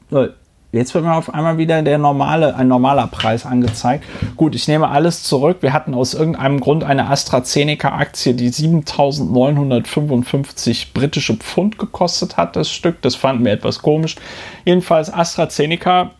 Jetzt 0.70 0.94
wird 0.94 1.04
mir 1.04 1.14
auf 1.14 1.32
einmal 1.32 1.56
wieder 1.56 1.80
der 1.82 1.96
normale, 1.96 2.54
ein 2.54 2.68
normaler 2.68 3.06
Preis 3.06 3.46
angezeigt. 3.46 4.04
Gut, 4.36 4.54
ich 4.54 4.68
nehme 4.68 4.88
alles 4.88 5.22
zurück. 5.22 5.62
Wir 5.62 5.72
hatten 5.72 5.94
aus 5.94 6.12
irgendeinem 6.12 6.60
Grund 6.60 6.84
eine 6.84 7.08
AstraZeneca-Aktie, 7.08 8.34
die 8.34 8.50
7.955 8.50 10.88
britische 10.92 11.36
Pfund 11.36 11.78
gekostet 11.78 12.36
hat, 12.36 12.54
das 12.54 12.70
Stück. 12.70 13.00
Das 13.00 13.14
fanden 13.14 13.46
wir 13.46 13.52
etwas 13.52 13.80
komisch. 13.80 14.16
Jedenfalls 14.66 15.10
AstraZeneca 15.10 16.10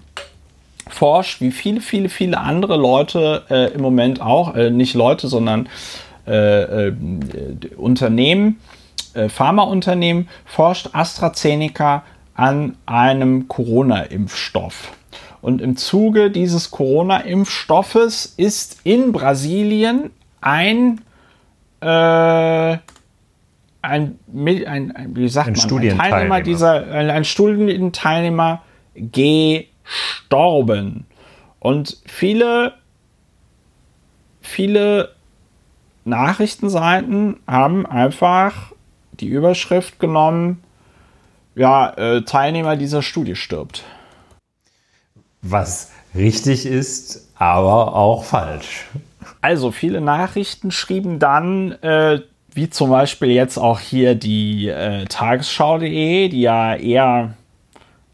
forscht, 0.89 1.43
wie 1.43 1.51
viele, 1.51 1.83
viele, 1.83 2.09
viele 2.09 2.41
andere 2.41 2.79
Leute 2.79 3.43
äh, 3.51 3.75
im 3.75 3.83
Moment 3.83 4.23
auch, 4.23 4.55
äh, 4.55 4.71
nicht 4.71 4.95
Leute, 4.95 5.29
sondern 5.29 5.69
äh, 6.27 6.89
äh 6.89 6.95
Unternehmen, 7.77 8.61
Pharmaunternehmen 9.29 10.29
forscht 10.45 10.91
AstraZeneca 10.93 12.05
an 12.35 12.77
einem 12.87 13.49
Corona-Impfstoff. 13.49 14.93
Und 15.41 15.61
im 15.61 15.77
Zuge 15.77 16.31
dieses 16.31 16.71
Corona-Impfstoffes 16.71 18.35
ist 18.37 18.81
in 18.85 19.13
Brasilien 19.13 20.11
ein, 20.41 21.01
äh, 21.81 21.87
ein, 21.87 22.81
ein, 23.83 24.19
ein, 24.67 25.17
wie 25.17 25.29
sagt 25.29 25.49
ein 25.49 25.57
man, 25.57 25.89
ein 25.89 25.99
Teilnehmer 25.99 26.41
dieser, 26.43 26.87
ein, 26.91 27.11
ein 27.11 27.25
Studienteilnehmer 27.25 28.63
gestorben. 28.95 29.77
Und 31.61 31.99
viele, 32.07 32.75
viele 34.41 35.15
Nachrichtenseiten 36.05 37.41
haben 37.47 37.87
einfach 37.87 38.73
die 39.21 39.29
Überschrift 39.29 39.99
genommen, 39.99 40.63
ja, 41.55 41.91
äh, 41.97 42.23
Teilnehmer 42.23 42.77
dieser 42.77 43.03
Studie 43.03 43.35
stirbt. 43.35 43.83
Was 45.43 45.91
richtig 46.15 46.67
ist, 46.67 47.29
aber 47.37 47.95
auch 47.95 48.25
falsch. 48.25 48.87
Also 49.41 49.71
viele 49.71 50.01
Nachrichten 50.01 50.71
schrieben 50.71 51.19
dann, 51.19 51.73
äh, 51.83 52.21
wie 52.53 52.71
zum 52.71 52.91
Beispiel 52.91 53.31
jetzt 53.31 53.59
auch 53.59 53.81
hier 53.81 54.15
die 54.15 54.69
äh, 54.69 55.05
Tagesschau.de, 55.07 56.29
die 56.29 56.41
ja 56.41 56.75
eher 56.75 57.35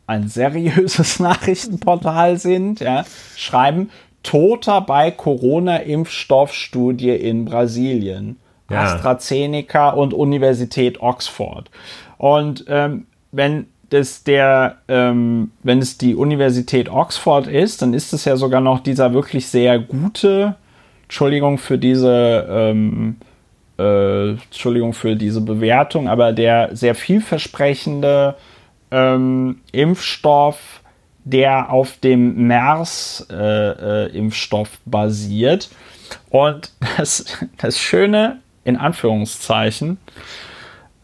ein 0.06 0.28
seriöses 0.28 1.20
Nachrichtenportal 1.20 2.38
sind, 2.38 2.80
ja, 2.80 3.04
schreiben, 3.36 3.90
Toter 4.22 4.80
bei 4.80 5.10
Corona-Impfstoffstudie 5.10 7.10
in 7.10 7.44
Brasilien 7.44 8.38
ja. 8.74 8.82
AstraZeneca 8.82 9.90
und 9.90 10.14
Universität 10.14 11.00
Oxford. 11.00 11.70
Und 12.18 12.64
ähm, 12.68 13.06
wenn 13.32 13.66
das 13.90 14.24
der, 14.24 14.78
ähm, 14.88 15.52
wenn 15.62 15.78
es 15.78 15.98
die 15.98 16.14
Universität 16.14 16.88
Oxford 16.88 17.46
ist, 17.46 17.82
dann 17.82 17.94
ist 17.94 18.12
es 18.12 18.24
ja 18.24 18.36
sogar 18.36 18.60
noch 18.60 18.80
dieser 18.80 19.14
wirklich 19.14 19.46
sehr 19.46 19.78
gute 19.78 20.56
Entschuldigung 21.04 21.58
für 21.58 21.78
diese, 21.78 22.46
ähm, 22.48 23.18
äh, 23.78 24.30
Entschuldigung 24.30 24.94
für 24.94 25.16
diese 25.16 25.40
Bewertung, 25.40 26.08
aber 26.08 26.32
der 26.32 26.74
sehr 26.74 26.94
vielversprechende 26.94 28.36
ähm, 28.90 29.60
Impfstoff, 29.72 30.80
der 31.24 31.70
auf 31.70 31.98
dem 31.98 32.46
MERS-Impfstoff 32.48 34.68
äh, 34.68 34.72
äh, 34.72 34.78
basiert. 34.86 35.70
Und 36.30 36.72
das, 36.96 37.26
das 37.58 37.78
Schöne, 37.78 38.40
in 38.64 38.76
Anführungszeichen, 38.76 39.98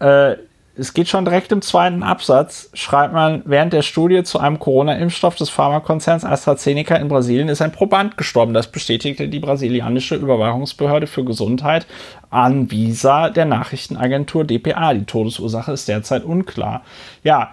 äh, 0.01 0.37
es 0.77 0.95
geht 0.95 1.09
schon 1.09 1.27
direkt 1.27 1.53
im 1.53 1.61
zweiten 1.61 2.03
Absatz, 2.03 2.71
schreibt 2.73 3.13
man, 3.13 3.43
während 3.45 3.75
der 3.75 3.83
Studie 3.83 4.23
zu 4.23 4.39
einem 4.39 4.59
Corona-Impfstoff 4.59 5.35
des 5.35 5.51
Pharmakonzerns 5.51 6.25
AstraZeneca 6.25 6.97
in 6.97 7.09
Brasilien 7.09 7.49
ist 7.49 7.61
ein 7.61 7.73
Proband 7.73 8.17
gestorben. 8.17 8.55
Das 8.55 8.73
bestätigte 8.73 9.29
die 9.29 9.41
brasilianische 9.41 10.15
Überwachungsbehörde 10.15 11.07
für 11.07 11.25
Gesundheit 11.25 11.87
Anvisa 12.31 13.29
der 13.29 13.45
Nachrichtenagentur 13.45 14.45
DPA. 14.45 14.95
Die 14.95 15.05
Todesursache 15.05 15.73
ist 15.73 15.87
derzeit 15.87 16.25
unklar. 16.25 16.83
Ja, 17.25 17.51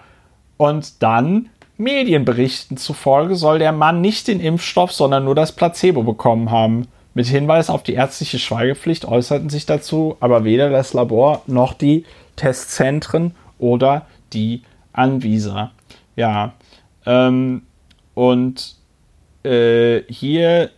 und 0.56 1.02
dann 1.02 1.50
Medienberichten 1.76 2.76
zufolge 2.76 3.36
soll 3.36 3.58
der 3.58 3.72
Mann 3.72 4.00
nicht 4.00 4.28
den 4.28 4.40
Impfstoff, 4.40 4.92
sondern 4.92 5.24
nur 5.24 5.34
das 5.34 5.52
Placebo 5.52 6.02
bekommen 6.02 6.50
haben. 6.50 6.88
Mit 7.14 7.26
Hinweis 7.26 7.70
auf 7.70 7.82
die 7.82 7.94
ärztliche 7.94 8.38
Schweigepflicht 8.38 9.04
äußerten 9.04 9.48
sich 9.48 9.66
dazu 9.66 10.16
aber 10.20 10.44
weder 10.44 10.70
das 10.70 10.92
Labor 10.92 11.42
noch 11.46 11.74
die 11.74 12.04
Testzentren 12.36 13.34
oder 13.58 14.06
die 14.32 14.62
Anvisa. 14.92 15.72
Ja, 16.16 16.52
ähm, 17.06 17.62
und 18.14 18.74
äh, 19.44 20.02
hier 20.08 20.70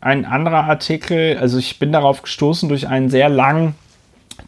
ein 0.00 0.24
anderer 0.24 0.64
Artikel, 0.64 1.38
also 1.38 1.58
ich 1.58 1.78
bin 1.78 1.92
darauf 1.92 2.22
gestoßen 2.22 2.68
durch 2.68 2.88
einen 2.88 3.08
sehr 3.08 3.28
langen 3.28 3.74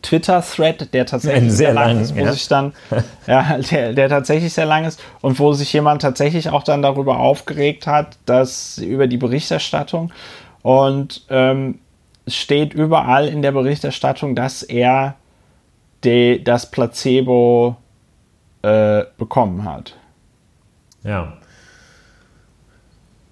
Twitter-Thread, 0.03 0.93
der 0.93 1.07
tatsächlich 1.07 1.53
sehr, 1.53 1.69
sehr 1.69 1.75
lang, 1.75 1.89
lang 1.89 2.01
ist, 2.01 2.17
wo 2.17 2.21
ja. 2.21 2.33
sich 2.33 2.49
dann, 2.49 2.73
ja, 3.27 3.59
der, 3.71 3.93
der 3.93 4.09
tatsächlich 4.09 4.53
sehr 4.53 4.67
lang 4.67 4.85
ist 4.85 5.01
und 5.21 5.39
wo 5.39 5.53
sich 5.53 5.73
jemand 5.73 6.03
tatsächlich 6.03 6.51
auch 6.51 6.63
dann 6.63 6.83
darüber 6.83 7.19
aufgeregt 7.19 7.87
hat, 7.87 8.19
dass 8.27 8.79
über 8.79 9.07
die 9.07 9.17
Berichterstattung 9.17 10.13
und 10.65 11.27
ähm, 11.29 11.79
es 12.25 12.37
steht 12.37 12.73
überall 12.73 13.29
in 13.29 13.43
der 13.43 13.53
Berichterstattung, 13.53 14.35
dass 14.35 14.63
er 14.63 15.15
de, 16.05 16.43
das 16.43 16.71
Placebo 16.71 17.77
äh, 18.63 19.05
bekommen 19.19 19.67
hat. 19.67 19.95
Ja. 21.03 21.35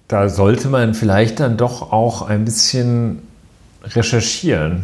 Da 0.09 0.29
sollte 0.29 0.69
man 0.69 0.93
vielleicht 0.93 1.41
dann 1.41 1.57
doch 1.57 1.91
auch 1.91 2.21
ein 2.21 2.45
bisschen 2.45 3.27
recherchieren. 3.83 4.83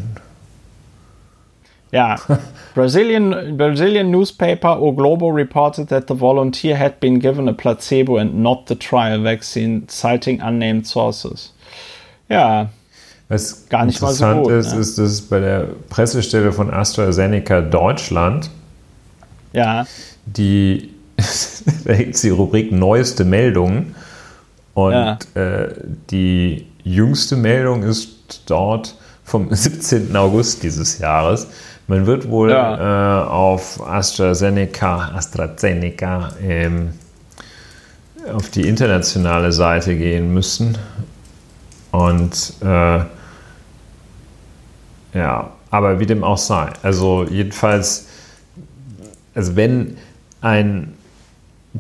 Ja, 1.93 2.17
Brazilian, 2.75 3.59
Brazilian 3.59 4.11
newspaper 4.11 4.81
O 4.81 4.93
Globo 4.93 5.29
reported 5.29 5.89
that 5.91 6.09
the 6.09 6.15
volunteer 6.19 6.79
had 6.79 6.99
been 6.99 7.19
given 7.19 7.47
a 7.47 7.53
placebo 7.53 8.17
and 8.17 8.37
not 8.37 8.69
the 8.69 8.75
trial 8.75 9.23
vaccine, 9.23 9.87
citing 9.87 10.41
unnamed 10.41 10.87
sources. 10.87 11.53
Ja, 12.29 12.69
was 13.29 13.69
gar 13.69 13.85
nicht 13.85 14.01
mal 14.01 14.13
so 14.13 14.27
gut. 14.43 14.53
ist, 14.53 14.73
ne? 14.73 14.81
ist, 14.81 14.99
dass 14.99 15.21
bei 15.21 15.41
der 15.41 15.69
Pressestelle 15.91 16.51
von 16.51 16.73
AstraZeneca 16.73 17.61
Deutschland, 17.61 18.51
ja. 19.53 19.87
die, 20.25 20.95
da 21.85 21.95
gibt 21.95 22.15
es 22.15 22.23
die 22.23 22.31
Rubrik 22.31 22.73
Neueste 22.73 23.25
Meldungen 23.25 23.95
und 24.73 24.93
ja. 24.93 25.19
äh, 25.35 25.75
die 26.11 26.67
jüngste 26.85 27.37
Meldung 27.37 27.83
ist 27.83 28.43
dort 28.47 28.97
vom 29.25 29.49
17. 29.55 30.17
August 30.17 30.63
dieses 30.63 30.99
Jahres. 30.99 31.49
Man 31.87 32.07
wird 32.07 32.31
wohl 32.31 32.51
ja. 32.51 33.25
äh, 33.25 33.29
auf 33.29 33.87
AstraZeneca, 33.87 35.13
AstraZeneca 35.15 36.31
ähm, 36.43 36.95
auf 38.33 38.49
die 38.51 38.67
internationale 38.67 39.53
Seite 39.53 39.97
gehen 39.97 40.33
müssen 40.33 40.79
und 41.91 42.55
äh, 42.61 43.01
ja, 45.15 45.51
aber 45.71 46.01
wie 46.01 46.07
dem 46.07 46.25
auch 46.25 46.39
sei. 46.39 46.69
Also 46.83 47.25
jedenfalls, 47.29 48.07
also 49.35 49.57
wenn 49.57 49.97
ein 50.41 50.95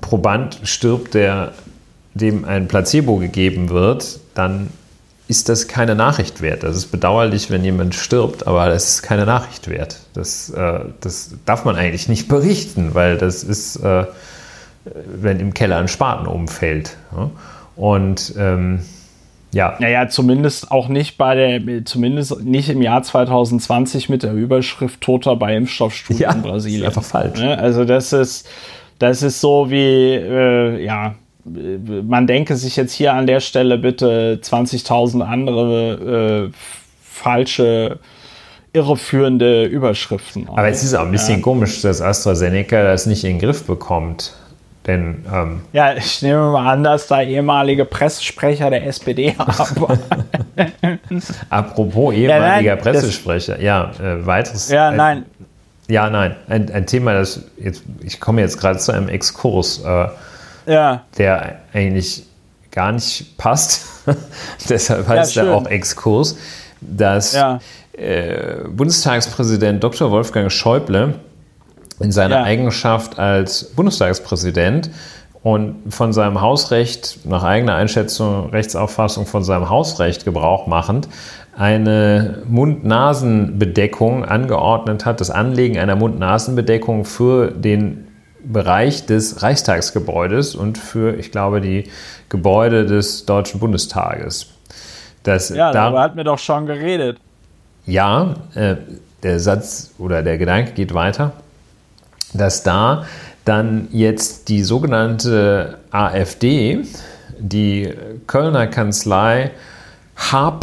Proband 0.00 0.60
stirbt, 0.64 1.14
der 1.14 1.52
dem 2.14 2.44
ein 2.44 2.68
Placebo 2.68 3.16
gegeben 3.16 3.70
wird, 3.70 4.20
dann 4.34 4.70
ist 5.28 5.48
das 5.50 5.68
keine 5.68 5.94
Nachricht 5.94 6.40
wert. 6.40 6.62
Das 6.62 6.74
ist 6.74 6.86
bedauerlich, 6.86 7.50
wenn 7.50 7.62
jemand 7.62 7.94
stirbt, 7.94 8.46
aber 8.46 8.68
das 8.68 8.88
ist 8.88 9.02
keine 9.02 9.26
Nachricht 9.26 9.68
wert. 9.68 9.98
Das, 10.14 10.50
äh, 10.50 10.80
das 11.00 11.34
darf 11.44 11.64
man 11.64 11.76
eigentlich 11.76 12.08
nicht 12.08 12.28
berichten, 12.28 12.94
weil 12.94 13.18
das 13.18 13.44
ist, 13.44 13.76
äh, 13.76 14.06
wenn 14.84 15.38
im 15.38 15.52
Keller 15.52 15.76
ein 15.76 15.88
Spaten 15.88 16.26
umfällt. 16.26 16.96
Ja? 17.14 17.30
Und 17.76 18.34
ähm, 18.38 18.80
ja. 19.58 19.74
Naja, 19.80 20.08
zumindest 20.08 20.70
auch 20.70 20.86
nicht 20.86 21.18
bei 21.18 21.34
der, 21.34 21.84
zumindest 21.84 22.44
nicht 22.44 22.68
im 22.68 22.80
Jahr 22.80 23.02
2020 23.02 24.08
mit 24.08 24.22
der 24.22 24.32
Überschrift 24.32 25.00
Toter 25.00 25.34
bei 25.34 25.56
Impfstoffstudien 25.56 26.22
ja, 26.22 26.32
in 26.32 26.42
Brasilien. 26.42 26.82
Ist 26.82 26.86
einfach 26.86 27.02
falsch. 27.02 27.40
Ne? 27.40 27.58
Also 27.58 27.84
das 27.84 28.12
ist, 28.12 28.48
das 29.00 29.24
ist 29.24 29.40
so 29.40 29.68
wie, 29.68 30.14
äh, 30.14 30.84
ja, 30.84 31.16
man 31.44 32.28
denke 32.28 32.54
sich 32.54 32.76
jetzt 32.76 32.92
hier 32.92 33.14
an 33.14 33.26
der 33.26 33.40
Stelle 33.40 33.78
bitte 33.78 34.38
20.000 34.40 35.22
andere 35.22 36.50
äh, 36.52 36.56
falsche 37.02 37.98
irreführende 38.72 39.64
Überschriften. 39.64 40.48
Aber 40.48 40.68
es 40.68 40.84
ist 40.84 40.94
auch 40.94 41.06
ein 41.06 41.10
bisschen 41.10 41.38
ja. 41.38 41.42
komisch, 41.42 41.82
dass 41.82 42.00
AstraZeneca 42.00 42.84
das 42.84 43.06
nicht 43.06 43.24
in 43.24 43.38
den 43.38 43.38
Griff 43.40 43.64
bekommt. 43.64 44.34
Denn, 44.88 45.22
ähm 45.30 45.60
ja, 45.74 45.92
ich 45.92 46.22
nehme 46.22 46.50
mal 46.50 46.72
an, 46.72 46.82
dass 46.82 47.08
da 47.08 47.20
ehemalige 47.20 47.84
Pressesprecher 47.84 48.70
der 48.70 48.86
SPD 48.86 49.36
haben. 49.38 49.86
Apropos 51.50 52.14
ehemaliger 52.14 52.62
ja, 52.62 52.74
nein, 52.74 52.82
Pressesprecher, 52.82 53.60
ja, 53.60 53.92
äh, 54.00 54.24
weiteres. 54.26 54.70
Ja, 54.70 54.90
nein. 54.90 55.26
ja, 55.88 56.08
nein, 56.08 56.36
ein, 56.48 56.72
ein 56.72 56.86
Thema, 56.86 57.12
das 57.12 57.42
jetzt, 57.58 57.82
ich 58.00 58.18
komme 58.18 58.40
jetzt 58.40 58.58
gerade 58.58 58.78
zu 58.78 58.92
einem 58.92 59.10
Exkurs, 59.10 59.82
äh, 59.84 60.08
ja. 60.66 61.02
der 61.18 61.60
eigentlich 61.74 62.24
gar 62.70 62.92
nicht 62.92 63.36
passt. 63.36 64.06
Deshalb 64.70 65.06
heißt 65.06 65.34
ja, 65.34 65.44
er 65.44 65.54
auch 65.54 65.66
Exkurs, 65.66 66.38
dass 66.80 67.36
äh, 67.92 68.54
Bundestagspräsident 68.66 69.84
Dr. 69.84 70.10
Wolfgang 70.10 70.50
Schäuble 70.50 71.14
in 72.00 72.12
seiner 72.12 72.36
ja. 72.36 72.42
Eigenschaft 72.44 73.18
als 73.18 73.64
Bundestagspräsident 73.64 74.90
und 75.42 75.92
von 75.92 76.12
seinem 76.12 76.40
Hausrecht, 76.40 77.20
nach 77.24 77.44
eigener 77.44 77.74
Einschätzung, 77.74 78.50
Rechtsauffassung 78.50 79.26
von 79.26 79.44
seinem 79.44 79.68
Hausrecht 79.68 80.24
Gebrauch 80.24 80.66
machend, 80.66 81.08
eine 81.56 82.42
Mund-Nasen-Bedeckung 82.46 84.24
angeordnet 84.24 85.04
hat, 85.06 85.20
das 85.20 85.30
Anlegen 85.30 85.78
einer 85.78 85.96
Mund-Nasen-Bedeckung 85.96 87.04
für 87.04 87.50
den 87.50 88.06
Bereich 88.44 89.06
des 89.06 89.42
Reichstagsgebäudes 89.42 90.54
und 90.54 90.78
für, 90.78 91.18
ich 91.18 91.32
glaube, 91.32 91.60
die 91.60 91.90
Gebäude 92.28 92.86
des 92.86 93.26
Deutschen 93.26 93.58
Bundestages. 93.58 94.46
Das, 95.24 95.48
ja, 95.48 95.72
darüber 95.72 96.00
hatten 96.00 96.16
wir 96.16 96.24
doch 96.24 96.38
schon 96.38 96.66
geredet. 96.66 97.18
Ja, 97.86 98.34
äh, 98.54 98.76
der 99.22 99.40
Satz 99.40 99.92
oder 99.98 100.22
der 100.22 100.38
Gedanke 100.38 100.72
geht 100.72 100.94
weiter 100.94 101.32
dass 102.34 102.62
da 102.62 103.06
dann 103.44 103.88
jetzt 103.92 104.48
die 104.48 104.62
sogenannte 104.62 105.78
AfD, 105.90 106.82
die 107.38 107.92
Kölner 108.26 108.66
Kanzlei 108.66 109.52
H. 110.16 110.58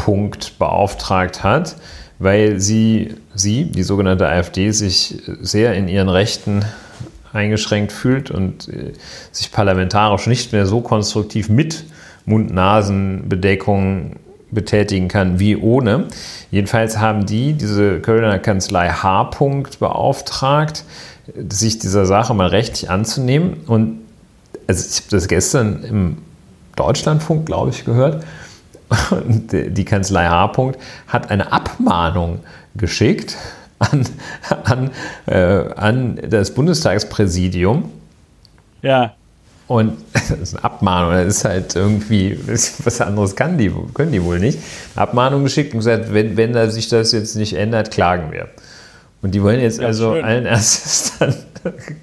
beauftragt 0.60 1.44
hat, 1.44 1.76
weil 2.20 2.60
sie, 2.60 3.16
sie, 3.34 3.66
die 3.66 3.84
sogenannte 3.84 4.28
AfD, 4.28 4.72
sich 4.72 5.22
sehr 5.42 5.74
in 5.74 5.88
ihren 5.88 6.10
Rechten 6.10 6.64
eingeschränkt 7.34 7.92
fühlt 7.92 8.32
und 8.32 8.70
äh, 8.70 8.94
sich 9.32 9.52
parlamentarisch 9.52 10.28
nicht 10.28 10.54
mehr 10.54 10.66
so 10.66 10.82
konstruktiv 10.82 11.50
mit 11.50 11.86
Mund-Nasen-Bedeckung 12.26 14.18
betätigen 14.52 15.08
kann 15.10 15.40
wie 15.40 15.56
ohne. 15.58 16.06
Jedenfalls 16.50 16.98
haben 16.98 17.26
die, 17.26 17.54
diese 17.54 18.00
Kölner 18.00 18.40
Kanzlei 18.40 18.90
H. 18.90 19.32
beauftragt, 19.80 20.86
sich 21.49 21.80
dieser 21.80 22.06
Sache 22.06 22.34
mal 22.34 22.47
rechtlich 22.47 22.89
anzunehmen. 22.89 23.57
Und 23.68 24.02
also 24.68 24.85
ich 24.88 24.97
habe 25.02 25.11
das 25.11 25.27
gestern 25.27 25.84
im 25.84 26.18
Deutschlandfunk, 26.76 27.45
glaube 27.45 27.72
ich, 27.72 27.85
gehört. 27.85 28.23
Und 29.11 29.52
die 29.52 29.85
Kanzlei 29.85 30.27
H. 30.27 30.73
hat 31.07 31.31
eine 31.31 31.52
Abmahnung 31.52 32.41
geschickt 32.76 33.35
an, 33.80 34.06
an, 34.64 34.91
äh, 35.26 35.73
an 35.76 36.19
das 36.30 36.53
Bundestagspräsidium. 36.53 37.89
Ja. 38.81 39.15
Und 39.68 39.97
das 40.14 40.30
ist 40.30 40.56
eine 40.56 40.64
Abmahnung, 40.64 41.14
das 41.14 41.38
ist 41.38 41.45
halt 41.45 41.76
irgendwie, 41.76 42.38
was 42.47 43.02
anderes 43.02 43.35
kann 43.35 43.57
die, 43.57 43.72
können 43.93 44.11
die 44.11 44.23
wohl 44.23 44.39
nicht. 44.39 44.60
Abmahnung 44.95 45.43
geschickt 45.43 45.73
und 45.73 45.80
gesagt, 45.80 46.14
wenn, 46.14 46.38
wenn 46.38 46.69
sich 46.69 46.88
das 46.88 47.11
jetzt 47.11 47.35
nicht 47.35 47.53
ändert, 47.53 47.91
klagen 47.91 48.31
wir. 48.31 48.49
Und 49.26 49.31
die 49.31 49.41
wollen 49.41 49.60
jetzt 49.60 49.81
ja, 49.81 49.88
also 49.88 50.14
schön. 50.14 50.23
allen 50.23 50.45
erstes 50.45 51.14
dann 51.19 51.34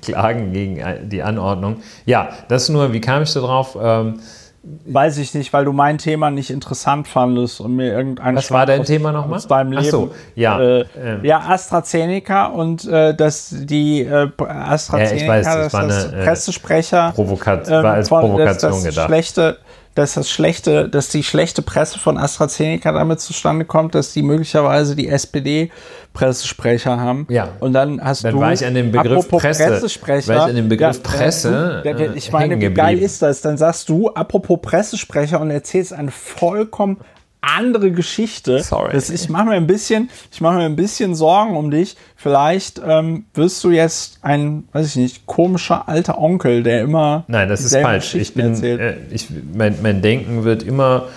klagen 0.02 0.52
gegen 0.52 0.82
die 1.08 1.22
Anordnung. 1.22 1.76
Ja, 2.04 2.30
das 2.48 2.68
nur, 2.68 2.92
wie 2.92 3.00
kam 3.00 3.22
ich 3.22 3.32
da 3.32 3.38
drauf? 3.38 3.78
Ähm, 3.80 4.18
Weiß 4.64 5.18
ich 5.18 5.32
nicht, 5.34 5.52
weil 5.52 5.64
du 5.64 5.72
mein 5.72 5.98
Thema 5.98 6.32
nicht 6.32 6.50
interessant 6.50 7.06
fandest 7.06 7.60
und 7.60 7.76
mir 7.76 7.92
irgendein 7.92 8.34
Was 8.34 8.50
war 8.50 8.66
dein 8.66 8.82
Thema 8.82 9.12
nochmal? 9.12 9.36
Aus 9.36 9.46
deinem 9.46 9.70
Leben. 9.70 9.84
Ach 9.86 9.90
so, 9.90 10.10
ja. 10.34 10.60
Äh, 10.60 10.84
ähm. 11.00 11.24
Ja, 11.24 11.38
AstraZeneca 11.48 12.46
und 12.46 12.88
äh, 12.88 13.14
dass 13.14 13.52
die 13.52 14.00
äh, 14.00 14.28
AstraZeneca, 14.38 15.14
ja, 15.14 15.22
ich 15.22 15.28
weiß, 15.28 15.46
das, 15.46 15.54
das 15.54 15.72
war 15.72 15.82
eine, 15.82 16.22
äh, 16.22 16.24
Pressesprecher 16.24 17.12
Provokat, 17.14 17.70
war 17.70 17.84
als 17.84 18.10
ähm, 18.10 18.18
Provokation 18.18 18.72
das, 18.72 18.82
das 18.82 18.94
gedacht. 18.94 19.06
Schlechte, 19.08 19.58
dass 19.94 20.14
das 20.14 20.30
schlechte, 20.30 20.88
dass 20.88 21.08
die 21.08 21.22
schlechte 21.22 21.60
Presse 21.62 21.98
von 21.98 22.16
AstraZeneca 22.16 22.92
damit 22.92 23.20
zustande 23.20 23.64
kommt, 23.64 23.94
dass 23.94 24.12
die 24.12 24.22
möglicherweise 24.22 24.96
die 24.96 25.08
SPD 25.08 25.70
Pressesprecher 26.14 26.98
haben. 26.98 27.26
Ja. 27.28 27.48
Und 27.60 27.72
dann 27.72 28.02
hast 28.02 28.24
dann 28.24 28.34
du. 28.34 28.40
War 28.40 28.52
ich 28.52 28.64
an 28.64 28.74
dem 28.74 28.92
Begriff 28.92 29.28
Presse, 29.28 29.64
Pressesprecher. 29.64 30.34
War 30.34 30.44
ich 30.44 30.50
an 30.50 30.56
dem 30.56 30.68
Begriff 30.68 30.96
ja, 30.96 31.02
Presse. 31.02 31.82
Du, 31.84 31.94
der, 31.94 32.16
ich 32.16 32.32
meine, 32.32 32.60
wie 32.60 32.70
geil 32.70 32.98
ist 32.98 33.22
das? 33.22 33.40
Dann 33.40 33.56
sagst 33.56 33.88
du, 33.88 34.08
apropos 34.10 34.60
Pressesprecher 34.62 35.40
und 35.40 35.50
erzählst 35.50 35.92
eine 35.92 36.10
vollkommen 36.10 36.98
andere 37.42 37.90
Geschichte. 37.90 38.62
Sorry. 38.62 38.92
Das, 38.92 39.10
ich 39.10 39.28
mache 39.28 39.44
mir 39.46 39.54
ein 39.54 39.66
bisschen, 39.66 40.08
ich 40.30 40.40
mache 40.40 40.56
mir 40.56 40.64
ein 40.64 40.76
bisschen 40.76 41.14
Sorgen 41.14 41.56
um 41.56 41.70
dich. 41.70 41.96
Vielleicht 42.16 42.80
ähm, 42.86 43.26
wirst 43.34 43.62
du 43.64 43.70
jetzt 43.70 44.18
ein, 44.22 44.64
weiß 44.72 44.86
ich 44.86 44.96
nicht, 44.96 45.26
komischer 45.26 45.88
alter 45.88 46.18
Onkel, 46.18 46.62
der 46.62 46.80
immer. 46.80 47.24
Nein, 47.26 47.48
das 47.48 47.60
ist 47.60 47.76
falsch. 47.76 48.14
Ich 48.14 48.32
bin, 48.34 48.62
äh, 48.62 48.96
ich, 49.10 49.28
mein, 49.54 49.76
mein 49.82 50.00
Denken 50.00 50.44
wird 50.44 50.62
immer 50.62 51.08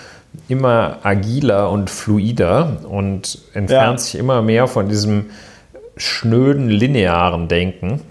immer 0.48 0.98
agiler 1.02 1.70
und 1.70 1.90
fluider 1.90 2.80
und 2.88 3.38
entfernt 3.54 3.98
ja. 3.98 4.04
sich 4.04 4.14
immer 4.16 4.42
mehr 4.42 4.68
von 4.68 4.88
diesem 4.88 5.26
schnöden 5.96 6.68
linearen 6.68 7.48
Denken. 7.48 8.02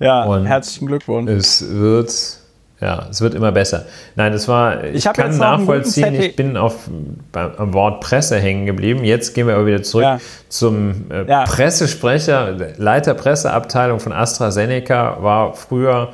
Ja, 0.00 0.24
und 0.24 0.46
herzlichen 0.46 0.86
Glückwunsch. 0.86 1.30
Es 1.30 1.66
wird 1.68 2.38
ja, 2.84 3.06
es 3.10 3.22
wird 3.22 3.34
immer 3.34 3.50
besser. 3.50 3.86
Nein, 4.14 4.34
es 4.34 4.46
war, 4.46 4.84
ich, 4.84 5.06
ich 5.06 5.12
kann 5.14 5.38
nachvollziehen, 5.38 6.14
ich 6.14 6.36
bin 6.36 6.58
auf, 6.58 6.90
beim 7.32 7.72
Wort 7.72 8.02
Presse 8.02 8.36
hängen 8.36 8.66
geblieben. 8.66 9.04
Jetzt 9.04 9.34
gehen 9.34 9.46
wir 9.46 9.54
aber 9.54 9.64
wieder 9.64 9.82
zurück 9.82 10.04
ja. 10.04 10.20
zum 10.50 11.10
äh, 11.10 11.24
ja. 11.26 11.44
Pressesprecher, 11.44 12.54
Leiter 12.76 13.14
Presseabteilung 13.14 14.00
von 14.00 14.12
AstraZeneca, 14.12 15.22
war 15.22 15.54
früher 15.54 16.10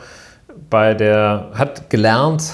bei 0.70 0.94
der, 0.94 1.48
hat 1.55 1.90
gelernt, 1.90 2.44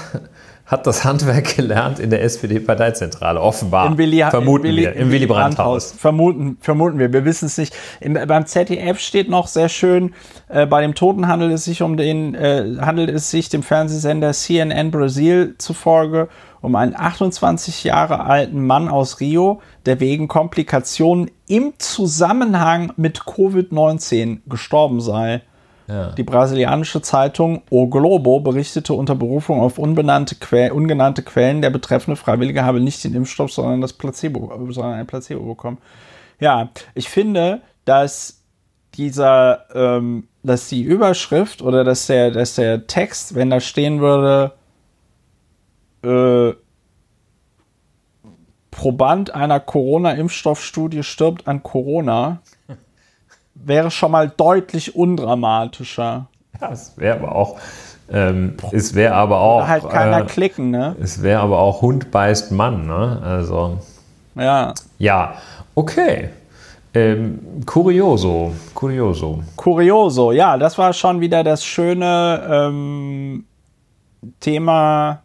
hat 0.67 0.85
das 0.85 1.03
Handwerk 1.05 1.55
gelernt 1.55 1.97
in 1.97 2.09
der 2.09 2.21
SPD-Parteizentrale, 2.23 3.41
offenbar. 3.41 3.87
Im 3.87 3.97
Willi, 3.97 4.23
vermuten 4.29 4.65
Willi, 4.65 4.81
wir, 4.83 4.93
im 4.93 5.11
Willy 5.11 5.25
Brandt-Haus. 5.25 5.93
Vermuten, 5.93 6.57
vermuten 6.59 6.99
wir, 6.99 7.11
wir 7.11 7.25
wissen 7.25 7.45
es 7.45 7.57
nicht. 7.57 7.73
Im, 8.01 8.13
beim 8.13 8.45
ZDF 8.45 8.99
steht 8.99 9.29
noch 9.29 9.47
sehr 9.47 9.69
schön, 9.69 10.13
äh, 10.49 10.65
bei 10.65 10.81
dem 10.81 10.93
Toten 10.93 11.27
handelt 11.27 11.53
es 11.53 11.63
sich 11.63 11.81
um 11.81 11.97
den, 11.97 12.35
äh, 12.35 12.77
handelt 12.81 13.09
es 13.09 13.31
sich 13.31 13.49
dem 13.49 13.63
Fernsehsender 13.63 14.33
CNN 14.33 14.91
Brasil 14.91 15.55
zufolge 15.57 16.27
um 16.61 16.75
einen 16.75 16.95
28 16.95 17.83
Jahre 17.83 18.25
alten 18.25 18.65
Mann 18.65 18.89
aus 18.89 19.19
Rio, 19.19 19.61
der 19.85 19.99
wegen 19.99 20.27
Komplikationen 20.27 21.31
im 21.47 21.73
Zusammenhang 21.77 22.91
mit 22.97 23.21
Covid-19 23.21 24.39
gestorben 24.47 24.99
sei. 24.99 25.43
Die 25.87 26.23
brasilianische 26.23 27.01
Zeitung 27.01 27.61
O 27.69 27.87
Globo 27.87 28.41
berichtete 28.41 28.93
unter 28.93 29.15
Berufung 29.15 29.61
auf 29.61 29.77
unbenannte 29.77 30.35
que 30.35 30.69
ungenannte 30.69 31.23
Quellen, 31.23 31.61
der 31.61 31.69
betreffende 31.69 32.17
Freiwillige 32.17 32.65
habe 32.65 32.81
nicht 32.81 33.03
den 33.05 33.13
Impfstoff, 33.13 33.53
sondern 33.53 33.79
das 33.79 33.93
Placebo, 33.93 34.51
sondern 34.71 34.95
ein 34.95 35.07
Placebo 35.07 35.45
bekommen. 35.45 35.77
Ja, 36.41 36.69
ich 36.93 37.07
finde, 37.07 37.61
dass 37.85 38.43
dieser, 38.95 39.65
ähm, 39.73 40.27
dass 40.43 40.67
die 40.67 40.81
Überschrift 40.81 41.61
oder 41.61 41.85
dass 41.85 42.07
der, 42.07 42.31
dass 42.31 42.55
der 42.55 42.87
Text, 42.87 43.35
wenn 43.35 43.49
da 43.49 43.61
stehen 43.61 44.01
würde, 44.01 44.53
äh, 46.03 46.53
Proband 48.71 49.33
einer 49.33 49.59
Corona-Impfstoffstudie 49.59 51.03
stirbt 51.03 51.47
an 51.47 51.63
Corona, 51.63 52.41
wäre 53.65 53.91
schon 53.91 54.11
mal 54.11 54.29
deutlich 54.29 54.95
undramatischer. 54.95 56.27
Ja, 56.59 56.71
es 56.71 56.93
wäre 56.97 57.17
aber 57.19 57.35
auch. 57.35 57.59
Ähm, 58.09 58.55
es 58.71 58.95
wäre 58.95 59.15
aber 59.15 59.39
auch. 59.39 59.57
Oder 59.57 59.67
halt 59.67 59.89
keiner 59.89 60.21
äh, 60.21 60.25
klicken, 60.25 60.71
ne? 60.71 60.95
Es 61.01 61.21
wäre 61.21 61.41
aber 61.41 61.59
auch 61.59 61.81
Hund 61.81 62.11
beißt 62.11 62.51
Mann, 62.51 62.87
ne? 62.87 63.21
Also. 63.23 63.79
Ja. 64.35 64.73
Ja, 64.97 65.35
okay. 65.75 66.29
Ähm, 66.93 67.39
curioso, 67.65 68.53
curioso. 68.73 69.43
Curioso, 69.55 70.31
ja, 70.31 70.57
das 70.57 70.77
war 70.77 70.93
schon 70.93 71.19
wieder 71.21 71.43
das 71.43 71.63
schöne 71.63 72.47
ähm, 72.49 73.45
Thema 74.39 75.21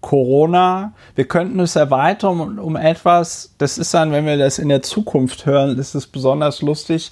Corona. 0.00 0.92
Wir 1.14 1.26
könnten 1.26 1.58
es 1.60 1.74
erweitern 1.74 2.40
um, 2.40 2.58
um, 2.58 2.76
etwas, 2.76 3.54
das 3.58 3.78
ist 3.78 3.94
dann, 3.94 4.12
wenn 4.12 4.26
wir 4.26 4.36
das 4.36 4.58
in 4.58 4.68
der 4.68 4.82
Zukunft 4.82 5.46
hören, 5.46 5.78
ist 5.78 5.94
es 5.94 6.06
besonders 6.06 6.60
lustig 6.60 7.10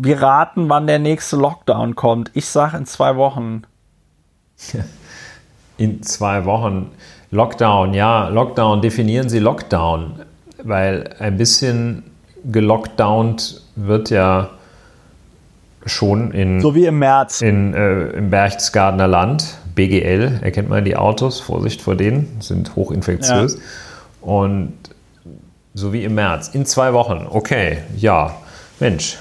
wir 0.00 0.22
raten, 0.22 0.68
wann 0.68 0.86
der 0.86 1.00
nächste 1.00 1.36
Lockdown 1.36 1.96
kommt. 1.96 2.30
Ich 2.34 2.46
sage 2.46 2.76
in 2.76 2.86
zwei 2.86 3.16
Wochen. 3.16 3.62
In 5.76 6.02
zwei 6.02 6.44
Wochen. 6.44 6.90
Lockdown, 7.30 7.94
ja, 7.94 8.28
Lockdown, 8.30 8.80
definieren 8.80 9.28
Sie 9.28 9.38
Lockdown, 9.38 10.22
weil 10.64 11.14
ein 11.20 11.36
bisschen 11.36 12.02
gelockdownt 12.44 13.62
wird 13.76 14.10
ja 14.10 14.50
schon 15.86 16.32
in. 16.32 16.60
So 16.60 16.74
wie 16.74 16.86
im 16.86 16.98
März. 16.98 17.42
In, 17.42 17.74
äh, 17.74 18.08
Im 18.10 18.30
Berchtesgadener 18.30 19.06
Land, 19.06 19.58
BGL, 19.76 20.40
erkennt 20.42 20.68
man 20.68 20.84
die 20.84 20.96
Autos, 20.96 21.38
Vorsicht 21.38 21.80
vor 21.80 21.94
denen, 21.94 22.40
sind 22.40 22.74
hochinfektiös. 22.74 23.54
Ja. 23.54 23.60
Und 24.20 24.74
so 25.74 25.92
wie 25.92 26.02
im 26.02 26.16
März, 26.16 26.48
in 26.48 26.66
zwei 26.66 26.92
Wochen, 26.92 27.26
okay, 27.30 27.78
ja, 27.96 28.34
Mensch, 28.80 29.18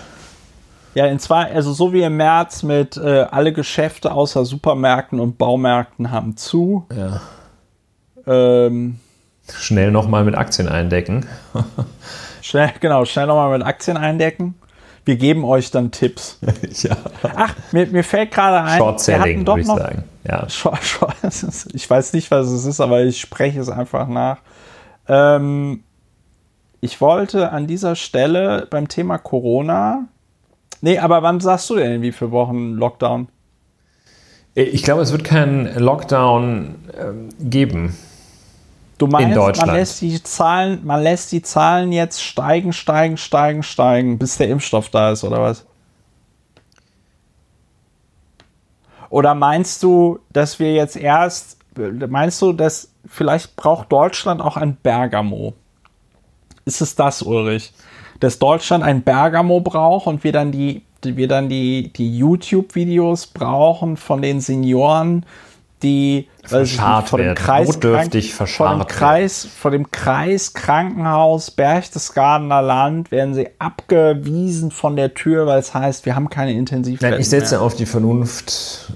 ja, 0.98 1.06
in 1.06 1.20
zwei, 1.20 1.54
also 1.54 1.74
so 1.74 1.94
wie 1.94 2.02
im 2.02 2.18
März 2.18 2.64
mit 2.64 2.98
äh, 2.98 3.28
alle 3.30 3.54
Geschäfte 3.54 4.12
außer 4.12 4.46
Supermärkten 4.46 5.20
und 5.20 5.38
Baumärkten 5.38 6.10
haben 6.10 6.38
zu. 6.38 6.88
Ja. 6.92 7.22
Ähm, 8.26 9.00
schnell 9.48 9.92
nochmal 9.92 10.24
mit 10.24 10.36
Aktien 10.36 10.68
eindecken. 10.68 11.28
schnell, 12.42 12.72
genau, 12.80 13.06
schnell 13.06 13.28
nochmal 13.28 13.56
mit 13.56 13.68
Aktien 13.68 13.96
eindecken. 13.96 14.56
Wir 15.06 15.18
geben 15.18 15.46
euch 15.46 15.70
dann 15.70 15.92
Tipps. 15.92 16.40
ja. 16.82 16.98
Ach, 17.22 17.54
mir, 17.72 17.86
mir 17.86 18.04
fällt 18.04 18.32
gerade 18.32 18.64
ein. 18.64 18.80
Short 18.80 19.00
Selling, 19.00 19.46
würde 19.46 19.62
ich 19.62 19.68
sagen. 19.68 20.04
Ja. 20.28 20.48
ich 21.74 21.88
weiß 21.88 22.14
nicht, 22.14 22.32
was 22.32 22.48
es 22.48 22.66
ist, 22.66 22.82
aber 22.82 23.04
ich 23.04 23.22
spreche 23.22 23.60
es 23.60 23.70
einfach 23.70 24.08
nach. 24.08 24.40
Ähm, 25.08 25.84
ich 26.82 27.00
wollte 27.02 27.52
an 27.52 27.68
dieser 27.68 27.96
Stelle 27.96 28.66
beim 28.68 28.88
Thema 28.88 29.20
Corona 29.20 30.08
Nee, 30.82 31.00
aber 31.00 31.24
wann 31.24 31.40
sagst 31.40 31.70
du 31.70 31.76
denn, 31.76 32.02
wie 32.02 32.12
viele 32.12 32.32
Wochen 32.32 32.74
Lockdown? 32.74 33.28
Ich 34.54 34.84
glaube, 34.84 35.02
es 35.02 35.12
wird 35.12 35.24
keinen 35.24 35.74
Lockdown 35.78 36.76
äh, 36.94 37.44
geben. 37.44 37.96
Du 38.98 39.06
meinst, 39.06 39.30
in 39.30 39.36
Deutschland. 39.36 39.68
Man, 39.68 39.76
lässt 39.76 40.02
die 40.02 40.24
Zahlen, 40.24 40.80
man 40.84 41.04
lässt 41.04 41.32
die 41.32 41.44
Zahlen 41.44 41.92
jetzt 41.92 42.24
steigen, 42.24 42.74
steigen, 42.74 43.18
steigen, 43.18 43.62
steigen, 43.62 44.18
bis 44.18 44.38
der 44.38 44.50
Impfstoff 44.50 44.90
da 44.90 45.12
ist, 45.12 45.24
oder 45.24 45.42
was? 45.42 45.66
Oder 49.10 49.36
meinst 49.36 49.84
du, 49.84 50.20
dass 50.34 50.60
wir 50.60 50.74
jetzt 50.74 50.98
erst, 50.98 51.58
meinst 51.76 52.42
du, 52.42 52.52
dass 52.54 52.90
vielleicht 53.06 53.56
braucht 53.56 53.92
Deutschland 53.92 54.42
auch 54.42 54.58
ein 54.58 54.76
Bergamo? 54.76 55.54
Ist 56.66 56.82
es 56.82 56.96
das, 56.96 57.22
Ulrich? 57.22 57.72
Dass 58.20 58.40
Deutschland 58.40 58.84
ein 58.84 59.02
Bergamo 59.02 59.60
braucht 59.60 60.08
und 60.08 60.24
wir 60.24 60.32
dann 60.32 60.52
die, 60.52 60.82
wir 61.04 61.28
dann 61.28 61.50
die, 61.50 61.92
die 61.94 62.18
YouTube-Videos 62.18 63.28
brauchen 63.28 63.98
von 63.98 64.22
den 64.22 64.42
Senioren, 64.42 65.26
die 65.84 66.28
verscharrt 66.44 67.10
vor 67.10 67.20
dem 67.20 67.36
Kreis, 67.36 67.68
notdürftig 67.68 68.34
verscharrt 68.34 68.78
vor 68.78 68.86
dem 68.86 68.88
Kreis, 68.88 69.46
vor 69.46 69.72
dem 69.72 69.92
Kreis 69.92 70.54
Krankenhaus 70.54 71.52
Berchtesgadener 71.52 72.62
Land 72.62 73.12
werden 73.12 73.36
sie 73.36 73.50
abgewiesen 73.60 74.72
von 74.72 74.96
der 74.96 75.14
Tür, 75.14 75.46
weil 75.46 75.60
es 75.60 75.74
heißt, 75.74 76.06
wir 76.06 76.16
haben 76.16 76.30
keine 76.30 76.54
Intensivbetten 76.54 77.20
ich 77.20 77.30
setze 77.30 77.56
mehr. 77.56 77.62
auf 77.62 77.76
die 77.76 77.86
Vernunft 77.86 78.92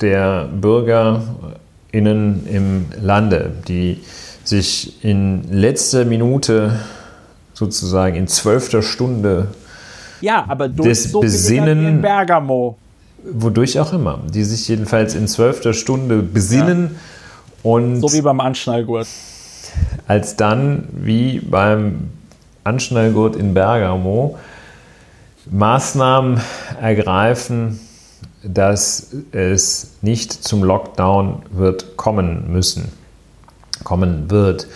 der 0.00 0.46
BürgerInnen 0.46 2.46
im 2.46 2.86
Lande, 3.00 3.52
die 3.68 4.00
sich 4.42 5.04
in 5.04 5.44
letzter 5.50 6.04
Minute 6.04 6.80
sozusagen 7.56 8.16
in 8.16 8.28
zwölfter 8.28 8.82
Stunde 8.82 9.48
ja, 10.20 10.44
aber 10.48 10.68
des 10.68 11.10
so 11.10 11.20
Besinnen. 11.20 11.86
In 11.86 12.02
Bergamo. 12.02 12.76
wodurch 13.24 13.78
auch 13.80 13.92
immer, 13.92 14.20
die 14.32 14.44
sich 14.44 14.68
jedenfalls 14.68 15.14
in 15.14 15.26
zwölfter 15.28 15.72
Stunde 15.72 16.22
besinnen 16.22 16.90
ja. 16.92 17.70
und. 17.70 18.00
So 18.00 18.12
wie 18.12 18.22
beim 18.22 18.40
Anschnallgurt. 18.40 19.08
Als 20.06 20.36
dann, 20.36 20.88
wie 20.92 21.40
beim 21.40 22.10
Anschnallgurt 22.64 23.36
in 23.36 23.52
Bergamo, 23.52 24.38
Maßnahmen 25.50 26.40
ergreifen, 26.80 27.80
dass 28.42 29.14
es 29.32 29.96
nicht 30.02 30.32
zum 30.32 30.62
Lockdown 30.62 31.42
wird 31.50 31.96
kommen 31.96 32.52
müssen, 32.52 32.92
kommen 33.84 34.30
wird 34.30 34.66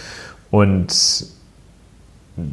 und 0.51 0.93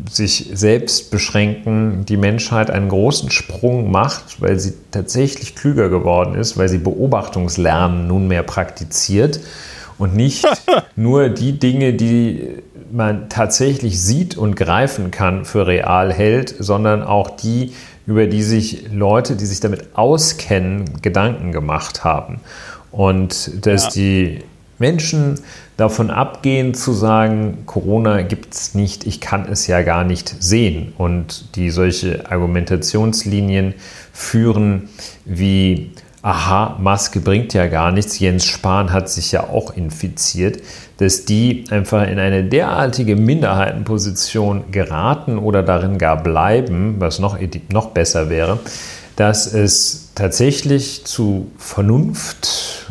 sich 0.09 0.49
selbst 0.53 1.11
beschränken, 1.11 2.05
die 2.05 2.17
Menschheit 2.17 2.69
einen 2.69 2.89
großen 2.89 3.31
Sprung 3.31 3.91
macht, 3.91 4.41
weil 4.41 4.59
sie 4.59 4.73
tatsächlich 4.91 5.55
klüger 5.55 5.89
geworden 5.89 6.35
ist, 6.35 6.57
weil 6.57 6.69
sie 6.69 6.79
Beobachtungslernen 6.79 8.07
nunmehr 8.07 8.43
praktiziert 8.43 9.39
und 9.97 10.15
nicht 10.15 10.45
nur 10.95 11.29
die 11.29 11.59
Dinge, 11.59 11.93
die 11.93 12.61
man 12.91 13.29
tatsächlich 13.29 14.01
sieht 14.01 14.37
und 14.37 14.55
greifen 14.55 15.11
kann, 15.11 15.45
für 15.45 15.67
real 15.67 16.13
hält, 16.13 16.55
sondern 16.59 17.03
auch 17.03 17.29
die, 17.29 17.73
über 18.05 18.27
die 18.27 18.43
sich 18.43 18.91
Leute, 18.91 19.35
die 19.35 19.45
sich 19.45 19.59
damit 19.59 19.95
auskennen, 19.95 21.01
Gedanken 21.01 21.51
gemacht 21.51 22.03
haben. 22.03 22.39
Und 22.91 23.65
dass 23.65 23.85
ja. 23.85 23.91
die 23.91 24.39
Menschen 24.79 25.39
davon 25.75 26.09
abgehen 26.09 26.73
zu 26.73 26.93
sagen, 26.93 27.63
Corona 27.65 28.21
gibt 28.21 28.53
es 28.53 28.75
nicht, 28.75 29.05
ich 29.05 29.21
kann 29.21 29.47
es 29.51 29.67
ja 29.67 29.81
gar 29.81 30.03
nicht 30.03 30.35
sehen. 30.39 30.93
Und 30.97 31.55
die 31.55 31.69
solche 31.69 32.29
Argumentationslinien 32.29 33.73
führen 34.13 34.89
wie, 35.25 35.91
aha, 36.21 36.77
Maske 36.79 37.19
bringt 37.19 37.53
ja 37.53 37.67
gar 37.67 37.91
nichts, 37.91 38.19
Jens 38.19 38.45
Spahn 38.45 38.91
hat 38.91 39.09
sich 39.09 39.31
ja 39.31 39.49
auch 39.49 39.75
infiziert, 39.75 40.61
dass 40.97 41.25
die 41.25 41.65
einfach 41.69 42.07
in 42.07 42.19
eine 42.19 42.43
derartige 42.43 43.15
Minderheitenposition 43.15 44.71
geraten 44.71 45.37
oder 45.37 45.63
darin 45.63 45.97
gar 45.97 46.21
bleiben, 46.21 46.95
was 46.99 47.19
noch, 47.19 47.37
noch 47.71 47.91
besser 47.91 48.29
wäre, 48.29 48.59
dass 49.15 49.51
es 49.53 50.11
tatsächlich 50.15 51.05
zu 51.05 51.51
Vernunft 51.57 52.87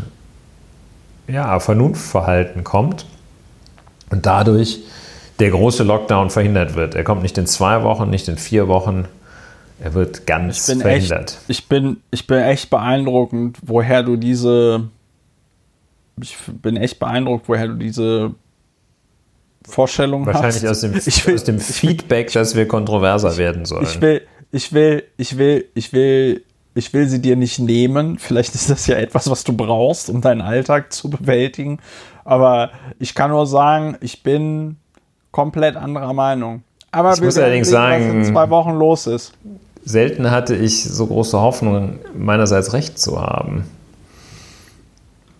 ja, 1.28 1.58
Vernunftverhalten 1.60 2.64
kommt 2.64 3.06
und 4.10 4.26
dadurch 4.26 4.80
der 5.38 5.50
große 5.50 5.82
Lockdown 5.82 6.30
verhindert 6.30 6.76
wird. 6.76 6.94
Er 6.94 7.04
kommt 7.04 7.22
nicht 7.22 7.36
in 7.38 7.46
zwei 7.46 7.82
Wochen, 7.82 8.08
nicht 8.10 8.28
in 8.28 8.38
vier 8.38 8.68
Wochen. 8.68 9.06
Er 9.78 9.92
wird 9.94 10.26
ganz 10.26 10.66
verhindert. 10.66 11.32
Echt, 11.32 11.40
ich, 11.48 11.68
bin, 11.68 11.98
ich 12.10 12.26
bin 12.26 12.38
echt 12.38 12.70
beeindruckend, 12.70 13.58
woher 13.62 14.02
du 14.02 14.16
diese. 14.16 14.88
Ich 16.20 16.36
bin 16.62 16.78
echt 16.78 16.98
beeindruckt, 16.98 17.46
woher 17.46 17.68
du 17.68 17.74
diese 17.74 18.34
Vorstellung 19.68 20.24
Wahrscheinlich 20.24 20.64
hast. 20.64 20.82
Wahrscheinlich 20.82 21.06
aus, 21.06 21.28
aus 21.34 21.44
dem, 21.44 21.60
Feedback, 21.60 22.32
dass 22.32 22.54
wir 22.54 22.66
kontroverser 22.66 23.36
werden 23.36 23.66
sollen. 23.66 23.84
Ich 23.84 24.00
will, 24.00 24.22
ich 24.50 24.72
will, 24.72 25.04
ich 25.18 25.36
will, 25.36 25.66
ich 25.74 25.92
will 25.92 26.42
ich 26.76 26.92
will 26.92 27.08
sie 27.08 27.22
dir 27.22 27.36
nicht 27.36 27.58
nehmen. 27.58 28.18
Vielleicht 28.18 28.54
ist 28.54 28.68
das 28.68 28.86
ja 28.86 28.96
etwas, 28.96 29.30
was 29.30 29.44
du 29.44 29.54
brauchst, 29.54 30.10
um 30.10 30.20
deinen 30.20 30.42
Alltag 30.42 30.92
zu 30.92 31.08
bewältigen. 31.08 31.78
Aber 32.24 32.70
ich 32.98 33.14
kann 33.14 33.30
nur 33.30 33.46
sagen, 33.46 33.96
ich 34.00 34.22
bin 34.22 34.76
komplett 35.30 35.76
anderer 35.76 36.12
Meinung. 36.12 36.62
Aber 36.92 37.14
ich 37.14 37.20
muss 37.22 37.38
allerdings 37.38 37.70
sagen, 37.70 38.20
was 38.20 38.28
in 38.28 38.32
zwei 38.34 38.50
Wochen 38.50 38.72
los 38.72 39.06
ist. 39.06 39.32
Selten 39.84 40.30
hatte 40.30 40.54
ich 40.54 40.84
so 40.84 41.06
große 41.06 41.40
Hoffnung, 41.40 41.98
meinerseits 42.14 42.72
recht 42.74 42.98
zu 42.98 43.20
haben. 43.20 43.64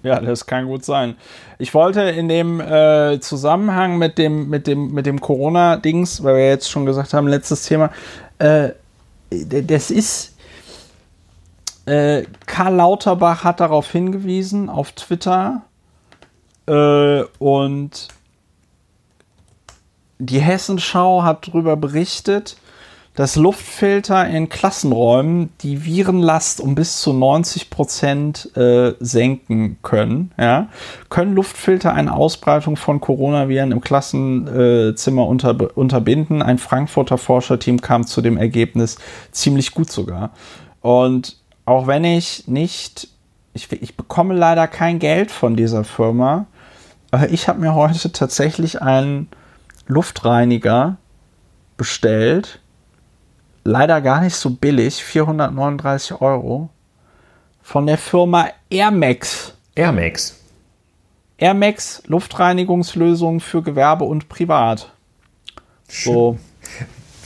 Ja, 0.03 0.21
das 0.21 0.47
kann 0.47 0.67
gut 0.67 0.85
sein. 0.85 1.17
Ich 1.59 1.75
wollte 1.75 2.01
in 2.03 2.29
dem 2.29 2.61
äh, 2.61 3.19
Zusammenhang 3.21 3.99
mit 3.99 4.17
dem, 4.19 4.49
mit 4.49 4.67
dem, 4.67 4.93
mit 4.95 5.05
dem 5.05 5.21
Corona-Dings, 5.21 6.23
weil 6.23 6.37
wir 6.37 6.49
jetzt 6.49 6.71
schon 6.71 6.87
gesagt 6.87 7.13
haben, 7.13 7.27
letztes 7.27 7.65
Thema, 7.65 7.91
äh, 8.39 8.71
das 9.31 9.91
ist, 9.91 10.36
äh, 11.87 12.25
Karl 12.47 12.75
Lauterbach 12.75 13.45
hat 13.45 13.61
darauf 13.61 13.91
hingewiesen 13.91 14.69
auf 14.69 14.93
Twitter 14.93 15.63
äh, 16.67 17.23
und 17.39 18.09
die 20.19 20.41
Hessenschau 20.41 21.23
hat 21.23 21.49
darüber 21.49 21.77
berichtet, 21.77 22.57
dass 23.15 23.37
Luftfilter 23.37 24.29
in 24.29 24.49
Klassenräumen 24.49 25.51
die 25.63 25.85
Virenlast 25.85 26.61
um 26.61 26.75
bis 26.75 27.01
zu 27.01 27.15
90 27.15 27.71
Prozent 27.71 28.55
äh, 28.57 28.93
senken 29.01 29.79
können. 29.83 30.33
Ja? 30.39 30.69
Können 31.09 31.35
Luftfilter 31.35 31.95
eine 31.95 32.13
Ausbreitung 32.15 32.77
von 32.77 33.01
Coronaviren 33.01 33.73
im 33.73 33.81
Klassenzimmer 33.81 35.27
unter, 35.27 35.77
unterbinden? 35.79 36.43
Ein 36.43 36.59
Frankfurter 36.59 37.17
Forscherteam 37.17 37.81
kam 37.81 38.07
zu 38.07 38.21
dem 38.21 38.37
Ergebnis 38.37 38.99
ziemlich 39.33 39.73
gut 39.73 39.91
sogar. 39.91 40.31
Und 40.83 41.39
auch 41.67 41.87
wenn 41.87 42.05
ich 42.05 42.47
nicht, 42.47 43.09
ich, 43.53 43.71
ich 43.71 43.97
bekomme 43.97 44.35
leider 44.35 44.67
kein 44.69 44.99
Geld 44.99 45.31
von 45.31 45.57
dieser 45.57 45.85
Firma, 45.85 46.47
aber 47.11 47.29
ich 47.31 47.49
habe 47.49 47.61
mir 47.61 47.75
heute 47.75 48.13
tatsächlich 48.13 48.81
einen 48.81 49.29
Luftreiniger 49.87 50.97
bestellt. 51.77 52.61
Leider 53.65 54.01
gar 54.01 54.21
nicht 54.21 54.37
so 54.37 54.51
billig, 54.51 55.03
439 55.05 56.21
Euro. 56.21 56.71
Von 57.63 57.87
der 57.87 57.99
Firma 57.99 58.49
Airmax. 58.71 59.55
Airmax. 59.75 60.41
Airmax 61.39 62.03
Luftreinigungslösung 62.07 63.41
für 63.41 63.63
Gewerbe 63.63 64.05
und 64.05 64.29
Privat. 64.29 64.93
So. 65.89 66.39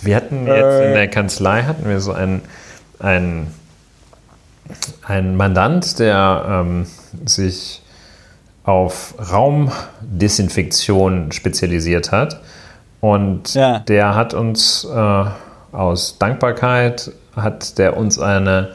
Wir 0.03 0.17
hatten 0.17 0.47
jetzt 0.47 0.81
äh, 0.81 0.89
in 0.89 0.95
der 0.95 1.09
Kanzlei 1.09 1.65
hatten 1.65 1.87
wir 1.87 2.01
so 2.01 2.13
einen, 2.13 2.43
einen 2.99 3.55
ein 5.07 5.37
Mandant, 5.37 5.99
der 5.99 6.45
ähm, 6.49 6.87
sich 7.25 7.83
auf 8.65 9.15
Raumdesinfektion 9.33 11.33
spezialisiert 11.33 12.13
hat. 12.13 12.41
Und 13.01 13.55
ja. 13.55 13.79
der 13.81 14.15
hat 14.15 14.35
uns 14.35 14.85
äh, 14.85 15.25
aus 15.73 16.19
Dankbarkeit, 16.19 17.11
hat 17.35 17.79
der 17.79 17.97
uns 17.97 18.19
eine, 18.19 18.75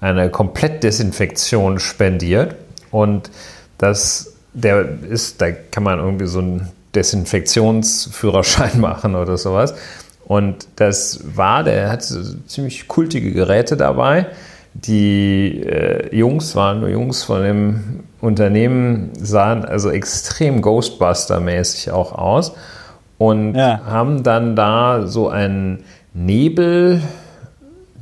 eine 0.00 0.30
Komplettdesinfektion 0.30 1.80
spendiert. 1.80 2.54
Und 2.90 3.30
das, 3.78 4.34
der 4.52 5.02
ist, 5.02 5.42
da 5.42 5.50
kann 5.50 5.82
man 5.82 5.98
irgendwie 5.98 6.26
so 6.26 6.38
einen 6.38 6.68
Desinfektionsführerschein 6.94 8.80
machen 8.80 9.16
oder 9.16 9.36
sowas. 9.36 9.74
Und 10.24 10.66
das 10.76 11.20
war, 11.36 11.62
der 11.62 11.90
hat 11.90 12.02
ziemlich 12.46 12.88
kultige 12.88 13.32
Geräte 13.32 13.76
dabei 13.76 14.26
die 14.84 15.62
äh, 15.62 16.14
Jungs 16.14 16.54
waren 16.54 16.80
nur 16.80 16.88
Jungs 16.88 17.22
von 17.22 17.42
dem 17.42 18.00
Unternehmen, 18.20 19.10
sahen 19.18 19.64
also 19.64 19.90
extrem 19.90 20.60
Ghostbuster-mäßig 20.60 21.90
auch 21.92 22.12
aus 22.12 22.52
und 23.18 23.54
ja. 23.54 23.80
haben 23.86 24.22
dann 24.22 24.56
da 24.56 25.06
so 25.06 25.28
einen 25.28 25.84
Nebel 26.12 27.00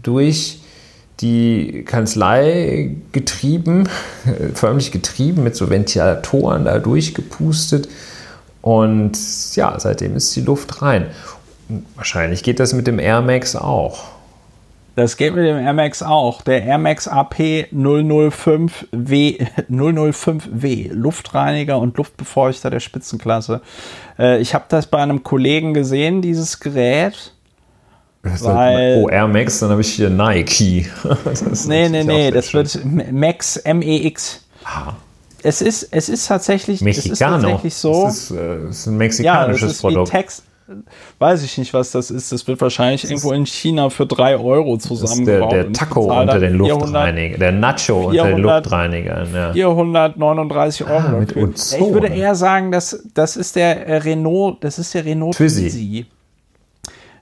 durch 0.03 0.61
die 1.21 1.85
Kanzlei 1.85 2.97
getrieben, 3.13 3.89
förmlich 4.55 4.91
getrieben, 4.91 5.45
mit 5.45 5.57
so 5.57 5.71
Ventilatoren 5.71 6.65
da 6.65 6.79
durchgepustet. 6.79 7.89
Und 8.63 9.17
ja, 9.55 9.79
seitdem 9.79 10.17
ist 10.17 10.35
die 10.35 10.41
Luft 10.41 10.83
rein. 10.83 11.07
wahrscheinlich 11.95 12.43
geht 12.43 12.61
das 12.61 12.73
mit 12.73 12.87
dem 12.87 12.99
Air 12.99 13.21
Max 13.21 13.57
auch. 13.57 14.14
Das 14.97 15.17
geht 15.17 15.35
mit 15.35 15.45
dem 15.45 15.59
Air 15.59 15.73
Max 15.73 16.03
auch. 16.03 16.43
Der 16.43 16.63
Air 16.65 16.79
Max 16.79 17.09
AP 17.09 17.35
005W, 17.73 19.47
005W, 19.69 20.93
Luftreiniger 20.93 21.79
und 21.79 21.97
Luftbefeuchter 21.97 22.71
der 22.71 22.81
Spitzenklasse. 22.81 23.61
Äh, 24.19 24.41
ich 24.41 24.55
habe 24.55 24.67
das 24.69 24.87
bei 24.87 24.99
einem 24.99 25.25
Kollegen 25.25 25.75
gesehen, 25.75 26.23
dieses 26.23 26.61
Gerät. 26.61 27.33
Weil, 28.23 29.03
oh, 29.03 29.09
Air 29.09 29.27
Max, 29.27 29.59
dann 29.59 29.71
habe 29.71 29.81
ich 29.81 29.93
hier 29.93 30.11
Nike. 30.11 30.87
das 31.25 31.67
nee, 31.67 31.89
nee, 31.89 32.05
nee, 32.05 32.31
das 32.31 32.51
schön. 32.51 32.65
wird 32.97 33.13
Max 33.13 33.61
MEX. 33.65 34.45
Ah. 34.65 34.95
Es 35.43 35.61
ist, 35.61 35.89
es 35.91 36.09
ist 36.09 36.27
tatsächlich, 36.27 36.81
Mexicano. 36.81 37.37
Es 37.37 37.43
ist 37.43 37.43
tatsächlich 37.43 37.75
so. 37.75 38.05
Das 38.05 38.17
ist, 38.17 38.31
äh, 38.31 38.59
das 38.67 38.79
ist 38.79 38.87
ein 38.87 38.97
mexikanisches 38.97 39.61
ja, 39.61 39.67
das 39.67 39.77
ist 39.77 39.81
Produkt. 39.83 40.09
Wie 40.09 40.17
Tex 40.17 40.43
weiß 41.19 41.43
ich 41.43 41.59
nicht, 41.59 41.75
was 41.75 41.91
das 41.91 42.11
ist. 42.11 42.33
Das 42.33 42.47
wird 42.47 42.61
wahrscheinlich 42.61 43.03
das 43.03 43.11
irgendwo 43.11 43.33
in 43.33 43.47
China 43.47 43.91
für 43.91 44.07
3 44.07 44.39
Euro 44.39 44.77
zusammengebaut. 44.79 45.53
Der, 45.53 45.65
der 45.65 45.73
Taco 45.73 46.21
unter 46.21 46.39
den 46.39 46.55
Luftreinigern, 46.55 47.39
der 47.39 47.53
Nacho 47.53 48.11
400, 48.11 48.11
unter 48.11 48.37
den 48.37 48.43
Luftreinigern. 48.43 49.29
Ja. 49.35 49.53
439 49.53 50.87
Euro. 50.87 50.95
Ah, 50.95 51.17
mit 51.19 51.37
Ich 51.37 51.81
würde 51.81 52.09
eher 52.09 52.35
sagen, 52.35 52.73
dass 52.73 53.07
das 53.15 53.37
ist 53.37 53.57
der 53.57 54.05
Renault, 54.05 54.63
das 54.65 54.79
ist 54.79 54.95
der 54.95 55.05
Renault 55.05 55.37
Twizy. 55.37 56.07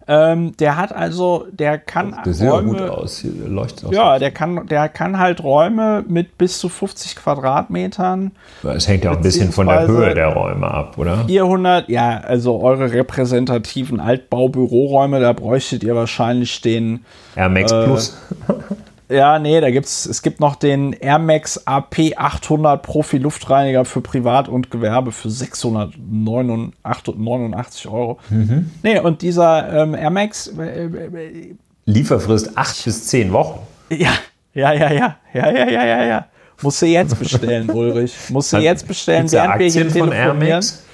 Ähm, 0.09 0.57
der 0.57 0.77
hat 0.77 0.93
also, 0.93 1.47
der 1.53 1.79
kann 1.79 2.17
das 2.25 2.39
sieht 2.39 2.51
Räume, 2.51 2.71
gut 2.71 2.81
aus, 2.81 3.19
Hier 3.19 3.33
leuchtet 3.49 3.87
aus. 3.87 3.95
Ja, 3.95 4.19
der 4.19 4.31
kann, 4.31 4.67
der 4.67 4.89
kann 4.89 5.19
halt 5.19 5.43
Räume 5.43 6.05
mit 6.09 6.39
bis 6.39 6.59
zu 6.59 6.69
50 6.69 7.17
Quadratmetern. 7.17 8.33
Es 8.63 8.89
hängt 8.89 9.05
ja 9.05 9.13
auch 9.13 9.17
ein 9.17 9.23
bisschen 9.23 9.53
von 9.53 9.67
der 9.67 9.87
Höhe 9.87 10.15
der 10.15 10.29
Räume 10.29 10.69
ab, 10.69 10.99
oder? 10.99 11.25
400, 11.27 11.89
ja, 11.89 12.19
also 12.19 12.61
eure 12.61 12.93
repräsentativen 12.93 14.01
Altbau-Büroräume, 14.01 15.21
da 15.21 15.33
bräuchtet 15.33 15.85
ihr 15.85 15.95
wahrscheinlich 15.95 16.61
den 16.61 17.05
Air 17.37 17.49
Max 17.49 17.73
äh, 17.73 17.85
Plus. 17.85 18.17
Ja, 19.13 19.39
nee, 19.39 19.61
da 19.61 19.71
gibt's, 19.71 20.07
es 20.07 20.23
gibt 20.23 20.41
noch 20.41 20.57
den 20.57 20.95
Air 20.95 21.19
Max 21.19 21.67
AP 21.67 22.15
800 22.17 22.83
Profi 22.83 23.19
Luftreiniger 23.19 23.85
für 23.85 24.01
Privat 24.01 24.49
und 24.49 24.71
Gewerbe 24.71 25.13
für 25.13 25.29
689 25.29 27.89
Euro. 27.89 28.19
Mhm. 28.31 28.71
Nee, 28.83 28.99
und 29.01 29.21
dieser 29.23 29.83
ähm, 29.83 29.95
Air 29.95 30.11
Max. 30.11 30.47
Äh, 30.49 30.87
äh, 30.87 31.55
Lieferfrist 31.85 32.57
8 32.57 32.85
bis 32.85 33.09
10 33.09 33.33
Wochen. 33.33 33.59
Ja, 33.91 34.13
ja, 34.55 34.73
ja, 34.73 34.93
ja, 34.93 35.17
ja, 35.35 35.51
ja, 35.51 35.69
ja, 35.69 35.85
ja, 35.85 36.05
ja. 36.05 36.27
Musst 36.63 36.81
du 36.81 36.87
jetzt 36.87 37.19
bestellen, 37.19 37.69
Ulrich. 37.71 38.15
Musst 38.31 38.51
du 38.53 38.59
jetzt 38.59 38.87
bestellen, 38.89 39.31
während 39.31 39.59
wir 39.59 39.69
hier 39.69 39.91
von 39.91 40.13
Air 40.13 40.33
Max? 40.35 40.85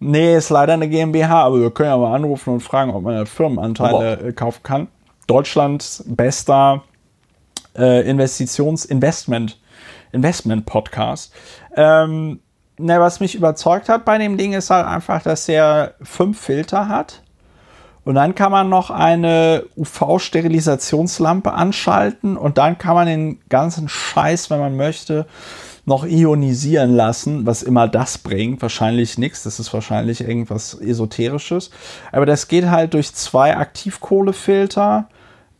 Nee, 0.00 0.36
ist 0.36 0.50
leider 0.50 0.72
eine 0.74 0.88
GmbH, 0.88 1.44
aber 1.44 1.60
wir 1.60 1.70
können 1.70 1.88
ja 1.88 1.96
mal 1.96 2.14
anrufen 2.14 2.52
und 2.52 2.60
fragen, 2.60 2.90
ob 2.90 3.04
man 3.04 3.24
Firmenanteile 3.26 4.18
oh. 4.28 4.32
kaufen 4.32 4.62
kann. 4.62 4.88
Deutschlands 5.26 6.04
bester 6.06 6.82
äh, 7.76 8.08
Investitions-, 8.08 8.84
Investment, 8.84 9.58
Investment-Podcast. 10.12 11.32
Ähm, 11.76 12.40
ne, 12.78 13.00
was 13.00 13.20
mich 13.20 13.34
überzeugt 13.34 13.88
hat 13.88 14.04
bei 14.04 14.18
dem 14.18 14.36
Ding 14.36 14.52
ist 14.52 14.70
halt 14.70 14.86
einfach, 14.86 15.22
dass 15.22 15.48
er 15.48 15.94
fünf 16.02 16.40
Filter 16.40 16.88
hat. 16.88 17.22
Und 18.04 18.16
dann 18.16 18.34
kann 18.34 18.52
man 18.52 18.68
noch 18.68 18.90
eine 18.90 19.64
UV-Sterilisationslampe 19.76 21.52
anschalten 21.52 22.36
und 22.36 22.58
dann 22.58 22.76
kann 22.76 22.94
man 22.94 23.06
den 23.06 23.40
ganzen 23.48 23.88
Scheiß, 23.88 24.50
wenn 24.50 24.60
man 24.60 24.76
möchte, 24.76 25.26
noch 25.86 26.04
ionisieren 26.04 26.94
lassen, 26.94 27.46
was 27.46 27.62
immer 27.62 27.88
das 27.88 28.18
bringt. 28.18 28.60
Wahrscheinlich 28.62 29.18
nichts, 29.18 29.42
das 29.42 29.58
ist 29.58 29.72
wahrscheinlich 29.72 30.20
irgendwas 30.20 30.74
Esoterisches. 30.74 31.70
Aber 32.12 32.26
das 32.26 32.48
geht 32.48 32.70
halt 32.70 32.94
durch 32.94 33.14
zwei 33.14 33.56
Aktivkohlefilter 33.56 35.08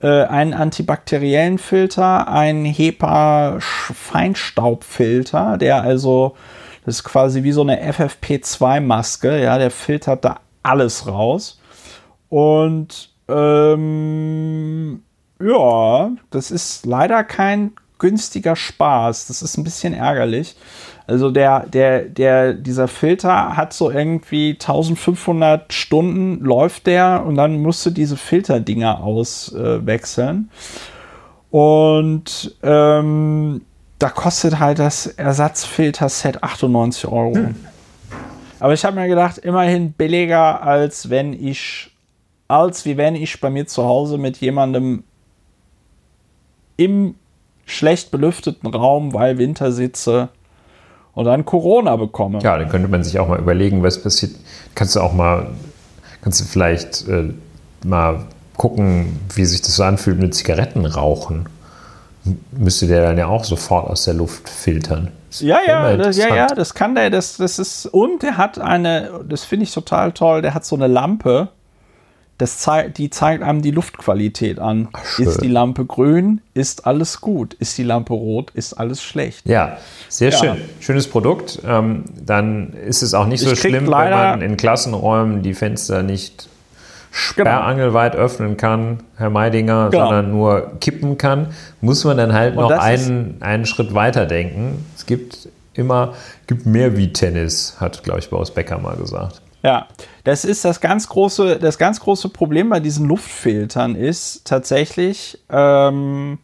einen 0.09 0.55
antibakteriellen 0.55 1.59
Filter, 1.59 2.29
einen 2.29 2.65
HEPA-Feinstaubfilter, 2.65 5.59
der 5.59 5.83
also, 5.83 6.37
das 6.85 6.97
ist 6.97 7.05
quasi 7.05 7.43
wie 7.43 7.53
so 7.53 7.63
eine 7.63 7.83
FFP2-Maske, 7.91 9.43
ja, 9.43 9.59
der 9.59 9.71
filtert 9.71 10.25
da 10.25 10.41
alles 10.63 11.07
raus. 11.07 11.61
Und 12.29 13.11
ähm, 13.29 15.03
ja, 15.41 16.11
das 16.31 16.51
ist 16.51 16.87
leider 16.87 17.25
kein 17.25 17.73
günstiger 18.05 18.55
Spaß. 18.55 19.29
Das 19.29 19.41
ist 19.41 19.57
ein 19.57 19.65
bisschen 19.65 19.95
ärgerlich. 19.95 20.57
Also 21.07 21.31
der, 21.31 21.61
der, 21.61 22.03
der, 22.03 22.53
dieser 22.53 22.87
Filter 22.87 23.57
hat 23.57 23.73
so 23.73 23.91
irgendwie 23.91 24.51
1500 24.51 25.73
Stunden 25.73 26.45
läuft 26.45 26.87
der 26.87 27.25
und 27.25 27.37
dann 27.37 27.63
musst 27.63 27.87
du 27.87 27.89
diese 27.89 28.19
Filterdinger 28.19 29.03
auswechseln. 29.03 30.51
Äh, 31.51 31.57
und 31.57 32.55
ähm, 32.63 33.63
da 33.99 34.11
kostet 34.11 34.59
halt 34.59 34.81
das 34.81 35.07
Ersatzfilter-Set 35.07 36.43
98 36.43 37.07
Euro. 37.07 37.37
Hm. 37.37 37.55
Aber 38.61 38.75
ich 38.75 38.85
habe 38.85 38.97
mir 38.97 39.09
gedacht, 39.09 39.39
immerhin 39.39 39.93
billiger 39.93 40.63
als 40.63 41.09
wenn 41.09 41.33
ich, 41.33 41.91
als 42.49 42.85
wie 42.85 42.99
wenn 42.99 43.15
ich 43.15 43.41
bei 43.41 43.49
mir 43.49 43.67
zu 43.67 43.83
Hause 43.85 44.19
mit 44.19 44.37
jemandem 44.37 45.05
im 46.77 47.15
schlecht 47.67 48.11
belüfteten 48.11 48.69
Raum, 48.73 49.15
weil 49.15 49.39
Winter 49.39 49.73
sitze, 49.73 50.29
und 51.15 51.27
dann 51.27 51.45
Corona 51.45 51.97
bekomme. 51.97 52.41
Ja, 52.41 52.59
dann 52.59 52.69
könnte 52.69 52.89
man 52.89 53.05
sich 53.05 53.19
auch 53.19 53.29
mal 53.29 53.39
überlegen, 53.39 53.83
was 53.83 54.03
passiert. 54.03 54.33
Kannst 54.75 54.97
du 54.97 55.01
auch 55.01 55.13
mal, 55.13 55.47
kannst 56.23 56.41
du 56.41 56.45
vielleicht 56.45 57.07
äh, 57.09 57.33
mal 57.85 58.25
gucken, 58.57 59.21
wie 59.35 59.45
sich 59.45 59.63
das 59.63 59.77
so 59.77 59.85
anfühlt 59.85 60.19
mit 60.19 60.35
Zigaretten 60.35 60.85
rauchen. 60.87 61.47
Müsste 62.53 62.87
der 62.87 63.03
dann 63.03 63.19
ja 63.19 63.27
auch 63.27 63.45
sofort 63.45 63.89
aus 63.89 64.05
der 64.05 64.15
Luft 64.15 64.49
filtern. 64.49 65.13
Ja, 65.41 65.59
ja, 65.67 65.97
das, 65.97 66.17
ja, 66.17 66.35
ja, 66.35 66.47
das 66.47 66.75
kann 66.75 66.95
der, 66.95 67.11
das, 67.11 67.37
das 67.37 67.59
ist, 67.59 67.87
und 67.87 68.23
der 68.23 68.37
hat 68.37 68.61
eine, 68.61 69.11
das 69.29 69.45
finde 69.45 69.65
ich 69.65 69.75
total 69.75 70.13
toll, 70.13 70.43
der 70.43 70.55
hat 70.55 70.65
so 70.65 70.77
eine 70.77 70.87
Lampe, 70.87 71.49
das 72.39 72.59
zeigt, 72.59 72.99
die 72.99 73.11
zeigt 73.11 73.43
einem 73.43 73.63
die 73.63 73.71
Luftqualität 73.71 74.59
an. 74.59 74.89
Ach, 74.93 75.19
ist 75.19 75.41
die 75.43 75.49
Lampe 75.49 75.85
grün, 75.85 76.41
ist 76.53 76.87
alles 76.87 77.21
gut. 77.21 77.55
Ist 77.55 77.79
die 77.79 77.85
Lampe 77.85 78.13
rot, 78.13 78.51
ist 78.53 78.75
alles 78.75 79.03
schlecht. 79.03 79.49
Ja, 79.49 79.79
sehr 80.09 80.31
ja. 80.31 80.39
schön. 80.39 80.57
Schönes 80.81 81.09
Produkt. 81.09 81.61
Ähm, 81.67 82.05
dann 82.25 82.73
ist 82.73 83.03
es 83.03 83.15
auch 83.15 83.27
nicht 83.27 83.41
so 83.41 83.55
schlimm, 83.55 83.87
wenn 83.87 83.91
man 83.91 84.43
in 84.43 84.57
Klassenräumen 84.57 85.43
die 85.43 85.55
Fenster 85.55 86.03
nicht 86.03 86.49
sperrangelweit 87.13 88.13
genau. 88.13 88.25
öffnen 88.25 88.57
kann, 88.57 89.05
Herr 89.17 89.31
Meidinger, 89.31 89.91
genau. 89.91 90.07
sondern 90.07 90.31
nur 90.33 90.73
kippen 90.81 91.17
kann, 91.17 91.55
muss 91.81 92.03
man 92.05 92.17
dann 92.17 92.33
halt 92.33 92.57
noch 92.57 92.73
einen, 92.73 93.37
einen 93.41 93.67
Schritt 93.67 93.95
weiter 93.95 94.27
denken. 94.27 94.85
Es 94.97 95.07
gibt 95.07 95.49
immer 95.75 96.15
gibt 96.49 96.67
mehr 96.67 96.97
wie 96.97 97.13
Tennis, 97.13 97.77
hat, 97.79 98.03
glaube 98.03 98.19
ich, 98.19 98.31
Boris 98.31 98.51
Becker 98.51 98.79
mal 98.79 98.97
gesagt. 98.97 99.41
Ja, 99.65 99.89
das 100.25 100.45
ist 100.45 100.63
das 100.67 100.83
ganz 100.83 101.09
große, 101.09 101.59
das 101.59 101.79
ganz 101.79 101.99
große 101.99 102.29
Problem 102.29 102.69
bei 102.69 102.81
diesen 102.81 103.09
Luftfiltern 103.09 103.95
ist 103.95 104.45
tatsächlich, 104.45 105.39
ähm, 105.49 106.39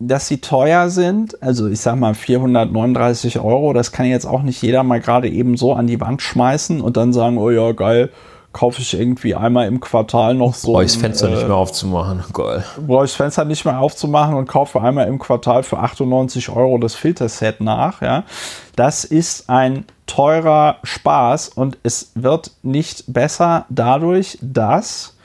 dass 0.00 0.26
sie 0.26 0.40
teuer 0.40 0.90
sind. 0.90 1.40
Also 1.40 1.68
ich 1.68 1.80
sag 1.80 1.94
mal 1.96 2.14
439 2.14 3.38
Euro. 3.38 3.72
Das 3.72 3.92
kann 3.92 4.06
jetzt 4.06 4.26
auch 4.26 4.42
nicht 4.42 4.60
jeder 4.60 4.82
mal 4.82 5.00
gerade 5.00 5.28
eben 5.28 5.56
so 5.56 5.72
an 5.72 5.86
die 5.86 6.00
Wand 6.00 6.20
schmeißen 6.20 6.80
und 6.80 6.96
dann 6.96 7.12
sagen, 7.12 7.38
oh 7.38 7.50
ja, 7.50 7.70
geil, 7.70 8.10
kaufe 8.54 8.80
ich 8.80 8.98
irgendwie 8.98 9.34
einmal 9.34 9.66
im 9.66 9.80
Quartal 9.80 10.34
noch 10.34 10.54
so. 10.54 10.72
Brauche 10.72 10.84
ich 10.84 10.92
das 10.92 11.00
Fenster 11.00 11.28
äh, 11.28 11.34
nicht 11.34 11.46
mehr 11.46 11.56
aufzumachen. 11.56 12.24
Geil. 12.32 12.64
Brauche 12.86 13.04
ich 13.04 13.10
das 13.10 13.16
Fenster 13.16 13.44
nicht 13.44 13.66
mehr 13.66 13.78
aufzumachen 13.78 14.36
und 14.36 14.48
kaufe 14.48 14.80
einmal 14.80 15.08
im 15.08 15.18
Quartal 15.18 15.62
für 15.64 15.78
98 15.78 16.48
Euro 16.48 16.78
das 16.78 16.94
Filterset 16.94 17.60
nach. 17.60 18.00
Ja. 18.00 18.24
Das 18.76 19.04
ist 19.04 19.50
ein 19.50 19.84
teurer 20.06 20.76
Spaß 20.84 21.50
und 21.50 21.78
es 21.82 22.12
wird 22.14 22.52
nicht 22.62 23.12
besser 23.12 23.66
dadurch, 23.68 24.38
dass 24.40 25.16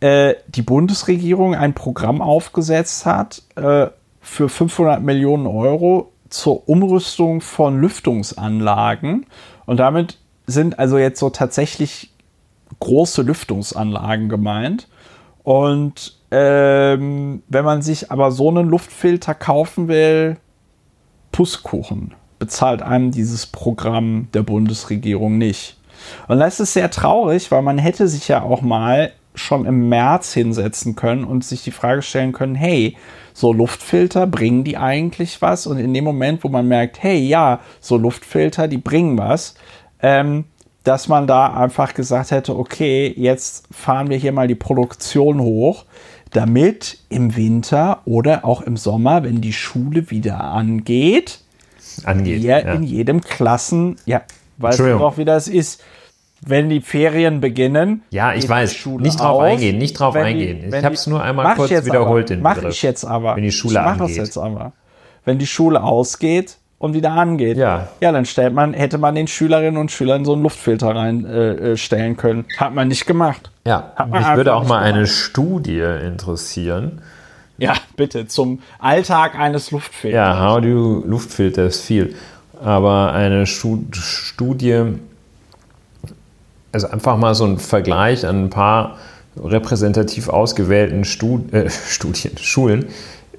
äh, 0.00 0.34
die 0.46 0.62
Bundesregierung 0.62 1.54
ein 1.54 1.74
Programm 1.74 2.22
aufgesetzt 2.22 3.06
hat 3.06 3.42
äh, 3.56 3.88
für 4.20 4.48
500 4.48 5.02
Millionen 5.02 5.46
Euro 5.46 6.12
zur 6.30 6.68
Umrüstung 6.68 7.40
von 7.40 7.80
Lüftungsanlagen 7.80 9.26
und 9.64 9.78
damit 9.78 10.18
sind 10.46 10.78
also 10.78 10.98
jetzt 10.98 11.18
so 11.18 11.30
tatsächlich 11.30 12.10
große 12.80 13.22
Lüftungsanlagen 13.22 14.28
gemeint. 14.28 14.88
Und 15.42 16.18
ähm, 16.30 17.42
wenn 17.48 17.64
man 17.64 17.82
sich 17.82 18.10
aber 18.10 18.32
so 18.32 18.48
einen 18.48 18.68
Luftfilter 18.68 19.34
kaufen 19.34 19.88
will, 19.88 20.38
Pusskuchen 21.32 22.14
bezahlt 22.38 22.82
einem 22.82 23.10
dieses 23.10 23.46
Programm 23.46 24.28
der 24.34 24.42
Bundesregierung 24.42 25.38
nicht. 25.38 25.76
Und 26.28 26.38
das 26.38 26.60
ist 26.60 26.72
sehr 26.72 26.90
traurig, 26.90 27.50
weil 27.50 27.62
man 27.62 27.78
hätte 27.78 28.08
sich 28.08 28.28
ja 28.28 28.42
auch 28.42 28.62
mal 28.62 29.12
schon 29.34 29.66
im 29.66 29.88
März 29.88 30.32
hinsetzen 30.32 30.96
können 30.96 31.24
und 31.24 31.44
sich 31.44 31.62
die 31.62 31.70
Frage 31.70 32.02
stellen 32.02 32.32
können, 32.32 32.54
hey, 32.54 32.96
so 33.32 33.52
Luftfilter, 33.52 34.26
bringen 34.26 34.64
die 34.64 34.78
eigentlich 34.78 35.42
was? 35.42 35.66
Und 35.66 35.78
in 35.78 35.92
dem 35.92 36.04
Moment, 36.04 36.42
wo 36.42 36.48
man 36.48 36.66
merkt, 36.66 37.02
hey, 37.02 37.18
ja, 37.18 37.60
so 37.80 37.98
Luftfilter, 37.98 38.66
die 38.66 38.78
bringen 38.78 39.18
was, 39.18 39.54
ähm, 40.00 40.44
dass 40.86 41.08
man 41.08 41.26
da 41.26 41.52
einfach 41.52 41.94
gesagt 41.94 42.30
hätte, 42.30 42.56
okay, 42.56 43.12
jetzt 43.16 43.66
fahren 43.72 44.08
wir 44.08 44.16
hier 44.16 44.30
mal 44.30 44.46
die 44.46 44.54
Produktion 44.54 45.40
hoch, 45.40 45.84
damit 46.30 46.98
im 47.08 47.34
Winter 47.34 48.02
oder 48.04 48.44
auch 48.44 48.60
im 48.60 48.76
Sommer, 48.76 49.24
wenn 49.24 49.40
die 49.40 49.52
Schule 49.52 50.12
wieder 50.12 50.44
angeht, 50.44 51.40
angeht. 52.04 52.42
Ja, 52.42 52.60
ja. 52.60 52.72
in 52.72 52.84
jedem 52.84 53.20
Klassen, 53.20 53.96
ja, 54.06 54.22
weißt 54.58 54.78
du 54.78 54.98
auch, 54.98 55.18
wie 55.18 55.24
das 55.24 55.48
ist, 55.48 55.82
wenn 56.40 56.68
die 56.68 56.80
Ferien 56.80 57.40
beginnen. 57.40 58.02
Ja, 58.10 58.34
ich 58.34 58.48
weiß. 58.48 58.86
Nicht 59.00 59.18
drauf 59.18 59.40
aus, 59.40 59.42
eingehen, 59.42 59.78
nicht 59.78 59.98
drauf 59.98 60.14
eingehen. 60.14 60.70
Die, 60.70 60.76
ich 60.76 60.84
habe 60.84 60.94
es 60.94 61.08
nur 61.08 61.20
einmal 61.20 61.56
kurz 61.56 61.70
wiederholt. 61.84 62.30
Aber, 62.30 62.40
mach 62.40 62.62
ich 62.62 62.82
jetzt 62.82 63.04
aber. 63.04 63.34
Wenn 63.34 63.42
die 63.42 63.50
Schule 63.50 63.74
ich 63.74 63.80
angeht. 63.80 64.10
es 64.10 64.16
jetzt 64.16 64.38
aber. 64.38 64.72
Wenn 65.24 65.38
die 65.40 65.46
Schule 65.48 65.82
ausgeht 65.82 66.58
und 66.78 66.94
wieder 66.94 67.12
angeht. 67.12 67.56
Ja. 67.56 67.88
Ja, 68.00 68.12
dann 68.12 68.26
stellt 68.26 68.54
man, 68.54 68.74
hätte 68.74 68.98
man 68.98 69.14
den 69.14 69.26
Schülerinnen 69.26 69.78
und 69.78 69.90
Schülern 69.90 70.24
so 70.24 70.34
einen 70.34 70.42
Luftfilter 70.42 70.94
reinstellen 70.94 72.12
äh, 72.12 72.16
können. 72.16 72.44
Hat 72.58 72.74
man 72.74 72.88
nicht 72.88 73.06
gemacht. 73.06 73.50
Ja. 73.64 73.92
Mich 74.10 74.26
würde 74.34 74.54
auch 74.54 74.66
mal 74.66 74.80
gemacht. 74.80 74.94
eine 74.94 75.06
Studie 75.06 75.80
interessieren 75.80 77.00
ja, 77.58 77.74
bitte, 77.96 78.26
zum 78.26 78.60
Alltag 78.78 79.34
eines 79.34 79.70
Luftfilters. 79.70 80.16
Ja, 80.16 80.48
how 80.48 80.60
do 80.60 81.02
Luftfilters 81.06 81.80
feel? 81.80 82.14
Aber 82.62 83.12
eine 83.12 83.46
Studie, 83.46 84.82
also 86.72 86.88
einfach 86.88 87.16
mal 87.16 87.34
so 87.34 87.44
ein 87.44 87.58
Vergleich 87.58 88.26
an 88.26 88.44
ein 88.44 88.50
paar 88.50 88.98
repräsentativ 89.36 90.28
ausgewählten 90.28 91.04
Stud 91.04 91.52
äh, 91.52 91.70
Studien, 91.88 92.36
Schulen, 92.38 92.86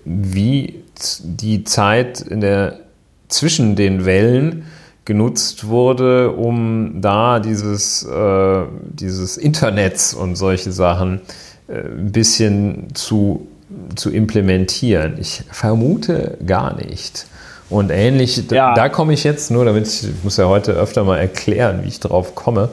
wie 0.06 0.84
die 1.24 1.64
Zeit 1.64 2.22
in 2.22 2.42
der, 2.42 2.80
zwischen 3.28 3.76
den 3.76 4.06
Wellen 4.06 4.66
genutzt 5.06 5.68
wurde, 5.68 6.32
um 6.32 7.02
da 7.02 7.40
dieses, 7.40 8.04
äh, 8.04 8.64
dieses 8.90 9.38
Internets 9.38 10.14
und 10.14 10.36
solche 10.36 10.72
Sachen 10.72 11.22
äh, 11.68 11.80
ein 11.80 12.12
bisschen 12.12 12.94
zu, 12.94 13.48
zu 13.96 14.12
implementieren. 14.12 15.16
Ich 15.20 15.44
vermute 15.50 16.38
gar 16.46 16.76
nicht. 16.76 17.26
Und 17.70 17.90
ähnlich, 17.90 18.38
ja. 18.38 18.44
da, 18.44 18.74
da 18.74 18.90
komme 18.90 19.14
ich 19.14 19.24
jetzt 19.24 19.50
nur, 19.50 19.66
damit 19.66 19.88
ich, 19.88 20.04
ich, 20.04 20.24
muss 20.24 20.38
ja 20.38 20.46
heute 20.46 20.74
öfter 20.74 21.04
mal 21.04 21.18
erklären, 21.18 21.82
wie 21.84 21.88
ich 21.88 22.00
drauf 22.00 22.36
komme. 22.36 22.70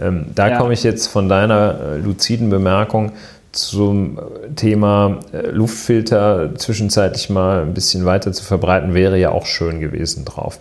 Ähm, 0.00 0.26
da 0.34 0.48
ja. 0.48 0.58
komme 0.58 0.74
ich 0.74 0.82
jetzt 0.82 1.06
von 1.08 1.28
deiner 1.28 1.80
äh, 1.80 1.96
luziden 1.98 2.50
Bemerkung 2.50 3.12
zum 3.62 4.18
Thema 4.56 5.18
äh, 5.32 5.48
Luftfilter 5.50 6.54
zwischenzeitlich 6.56 7.30
mal 7.30 7.62
ein 7.62 7.74
bisschen 7.74 8.04
weiter 8.04 8.32
zu 8.32 8.44
verbreiten, 8.44 8.94
wäre 8.94 9.18
ja 9.18 9.30
auch 9.30 9.46
schön 9.46 9.80
gewesen 9.80 10.24
drauf. 10.24 10.58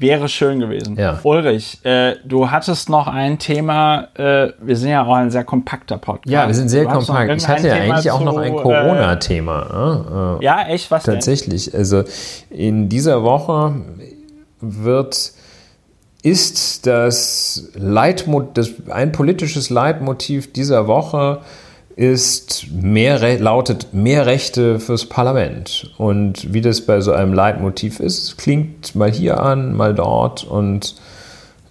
Wäre 0.00 0.28
schön 0.28 0.60
gewesen. 0.60 0.96
Ja. 0.96 1.20
Ulrich, 1.24 1.84
äh, 1.84 2.14
du 2.24 2.50
hattest 2.50 2.88
noch 2.88 3.06
ein 3.06 3.38
Thema, 3.38 4.08
äh, 4.14 4.48
wir 4.58 4.76
sind 4.76 4.88
ja 4.88 5.04
auch 5.04 5.14
ein 5.14 5.30
sehr 5.30 5.44
kompakter 5.44 5.98
Podcast. 5.98 6.32
Ja, 6.32 6.46
wir 6.46 6.54
sind 6.54 6.70
sehr 6.70 6.86
kompakt. 6.86 7.30
Ich 7.36 7.46
hatte 7.46 7.68
ja 7.68 7.74
Thema 7.74 7.94
eigentlich 7.94 8.10
auch 8.10 8.22
noch 8.22 8.38
ein 8.38 8.54
äh, 8.54 8.56
Corona-Thema. 8.56 9.66
Ne? 9.70 10.38
Äh, 10.40 10.44
ja, 10.44 10.66
echt, 10.68 10.90
was 10.90 11.02
Tatsächlich. 11.02 11.72
Denn? 11.72 11.80
Also 11.80 12.04
in 12.48 12.88
dieser 12.88 13.22
Woche 13.22 13.74
wird 14.62 15.32
ist 16.22 16.86
das 16.86 17.70
Leitmotiv, 17.74 18.50
das, 18.54 18.72
ein 18.90 19.12
politisches 19.12 19.70
Leitmotiv 19.70 20.52
dieser 20.52 20.86
Woche 20.86 21.40
ist 22.00 22.68
mehr, 22.72 23.38
lautet 23.38 23.92
mehr 23.92 24.24
Rechte 24.24 24.80
fürs 24.80 25.04
Parlament. 25.04 25.90
Und 25.98 26.54
wie 26.54 26.62
das 26.62 26.80
bei 26.80 27.02
so 27.02 27.12
einem 27.12 27.34
Leitmotiv 27.34 28.00
ist, 28.00 28.38
klingt 28.38 28.94
mal 28.94 29.10
hier 29.10 29.42
an, 29.42 29.76
mal 29.76 29.94
dort 29.94 30.42
und 30.42 30.94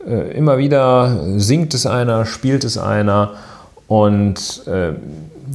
äh, 0.07 0.31
immer 0.37 0.59
wieder 0.59 1.19
singt 1.37 1.73
es 1.73 1.87
einer, 1.87 2.27
spielt 2.27 2.63
es 2.63 2.77
einer 2.77 3.31
und 3.87 4.67
äh, 4.67 4.91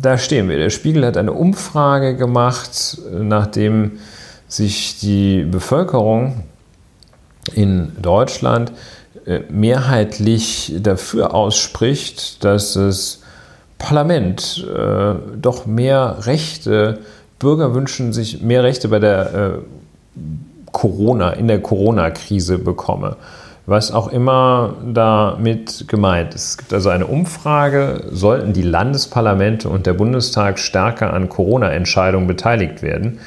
da 0.03 0.19
stehen 0.19 0.49
wir. 0.49 0.59
Der 0.59 0.71
Spiegel 0.71 1.07
hat 1.07 1.17
eine 1.17 1.35
Umfrage 1.35 2.17
gemacht, 2.17 2.99
nachdem 3.13 4.01
sich 4.49 4.99
die 4.99 5.45
Bevölkerung 5.45 6.43
in 7.55 7.93
Deutschland 8.03 8.73
äh, 9.25 9.39
mehrheitlich 9.49 10.75
dafür 10.81 11.33
ausspricht, 11.33 12.43
dass 12.43 12.75
es 12.75 13.21
Parlament 13.79 14.67
äh, 14.75 15.15
doch 15.41 15.67
mehr 15.67 16.27
Rechte, 16.27 17.01
Bürger 17.39 17.75
wünschen 17.75 18.13
sich 18.13 18.41
mehr 18.43 18.63
Rechte 18.63 18.89
bei 18.89 18.99
der 18.99 19.35
äh, 19.35 19.51
Corona, 20.73 21.31
in 21.31 21.49
der 21.49 21.61
Corona-Krise 21.61 22.59
bekomme. 22.59 23.17
Was 23.67 23.93
auch 23.93 24.09
immer 24.09 24.75
damit 24.85 25.89
gemeint 25.89 26.35
ist. 26.35 26.45
Es 26.45 26.59
gibt 26.59 26.73
also 26.75 26.91
eine 26.91 27.07
Umfrage, 27.07 28.05
sollten 28.11 28.53
die 28.53 28.63
Landesparlamente 28.63 29.71
und 29.71 29.87
der 29.87 29.95
Bundestag 29.95 30.59
stärker 30.59 31.15
an 31.15 31.31
Corona-Entscheidungen 31.31 32.27
beteiligt 32.27 32.83
werden? 32.83 33.21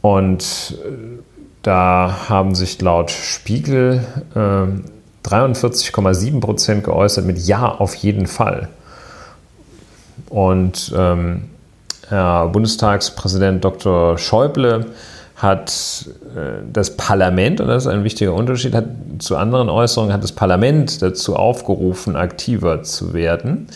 Und 0.00 0.78
äh, 0.84 1.22
da 1.62 2.28
haben 2.28 2.54
sich 2.54 2.80
laut 2.80 3.10
Spiegel 3.10 4.04
äh, 4.34 5.28
43,7 5.28 6.40
Prozent 6.40 6.84
geäußert 6.84 7.24
mit 7.24 7.38
Ja 7.38 7.68
auf 7.68 7.94
jeden 7.94 8.26
Fall. 8.26 8.68
Und 10.34 10.92
ähm, 10.96 11.44
Herr 12.08 12.48
Bundestagspräsident 12.48 13.64
Dr. 13.64 14.18
Schäuble 14.18 14.86
hat 15.36 16.08
äh, 16.34 16.60
das 16.72 16.96
Parlament, 16.96 17.60
und 17.60 17.68
das 17.68 17.84
ist 17.84 17.92
ein 17.92 18.02
wichtiger 18.02 18.34
Unterschied, 18.34 18.74
hat 18.74 18.86
zu 19.20 19.36
anderen 19.36 19.68
Äußerungen, 19.70 20.12
hat 20.12 20.24
das 20.24 20.32
Parlament 20.32 21.00
dazu 21.02 21.36
aufgerufen, 21.36 22.16
aktiver 22.16 22.82
zu 22.82 23.14
werden. 23.14 23.68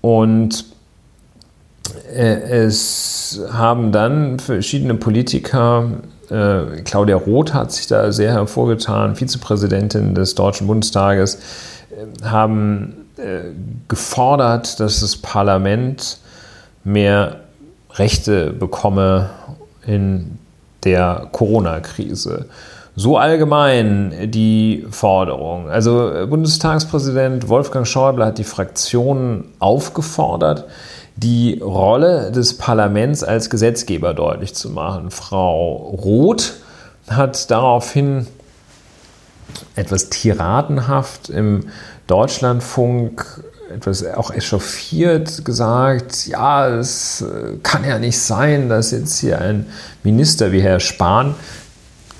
Und 0.00 0.64
äh, 2.14 2.64
es 2.64 3.42
haben 3.52 3.92
dann 3.92 4.38
verschiedene 4.38 4.94
Politiker, 4.94 5.84
äh, 6.30 6.80
Claudia 6.82 7.16
Roth 7.16 7.52
hat 7.52 7.72
sich 7.72 7.88
da 7.88 8.10
sehr 8.10 8.32
hervorgetan, 8.32 9.16
Vizepräsidentin 9.16 10.14
des 10.14 10.34
Deutschen 10.34 10.66
Bundestages, 10.66 11.34
äh, 11.90 12.24
haben 12.24 12.94
äh, 13.00 13.03
gefordert, 13.88 14.80
dass 14.80 15.00
das 15.00 15.16
Parlament 15.16 16.18
mehr 16.82 17.40
Rechte 17.92 18.52
bekomme 18.52 19.30
in 19.86 20.38
der 20.84 21.28
Corona-Krise. 21.32 22.46
So 22.96 23.16
allgemein 23.16 24.30
die 24.30 24.86
Forderung. 24.90 25.68
Also 25.68 26.12
äh, 26.12 26.26
Bundestagspräsident 26.26 27.48
Wolfgang 27.48 27.86
Schäuble 27.86 28.24
hat 28.24 28.38
die 28.38 28.44
Fraktionen 28.44 29.52
aufgefordert, 29.58 30.64
die 31.16 31.60
Rolle 31.60 32.30
des 32.30 32.56
Parlaments 32.56 33.24
als 33.24 33.50
Gesetzgeber 33.50 34.14
deutlich 34.14 34.54
zu 34.54 34.70
machen. 34.70 35.10
Frau 35.10 35.74
Roth 36.04 36.54
hat 37.08 37.50
daraufhin 37.50 38.26
etwas 39.76 40.08
tiradenhaft 40.08 41.30
im 41.30 41.66
Deutschlandfunk 42.06 43.24
etwas 43.74 44.04
auch 44.06 44.30
echauffiert 44.30 45.44
gesagt, 45.44 46.26
ja, 46.26 46.68
es 46.68 47.22
äh, 47.22 47.56
kann 47.62 47.84
ja 47.84 47.98
nicht 47.98 48.18
sein, 48.18 48.68
dass 48.68 48.90
jetzt 48.90 49.18
hier 49.18 49.40
ein 49.40 49.66
Minister 50.02 50.52
wie 50.52 50.62
Herr 50.62 50.80
Spahn, 50.80 51.34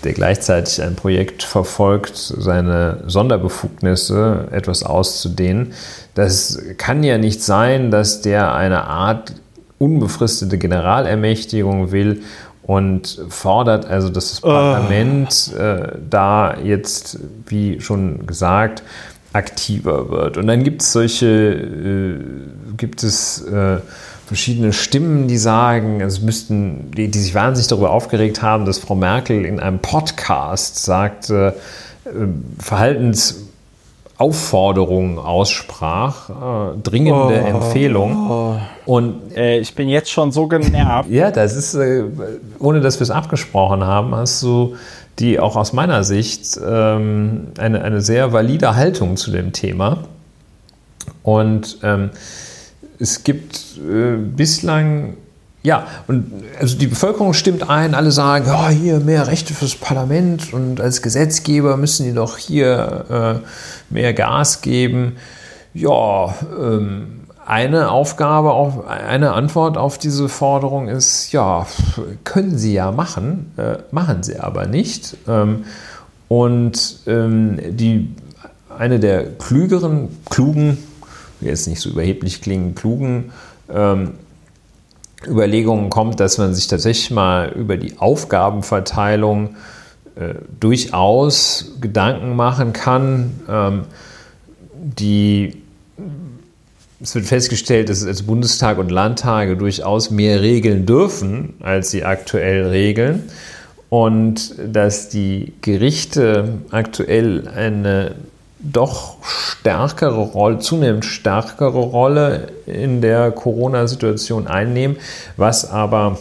der 0.02 0.12
gleichzeitig 0.12 0.82
ein 0.82 0.96
Projekt 0.96 1.42
verfolgt, 1.42 2.16
seine 2.16 3.04
Sonderbefugnisse 3.06 4.48
etwas 4.50 4.82
auszudehnen, 4.82 5.72
das 6.14 6.60
kann 6.76 7.02
ja 7.02 7.18
nicht 7.18 7.42
sein, 7.42 7.90
dass 7.90 8.20
der 8.20 8.54
eine 8.54 8.84
Art 8.84 9.32
unbefristete 9.78 10.58
Generalermächtigung 10.58 11.90
will 11.90 12.22
und 12.62 13.20
fordert 13.28 13.84
also, 13.86 14.08
dass 14.08 14.30
das 14.30 14.40
Parlament 14.40 15.52
oh. 15.54 15.60
äh, 15.60 15.98
da 16.08 16.56
jetzt, 16.62 17.18
wie 17.46 17.80
schon 17.80 18.26
gesagt, 18.26 18.82
aktiver 19.34 20.08
wird. 20.08 20.38
Und 20.38 20.46
dann 20.46 20.64
gibt 20.64 20.80
es 20.82 20.92
solche, 20.92 21.26
äh, 21.26 22.18
gibt 22.76 23.02
es 23.02 23.42
äh, 23.42 23.80
verschiedene 24.26 24.72
Stimmen, 24.72 25.28
die 25.28 25.36
sagen, 25.36 26.00
es 26.00 26.22
müssten, 26.22 26.90
die, 26.92 27.08
die, 27.08 27.18
sich 27.18 27.34
wahnsinnig 27.34 27.68
darüber 27.68 27.90
aufgeregt 27.90 28.40
haben, 28.42 28.64
dass 28.64 28.78
Frau 28.78 28.94
Merkel 28.94 29.44
in 29.44 29.60
einem 29.60 29.80
Podcast 29.80 30.82
sagte, 30.84 31.56
äh, 32.04 32.10
Verhaltensaufforderungen 32.58 35.18
aussprach, 35.18 36.30
äh, 36.30 36.78
dringende 36.82 37.42
oh, 37.44 37.48
Empfehlung. 37.48 38.30
Oh. 38.30 38.56
Und 38.86 39.36
äh, 39.36 39.58
ich 39.58 39.74
bin 39.74 39.88
jetzt 39.88 40.10
schon 40.10 40.30
so 40.30 40.46
genervt. 40.46 41.10
ja, 41.10 41.32
das 41.32 41.56
ist, 41.56 41.74
äh, 41.74 42.04
ohne 42.60 42.80
dass 42.80 43.00
wir 43.00 43.02
es 43.02 43.10
abgesprochen 43.10 43.82
haben, 43.82 44.14
hast 44.14 44.44
du 44.44 44.76
die 45.18 45.38
auch 45.38 45.56
aus 45.56 45.72
meiner 45.72 46.04
Sicht 46.04 46.58
ähm, 46.64 47.48
eine, 47.58 47.82
eine 47.82 48.00
sehr 48.00 48.32
valide 48.32 48.76
Haltung 48.76 49.16
zu 49.16 49.30
dem 49.30 49.52
Thema. 49.52 50.04
Und 51.22 51.78
ähm, 51.82 52.10
es 52.98 53.24
gibt 53.24 53.78
äh, 53.78 54.16
bislang, 54.16 55.14
ja, 55.62 55.86
und 56.06 56.30
also 56.60 56.76
die 56.76 56.86
Bevölkerung 56.86 57.32
stimmt 57.32 57.68
ein, 57.68 57.94
alle 57.94 58.10
sagen, 58.10 58.46
ja, 58.46 58.68
hier 58.68 59.00
mehr 59.00 59.26
Rechte 59.26 59.54
fürs 59.54 59.74
Parlament 59.74 60.52
und 60.52 60.80
als 60.80 61.02
Gesetzgeber 61.02 61.76
müssen 61.76 62.04
die 62.04 62.12
doch 62.12 62.36
hier 62.36 63.42
äh, 63.90 63.94
mehr 63.94 64.14
Gas 64.14 64.60
geben. 64.60 65.16
Ja, 65.72 66.34
ähm, 66.60 67.23
eine 67.46 67.90
Aufgabe, 67.90 68.52
auf, 68.52 68.86
eine 68.86 69.32
Antwort 69.32 69.76
auf 69.76 69.98
diese 69.98 70.28
Forderung 70.28 70.88
ist, 70.88 71.32
ja, 71.32 71.66
können 72.24 72.58
Sie 72.58 72.74
ja 72.74 72.90
machen, 72.90 73.52
äh, 73.56 73.78
machen 73.90 74.22
Sie 74.22 74.38
aber 74.38 74.66
nicht. 74.66 75.16
Ähm, 75.28 75.64
und 76.28 77.00
ähm, 77.06 77.58
die, 77.76 78.14
eine 78.76 78.98
der 78.98 79.30
klügeren, 79.30 80.08
klugen, 80.30 80.78
jetzt 81.40 81.68
nicht 81.68 81.80
so 81.80 81.90
überheblich 81.90 82.40
klingen, 82.40 82.74
klugen 82.74 83.32
ähm, 83.72 84.12
Überlegungen 85.26 85.90
kommt, 85.90 86.20
dass 86.20 86.38
man 86.38 86.54
sich 86.54 86.66
tatsächlich 86.66 87.10
mal 87.10 87.50
über 87.50 87.76
die 87.76 87.98
Aufgabenverteilung 87.98 89.56
äh, 90.16 90.34
durchaus 90.60 91.72
Gedanken 91.80 92.36
machen 92.36 92.72
kann. 92.72 93.40
Ähm, 93.48 93.82
die 94.74 95.63
es 97.04 97.14
wird 97.14 97.26
festgestellt, 97.26 97.90
dass 97.90 98.04
also 98.04 98.24
Bundestag 98.24 98.78
und 98.78 98.90
Landtage 98.90 99.58
durchaus 99.58 100.10
mehr 100.10 100.40
regeln 100.40 100.86
dürfen, 100.86 101.52
als 101.60 101.90
sie 101.90 102.02
aktuell 102.02 102.68
regeln. 102.68 103.24
Und 103.90 104.54
dass 104.66 105.10
die 105.10 105.52
Gerichte 105.60 106.48
aktuell 106.70 107.46
eine 107.54 108.14
doch 108.58 109.22
stärkere 109.22 110.22
Rolle, 110.22 110.58
zunehmend 110.60 111.04
stärkere 111.04 111.78
Rolle 111.78 112.48
in 112.64 113.02
der 113.02 113.30
Corona-Situation 113.30 114.46
einnehmen, 114.46 114.96
was 115.36 115.70
aber 115.70 116.18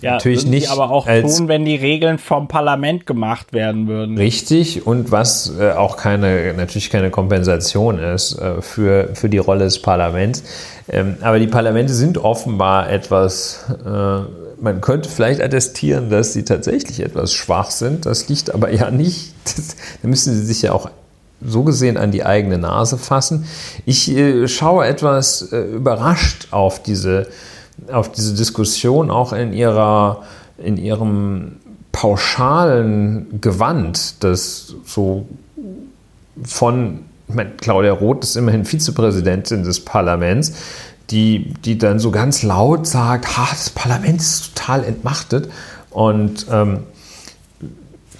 ja, 0.00 0.12
natürlich 0.12 0.46
nicht. 0.46 0.70
aber 0.70 0.90
auch 0.90 1.06
tun, 1.06 1.48
wenn 1.48 1.64
die 1.64 1.76
Regeln 1.76 2.18
vom 2.18 2.48
Parlament 2.48 3.06
gemacht 3.06 3.52
werden 3.52 3.88
würden. 3.88 4.16
Richtig 4.16 4.86
und 4.86 5.10
was 5.10 5.52
äh, 5.58 5.72
auch 5.72 5.96
keine, 5.96 6.54
natürlich 6.54 6.90
keine 6.90 7.10
Kompensation 7.10 7.98
ist 7.98 8.38
äh, 8.38 8.62
für, 8.62 9.10
für 9.14 9.28
die 9.28 9.38
Rolle 9.38 9.64
des 9.64 9.80
Parlaments. 9.82 10.44
Ähm, 10.88 11.16
aber 11.20 11.38
die 11.38 11.46
Parlamente 11.46 11.92
sind 11.92 12.18
offenbar 12.18 12.90
etwas, 12.90 13.66
äh, 13.84 14.60
man 14.60 14.80
könnte 14.80 15.08
vielleicht 15.08 15.40
attestieren, 15.40 16.10
dass 16.10 16.32
sie 16.32 16.44
tatsächlich 16.44 17.00
etwas 17.00 17.32
schwach 17.34 17.70
sind. 17.70 18.06
Das 18.06 18.28
liegt 18.28 18.54
aber 18.54 18.70
ja 18.72 18.90
nicht. 18.90 19.34
Das, 19.44 19.76
da 20.02 20.08
müssen 20.08 20.34
sie 20.34 20.44
sich 20.44 20.62
ja 20.62 20.72
auch 20.72 20.90
so 21.40 21.62
gesehen 21.62 21.96
an 21.96 22.10
die 22.10 22.24
eigene 22.24 22.58
Nase 22.58 22.98
fassen. 22.98 23.46
Ich 23.86 24.10
äh, 24.10 24.48
schaue 24.48 24.86
etwas 24.86 25.52
äh, 25.52 25.60
überrascht 25.60 26.48
auf 26.50 26.82
diese 26.82 27.28
auf 27.90 28.12
diese 28.12 28.34
Diskussion 28.34 29.10
auch 29.10 29.32
in 29.32 29.52
ihrer, 29.52 30.22
in 30.58 30.76
ihrem 30.76 31.56
pauschalen 31.92 33.40
Gewand, 33.40 34.22
das 34.22 34.74
so 34.84 35.26
von, 36.44 37.00
ich 37.28 37.34
meine, 37.34 37.50
Claudia 37.60 37.92
Roth 37.92 38.24
ist 38.24 38.36
immerhin 38.36 38.64
Vizepräsidentin 38.64 39.64
des 39.64 39.84
Parlaments, 39.84 40.52
die, 41.10 41.54
die 41.64 41.78
dann 41.78 41.98
so 41.98 42.10
ganz 42.10 42.42
laut 42.42 42.86
sagt, 42.86 43.36
ha, 43.36 43.48
das 43.50 43.70
Parlament 43.70 44.20
ist 44.20 44.54
total 44.54 44.84
entmachtet. 44.84 45.48
Und 45.90 46.46
ähm, 46.50 46.80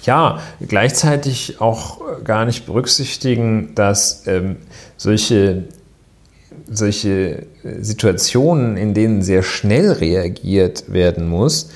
ja, 0.03 0.39
gleichzeitig 0.67 1.61
auch 1.61 2.01
gar 2.23 2.45
nicht 2.45 2.65
berücksichtigen, 2.65 3.75
dass 3.75 4.25
ähm, 4.27 4.57
solche 4.97 5.65
solche 6.69 7.47
äh, 7.63 7.81
Situationen, 7.81 8.77
in 8.77 8.93
denen 8.93 9.21
sehr 9.21 9.43
schnell 9.43 9.91
reagiert 9.91 10.91
werden 10.91 11.27
muss, 11.27 11.69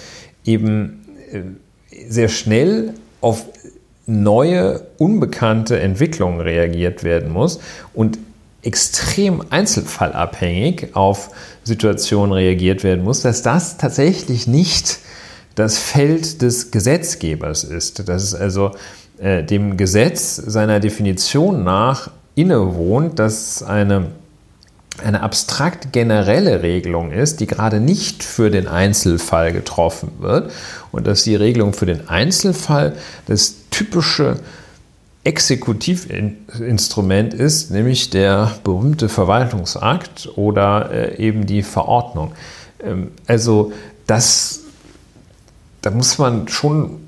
eben 0.45 1.05
äh, 1.31 1.41
sehr 2.09 2.29
schnell 2.29 2.93
auf 3.21 3.45
neue, 4.05 4.87
unbekannte 4.97 5.79
Entwicklungen 5.79 6.41
reagiert 6.41 7.03
werden 7.03 7.31
muss 7.31 7.59
und 7.93 8.19
extrem 8.61 9.43
einzelfallabhängig 9.49 10.95
auf 10.95 11.31
Situationen 11.63 12.33
reagiert 12.33 12.83
werden 12.83 13.03
muss, 13.03 13.21
dass 13.21 13.41
das 13.41 13.77
tatsächlich 13.77 14.47
nicht 14.47 14.99
das 15.55 15.77
Feld 15.77 16.41
des 16.41 16.71
Gesetzgebers 16.71 17.63
ist. 17.63 18.07
Dass 18.07 18.23
es 18.23 18.35
also 18.35 18.71
äh, 19.19 19.43
dem 19.43 19.77
Gesetz 19.77 20.35
seiner 20.35 20.79
Definition 20.79 21.63
nach 21.63 22.09
innewohnt, 22.35 23.19
dass 23.19 23.61
eine 23.61 24.07
eine 25.01 25.21
abstrakt 25.21 25.91
generelle 25.91 26.61
Regelung 26.61 27.11
ist, 27.11 27.39
die 27.39 27.47
gerade 27.47 27.79
nicht 27.79 28.21
für 28.23 28.51
den 28.51 28.67
Einzelfall 28.67 29.51
getroffen 29.51 30.11
wird 30.19 30.51
und 30.91 31.07
dass 31.07 31.23
die 31.23 31.35
Regelung 31.35 31.73
für 31.73 31.87
den 31.87 32.09
Einzelfall 32.09 32.93
das 33.25 33.55
typische 33.71 34.37
Exekutivinstrument 35.23 37.33
ist, 37.33 37.71
nämlich 37.71 38.09
der 38.09 38.51
berühmte 38.63 39.09
Verwaltungsakt 39.09 40.29
oder 40.35 40.91
äh, 40.91 41.17
eben 41.17 41.45
die 41.45 41.63
Verordnung. 41.63 42.33
Ähm, 42.83 43.11
also 43.25 43.71
das, 44.05 44.63
da 45.81 45.91
muss 45.91 46.17
man 46.17 46.49
schon 46.49 47.02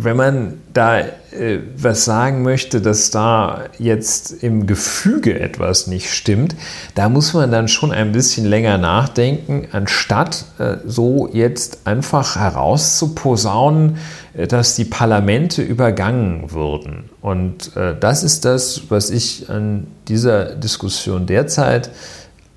wenn 0.00 0.16
man 0.16 0.60
da 0.72 1.00
äh, 1.00 1.58
was 1.76 2.04
sagen 2.04 2.42
möchte, 2.42 2.80
dass 2.80 3.10
da 3.10 3.64
jetzt 3.80 4.44
im 4.44 4.68
Gefüge 4.68 5.40
etwas 5.40 5.88
nicht 5.88 6.14
stimmt, 6.14 6.54
da 6.94 7.08
muss 7.08 7.34
man 7.34 7.50
dann 7.50 7.66
schon 7.66 7.90
ein 7.90 8.12
bisschen 8.12 8.46
länger 8.46 8.78
nachdenken, 8.78 9.66
anstatt 9.72 10.44
äh, 10.60 10.76
so 10.86 11.28
jetzt 11.32 11.80
einfach 11.84 12.36
herauszuposaunen, 12.36 13.96
äh, 14.34 14.46
dass 14.46 14.76
die 14.76 14.84
Parlamente 14.84 15.62
übergangen 15.62 16.52
würden. 16.52 17.10
Und 17.20 17.76
äh, 17.76 17.96
das 17.98 18.22
ist 18.22 18.44
das, 18.44 18.82
was 18.90 19.10
ich 19.10 19.50
an 19.50 19.88
dieser 20.06 20.54
Diskussion 20.54 21.26
derzeit 21.26 21.90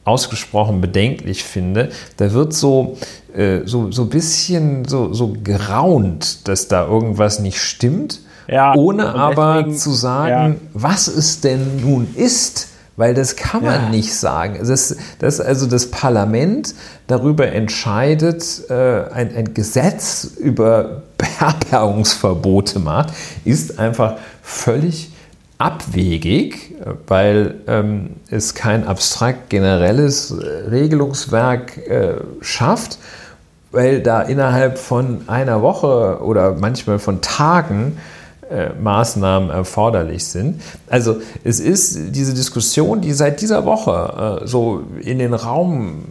ausgesprochen 0.03 0.81
bedenklich 0.81 1.43
finde. 1.43 1.91
Da 2.17 2.33
wird 2.33 2.53
so 2.53 2.97
äh, 3.35 3.61
so, 3.65 3.91
so 3.91 4.03
ein 4.03 4.09
bisschen 4.09 4.85
so, 4.85 5.13
so 5.13 5.35
geraunt, 5.41 6.47
dass 6.47 6.67
da 6.67 6.85
irgendwas 6.85 7.39
nicht 7.39 7.59
stimmt, 7.59 8.19
ja, 8.47 8.75
ohne 8.75 9.15
aber 9.15 9.59
deswegen, 9.59 9.77
zu 9.77 9.91
sagen, 9.93 10.53
ja. 10.53 10.69
was 10.73 11.07
es 11.07 11.41
denn 11.41 11.81
nun 11.81 12.07
ist. 12.15 12.67
Weil 12.97 13.13
das 13.13 13.37
kann 13.37 13.63
man 13.63 13.83
ja. 13.83 13.89
nicht 13.89 14.13
sagen. 14.13 14.59
Das, 14.63 14.95
das, 15.17 15.39
also 15.39 15.65
das 15.65 15.89
Parlament 15.89 16.75
darüber 17.07 17.47
entscheidet, 17.47 18.69
äh, 18.69 18.73
ein, 19.13 19.33
ein 19.33 19.53
Gesetz 19.53 20.25
über 20.37 21.03
Beherbergungsverbote 21.17 22.79
macht, 22.79 23.13
ist 23.45 23.79
einfach 23.79 24.17
völlig 24.43 25.10
abwegig, 25.61 26.73
weil 27.07 27.55
ähm, 27.67 28.11
es 28.29 28.55
kein 28.55 28.87
abstrakt 28.87 29.49
generelles 29.49 30.35
Regelungswerk 30.69 31.77
äh, 31.87 32.15
schafft, 32.41 32.97
weil 33.71 34.01
da 34.01 34.21
innerhalb 34.23 34.79
von 34.79 35.21
einer 35.27 35.61
Woche 35.61 36.19
oder 36.23 36.55
manchmal 36.55 36.97
von 36.97 37.21
Tagen 37.21 37.97
äh, 38.49 38.69
Maßnahmen 38.81 39.49
erforderlich 39.49 40.25
sind. 40.25 40.61
Also 40.89 41.21
es 41.43 41.59
ist 41.59 42.15
diese 42.15 42.33
Diskussion, 42.33 42.99
die 42.99 43.13
seit 43.13 43.39
dieser 43.39 43.63
Woche 43.63 44.41
äh, 44.41 44.47
so 44.47 44.83
in 45.01 45.19
den 45.19 45.33
Raum 45.33 46.05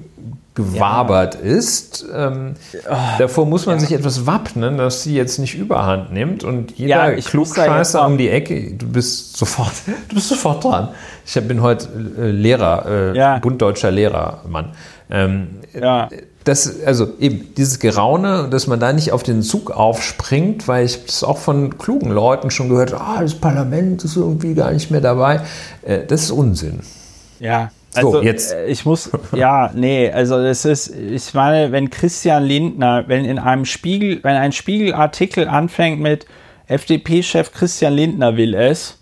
gewabert 0.64 1.34
ja. 1.34 1.40
ist. 1.40 2.04
Ähm, 2.14 2.54
oh, 2.88 2.94
davor 3.18 3.46
muss 3.46 3.66
man 3.66 3.76
ja. 3.76 3.80
sich 3.80 3.92
etwas 3.92 4.26
wappnen, 4.26 4.78
dass 4.78 5.02
sie 5.02 5.14
jetzt 5.14 5.38
nicht 5.38 5.54
überhand 5.54 6.12
nimmt 6.12 6.44
und 6.44 6.72
jeder 6.78 7.14
ja, 7.14 7.20
Klugscheißer 7.20 8.06
um 8.06 8.18
die 8.18 8.28
Ecke, 8.28 8.74
du 8.74 8.88
bist 8.88 9.36
sofort, 9.36 9.72
du 10.08 10.14
bist 10.14 10.28
sofort 10.28 10.64
dran. 10.64 10.88
Ich 11.26 11.34
bin 11.46 11.62
heute 11.62 11.88
äh, 12.18 12.30
Lehrer, 12.30 12.86
äh, 12.86 13.16
ja. 13.16 13.38
bunddeutscher 13.38 13.90
Lehrermann. 13.90 14.72
Ähm, 15.10 15.60
ja 15.78 16.08
das, 16.44 16.84
also 16.84 17.18
eben 17.18 17.54
dieses 17.56 17.78
Geraune, 17.78 18.48
dass 18.50 18.66
man 18.66 18.80
da 18.80 18.92
nicht 18.92 19.12
auf 19.12 19.22
den 19.22 19.42
Zug 19.42 19.70
aufspringt, 19.70 20.68
weil 20.68 20.86
ich 20.86 21.04
das 21.04 21.22
auch 21.22 21.38
von 21.38 21.76
klugen 21.76 22.10
Leuten 22.10 22.50
schon 22.50 22.68
gehört, 22.70 22.94
ah, 22.94 23.18
das 23.20 23.34
Parlament 23.34 24.04
ist 24.04 24.16
irgendwie 24.16 24.54
gar 24.54 24.72
nicht 24.72 24.90
mehr 24.90 25.00
dabei. 25.00 25.42
Äh, 25.82 26.06
das 26.06 26.22
ist 26.24 26.30
Unsinn. 26.30 26.80
Ja. 27.38 27.70
Also, 27.94 28.12
so, 28.12 28.22
jetzt. 28.22 28.52
Äh, 28.52 28.66
ich 28.66 28.84
muss, 28.84 29.10
ja, 29.32 29.70
nee, 29.74 30.10
also 30.10 30.42
das 30.42 30.64
ist, 30.64 30.94
ich 30.94 31.34
meine, 31.34 31.72
wenn 31.72 31.90
Christian 31.90 32.44
Lindner, 32.44 33.04
wenn 33.08 33.24
in 33.24 33.38
einem 33.38 33.64
Spiegel, 33.64 34.20
wenn 34.22 34.36
ein 34.36 34.52
Spiegelartikel 34.52 35.48
anfängt 35.48 36.00
mit 36.00 36.26
FDP-Chef 36.66 37.52
Christian 37.52 37.94
Lindner 37.94 38.36
will 38.36 38.54
es, 38.54 38.98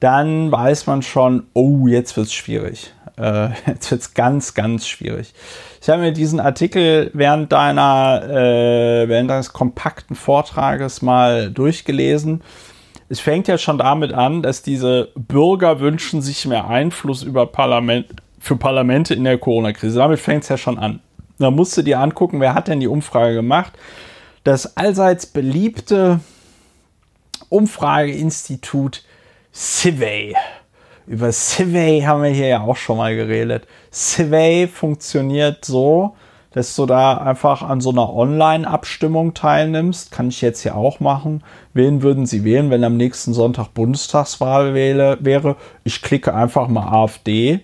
dann 0.00 0.52
weiß 0.52 0.86
man 0.86 1.02
schon, 1.02 1.44
oh, 1.54 1.86
jetzt 1.86 2.16
wird 2.16 2.26
es 2.26 2.34
schwierig. 2.34 2.92
Äh, 3.16 3.48
jetzt 3.66 3.90
wird 3.90 4.02
es 4.02 4.14
ganz, 4.14 4.52
ganz 4.54 4.86
schwierig. 4.86 5.32
Ich 5.80 5.88
habe 5.88 6.02
mir 6.02 6.12
diesen 6.12 6.40
Artikel 6.40 7.10
während 7.14 7.52
deiner, 7.52 8.22
äh, 8.28 9.08
während 9.08 9.30
deines 9.30 9.52
kompakten 9.52 10.14
Vortrages 10.14 11.00
mal 11.00 11.50
durchgelesen. 11.50 12.42
Es 13.08 13.20
fängt 13.20 13.48
ja 13.48 13.56
schon 13.56 13.78
damit 13.78 14.12
an, 14.12 14.42
dass 14.42 14.62
diese 14.62 15.10
Bürger 15.14 15.80
wünschen 15.80 16.20
sich 16.22 16.44
mehr 16.44 16.68
Einfluss 16.68 17.22
über 17.22 17.46
Parlament, 17.46 18.06
für 18.46 18.56
Parlamente 18.56 19.14
in 19.14 19.24
der 19.24 19.38
Corona-Krise. 19.38 19.98
Damit 19.98 20.20
fängt 20.20 20.44
es 20.44 20.48
ja 20.48 20.56
schon 20.56 20.78
an. 20.78 21.00
Da 21.38 21.50
musst 21.50 21.76
du 21.76 21.82
dir 21.82 22.00
angucken, 22.00 22.40
wer 22.40 22.54
hat 22.54 22.68
denn 22.68 22.80
die 22.80 22.88
Umfrage 22.88 23.34
gemacht. 23.34 23.72
Das 24.44 24.76
allseits 24.76 25.26
beliebte 25.26 26.20
Umfrageinstitut 27.48 29.04
Civey 29.52 30.34
über 31.06 31.30
Civey 31.30 32.02
haben 32.04 32.22
wir 32.22 32.30
hier 32.30 32.48
ja 32.48 32.60
auch 32.62 32.76
schon 32.76 32.96
mal 32.96 33.14
geredet. 33.14 33.66
Civey 33.92 34.66
funktioniert 34.66 35.64
so, 35.64 36.16
dass 36.50 36.74
du 36.74 36.86
da 36.86 37.18
einfach 37.18 37.62
an 37.62 37.80
so 37.80 37.90
einer 37.90 38.12
Online-Abstimmung 38.12 39.34
teilnimmst. 39.34 40.10
Kann 40.10 40.28
ich 40.28 40.40
jetzt 40.40 40.62
hier 40.62 40.74
auch 40.74 40.98
machen. 40.98 41.44
Wen 41.74 42.02
würden 42.02 42.26
Sie 42.26 42.44
wählen, 42.44 42.70
wenn 42.70 42.82
am 42.82 42.96
nächsten 42.96 43.34
Sonntag 43.34 43.68
Bundestagswahl 43.68 44.74
wäre? 44.74 45.56
Ich 45.84 46.02
klicke 46.02 46.34
einfach 46.34 46.66
mal 46.66 46.88
AfD. 46.88 47.60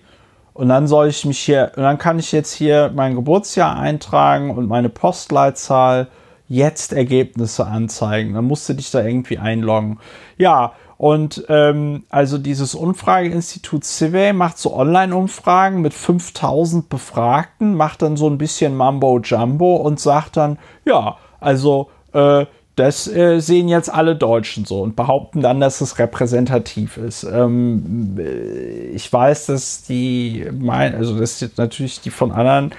Und 0.53 0.69
dann 0.69 0.87
soll 0.87 1.07
ich 1.07 1.25
mich 1.25 1.39
hier, 1.39 1.71
und 1.75 1.83
dann 1.83 1.97
kann 1.97 2.19
ich 2.19 2.31
jetzt 2.31 2.53
hier 2.53 2.91
mein 2.93 3.15
Geburtsjahr 3.15 3.77
eintragen 3.77 4.51
und 4.51 4.67
meine 4.67 4.89
Postleitzahl 4.89 6.07
jetzt 6.47 6.93
Ergebnisse 6.93 7.65
anzeigen. 7.65 8.33
Dann 8.33 8.45
musst 8.45 8.69
du 8.69 8.73
dich 8.73 8.91
da 8.91 9.03
irgendwie 9.03 9.39
einloggen. 9.39 9.99
Ja, 10.37 10.73
und 10.97 11.43
ähm, 11.49 12.03
also 12.09 12.37
dieses 12.37 12.75
Umfrageinstitut 12.75 13.83
Civey 13.83 14.31
macht 14.31 14.57
so 14.57 14.75
Online-Umfragen 14.75 15.81
mit 15.81 15.93
5000 15.93 16.87
Befragten, 16.87 17.75
macht 17.75 18.03
dann 18.03 18.15
so 18.15 18.29
ein 18.29 18.37
bisschen 18.37 18.75
Mambo 18.75 19.19
Jumbo 19.19 19.75
und 19.77 19.99
sagt 19.99 20.37
dann, 20.37 20.59
ja, 20.85 21.17
also 21.39 21.89
äh, 22.13 22.45
Das 22.75 23.07
äh, 23.07 23.39
sehen 23.39 23.67
jetzt 23.67 23.93
alle 23.93 24.15
Deutschen 24.15 24.65
so 24.65 24.81
und 24.81 24.95
behaupten 24.95 25.41
dann, 25.41 25.59
dass 25.59 25.79
es 25.79 25.99
repräsentativ 25.99 26.97
ist. 26.97 27.23
Ähm, 27.23 28.17
äh, 28.17 28.87
ich 28.87 29.11
weiß, 29.13 29.45
dass 29.45 29.83
die, 29.83 30.47
mein, 30.51 30.95
also 30.95 31.19
das 31.19 31.45
natürlich 31.57 32.01
die 32.01 32.09
von 32.09 32.31
anderen 32.31 32.73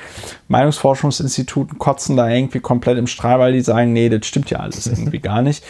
Meinungsforschungsinstituten 0.49 1.79
kotzen 1.79 2.17
da 2.17 2.29
irgendwie 2.29 2.59
komplett 2.59 2.99
im 2.99 3.07
Strahl, 3.07 3.39
weil 3.39 3.53
die 3.53 3.61
sagen, 3.61 3.93
nee, 3.93 4.09
das 4.09 4.27
stimmt 4.27 4.51
ja 4.51 4.59
alles 4.59 4.89
irgendwie 4.89 5.19
gar 5.21 5.43
nicht. 5.43 5.63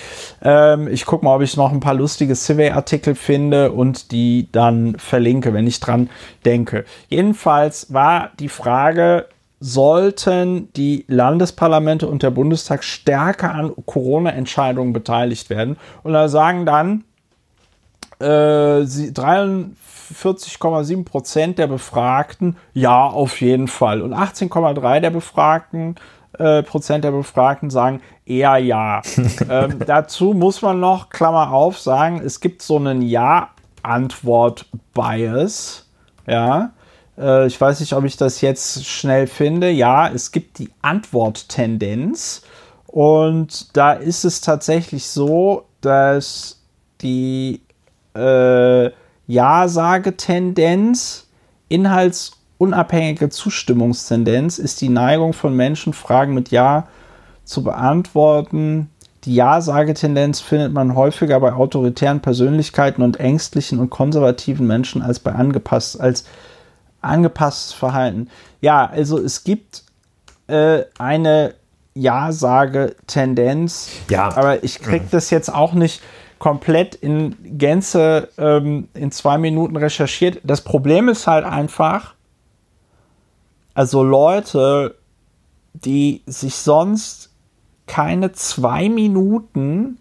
Ähm, 0.42 0.88
ich 0.88 1.04
gucke 1.04 1.24
mal, 1.24 1.36
ob 1.36 1.42
ich 1.42 1.58
noch 1.58 1.72
ein 1.72 1.80
paar 1.80 1.94
lustige 1.94 2.34
Survey-Artikel 2.34 3.14
finde 3.14 3.72
und 3.72 4.10
die 4.10 4.48
dann 4.52 4.96
verlinke, 4.98 5.52
wenn 5.52 5.66
ich 5.66 5.80
dran 5.80 6.08
denke. 6.46 6.86
Jedenfalls 7.08 7.92
war 7.92 8.30
die 8.38 8.48
Frage, 8.48 9.26
sollten 9.60 10.72
die 10.74 11.04
Landesparlamente 11.08 12.06
und 12.06 12.22
der 12.22 12.30
Bundestag 12.30 12.84
stärker 12.84 13.54
an 13.54 13.72
Corona-Entscheidungen 13.86 14.92
beteiligt 14.92 15.48
werden. 15.50 15.76
Und 16.02 16.12
da 16.12 16.28
sagen 16.28 16.66
dann 16.66 17.04
äh, 18.20 18.24
43,7 18.24 21.04
Prozent 21.04 21.58
der 21.58 21.66
Befragten 21.66 22.56
ja, 22.72 23.06
auf 23.06 23.40
jeden 23.40 23.66
Fall. 23.68 24.02
Und 24.02 24.12
18,3 24.12 25.00
der 25.00 25.10
Befragten 25.10 25.96
äh, 26.38 26.62
Prozent 26.62 27.04
der 27.04 27.10
Befragten 27.12 27.70
sagen 27.70 28.02
eher 28.26 28.58
ja. 28.58 29.00
ähm, 29.48 29.78
dazu 29.86 30.34
muss 30.34 30.60
man 30.62 30.80
noch, 30.80 31.10
Klammer 31.10 31.52
auf, 31.52 31.78
sagen, 31.78 32.20
es 32.24 32.40
gibt 32.40 32.62
so 32.62 32.76
einen 32.76 33.02
Ja-Antwort-Bias. 33.02 35.88
Ja. 36.26 36.70
Äh, 37.18 37.46
ich 37.46 37.60
weiß 37.60 37.80
nicht, 37.80 37.92
ob 37.92 38.04
ich 38.04 38.16
das 38.16 38.40
jetzt 38.40 38.86
schnell 38.86 39.26
finde. 39.26 39.70
Ja, 39.70 40.08
es 40.08 40.32
gibt 40.32 40.58
die 40.58 40.70
Antworttendenz. 40.82 42.42
Und 42.86 43.76
da 43.76 43.92
ist 43.92 44.24
es 44.24 44.40
tatsächlich 44.40 45.06
so, 45.06 45.64
dass 45.80 46.60
die 47.00 47.60
äh, 48.14 48.90
Ja-Sage-Tendenz, 49.26 51.26
inhaltsunabhängige 51.68 53.30
Zustimmungstendenz, 53.30 54.58
ist 54.58 54.80
die 54.80 54.90
Neigung 54.90 55.32
von 55.32 55.56
Menschen, 55.56 55.92
Fragen 55.92 56.34
mit 56.34 56.50
Ja 56.50 56.86
zu 57.44 57.64
beantworten. 57.64 58.90
Die 59.24 59.34
Ja-Sage-Tendenz 59.34 60.40
findet 60.40 60.72
man 60.72 60.94
häufiger 60.94 61.40
bei 61.40 61.52
autoritären 61.52 62.20
Persönlichkeiten 62.20 63.02
und 63.02 63.18
ängstlichen 63.18 63.80
und 63.80 63.90
konservativen 63.90 64.66
Menschen 64.66 65.02
als 65.02 65.18
bei 65.18 65.32
angepasst, 65.32 66.00
als 66.00 66.24
angepasstes 67.04 67.72
Verhalten. 67.72 68.28
Ja, 68.60 68.86
also 68.86 69.18
es 69.18 69.44
gibt 69.44 69.84
äh, 70.46 70.82
eine 70.98 71.54
Ja-Sage-Tendenz, 71.94 73.90
ja. 74.10 74.28
aber 74.36 74.64
ich 74.64 74.80
kriege 74.80 75.06
das 75.10 75.30
jetzt 75.30 75.52
auch 75.52 75.72
nicht 75.74 76.02
komplett 76.38 76.94
in 76.94 77.36
Gänze 77.58 78.28
ähm, 78.36 78.88
in 78.94 79.10
zwei 79.12 79.38
Minuten 79.38 79.76
recherchiert. 79.76 80.40
Das 80.44 80.60
Problem 80.60 81.08
ist 81.08 81.26
halt 81.26 81.44
einfach, 81.44 82.14
also 83.74 84.02
Leute, 84.02 84.96
die 85.72 86.22
sich 86.26 86.56
sonst 86.56 87.30
keine 87.86 88.32
zwei 88.32 88.88
Minuten 88.88 89.98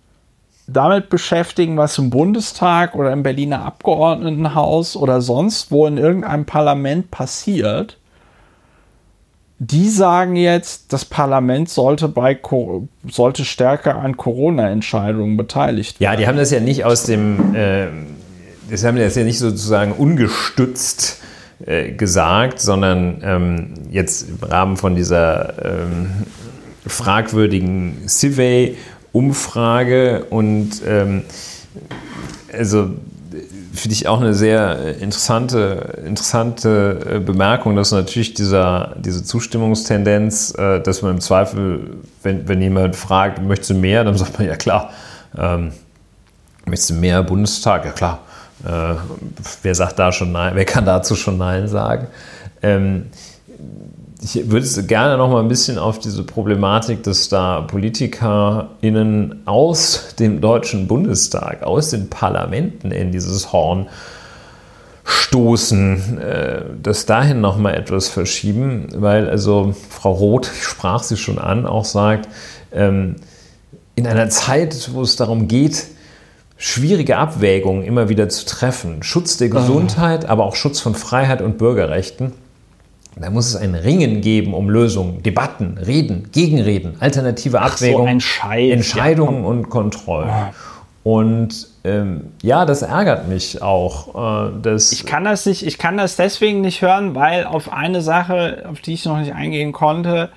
damit 0.68 1.10
beschäftigen, 1.10 1.78
was 1.78 1.98
im 1.98 2.10
Bundestag 2.10 2.96
oder 2.96 3.12
im 3.12 3.24
Berliner 3.24 3.66
Abgeordnetenhaus 3.66 4.96
oder 4.96 5.22
sonst 5.22 5.72
wo 5.72 5.86
in 5.86 5.98
irgendeinem 5.98 6.46
Parlament 6.46 7.12
passiert, 7.12 7.98
die 9.60 9.90
sagen 9.90 10.36
jetzt, 10.36 10.92
das 10.92 11.06
Parlament 11.06 11.70
sollte, 11.70 12.08
bei, 12.08 12.38
sollte 13.08 13.46
stärker 13.46 13.96
an 13.96 14.18
Corona-Entscheidungen 14.18 15.38
beteiligt 15.38 16.00
werden. 16.00 16.12
Ja, 16.12 16.18
die 16.18 16.28
haben 16.28 16.38
das 16.38 16.52
ja 16.52 16.60
nicht 16.60 16.86
aus 16.86 17.04
dem, 17.04 17.56
äh, 17.56 17.88
das 18.70 18.84
haben 18.84 18.98
das 18.98 19.16
ja 19.16 19.24
nicht 19.24 19.40
sozusagen 19.40 19.94
ungestützt 19.94 21.22
äh, 21.66 21.92
gesagt, 21.92 22.60
sondern 22.60 23.22
ähm, 23.24 23.74
jetzt 23.90 24.28
im 24.30 24.38
Rahmen 24.42 24.76
von 24.76 24.96
dieser 24.96 25.54
ähm, 25.64 26.10
fragwürdigen 26.86 28.08
Civey 28.08 28.76
Umfrage 29.14 30.26
und 30.30 30.82
ähm, 30.86 31.24
also 32.52 32.90
finde 33.74 33.94
ich 33.96 34.08
auch 34.08 34.20
eine 34.20 34.34
sehr 34.34 34.98
interessante, 35.00 36.02
interessante 36.06 37.16
äh, 37.16 37.20
Bemerkung, 37.20 37.76
dass 37.76 37.92
natürlich 37.92 38.34
dieser, 38.34 38.96
diese 39.00 39.24
Zustimmungstendenz, 39.24 40.54
äh, 40.58 40.80
dass 40.80 41.02
man 41.02 41.16
im 41.16 41.22
Zweifel, 41.22 41.98
wenn, 42.22 42.48
wenn 42.48 42.62
jemand 42.62 42.96
fragt, 42.96 43.42
möchtest 43.42 43.72
du 43.72 43.76
mehr, 43.76 44.04
dann 44.04 44.18
sagt 44.18 44.38
man 44.38 44.48
ja 44.48 44.56
klar, 44.56 44.92
ähm, 45.38 45.72
möchtest 46.66 46.92
du 46.92 46.94
mehr 46.96 47.24
Bundestag? 47.24 47.86
Ja 47.86 47.92
klar. 47.92 48.20
Äh, 48.64 48.96
wer 49.64 49.76
sagt 49.76 50.00
da 50.00 50.12
schon 50.12 50.32
Nein, 50.32 50.56
wer 50.56 50.66
kann 50.66 50.86
dazu 50.86 51.16
schon 51.16 51.38
Nein 51.38 51.68
sagen? 51.68 52.08
Ähm, 52.62 53.08
ich 54.24 54.50
würde 54.50 54.84
gerne 54.84 55.18
noch 55.18 55.30
mal 55.30 55.42
ein 55.42 55.50
bisschen 55.50 55.78
auf 55.78 56.00
diese 56.00 56.24
Problematik, 56.24 57.04
dass 57.04 57.28
da 57.28 57.62
PolitikerInnen 57.62 59.42
aus 59.46 60.16
dem 60.18 60.40
Deutschen 60.40 60.88
Bundestag, 60.88 61.64
aus 61.64 61.90
den 61.90 62.10
Parlamenten 62.10 62.92
in 62.92 63.12
dieses 63.12 63.52
Horn 63.52 63.88
stoßen, 65.04 66.18
äh, 66.20 66.62
das 66.82 67.06
dahin 67.06 67.42
noch 67.42 67.58
mal 67.58 67.74
etwas 67.74 68.08
verschieben, 68.08 68.88
weil 68.96 69.30
also 69.30 69.76
Frau 69.90 70.14
Roth, 70.14 70.50
ich 70.56 70.64
sprach 70.64 71.04
sie 71.04 71.18
schon 71.18 71.38
an, 71.38 71.66
auch 71.66 71.84
sagt, 71.84 72.30
ähm, 72.72 73.18
in 73.96 74.08
einer 74.08 74.30
Zeit, 74.30 74.92
wo 74.94 75.02
es 75.02 75.18
darum 75.18 75.50
geht, 75.50 75.88
schwierige 76.56 77.18
Abwägungen 77.18 77.84
immer 77.84 78.08
wieder 78.08 78.30
zu 78.30 78.46
treffen, 78.46 79.04
Schutz 79.04 79.36
der 79.36 79.50
Gesundheit, 79.50 80.26
aber 80.26 80.46
auch 80.46 80.56
Schutz 80.56 80.80
von 80.80 80.96
Freiheit 80.96 81.42
und 81.42 81.58
Bürgerrechten, 81.58 82.32
da 83.16 83.30
muss 83.30 83.48
es 83.48 83.56
ein 83.56 83.76
Ringen 83.76 84.22
geben 84.22 84.54
um 84.54 84.70
Lösungen, 84.70 85.22
Debatten, 85.22 85.78
Reden, 85.78 86.30
Gegenreden, 86.32 86.96
alternative 87.00 87.62
Abwägungen, 87.62 88.20
so 88.20 88.50
Entscheidungen 88.52 89.44
ja. 89.44 89.50
und 89.50 89.70
Kontrollen. 89.70 90.30
Oh. 90.30 90.54
Und 91.04 91.68
ähm, 91.84 92.32
ja, 92.42 92.66
das 92.66 92.82
ärgert 92.82 93.28
mich 93.28 93.62
auch. 93.62 94.48
Äh, 94.48 94.62
dass 94.62 94.94
ich 94.94 95.06
kann 95.06 95.26
das 95.26 95.46
nicht, 95.46 95.66
ich 95.66 95.78
kann 95.78 95.98
das 95.98 96.16
deswegen 96.16 96.62
nicht 96.62 96.82
hören, 96.82 97.14
weil 97.14 97.46
auf 97.46 97.72
eine 97.72 98.02
Sache, 98.02 98.64
auf 98.70 98.80
die 98.80 98.94
ich 98.94 99.06
noch 99.06 99.20
nicht 99.20 99.34
eingehen 99.34 99.74
konnte, 99.74 100.30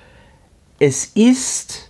es 0.79 1.05
ist, 1.05 1.89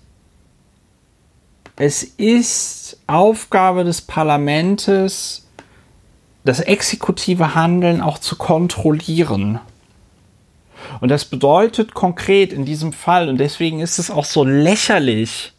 es 1.75 2.03
ist 2.03 2.99
Aufgabe 3.07 3.83
des 3.83 4.01
Parlaments, 4.01 5.47
das 6.45 6.59
exekutive 6.61 7.55
Handeln 7.55 8.01
auch 8.01 8.19
zu 8.19 8.37
kontrollieren. 8.37 9.59
Und 10.99 11.09
das 11.09 11.25
bedeutet 11.25 11.93
konkret 11.93 12.53
in 12.53 12.65
diesem 12.65 12.93
Fall, 12.93 13.29
und 13.29 13.37
deswegen 13.37 13.79
ist 13.79 13.99
es 13.99 14.11
auch 14.11 14.25
so 14.25 14.43
lächerlich, 14.43 15.53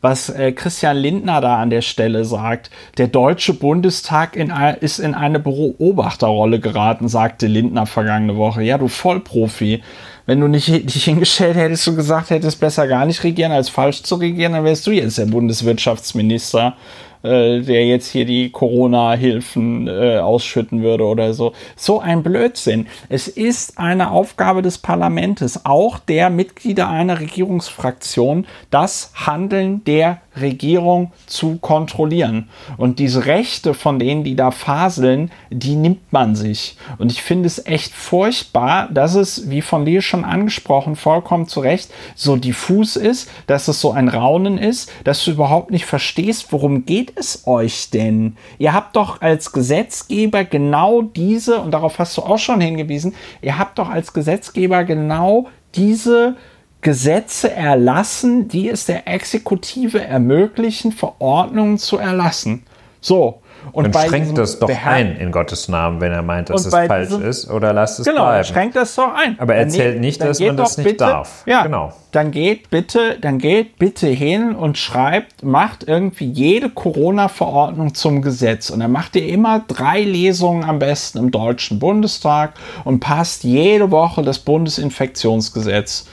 was 0.00 0.28
äh, 0.28 0.52
Christian 0.52 0.96
Lindner 0.96 1.40
da 1.40 1.56
an 1.60 1.70
der 1.70 1.82
Stelle 1.82 2.24
sagt. 2.24 2.70
Der 2.98 3.08
Deutsche 3.08 3.54
Bundestag 3.54 4.36
in, 4.36 4.52
ist 4.80 4.98
in 4.98 5.14
eine 5.14 5.40
Beobachterrolle 5.40 6.60
geraten, 6.60 7.08
sagte 7.08 7.46
Lindner 7.46 7.86
vergangene 7.86 8.36
Woche. 8.36 8.62
Ja, 8.62 8.78
du 8.78 8.88
Vollprofi. 8.88 9.82
Wenn 10.26 10.40
du 10.40 10.46
nicht 10.46 10.68
dich 10.68 11.04
hingestellt 11.04 11.56
hättest 11.56 11.88
und 11.88 11.96
gesagt 11.96 12.30
hättest, 12.30 12.60
besser 12.60 12.86
gar 12.86 13.06
nicht 13.06 13.24
regieren 13.24 13.50
als 13.50 13.70
falsch 13.70 14.02
zu 14.02 14.16
regieren, 14.16 14.52
dann 14.52 14.64
wärst 14.64 14.86
du 14.86 14.90
jetzt 14.90 15.18
der 15.18 15.26
Bundeswirtschaftsminister 15.26 16.76
äh, 17.22 17.60
der 17.60 17.86
jetzt 17.86 18.10
hier 18.10 18.24
die 18.24 18.50
Corona-Hilfen 18.50 19.88
äh, 19.88 20.18
ausschütten 20.18 20.82
würde 20.82 21.04
oder 21.04 21.34
so. 21.34 21.52
So 21.76 22.00
ein 22.00 22.22
Blödsinn. 22.22 22.86
Es 23.08 23.28
ist 23.28 23.78
eine 23.78 24.10
Aufgabe 24.10 24.62
des 24.62 24.78
Parlaments, 24.78 25.64
auch 25.64 25.98
der 25.98 26.30
Mitglieder 26.30 26.88
einer 26.88 27.20
Regierungsfraktion, 27.20 28.46
das 28.70 29.12
Handeln 29.14 29.84
der 29.84 30.20
Regierung 30.40 31.12
zu 31.26 31.56
kontrollieren. 31.58 32.48
Und 32.76 32.98
diese 32.98 33.26
Rechte 33.26 33.74
von 33.74 33.98
denen, 33.98 34.24
die 34.24 34.36
da 34.36 34.50
faseln, 34.50 35.30
die 35.50 35.76
nimmt 35.76 36.12
man 36.12 36.34
sich. 36.34 36.76
Und 36.98 37.12
ich 37.12 37.22
finde 37.22 37.46
es 37.46 37.64
echt 37.66 37.92
furchtbar, 37.92 38.88
dass 38.90 39.14
es, 39.14 39.50
wie 39.50 39.62
von 39.62 39.84
dir 39.84 40.02
schon 40.02 40.24
angesprochen, 40.24 40.96
vollkommen 40.96 41.48
zu 41.48 41.60
Recht 41.60 41.90
so 42.14 42.36
diffus 42.36 42.96
ist, 42.96 43.30
dass 43.46 43.68
es 43.68 43.80
so 43.80 43.92
ein 43.92 44.08
Raunen 44.08 44.58
ist, 44.58 44.90
dass 45.04 45.24
du 45.24 45.30
überhaupt 45.30 45.70
nicht 45.70 45.86
verstehst, 45.86 46.52
worum 46.52 46.84
geht 46.84 47.12
es 47.16 47.46
euch 47.46 47.90
denn? 47.90 48.36
Ihr 48.58 48.72
habt 48.72 48.96
doch 48.96 49.20
als 49.20 49.52
Gesetzgeber 49.52 50.44
genau 50.44 51.02
diese, 51.02 51.60
und 51.60 51.72
darauf 51.72 51.98
hast 51.98 52.16
du 52.16 52.22
auch 52.22 52.38
schon 52.38 52.60
hingewiesen, 52.60 53.14
ihr 53.42 53.58
habt 53.58 53.78
doch 53.78 53.88
als 53.88 54.12
Gesetzgeber 54.12 54.84
genau 54.84 55.46
diese 55.74 56.36
Gesetze 56.80 57.52
erlassen, 57.52 58.48
die 58.48 58.68
es 58.68 58.86
der 58.86 59.08
Exekutive 59.08 60.00
ermöglichen, 60.00 60.92
Verordnungen 60.92 61.78
zu 61.78 61.98
erlassen. 61.98 62.62
So, 63.00 63.40
Und 63.72 63.94
dann 63.94 64.08
schränkt 64.08 64.38
das 64.38 64.58
doch 64.58 64.70
ein 64.86 65.16
in 65.16 65.32
Gottes 65.32 65.68
Namen, 65.68 66.00
wenn 66.00 66.12
er 66.12 66.22
meint, 66.22 66.50
dass 66.50 66.66
es 66.66 66.74
falsch 66.74 67.10
ist, 67.12 67.50
oder 67.50 67.72
lasst 67.72 68.00
es 68.00 68.06
genau, 68.06 68.24
bleiben. 68.24 68.42
Genau, 68.42 68.52
schränkt 68.54 68.76
das 68.76 68.94
doch 68.94 69.14
ein. 69.14 69.38
Aber 69.38 69.54
er 69.54 69.62
erzählt 69.62 70.00
nicht, 70.00 70.20
dass 70.20 70.40
man 70.40 70.56
das 70.56 70.78
nicht 70.78 70.86
bitte, 70.86 71.04
darf. 71.04 71.42
Ja, 71.46 71.62
genau. 71.62 71.92
Dann 72.12 72.30
geht 72.30 72.70
bitte, 72.70 73.18
dann 73.20 73.38
geht 73.38 73.78
bitte 73.78 74.06
hin 74.06 74.54
und 74.54 74.78
schreibt, 74.78 75.42
macht 75.42 75.86
irgendwie 75.86 76.26
jede 76.26 76.70
Corona-Verordnung 76.70 77.94
zum 77.94 78.22
Gesetz. 78.22 78.70
Und 78.70 78.80
dann 78.80 78.92
macht 78.92 79.16
ihr 79.16 79.28
immer 79.28 79.64
drei 79.66 80.02
Lesungen 80.02 80.64
am 80.64 80.78
besten 80.78 81.18
im 81.18 81.30
Deutschen 81.30 81.78
Bundestag 81.78 82.54
und 82.84 83.00
passt 83.00 83.44
jede 83.44 83.90
Woche 83.90 84.22
das 84.22 84.38
Bundesinfektionsgesetz, 84.38 86.06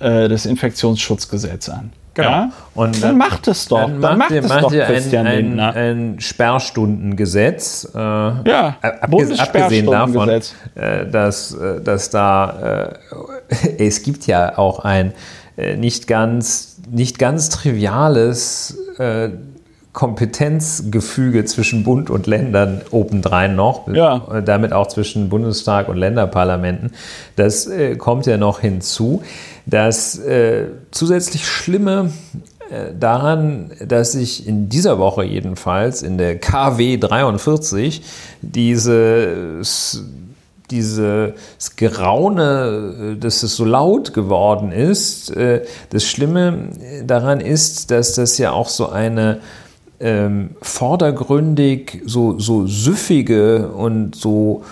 äh, 0.00 0.28
das 0.28 0.46
Infektionsschutzgesetz 0.46 1.68
an. 1.68 1.92
Genau. 2.16 2.28
Ja? 2.28 2.52
Und 2.74 3.02
dann, 3.02 3.18
macht 3.18 3.46
es 3.46 3.68
doch. 3.68 3.80
Dann, 3.80 4.00
dann 4.00 4.18
macht, 4.18 4.30
es 4.30 4.48
doch 4.48 4.70
Christian 4.70 5.26
ein, 5.26 5.60
ein, 5.60 5.76
ein 5.76 6.20
Sperrstundengesetz. 6.20 7.90
Äh, 7.94 7.98
ja, 7.98 8.78
abgesehen 8.80 9.86
davon, 9.86 10.28
äh, 10.28 11.06
dass, 11.10 11.52
äh, 11.52 11.80
dass 11.82 12.08
da 12.10 12.88
äh, 13.50 13.76
es 13.86 14.02
gibt 14.02 14.26
ja 14.26 14.56
auch 14.56 14.80
ein 14.80 15.12
äh, 15.56 15.76
nicht 15.76 16.06
ganz 16.06 16.78
nicht 16.90 17.18
ganz 17.18 17.50
triviales 17.50 18.78
Kompetenzgefüge 19.96 21.46
zwischen 21.46 21.82
Bund 21.82 22.10
und 22.10 22.26
Ländern 22.26 22.82
obendrein 22.90 23.56
noch, 23.56 23.88
ja. 23.88 24.42
damit 24.44 24.74
auch 24.74 24.88
zwischen 24.88 25.30
Bundestag 25.30 25.88
und 25.88 25.96
Länderparlamenten. 25.96 26.90
Das 27.34 27.66
äh, 27.66 27.96
kommt 27.96 28.26
ja 28.26 28.36
noch 28.36 28.60
hinzu. 28.60 29.22
Das 29.64 30.18
äh, 30.18 30.66
zusätzlich 30.90 31.48
Schlimme 31.48 32.10
äh, 32.70 32.92
daran, 32.92 33.70
dass 33.82 34.14
ich 34.14 34.46
in 34.46 34.68
dieser 34.68 34.98
Woche 34.98 35.24
jedenfalls 35.24 36.02
in 36.02 36.18
der 36.18 36.38
KW 36.38 36.98
43 36.98 38.02
dieses 38.42 40.04
dieses 40.70 41.76
Geraune, 41.76 43.14
äh, 43.14 43.18
dass 43.18 43.42
es 43.42 43.56
so 43.56 43.64
laut 43.64 44.12
geworden 44.12 44.72
ist. 44.72 45.34
Äh, 45.34 45.64
das 45.88 46.04
Schlimme 46.04 46.68
daran 47.06 47.40
ist, 47.40 47.90
dass 47.90 48.12
das 48.12 48.36
ja 48.36 48.52
auch 48.52 48.68
so 48.68 48.90
eine 48.90 49.40
ähm, 50.00 50.50
vordergründig 50.60 52.02
so, 52.04 52.38
so 52.38 52.66
süffige 52.66 53.68
und 53.68 54.14
so 54.14 54.64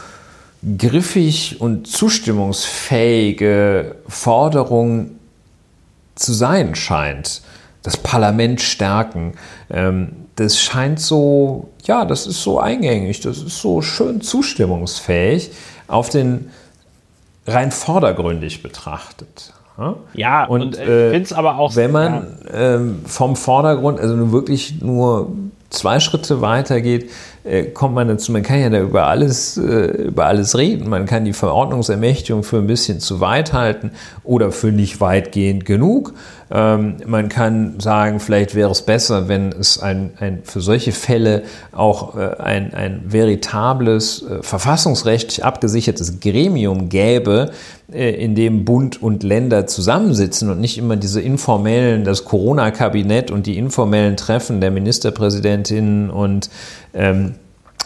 griffig 0.79 1.61
und 1.61 1.87
zustimmungsfähige 1.87 3.97
Forderung 4.09 5.13
zu 6.15 6.33
sein 6.33 6.75
scheint. 6.75 7.43
Das 7.83 7.97
Parlament 7.97 8.61
stärken. 8.61 9.35
Ähm, 9.71 10.13
das 10.37 10.61
scheint 10.61 11.01
so, 11.01 11.71
ja, 11.85 12.05
das 12.05 12.27
ist 12.27 12.43
so 12.43 12.59
eingängig, 12.59 13.21
das 13.21 13.39
ist 13.39 13.61
so 13.61 13.83
schön 13.83 14.21
zustimmungsfähig 14.21 15.53
auf 15.87 16.09
den 16.09 16.51
rein 17.47 17.71
vordergründig 17.71 18.63
betrachtet. 18.63 19.54
Ja, 20.15 20.45
und, 20.45 20.63
und 20.63 20.79
äh, 20.79 21.11
finde 21.11 21.23
es 21.23 21.33
aber 21.33 21.59
auch. 21.59 21.75
Wenn 21.75 21.91
man 21.91 22.39
ja. 22.47 22.77
ähm, 22.77 23.03
vom 23.07 23.37
Vordergrund, 23.37 24.01
also 24.01 24.33
wirklich 24.33 24.81
nur 24.81 25.33
zwei 25.71 26.01
Schritte 26.01 26.41
weiter 26.41 26.81
geht, 26.81 27.11
kommt 27.75 27.95
man 27.95 28.09
dazu, 28.09 28.33
man 28.33 28.43
kann 28.43 28.61
ja 28.61 28.71
da 28.71 28.81
über 28.81 29.07
alles, 29.07 29.59
äh, 29.59 30.07
über 30.07 30.25
alles 30.25 30.57
reden. 30.57 30.89
Man 30.89 31.05
kann 31.05 31.27
die 31.27 31.35
Verordnungsermächtigung 31.35 32.43
für 32.43 32.57
ein 32.57 32.67
bisschen 32.67 33.01
zu 33.01 33.21
weit 33.21 33.53
halten 33.53 33.91
oder 34.23 34.51
für 34.51 34.69
nicht 34.69 35.03
weitgehend 35.03 35.67
genug. 35.67 36.15
Ähm, 36.51 36.97
man 37.05 37.29
kann 37.29 37.81
sagen, 37.81 38.19
vielleicht 38.19 38.55
wäre 38.55 38.71
es 38.71 38.81
besser, 38.81 39.29
wenn 39.29 39.53
es 39.53 39.79
ein, 39.79 40.13
ein 40.21 40.41
für 40.45 40.63
solche 40.63 40.93
Fälle 40.93 41.43
auch 41.73 42.17
äh, 42.17 42.35
ein, 42.39 42.73
ein 42.73 43.03
veritables, 43.05 44.25
verfassungsrechtlich 44.41 45.45
abgesichertes 45.45 46.21
Gremium 46.21 46.89
gäbe, 46.89 47.51
in 47.89 48.35
dem 48.35 48.65
Bund 48.65 49.03
und 49.03 49.23
Länder 49.23 49.67
zusammensitzen 49.67 50.51
und 50.51 50.59
nicht 50.59 50.79
immer 50.79 50.97
diese 50.97 51.21
informellen, 51.21 52.05
das 52.05 52.25
Corona-Kabinett 52.25 53.31
und 53.31 53.47
die 53.47 53.59
informellen 53.59 54.17
Treffen 54.17 54.63
der 54.63 54.71
Ministerpräsidentinnen 54.71 56.09
und 56.09 56.49
ähm, 56.95 57.35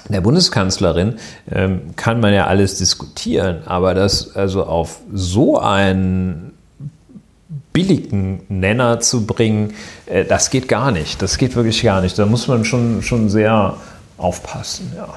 der 0.08 0.20
Bundeskanzlerin 0.20 1.16
ähm, 1.50 1.96
kann 1.96 2.20
man 2.20 2.32
ja 2.32 2.46
alles 2.46 2.78
diskutieren, 2.78 3.62
aber 3.66 3.94
das 3.94 4.34
also 4.36 4.64
auf 4.64 5.00
so 5.12 5.58
einen 5.58 6.52
billigen 7.72 8.42
Nenner 8.48 9.00
zu 9.00 9.26
bringen, 9.26 9.74
äh, 10.06 10.24
das 10.24 10.50
geht 10.50 10.68
gar 10.68 10.90
nicht. 10.90 11.22
Das 11.22 11.38
geht 11.38 11.54
wirklich 11.56 11.82
gar 11.82 12.00
nicht. 12.00 12.18
Da 12.18 12.26
muss 12.26 12.48
man 12.48 12.64
schon, 12.64 13.02
schon 13.02 13.28
sehr 13.28 13.76
aufpassen, 14.16 14.92
ja. 14.96 15.08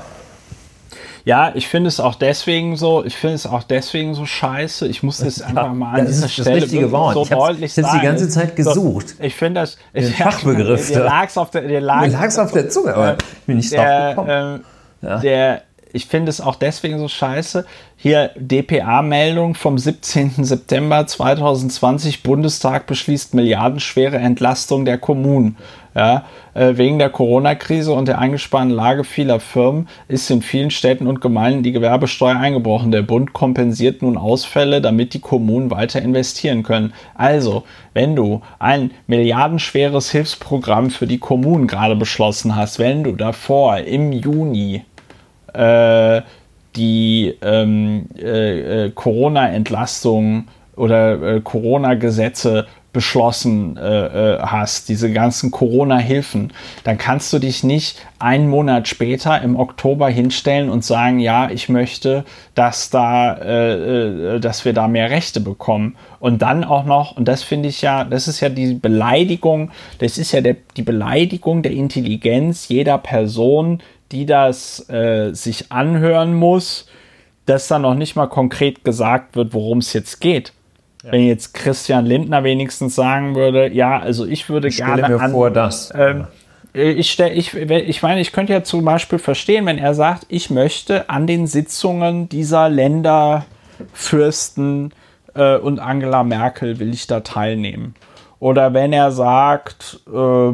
Ja, 1.24 1.52
ich 1.54 1.68
finde 1.68 1.88
es 1.88 2.00
auch 2.00 2.16
deswegen 2.16 2.76
so, 2.76 3.04
ich 3.04 3.16
finde 3.16 3.36
es 3.36 3.46
auch 3.46 3.64
deswegen 3.64 4.14
so 4.14 4.26
scheiße. 4.26 4.88
Ich 4.88 5.04
muss 5.04 5.20
das 5.20 5.42
einfach 5.42 5.74
mal 5.74 6.00
an 6.00 6.08
dieser 6.08 6.28
Stelle 6.28 6.56
das 6.56 6.64
richtige 6.64 6.92
Wort. 6.92 7.14
so 7.14 7.24
ich 7.24 7.30
deutlich 7.30 7.74
sagen. 7.74 8.00
die 8.00 8.06
ganze 8.06 8.30
Zeit 8.30 8.56
gesucht. 8.56 9.16
Ich 9.20 9.36
finde 9.36 9.62
das. 9.62 9.78
Den 9.94 10.08
ich, 10.08 10.16
Fachbegriff. 10.16 10.88
Dir 10.88 11.04
lag 11.04 11.28
es 11.28 11.38
auf 11.38 11.52
der, 11.52 11.62
dir 11.62 11.82
lag's, 11.82 12.14
lag's 12.14 12.40
auf 12.40 12.52
der 12.52 12.70
Zunge, 12.70 12.96
aber 12.96 13.14
ich 13.14 13.46
bin 13.46 13.58
nicht 13.58 13.76
drauf 13.76 14.10
gekommen. 14.10 14.64
Äh, 15.02 15.06
ja. 15.06 15.20
Der, 15.20 15.62
ich 15.94 16.06
finde 16.06 16.30
es 16.30 16.42
auch 16.42 16.56
deswegen 16.56 17.00
so 17.00 17.08
scheiße. 17.08 17.66
Hier 17.98 18.32
DPA-Meldung 18.36 19.56
vom 19.56 19.78
17. 19.78 20.44
September 20.44 21.06
2020. 21.06 22.24
Bundestag 22.24 22.88
beschließt 22.88 23.34
milliardenschwere 23.34 24.18
Entlastung 24.18 24.86
der 24.86 24.98
Kommunen. 24.98 25.58
Ja, 25.94 26.24
äh, 26.54 26.78
wegen 26.78 27.00
der 27.00 27.10
Corona-Krise 27.10 27.92
und 27.92 28.08
der 28.08 28.18
eingespannten 28.18 28.74
Lage 28.74 29.04
vieler 29.04 29.42
Firmen 29.42 29.90
ist 30.08 30.32
in 30.32 30.42
vielen 30.42 30.72
Städten 30.72 31.06
und 31.06 31.20
Gemeinden 31.20 31.64
die 31.64 31.74
Gewerbesteuer 31.74 32.38
eingebrochen. 32.38 32.92
Der 32.92 33.02
Bund 33.02 33.34
kompensiert 33.34 34.02
nun 34.02 34.18
Ausfälle, 34.18 34.80
damit 34.80 35.14
die 35.14 35.20
Kommunen 35.20 35.70
weiter 35.70 36.02
investieren 36.02 36.64
können. 36.64 36.94
Also, 37.14 37.64
wenn 37.94 38.16
du 38.16 38.42
ein 38.58 38.92
milliardenschweres 39.08 40.12
Hilfsprogramm 40.12 40.92
für 40.92 41.08
die 41.08 41.20
Kommunen 41.20 41.68
gerade 41.68 41.98
beschlossen 41.98 42.56
hast, 42.56 42.80
wenn 42.80 43.04
du 43.04 43.12
davor 43.12 43.80
im 43.80 44.14
Juni 44.14 44.86
äh, 45.54 46.22
die 46.76 47.36
ähm, 47.42 48.06
äh, 48.18 48.86
äh, 48.86 48.92
Corona-Entlastung 48.92 50.48
oder 50.76 51.22
äh, 51.22 51.42
Corona-Gesetze 51.42 52.68
beschlossen 52.94 53.78
äh, 53.78 54.36
äh, 54.36 54.40
hast, 54.42 54.90
diese 54.90 55.12
ganzen 55.12 55.52
Corona-Hilfen, 55.52 56.52
dann 56.84 56.98
kannst 56.98 57.32
du 57.32 57.40
dich 57.40 57.64
nicht 57.64 58.06
einen 58.20 58.50
Monat 58.50 58.88
später 58.88 59.42
im 59.42 59.56
Oktober 59.56 60.10
hinstellen 60.10 60.70
und 60.70 60.84
sagen, 60.84 61.20
ja, 61.20 61.50
ich 61.50 61.70
möchte, 61.70 62.26
dass 62.54 62.90
da, 62.90 63.34
äh, 63.38 64.36
äh, 64.36 64.40
dass 64.40 64.66
wir 64.66 64.74
da 64.74 64.88
mehr 64.88 65.10
Rechte 65.10 65.40
bekommen. 65.40 65.96
Und 66.20 66.42
dann 66.42 66.64
auch 66.64 66.86
noch, 66.86 67.16
und 67.16 67.28
das 67.28 67.44
finde 67.44 67.70
ich 67.70 67.82
ja, 67.82 68.04
das 68.04 68.28
ist 68.28 68.42
ja 68.42 68.50
die 68.50 68.74
Beleidigung, 68.74 69.72
das 70.00 70.18
ist 70.18 70.34
ja 70.34 70.42
der, 70.42 70.58
die 70.76 70.84
Beleidigung 70.84 71.64
der 71.64 71.72
Intelligenz 71.72 72.68
jeder 72.68 72.98
Person, 72.98 73.82
die 74.12 74.26
das 74.26 74.90
äh, 74.90 75.34
sich 75.34 75.72
anhören 75.72 76.34
muss, 76.34 76.88
dass 77.46 77.70
da 77.70 77.80
noch 77.80 77.96
nicht 77.96 78.16
mal 78.16 78.28
konkret 78.28 78.84
gesagt 78.84 79.36
wird, 79.36 79.54
worum 79.54 79.80
es 79.80 79.94
jetzt 79.94 80.20
geht. 80.20 80.54
Ja. 81.04 81.12
Wenn 81.12 81.26
jetzt 81.26 81.54
Christian 81.54 82.06
Lindner 82.06 82.44
wenigstens 82.44 82.96
sagen 82.96 83.36
würde, 83.36 83.72
ja, 83.72 84.00
also 84.00 84.26
ich 84.26 84.50
würde 84.50 84.68
ich 84.68 84.78
gerne. 84.78 85.04
Stelle 85.04 85.18
mir 85.18 85.24
an, 85.24 85.32
vor, 85.32 85.50
dass. 85.50 85.92
Ähm, 85.96 86.28
ich, 86.74 87.12
stell, 87.12 87.38
ich, 87.38 87.54
ich 87.54 88.02
meine, 88.02 88.22
ich 88.22 88.32
könnte 88.32 88.54
ja 88.54 88.64
zum 88.64 88.86
Beispiel 88.86 89.20
verstehen, 89.20 89.66
wenn 89.66 89.78
er 89.78 89.94
sagt, 89.94 90.26
ich 90.30 90.50
möchte 90.50 91.10
an 91.10 91.28
den 91.28 91.48
Sitzungen 91.48 92.30
dieser 92.30 92.70
Länder, 92.70 93.46
Fürsten 93.94 94.94
äh, 95.34 95.58
und 95.58 95.80
Angela 95.80 96.24
Merkel 96.24 96.80
will 96.80 96.94
ich 96.94 97.08
da 97.08 97.22
teilnehmen. 97.22 97.96
Oder 98.40 98.74
wenn 98.74 98.94
er 98.94 99.12
sagt, 99.12 100.00
äh, 100.08 100.54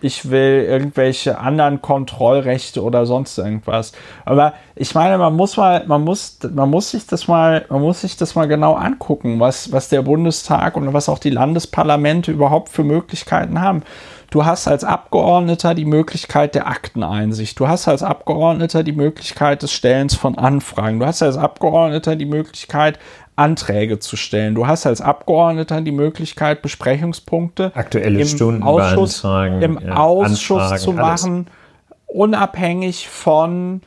ich 0.00 0.30
will 0.30 0.66
irgendwelche 0.68 1.38
anderen 1.38 1.82
Kontrollrechte 1.82 2.82
oder 2.82 3.06
sonst 3.06 3.38
irgendwas. 3.38 3.92
Aber 4.24 4.54
ich 4.76 4.94
meine, 4.94 5.18
man 5.18 5.34
muss 5.34 5.56
mal, 5.56 5.84
man 5.86 6.02
muss, 6.02 6.38
man 6.52 6.70
muss 6.70 6.90
sich 6.90 7.06
das 7.06 7.28
mal, 7.28 7.64
man 7.68 7.80
muss 7.80 8.00
sich 8.02 8.16
das 8.16 8.34
mal 8.34 8.46
genau 8.46 8.74
angucken, 8.74 9.40
was, 9.40 9.72
was 9.72 9.88
der 9.88 10.02
Bundestag 10.02 10.76
und 10.76 10.92
was 10.92 11.08
auch 11.08 11.18
die 11.18 11.30
Landesparlamente 11.30 12.30
überhaupt 12.30 12.68
für 12.68 12.84
Möglichkeiten 12.84 13.60
haben. 13.60 13.82
Du 14.30 14.44
hast 14.44 14.68
als 14.68 14.84
Abgeordneter 14.84 15.74
die 15.74 15.86
Möglichkeit 15.86 16.54
der 16.54 16.66
Akteneinsicht. 16.66 17.58
Du 17.58 17.66
hast 17.66 17.88
als 17.88 18.02
Abgeordneter 18.02 18.82
die 18.82 18.92
Möglichkeit 18.92 19.62
des 19.62 19.72
Stellens 19.72 20.14
von 20.14 20.36
Anfragen. 20.36 21.00
Du 21.00 21.06
hast 21.06 21.22
als 21.22 21.38
Abgeordneter 21.38 22.14
die 22.14 22.26
Möglichkeit, 22.26 22.98
Anträge 23.38 23.98
zu 23.98 24.16
stellen. 24.16 24.54
Du 24.54 24.66
hast 24.66 24.86
als 24.86 25.00
Abgeordneter 25.00 25.80
die 25.80 25.92
Möglichkeit, 25.92 26.62
Besprechungspunkte 26.62 27.72
Aktuelle 27.74 28.20
im 28.20 28.62
Ausschuss, 28.62 29.24
im 29.24 29.78
ja, 29.80 29.96
Ausschuss 29.96 30.62
Anfragen, 30.62 30.82
zu 30.82 30.92
machen, 30.92 31.46
alles. 31.46 32.08
unabhängig 32.08 33.08
von 33.08 33.82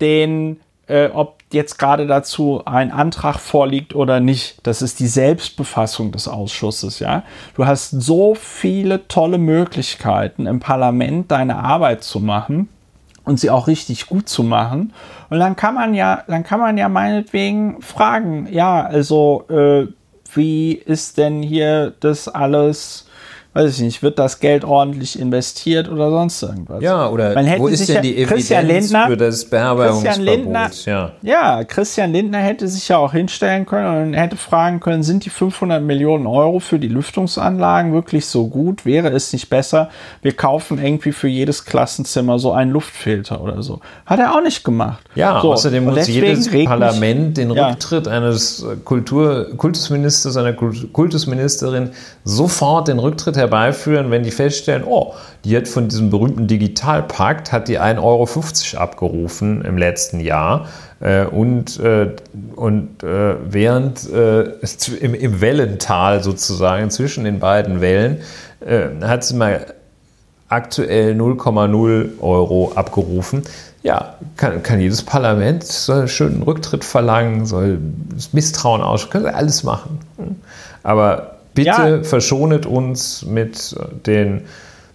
den, 0.00 0.60
äh, 0.86 1.08
ob 1.08 1.38
jetzt 1.52 1.78
gerade 1.78 2.06
dazu 2.06 2.62
ein 2.64 2.90
Antrag 2.90 3.38
vorliegt 3.38 3.94
oder 3.94 4.20
nicht. 4.20 4.66
Das 4.66 4.80
ist 4.82 5.00
die 5.00 5.06
Selbstbefassung 5.06 6.12
des 6.12 6.28
Ausschusses, 6.28 6.98
ja. 6.98 7.24
Du 7.54 7.66
hast 7.66 7.90
so 7.90 8.34
viele 8.34 9.06
tolle 9.08 9.38
Möglichkeiten 9.38 10.46
im 10.46 10.60
Parlament 10.60 11.30
deine 11.30 11.56
Arbeit 11.56 12.04
zu 12.04 12.20
machen 12.20 12.68
und 13.24 13.38
sie 13.38 13.50
auch 13.50 13.66
richtig 13.66 14.06
gut 14.06 14.28
zu 14.28 14.42
machen. 14.42 14.92
Und 15.30 15.38
dann 15.38 15.56
kann 15.56 15.74
man 15.74 15.94
ja, 15.94 16.24
dann 16.26 16.44
kann 16.44 16.60
man 16.60 16.76
ja 16.76 16.88
meinetwegen 16.88 17.80
fragen, 17.80 18.48
ja, 18.50 18.82
also 18.82 19.44
äh, 19.48 19.86
wie 20.34 20.72
ist 20.72 21.18
denn 21.18 21.42
hier 21.42 21.92
das 22.00 22.28
alles 22.28 23.06
weiß 23.54 23.76
ich 23.76 23.80
nicht, 23.80 24.02
wird 24.02 24.18
das 24.18 24.40
Geld 24.40 24.64
ordentlich 24.64 25.18
investiert 25.18 25.90
oder 25.90 26.10
sonst 26.10 26.42
irgendwas. 26.42 26.82
Ja, 26.82 27.08
oder 27.08 27.36
wo 27.58 27.68
ist 27.68 27.86
denn 27.86 28.02
die 28.02 28.16
Evidenz 28.16 28.50
Lindner, 28.50 29.06
für 29.08 29.16
das 29.18 29.44
Beherbergungsverbot? 29.44 30.24
Lindner, 30.24 30.70
ja. 30.86 31.12
ja, 31.20 31.64
Christian 31.64 32.12
Lindner 32.12 32.38
hätte 32.38 32.66
sich 32.66 32.88
ja 32.88 32.96
auch 32.96 33.12
hinstellen 33.12 33.66
können 33.66 34.08
und 34.08 34.14
hätte 34.14 34.36
fragen 34.36 34.80
können, 34.80 35.02
sind 35.02 35.26
die 35.26 35.30
500 35.30 35.82
Millionen 35.82 36.26
Euro 36.26 36.60
für 36.60 36.78
die 36.78 36.88
Lüftungsanlagen 36.88 37.92
wirklich 37.92 38.24
so 38.24 38.46
gut? 38.46 38.86
Wäre 38.86 39.08
es 39.08 39.32
nicht 39.34 39.50
besser, 39.50 39.90
wir 40.22 40.32
kaufen 40.32 40.82
irgendwie 40.82 41.12
für 41.12 41.28
jedes 41.28 41.66
Klassenzimmer 41.66 42.38
so 42.38 42.52
einen 42.52 42.70
Luftfilter 42.70 43.42
oder 43.42 43.62
so? 43.62 43.80
Hat 44.06 44.18
er 44.18 44.34
auch 44.34 44.42
nicht 44.42 44.64
gemacht. 44.64 45.04
Ja, 45.14 45.40
so, 45.42 45.52
außerdem 45.52 45.84
muss 45.84 46.08
jedes 46.08 46.50
Parlament 46.50 47.36
den 47.36 47.50
Rücktritt 47.50 48.06
ja. 48.06 48.12
eines 48.12 48.64
Kultur, 48.84 49.48
Kultusministers, 49.58 50.38
einer 50.38 50.54
Kultusministerin 50.54 51.90
sofort 52.24 52.88
den 52.88 52.98
Rücktritt 52.98 53.36
herbeiführen, 53.42 54.10
wenn 54.10 54.22
die 54.22 54.30
feststellen, 54.30 54.84
oh, 54.84 55.14
die 55.44 55.56
hat 55.56 55.68
von 55.68 55.88
diesem 55.88 56.10
berühmten 56.10 56.46
Digitalpakt 56.46 57.52
hat 57.52 57.68
die 57.68 57.78
1,50 57.78 57.98
Euro 58.02 58.82
abgerufen 58.82 59.62
im 59.62 59.76
letzten 59.76 60.20
Jahr. 60.20 60.68
Äh, 61.02 61.24
und, 61.24 61.80
äh, 61.80 62.10
und 62.54 63.02
äh, 63.02 63.34
während 63.44 64.08
äh, 64.08 64.42
im, 65.00 65.40
Wellental 65.40 66.22
sozusagen 66.22 66.90
zwischen 66.90 67.24
den 67.24 67.38
beiden 67.40 67.80
Wellen 67.80 68.18
hat 69.00 69.24
sie 69.24 69.34
mal 69.34 69.66
aktuell 70.48 71.14
0,0 71.14 72.20
Euro 72.20 72.70
abgerufen. 72.76 73.42
Ja, 73.82 74.14
kann, 74.36 74.62
kann 74.62 74.78
jedes 74.78 75.02
Parlament 75.02 75.64
soll 75.64 75.98
einen 75.98 76.08
schönen 76.08 76.42
Rücktritt 76.44 76.84
verlangen, 76.84 77.44
soll 77.44 77.80
das 78.14 78.32
Misstrauen 78.32 78.80
aussprechen, 78.80 79.24
kann 79.24 79.34
alles 79.34 79.64
machen. 79.64 79.98
Aber 80.84 81.38
Bitte 81.54 81.68
ja. 81.68 82.02
verschonet 82.02 82.66
uns 82.66 83.24
mit 83.26 83.76
den, 84.06 84.42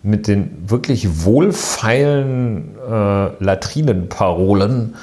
mit 0.03 0.27
den 0.27 0.63
wirklich 0.67 1.23
wohlfeilen 1.23 2.75
äh, 2.89 3.43
Latrinenparolen, 3.43 4.95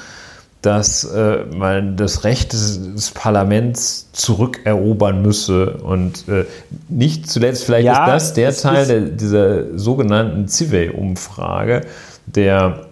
dass 0.65 1.03
äh, 1.03 1.45
man 1.55 1.95
das 1.95 2.23
Recht 2.23 2.53
des, 2.53 2.93
des, 2.93 3.11
Parlaments 3.11 4.11
zurückerobern 4.13 5.21
müsse. 5.21 5.77
Und 5.77 6.27
äh, 6.27 6.45
nicht 6.89 7.29
zuletzt, 7.29 7.65
vielleicht 7.65 7.85
ja, 7.85 8.15
ist 8.15 8.29
das 8.29 8.33
der 8.33 8.55
Teil 8.55 8.87
der, 8.87 9.01
dieser 9.01 9.77
sogenannten 9.77 10.47
Civey-Umfrage, 10.47 11.81
der, 12.25 12.87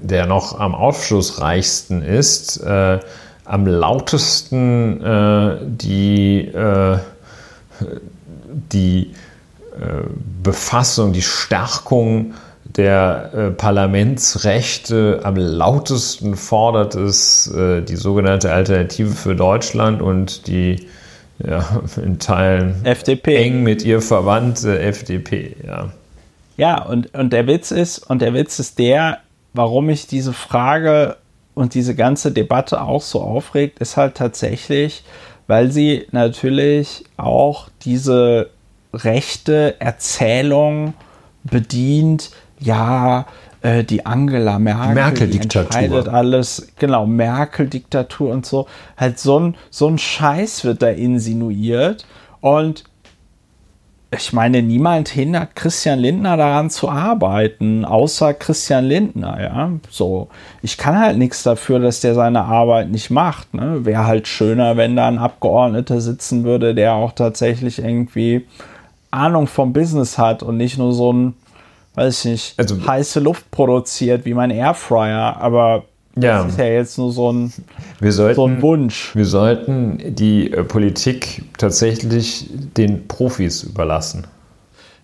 der 0.00 0.26
noch 0.26 0.58
am 0.58 0.74
aufschlussreichsten 0.74 2.02
ist, 2.02 2.58
äh, 2.58 2.98
am 3.44 3.66
lautesten 3.66 5.00
äh, 5.04 5.58
die 5.62 6.48
äh, 6.48 6.98
die 8.72 9.14
äh, 9.72 10.02
Befassung, 10.42 11.12
die 11.12 11.22
Stärkung 11.22 12.34
der 12.76 13.30
äh, 13.34 13.50
Parlamentsrechte 13.50 15.20
am 15.24 15.36
lautesten 15.36 16.36
fordert 16.36 16.94
es 16.94 17.46
äh, 17.48 17.82
die 17.82 17.96
sogenannte 17.96 18.52
Alternative 18.52 19.10
für 19.10 19.34
Deutschland 19.34 20.00
und 20.00 20.46
die 20.46 20.86
ja, 21.44 21.64
in 21.96 22.18
Teilen 22.18 22.84
FDP. 22.84 23.36
eng 23.36 23.62
mit 23.62 23.84
ihr 23.84 24.00
verwandte 24.00 24.78
FDP. 24.78 25.56
Ja, 25.66 25.92
ja 26.56 26.82
und, 26.82 27.14
und 27.14 27.32
der 27.32 27.46
Witz 27.46 27.70
ist, 27.70 27.98
und 27.98 28.22
der 28.22 28.34
Witz 28.34 28.58
ist 28.58 28.78
der, 28.78 29.18
warum 29.52 29.90
ich 29.90 30.06
diese 30.06 30.32
Frage 30.32 31.16
und 31.54 31.74
diese 31.74 31.94
ganze 31.94 32.32
Debatte 32.32 32.80
auch 32.80 33.02
so 33.02 33.20
aufregt, 33.20 33.80
ist 33.80 33.96
halt 33.96 34.14
tatsächlich, 34.14 35.04
weil 35.52 35.70
sie 35.70 36.06
natürlich 36.12 37.04
auch 37.18 37.68
diese 37.82 38.48
rechte 38.94 39.78
Erzählung 39.82 40.94
bedient, 41.44 42.30
ja, 42.58 43.26
äh, 43.60 43.84
die 43.84 44.06
Angela 44.06 44.58
Merkel, 44.58 44.94
Merkel-Diktatur. 44.94 45.76
entscheidet 45.76 46.08
alles, 46.08 46.68
genau, 46.78 47.04
Merkel-Diktatur 47.04 48.30
und 48.30 48.46
so. 48.46 48.66
Halt 48.96 49.18
so 49.18 49.38
ein, 49.40 49.56
so 49.68 49.88
ein 49.88 49.98
Scheiß 49.98 50.64
wird 50.64 50.80
da 50.80 50.88
insinuiert 50.88 52.06
und 52.40 52.84
ich 54.14 54.34
meine, 54.34 54.62
niemand 54.62 55.08
hindert 55.08 55.56
Christian 55.56 55.98
Lindner 55.98 56.36
daran 56.36 56.68
zu 56.68 56.90
arbeiten, 56.90 57.86
außer 57.86 58.34
Christian 58.34 58.84
Lindner, 58.84 59.40
ja. 59.40 59.70
So, 59.88 60.28
ich 60.60 60.76
kann 60.76 60.98
halt 60.98 61.16
nichts 61.16 61.42
dafür, 61.42 61.78
dass 61.78 62.00
der 62.00 62.14
seine 62.14 62.44
Arbeit 62.44 62.90
nicht 62.90 63.10
macht. 63.10 63.54
Ne? 63.54 63.86
Wäre 63.86 64.06
halt 64.06 64.28
schöner, 64.28 64.76
wenn 64.76 64.96
da 64.96 65.08
ein 65.08 65.18
Abgeordneter 65.18 66.02
sitzen 66.02 66.44
würde, 66.44 66.74
der 66.74 66.92
auch 66.92 67.12
tatsächlich 67.12 67.78
irgendwie 67.78 68.46
Ahnung 69.10 69.46
vom 69.46 69.72
Business 69.72 70.18
hat 70.18 70.42
und 70.42 70.58
nicht 70.58 70.76
nur 70.76 70.92
so 70.92 71.10
ein, 71.10 71.34
weiß 71.94 72.26
ich 72.26 72.30
nicht, 72.30 72.58
also, 72.58 72.86
heiße 72.86 73.20
Luft 73.20 73.50
produziert 73.50 74.26
wie 74.26 74.34
mein 74.34 74.50
Airfryer. 74.50 75.38
Aber 75.40 75.84
ja. 76.16 76.42
Das 76.42 76.52
ist 76.52 76.58
ja 76.58 76.66
jetzt 76.66 76.98
nur 76.98 77.12
so 77.12 77.32
ein, 77.32 77.52
sollten, 78.00 78.34
so 78.34 78.46
ein 78.46 78.62
Wunsch. 78.62 79.14
Wir 79.14 79.24
sollten 79.24 80.14
die 80.14 80.52
äh, 80.52 80.64
Politik 80.64 81.44
tatsächlich 81.58 82.50
den 82.76 83.08
Profis 83.08 83.62
überlassen. 83.62 84.26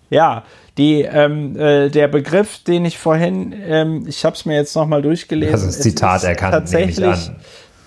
Ja, 0.09 0.43
die, 0.77 1.01
ähm, 1.01 1.57
äh, 1.57 1.89
der 1.89 2.07
Begriff, 2.07 2.63
den 2.63 2.85
ich 2.85 2.97
vorhin, 2.97 3.53
ähm, 3.67 4.05
ich 4.07 4.23
habe 4.23 4.35
es 4.35 4.45
mir 4.45 4.55
jetzt 4.55 4.75
nochmal 4.75 5.01
durchgelesen. 5.01 5.51
Das 5.51 5.63
ist 5.63 5.77
das 5.77 5.83
Zitat 5.83 6.23
erkannt, 6.23 6.53
tatsächlich 6.53 7.05
an. 7.05 7.35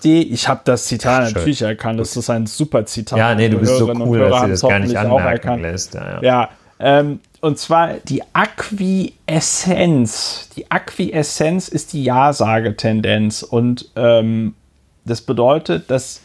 Die, 0.03 0.33
ich 0.33 0.49
habe 0.49 0.61
das 0.65 0.85
Zitat 0.85 1.27
Schön. 1.27 1.33
natürlich 1.33 1.61
erkannt. 1.61 1.99
Das 1.99 2.15
ist 2.17 2.29
ein 2.29 2.45
super 2.45 2.85
Zitat. 2.85 3.17
Ja, 3.17 3.33
nee, 3.35 3.47
du 3.47 3.57
bist 3.57 3.77
so 3.77 3.87
cool, 3.87 4.19
dass 4.19 4.41
du 4.41 4.47
das 4.49 4.61
gar 4.61 4.79
nicht 4.79 4.95
anmerken 4.97 5.61
lässt. 5.61 5.93
Ja, 5.93 6.21
ja. 6.21 6.21
ja 6.21 6.49
ähm, 6.79 7.19
und 7.43 7.59
zwar 7.59 7.95
die 7.95 8.23
Acquieszenz. 8.31 10.47
Die 10.55 10.71
Acquieszenz 10.71 11.67
ist 11.67 11.91
die 11.91 12.05
Ja-Sage-Tendenz. 12.05 13.43
Und 13.43 13.89
ähm, 13.97 14.55
das 15.03 15.19
bedeutet, 15.19 15.91
dass 15.91 16.21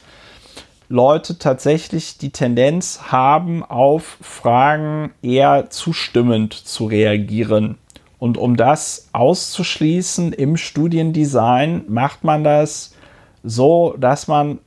Leute 0.88 1.36
tatsächlich 1.36 2.18
die 2.18 2.30
Tendenz 2.30 3.00
haben, 3.10 3.64
auf 3.64 4.18
Fragen 4.20 5.10
eher 5.20 5.70
zustimmend 5.70 6.52
zu 6.52 6.86
reagieren. 6.86 7.78
Und 8.20 8.38
um 8.38 8.56
das 8.56 9.08
auszuschließen 9.12 10.32
im 10.32 10.56
Studiendesign, 10.56 11.82
macht 11.88 12.22
man 12.22 12.44
das 12.44 12.94
so, 13.42 13.96
dass 13.98 14.28
man 14.28 14.60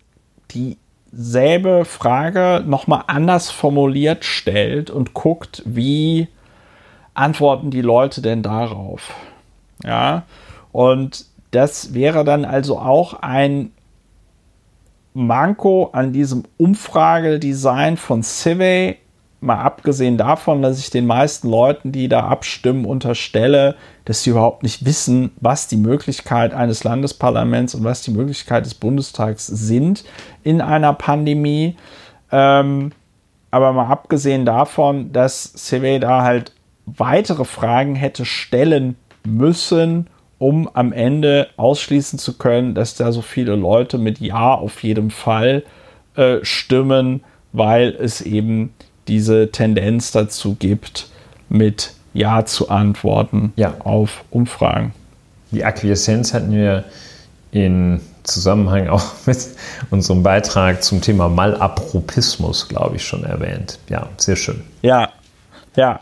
dieselbe 0.52 1.86
Frage 1.86 2.62
nochmal 2.68 3.06
anders 3.08 3.50
formuliert 3.50 4.26
stellt 4.26 4.90
und 4.90 5.14
guckt, 5.14 5.64
wie 5.66 6.28
antworten 7.14 7.72
die 7.72 7.82
Leute 7.82 8.22
denn 8.22 8.44
darauf? 8.44 9.14
Ja, 9.84 10.24
und 10.72 11.26
das 11.52 11.94
wäre 11.94 12.24
dann 12.24 12.46
also 12.46 12.80
auch 12.80 13.14
ein 13.22 13.72
Manko 15.14 15.90
an 15.92 16.14
diesem 16.14 16.44
Umfragedesign 16.58 17.98
von 17.98 18.24
Civey, 18.24 18.98
mal 19.42 19.60
abgesehen 19.60 20.18
davon, 20.18 20.62
dass 20.62 20.80
ich 20.80 20.92
den 20.92 21.08
meisten 21.08 21.50
Leuten, 21.50 21.92
die 21.92 22.08
da 22.08 22.28
abstimmen, 22.28 22.86
unterstelle, 22.86 23.76
dass 24.06 24.24
sie 24.24 24.30
überhaupt 24.30 24.64
nicht 24.64 24.86
wissen, 24.86 25.32
was 25.42 25.68
die 25.68 25.78
Möglichkeit 25.78 26.54
eines 26.54 26.84
Landesparlaments 26.84 27.76
und 27.76 27.84
was 27.84 28.04
die 28.04 28.12
Möglichkeit 28.12 28.66
des 28.66 28.76
Bundestags 28.76 29.48
sind 29.48 30.06
in 30.44 30.62
einer 30.62 30.94
Pandemie. 30.94 31.76
Ähm, 32.32 32.92
aber 33.50 33.74
mal 33.74 33.88
abgesehen 33.88 34.46
davon, 34.46 35.12
dass 35.12 35.52
Civey 35.58 36.00
da 36.00 36.22
halt 36.22 36.54
weitere 36.86 37.46
Fragen 37.46 37.96
hätte 37.96 38.26
stellen 38.26 38.96
müssen, 39.26 40.08
um 40.38 40.70
am 40.74 40.92
Ende 40.92 41.50
ausschließen 41.58 42.18
zu 42.18 42.38
können, 42.38 42.74
dass 42.74 42.96
da 42.96 43.12
so 43.12 43.22
viele 43.22 43.56
Leute 43.56 43.98
mit 43.98 44.20
Ja 44.20 44.56
auf 44.56 44.84
jeden 44.84 45.12
Fall 45.12 45.64
äh, 46.16 46.38
stimmen, 46.42 47.24
weil 47.54 47.90
es 47.90 48.22
eben 48.22 48.74
diese 49.08 49.52
Tendenz 49.52 50.12
dazu 50.12 50.56
gibt, 50.56 51.10
mit 51.50 51.94
Ja 52.14 52.46
zu 52.46 52.70
antworten 52.70 53.54
ja. 53.56 53.76
auf 53.80 54.24
Umfragen. 54.32 54.94
Die 55.52 55.64
Akquieszenz 55.64 56.34
hatten 56.34 56.54
wir 56.54 56.86
in 57.52 58.02
Zusammenhang 58.24 58.88
auch 58.88 59.14
mit 59.26 59.38
unserem 59.90 60.24
Beitrag 60.24 60.84
zum 60.84 61.02
Thema 61.02 61.30
Malapropismus, 61.30 62.68
glaube 62.68 62.96
ich, 62.96 63.04
schon 63.04 63.24
erwähnt. 63.24 63.80
Ja, 63.90 64.10
sehr 64.18 64.36
schön. 64.36 64.64
Ja, 64.82 65.10
ja, 65.76 66.00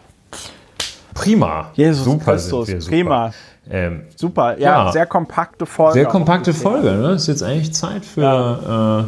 Prima. 1.19 1.71
Jesus 1.73 2.05
super 2.05 2.33
Christus, 2.33 2.67
sind 2.67 2.75
wir, 2.75 2.81
super. 2.81 2.91
prima. 2.91 3.33
Ähm, 3.71 4.01
super, 4.15 4.57
ja, 4.57 4.85
ja, 4.85 4.91
sehr 4.91 5.05
kompakte 5.05 5.65
Folge. 5.65 5.93
Sehr 5.93 6.05
kompakte 6.05 6.53
Folge, 6.53 6.91
ne? 6.91 7.11
Ist 7.11 7.27
jetzt 7.27 7.43
eigentlich 7.43 7.73
Zeit 7.73 8.03
für 8.03 8.21
ja. 8.21 8.99
äh, 9.01 9.03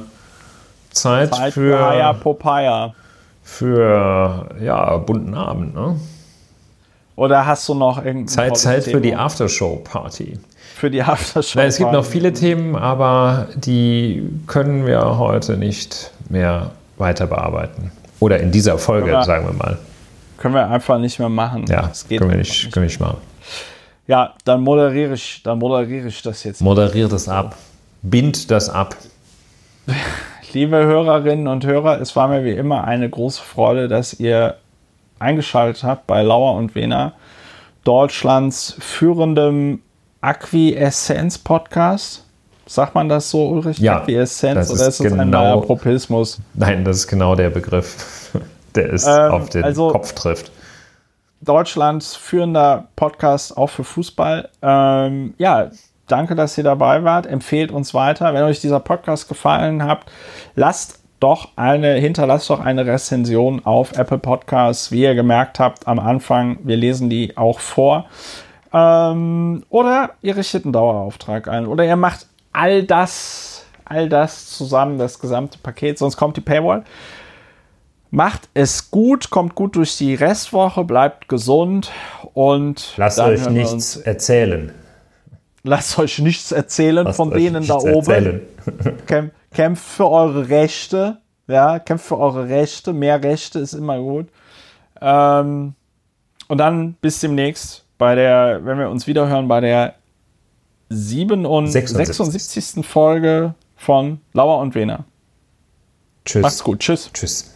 Zeit, 0.91 1.33
Zeit 1.33 1.53
für 1.53 1.77
Papaya, 1.77 2.13
Popeye. 2.13 2.93
Für 3.43 4.49
ja, 4.61 4.97
bunten 4.97 5.33
Abend, 5.33 5.73
ne? 5.73 5.95
Oder 7.15 7.45
hast 7.45 7.67
du 7.69 7.73
noch 7.73 7.97
irgendein 7.97 8.27
Zeit, 8.27 8.57
Zeit 8.57 8.83
für 8.83 9.01
die 9.01 9.15
Aftershow-Party. 9.15 10.39
Für 10.75 10.89
die 10.89 11.03
Aftershow. 11.03 11.59
Nein, 11.59 11.67
es 11.67 11.77
gibt 11.77 11.91
noch 11.91 12.05
viele 12.05 12.33
Themen, 12.33 12.75
aber 12.75 13.47
die 13.55 14.27
können 14.47 14.85
wir 14.85 15.17
heute 15.17 15.57
nicht 15.57 16.11
mehr 16.29 16.71
weiter 16.97 17.27
bearbeiten. 17.27 17.91
Oder 18.19 18.39
in 18.39 18.51
dieser 18.51 18.77
Folge, 18.77 19.07
wir, 19.07 19.23
sagen 19.23 19.47
wir 19.47 19.53
mal. 19.53 19.77
Können 20.41 20.55
wir 20.55 20.67
einfach 20.67 20.97
nicht 20.97 21.19
mehr 21.19 21.29
machen. 21.29 21.65
Ja, 21.69 21.83
das 21.83 22.07
geht 22.07 22.17
können 22.17 22.31
wir 22.31 22.37
nicht, 22.37 22.49
nicht. 22.49 22.73
Können 22.73 22.85
wir 22.85 22.89
nicht 22.89 22.99
machen. 22.99 23.17
Ja, 24.07 24.33
dann 24.43 24.61
moderiere 24.61 25.13
ich, 25.13 25.43
dann 25.43 25.59
moderiere 25.59 26.07
ich 26.07 26.23
das 26.23 26.43
jetzt. 26.43 26.61
Moderiere 26.61 27.09
das 27.09 27.29
ab. 27.29 27.55
Bind 28.01 28.49
das 28.49 28.67
ab. 28.67 28.95
Liebe 30.53 30.77
Hörerinnen 30.77 31.47
und 31.47 31.63
Hörer, 31.63 32.01
es 32.01 32.15
war 32.15 32.27
mir 32.27 32.43
wie 32.43 32.53
immer 32.53 32.85
eine 32.85 33.07
große 33.07 33.39
Freude, 33.39 33.87
dass 33.87 34.19
ihr 34.19 34.55
eingeschaltet 35.19 35.83
habt 35.83 36.07
bei 36.07 36.23
Lauer 36.23 36.55
und 36.55 36.73
Wena, 36.73 37.13
Deutschlands 37.83 38.75
führendem 38.79 39.83
Acquiescenz-Podcast. 40.21 42.25
Sagt 42.65 42.95
man 42.95 43.09
das 43.09 43.29
so, 43.29 43.47
Ulrich? 43.47 43.77
Ja. 43.77 43.99
Acquiescenz 43.99 44.71
oder 44.71 44.87
ist 44.87 44.99
das 44.99 45.07
genau, 45.07 45.21
ein 45.21 45.29
Malapropismus? 45.29 46.39
Nein, 46.55 46.83
das 46.83 46.97
ist 46.97 47.07
genau 47.07 47.35
der 47.35 47.51
Begriff, 47.51 48.31
der 48.75 48.93
es 48.93 49.05
ähm, 49.05 49.31
auf 49.31 49.49
den 49.49 49.63
also, 49.63 49.89
Kopf 49.89 50.13
trifft. 50.13 50.51
Deutschlands 51.41 52.15
führender 52.15 52.87
Podcast 52.95 53.57
auch 53.57 53.69
für 53.69 53.83
Fußball. 53.83 54.49
Ähm, 54.61 55.33
ja, 55.37 55.71
danke, 56.07 56.35
dass 56.35 56.57
ihr 56.57 56.63
dabei 56.63 57.03
wart. 57.03 57.25
Empfehlt 57.25 57.71
uns 57.71 57.93
weiter. 57.93 58.33
Wenn 58.33 58.43
euch 58.43 58.59
dieser 58.59 58.79
Podcast 58.79 59.27
gefallen 59.27 59.83
hat, 59.83 60.05
lasst 60.55 60.99
doch 61.19 61.49
eine, 61.55 61.93
hinterlasst 61.95 62.49
doch 62.49 62.59
eine 62.59 62.85
Rezension 62.85 63.63
auf 63.65 63.97
Apple 63.97 64.17
Podcasts. 64.17 64.91
Wie 64.91 65.01
ihr 65.03 65.15
gemerkt 65.15 65.59
habt 65.59 65.87
am 65.87 65.99
Anfang, 65.99 66.59
wir 66.63 66.77
lesen 66.77 67.09
die 67.09 67.37
auch 67.37 67.59
vor. 67.59 68.05
Ähm, 68.73 69.63
oder 69.69 70.11
ihr 70.21 70.35
richtet 70.35 70.65
einen 70.65 70.73
Dauerauftrag 70.73 71.47
ein. 71.47 71.67
Oder 71.67 71.85
ihr 71.85 71.95
macht 71.95 72.27
all 72.53 72.83
das, 72.83 73.65
all 73.85 74.09
das 74.09 74.49
zusammen, 74.51 74.97
das 74.97 75.19
gesamte 75.19 75.57
Paket, 75.57 75.97
sonst 75.97 76.17
kommt 76.17 76.37
die 76.37 76.41
Paywall. 76.41 76.83
Macht 78.13 78.49
es 78.53 78.91
gut, 78.91 79.29
kommt 79.29 79.55
gut 79.55 79.77
durch 79.77 79.97
die 79.97 80.15
Restwoche, 80.15 80.83
bleibt 80.83 81.29
gesund 81.29 81.91
und 82.33 82.93
lasst 82.97 83.19
euch 83.19 83.49
nichts 83.49 83.95
erzählen. 83.95 84.73
Lasst 85.63 85.97
euch 85.97 86.19
nichts 86.19 86.51
erzählen 86.51 87.05
lasst 87.05 87.15
von 87.15 87.31
denen 87.31 87.65
da 87.65 87.75
oben. 87.75 88.41
Kämp 89.07 89.31
kämpft 89.53 89.83
für 89.83 90.09
eure 90.09 90.49
Rechte. 90.49 91.19
Ja, 91.47 91.79
kämpft 91.79 92.05
für 92.05 92.17
eure 92.17 92.49
Rechte. 92.49 92.91
Mehr 92.93 93.23
Rechte 93.23 93.59
ist 93.59 93.73
immer 93.73 93.97
gut. 93.99 94.27
Ähm, 94.99 95.73
und 96.47 96.57
dann 96.57 96.93
bis 96.95 97.19
demnächst 97.21 97.85
bei 97.97 98.15
der, 98.15 98.59
wenn 98.65 98.77
wir 98.77 98.89
uns 98.89 99.07
wiederhören, 99.07 99.47
bei 99.47 99.61
der 99.61 99.95
76. 100.89 101.85
76. 101.89 102.85
Folge 102.85 103.55
von 103.77 104.19
Lauer 104.33 104.59
und 104.59 104.75
Wena. 104.75 105.05
Tschüss. 106.25 106.41
Macht's 106.41 106.63
gut. 106.63 106.79
Tschüss. 106.79 107.09
Tschüss. 107.13 107.55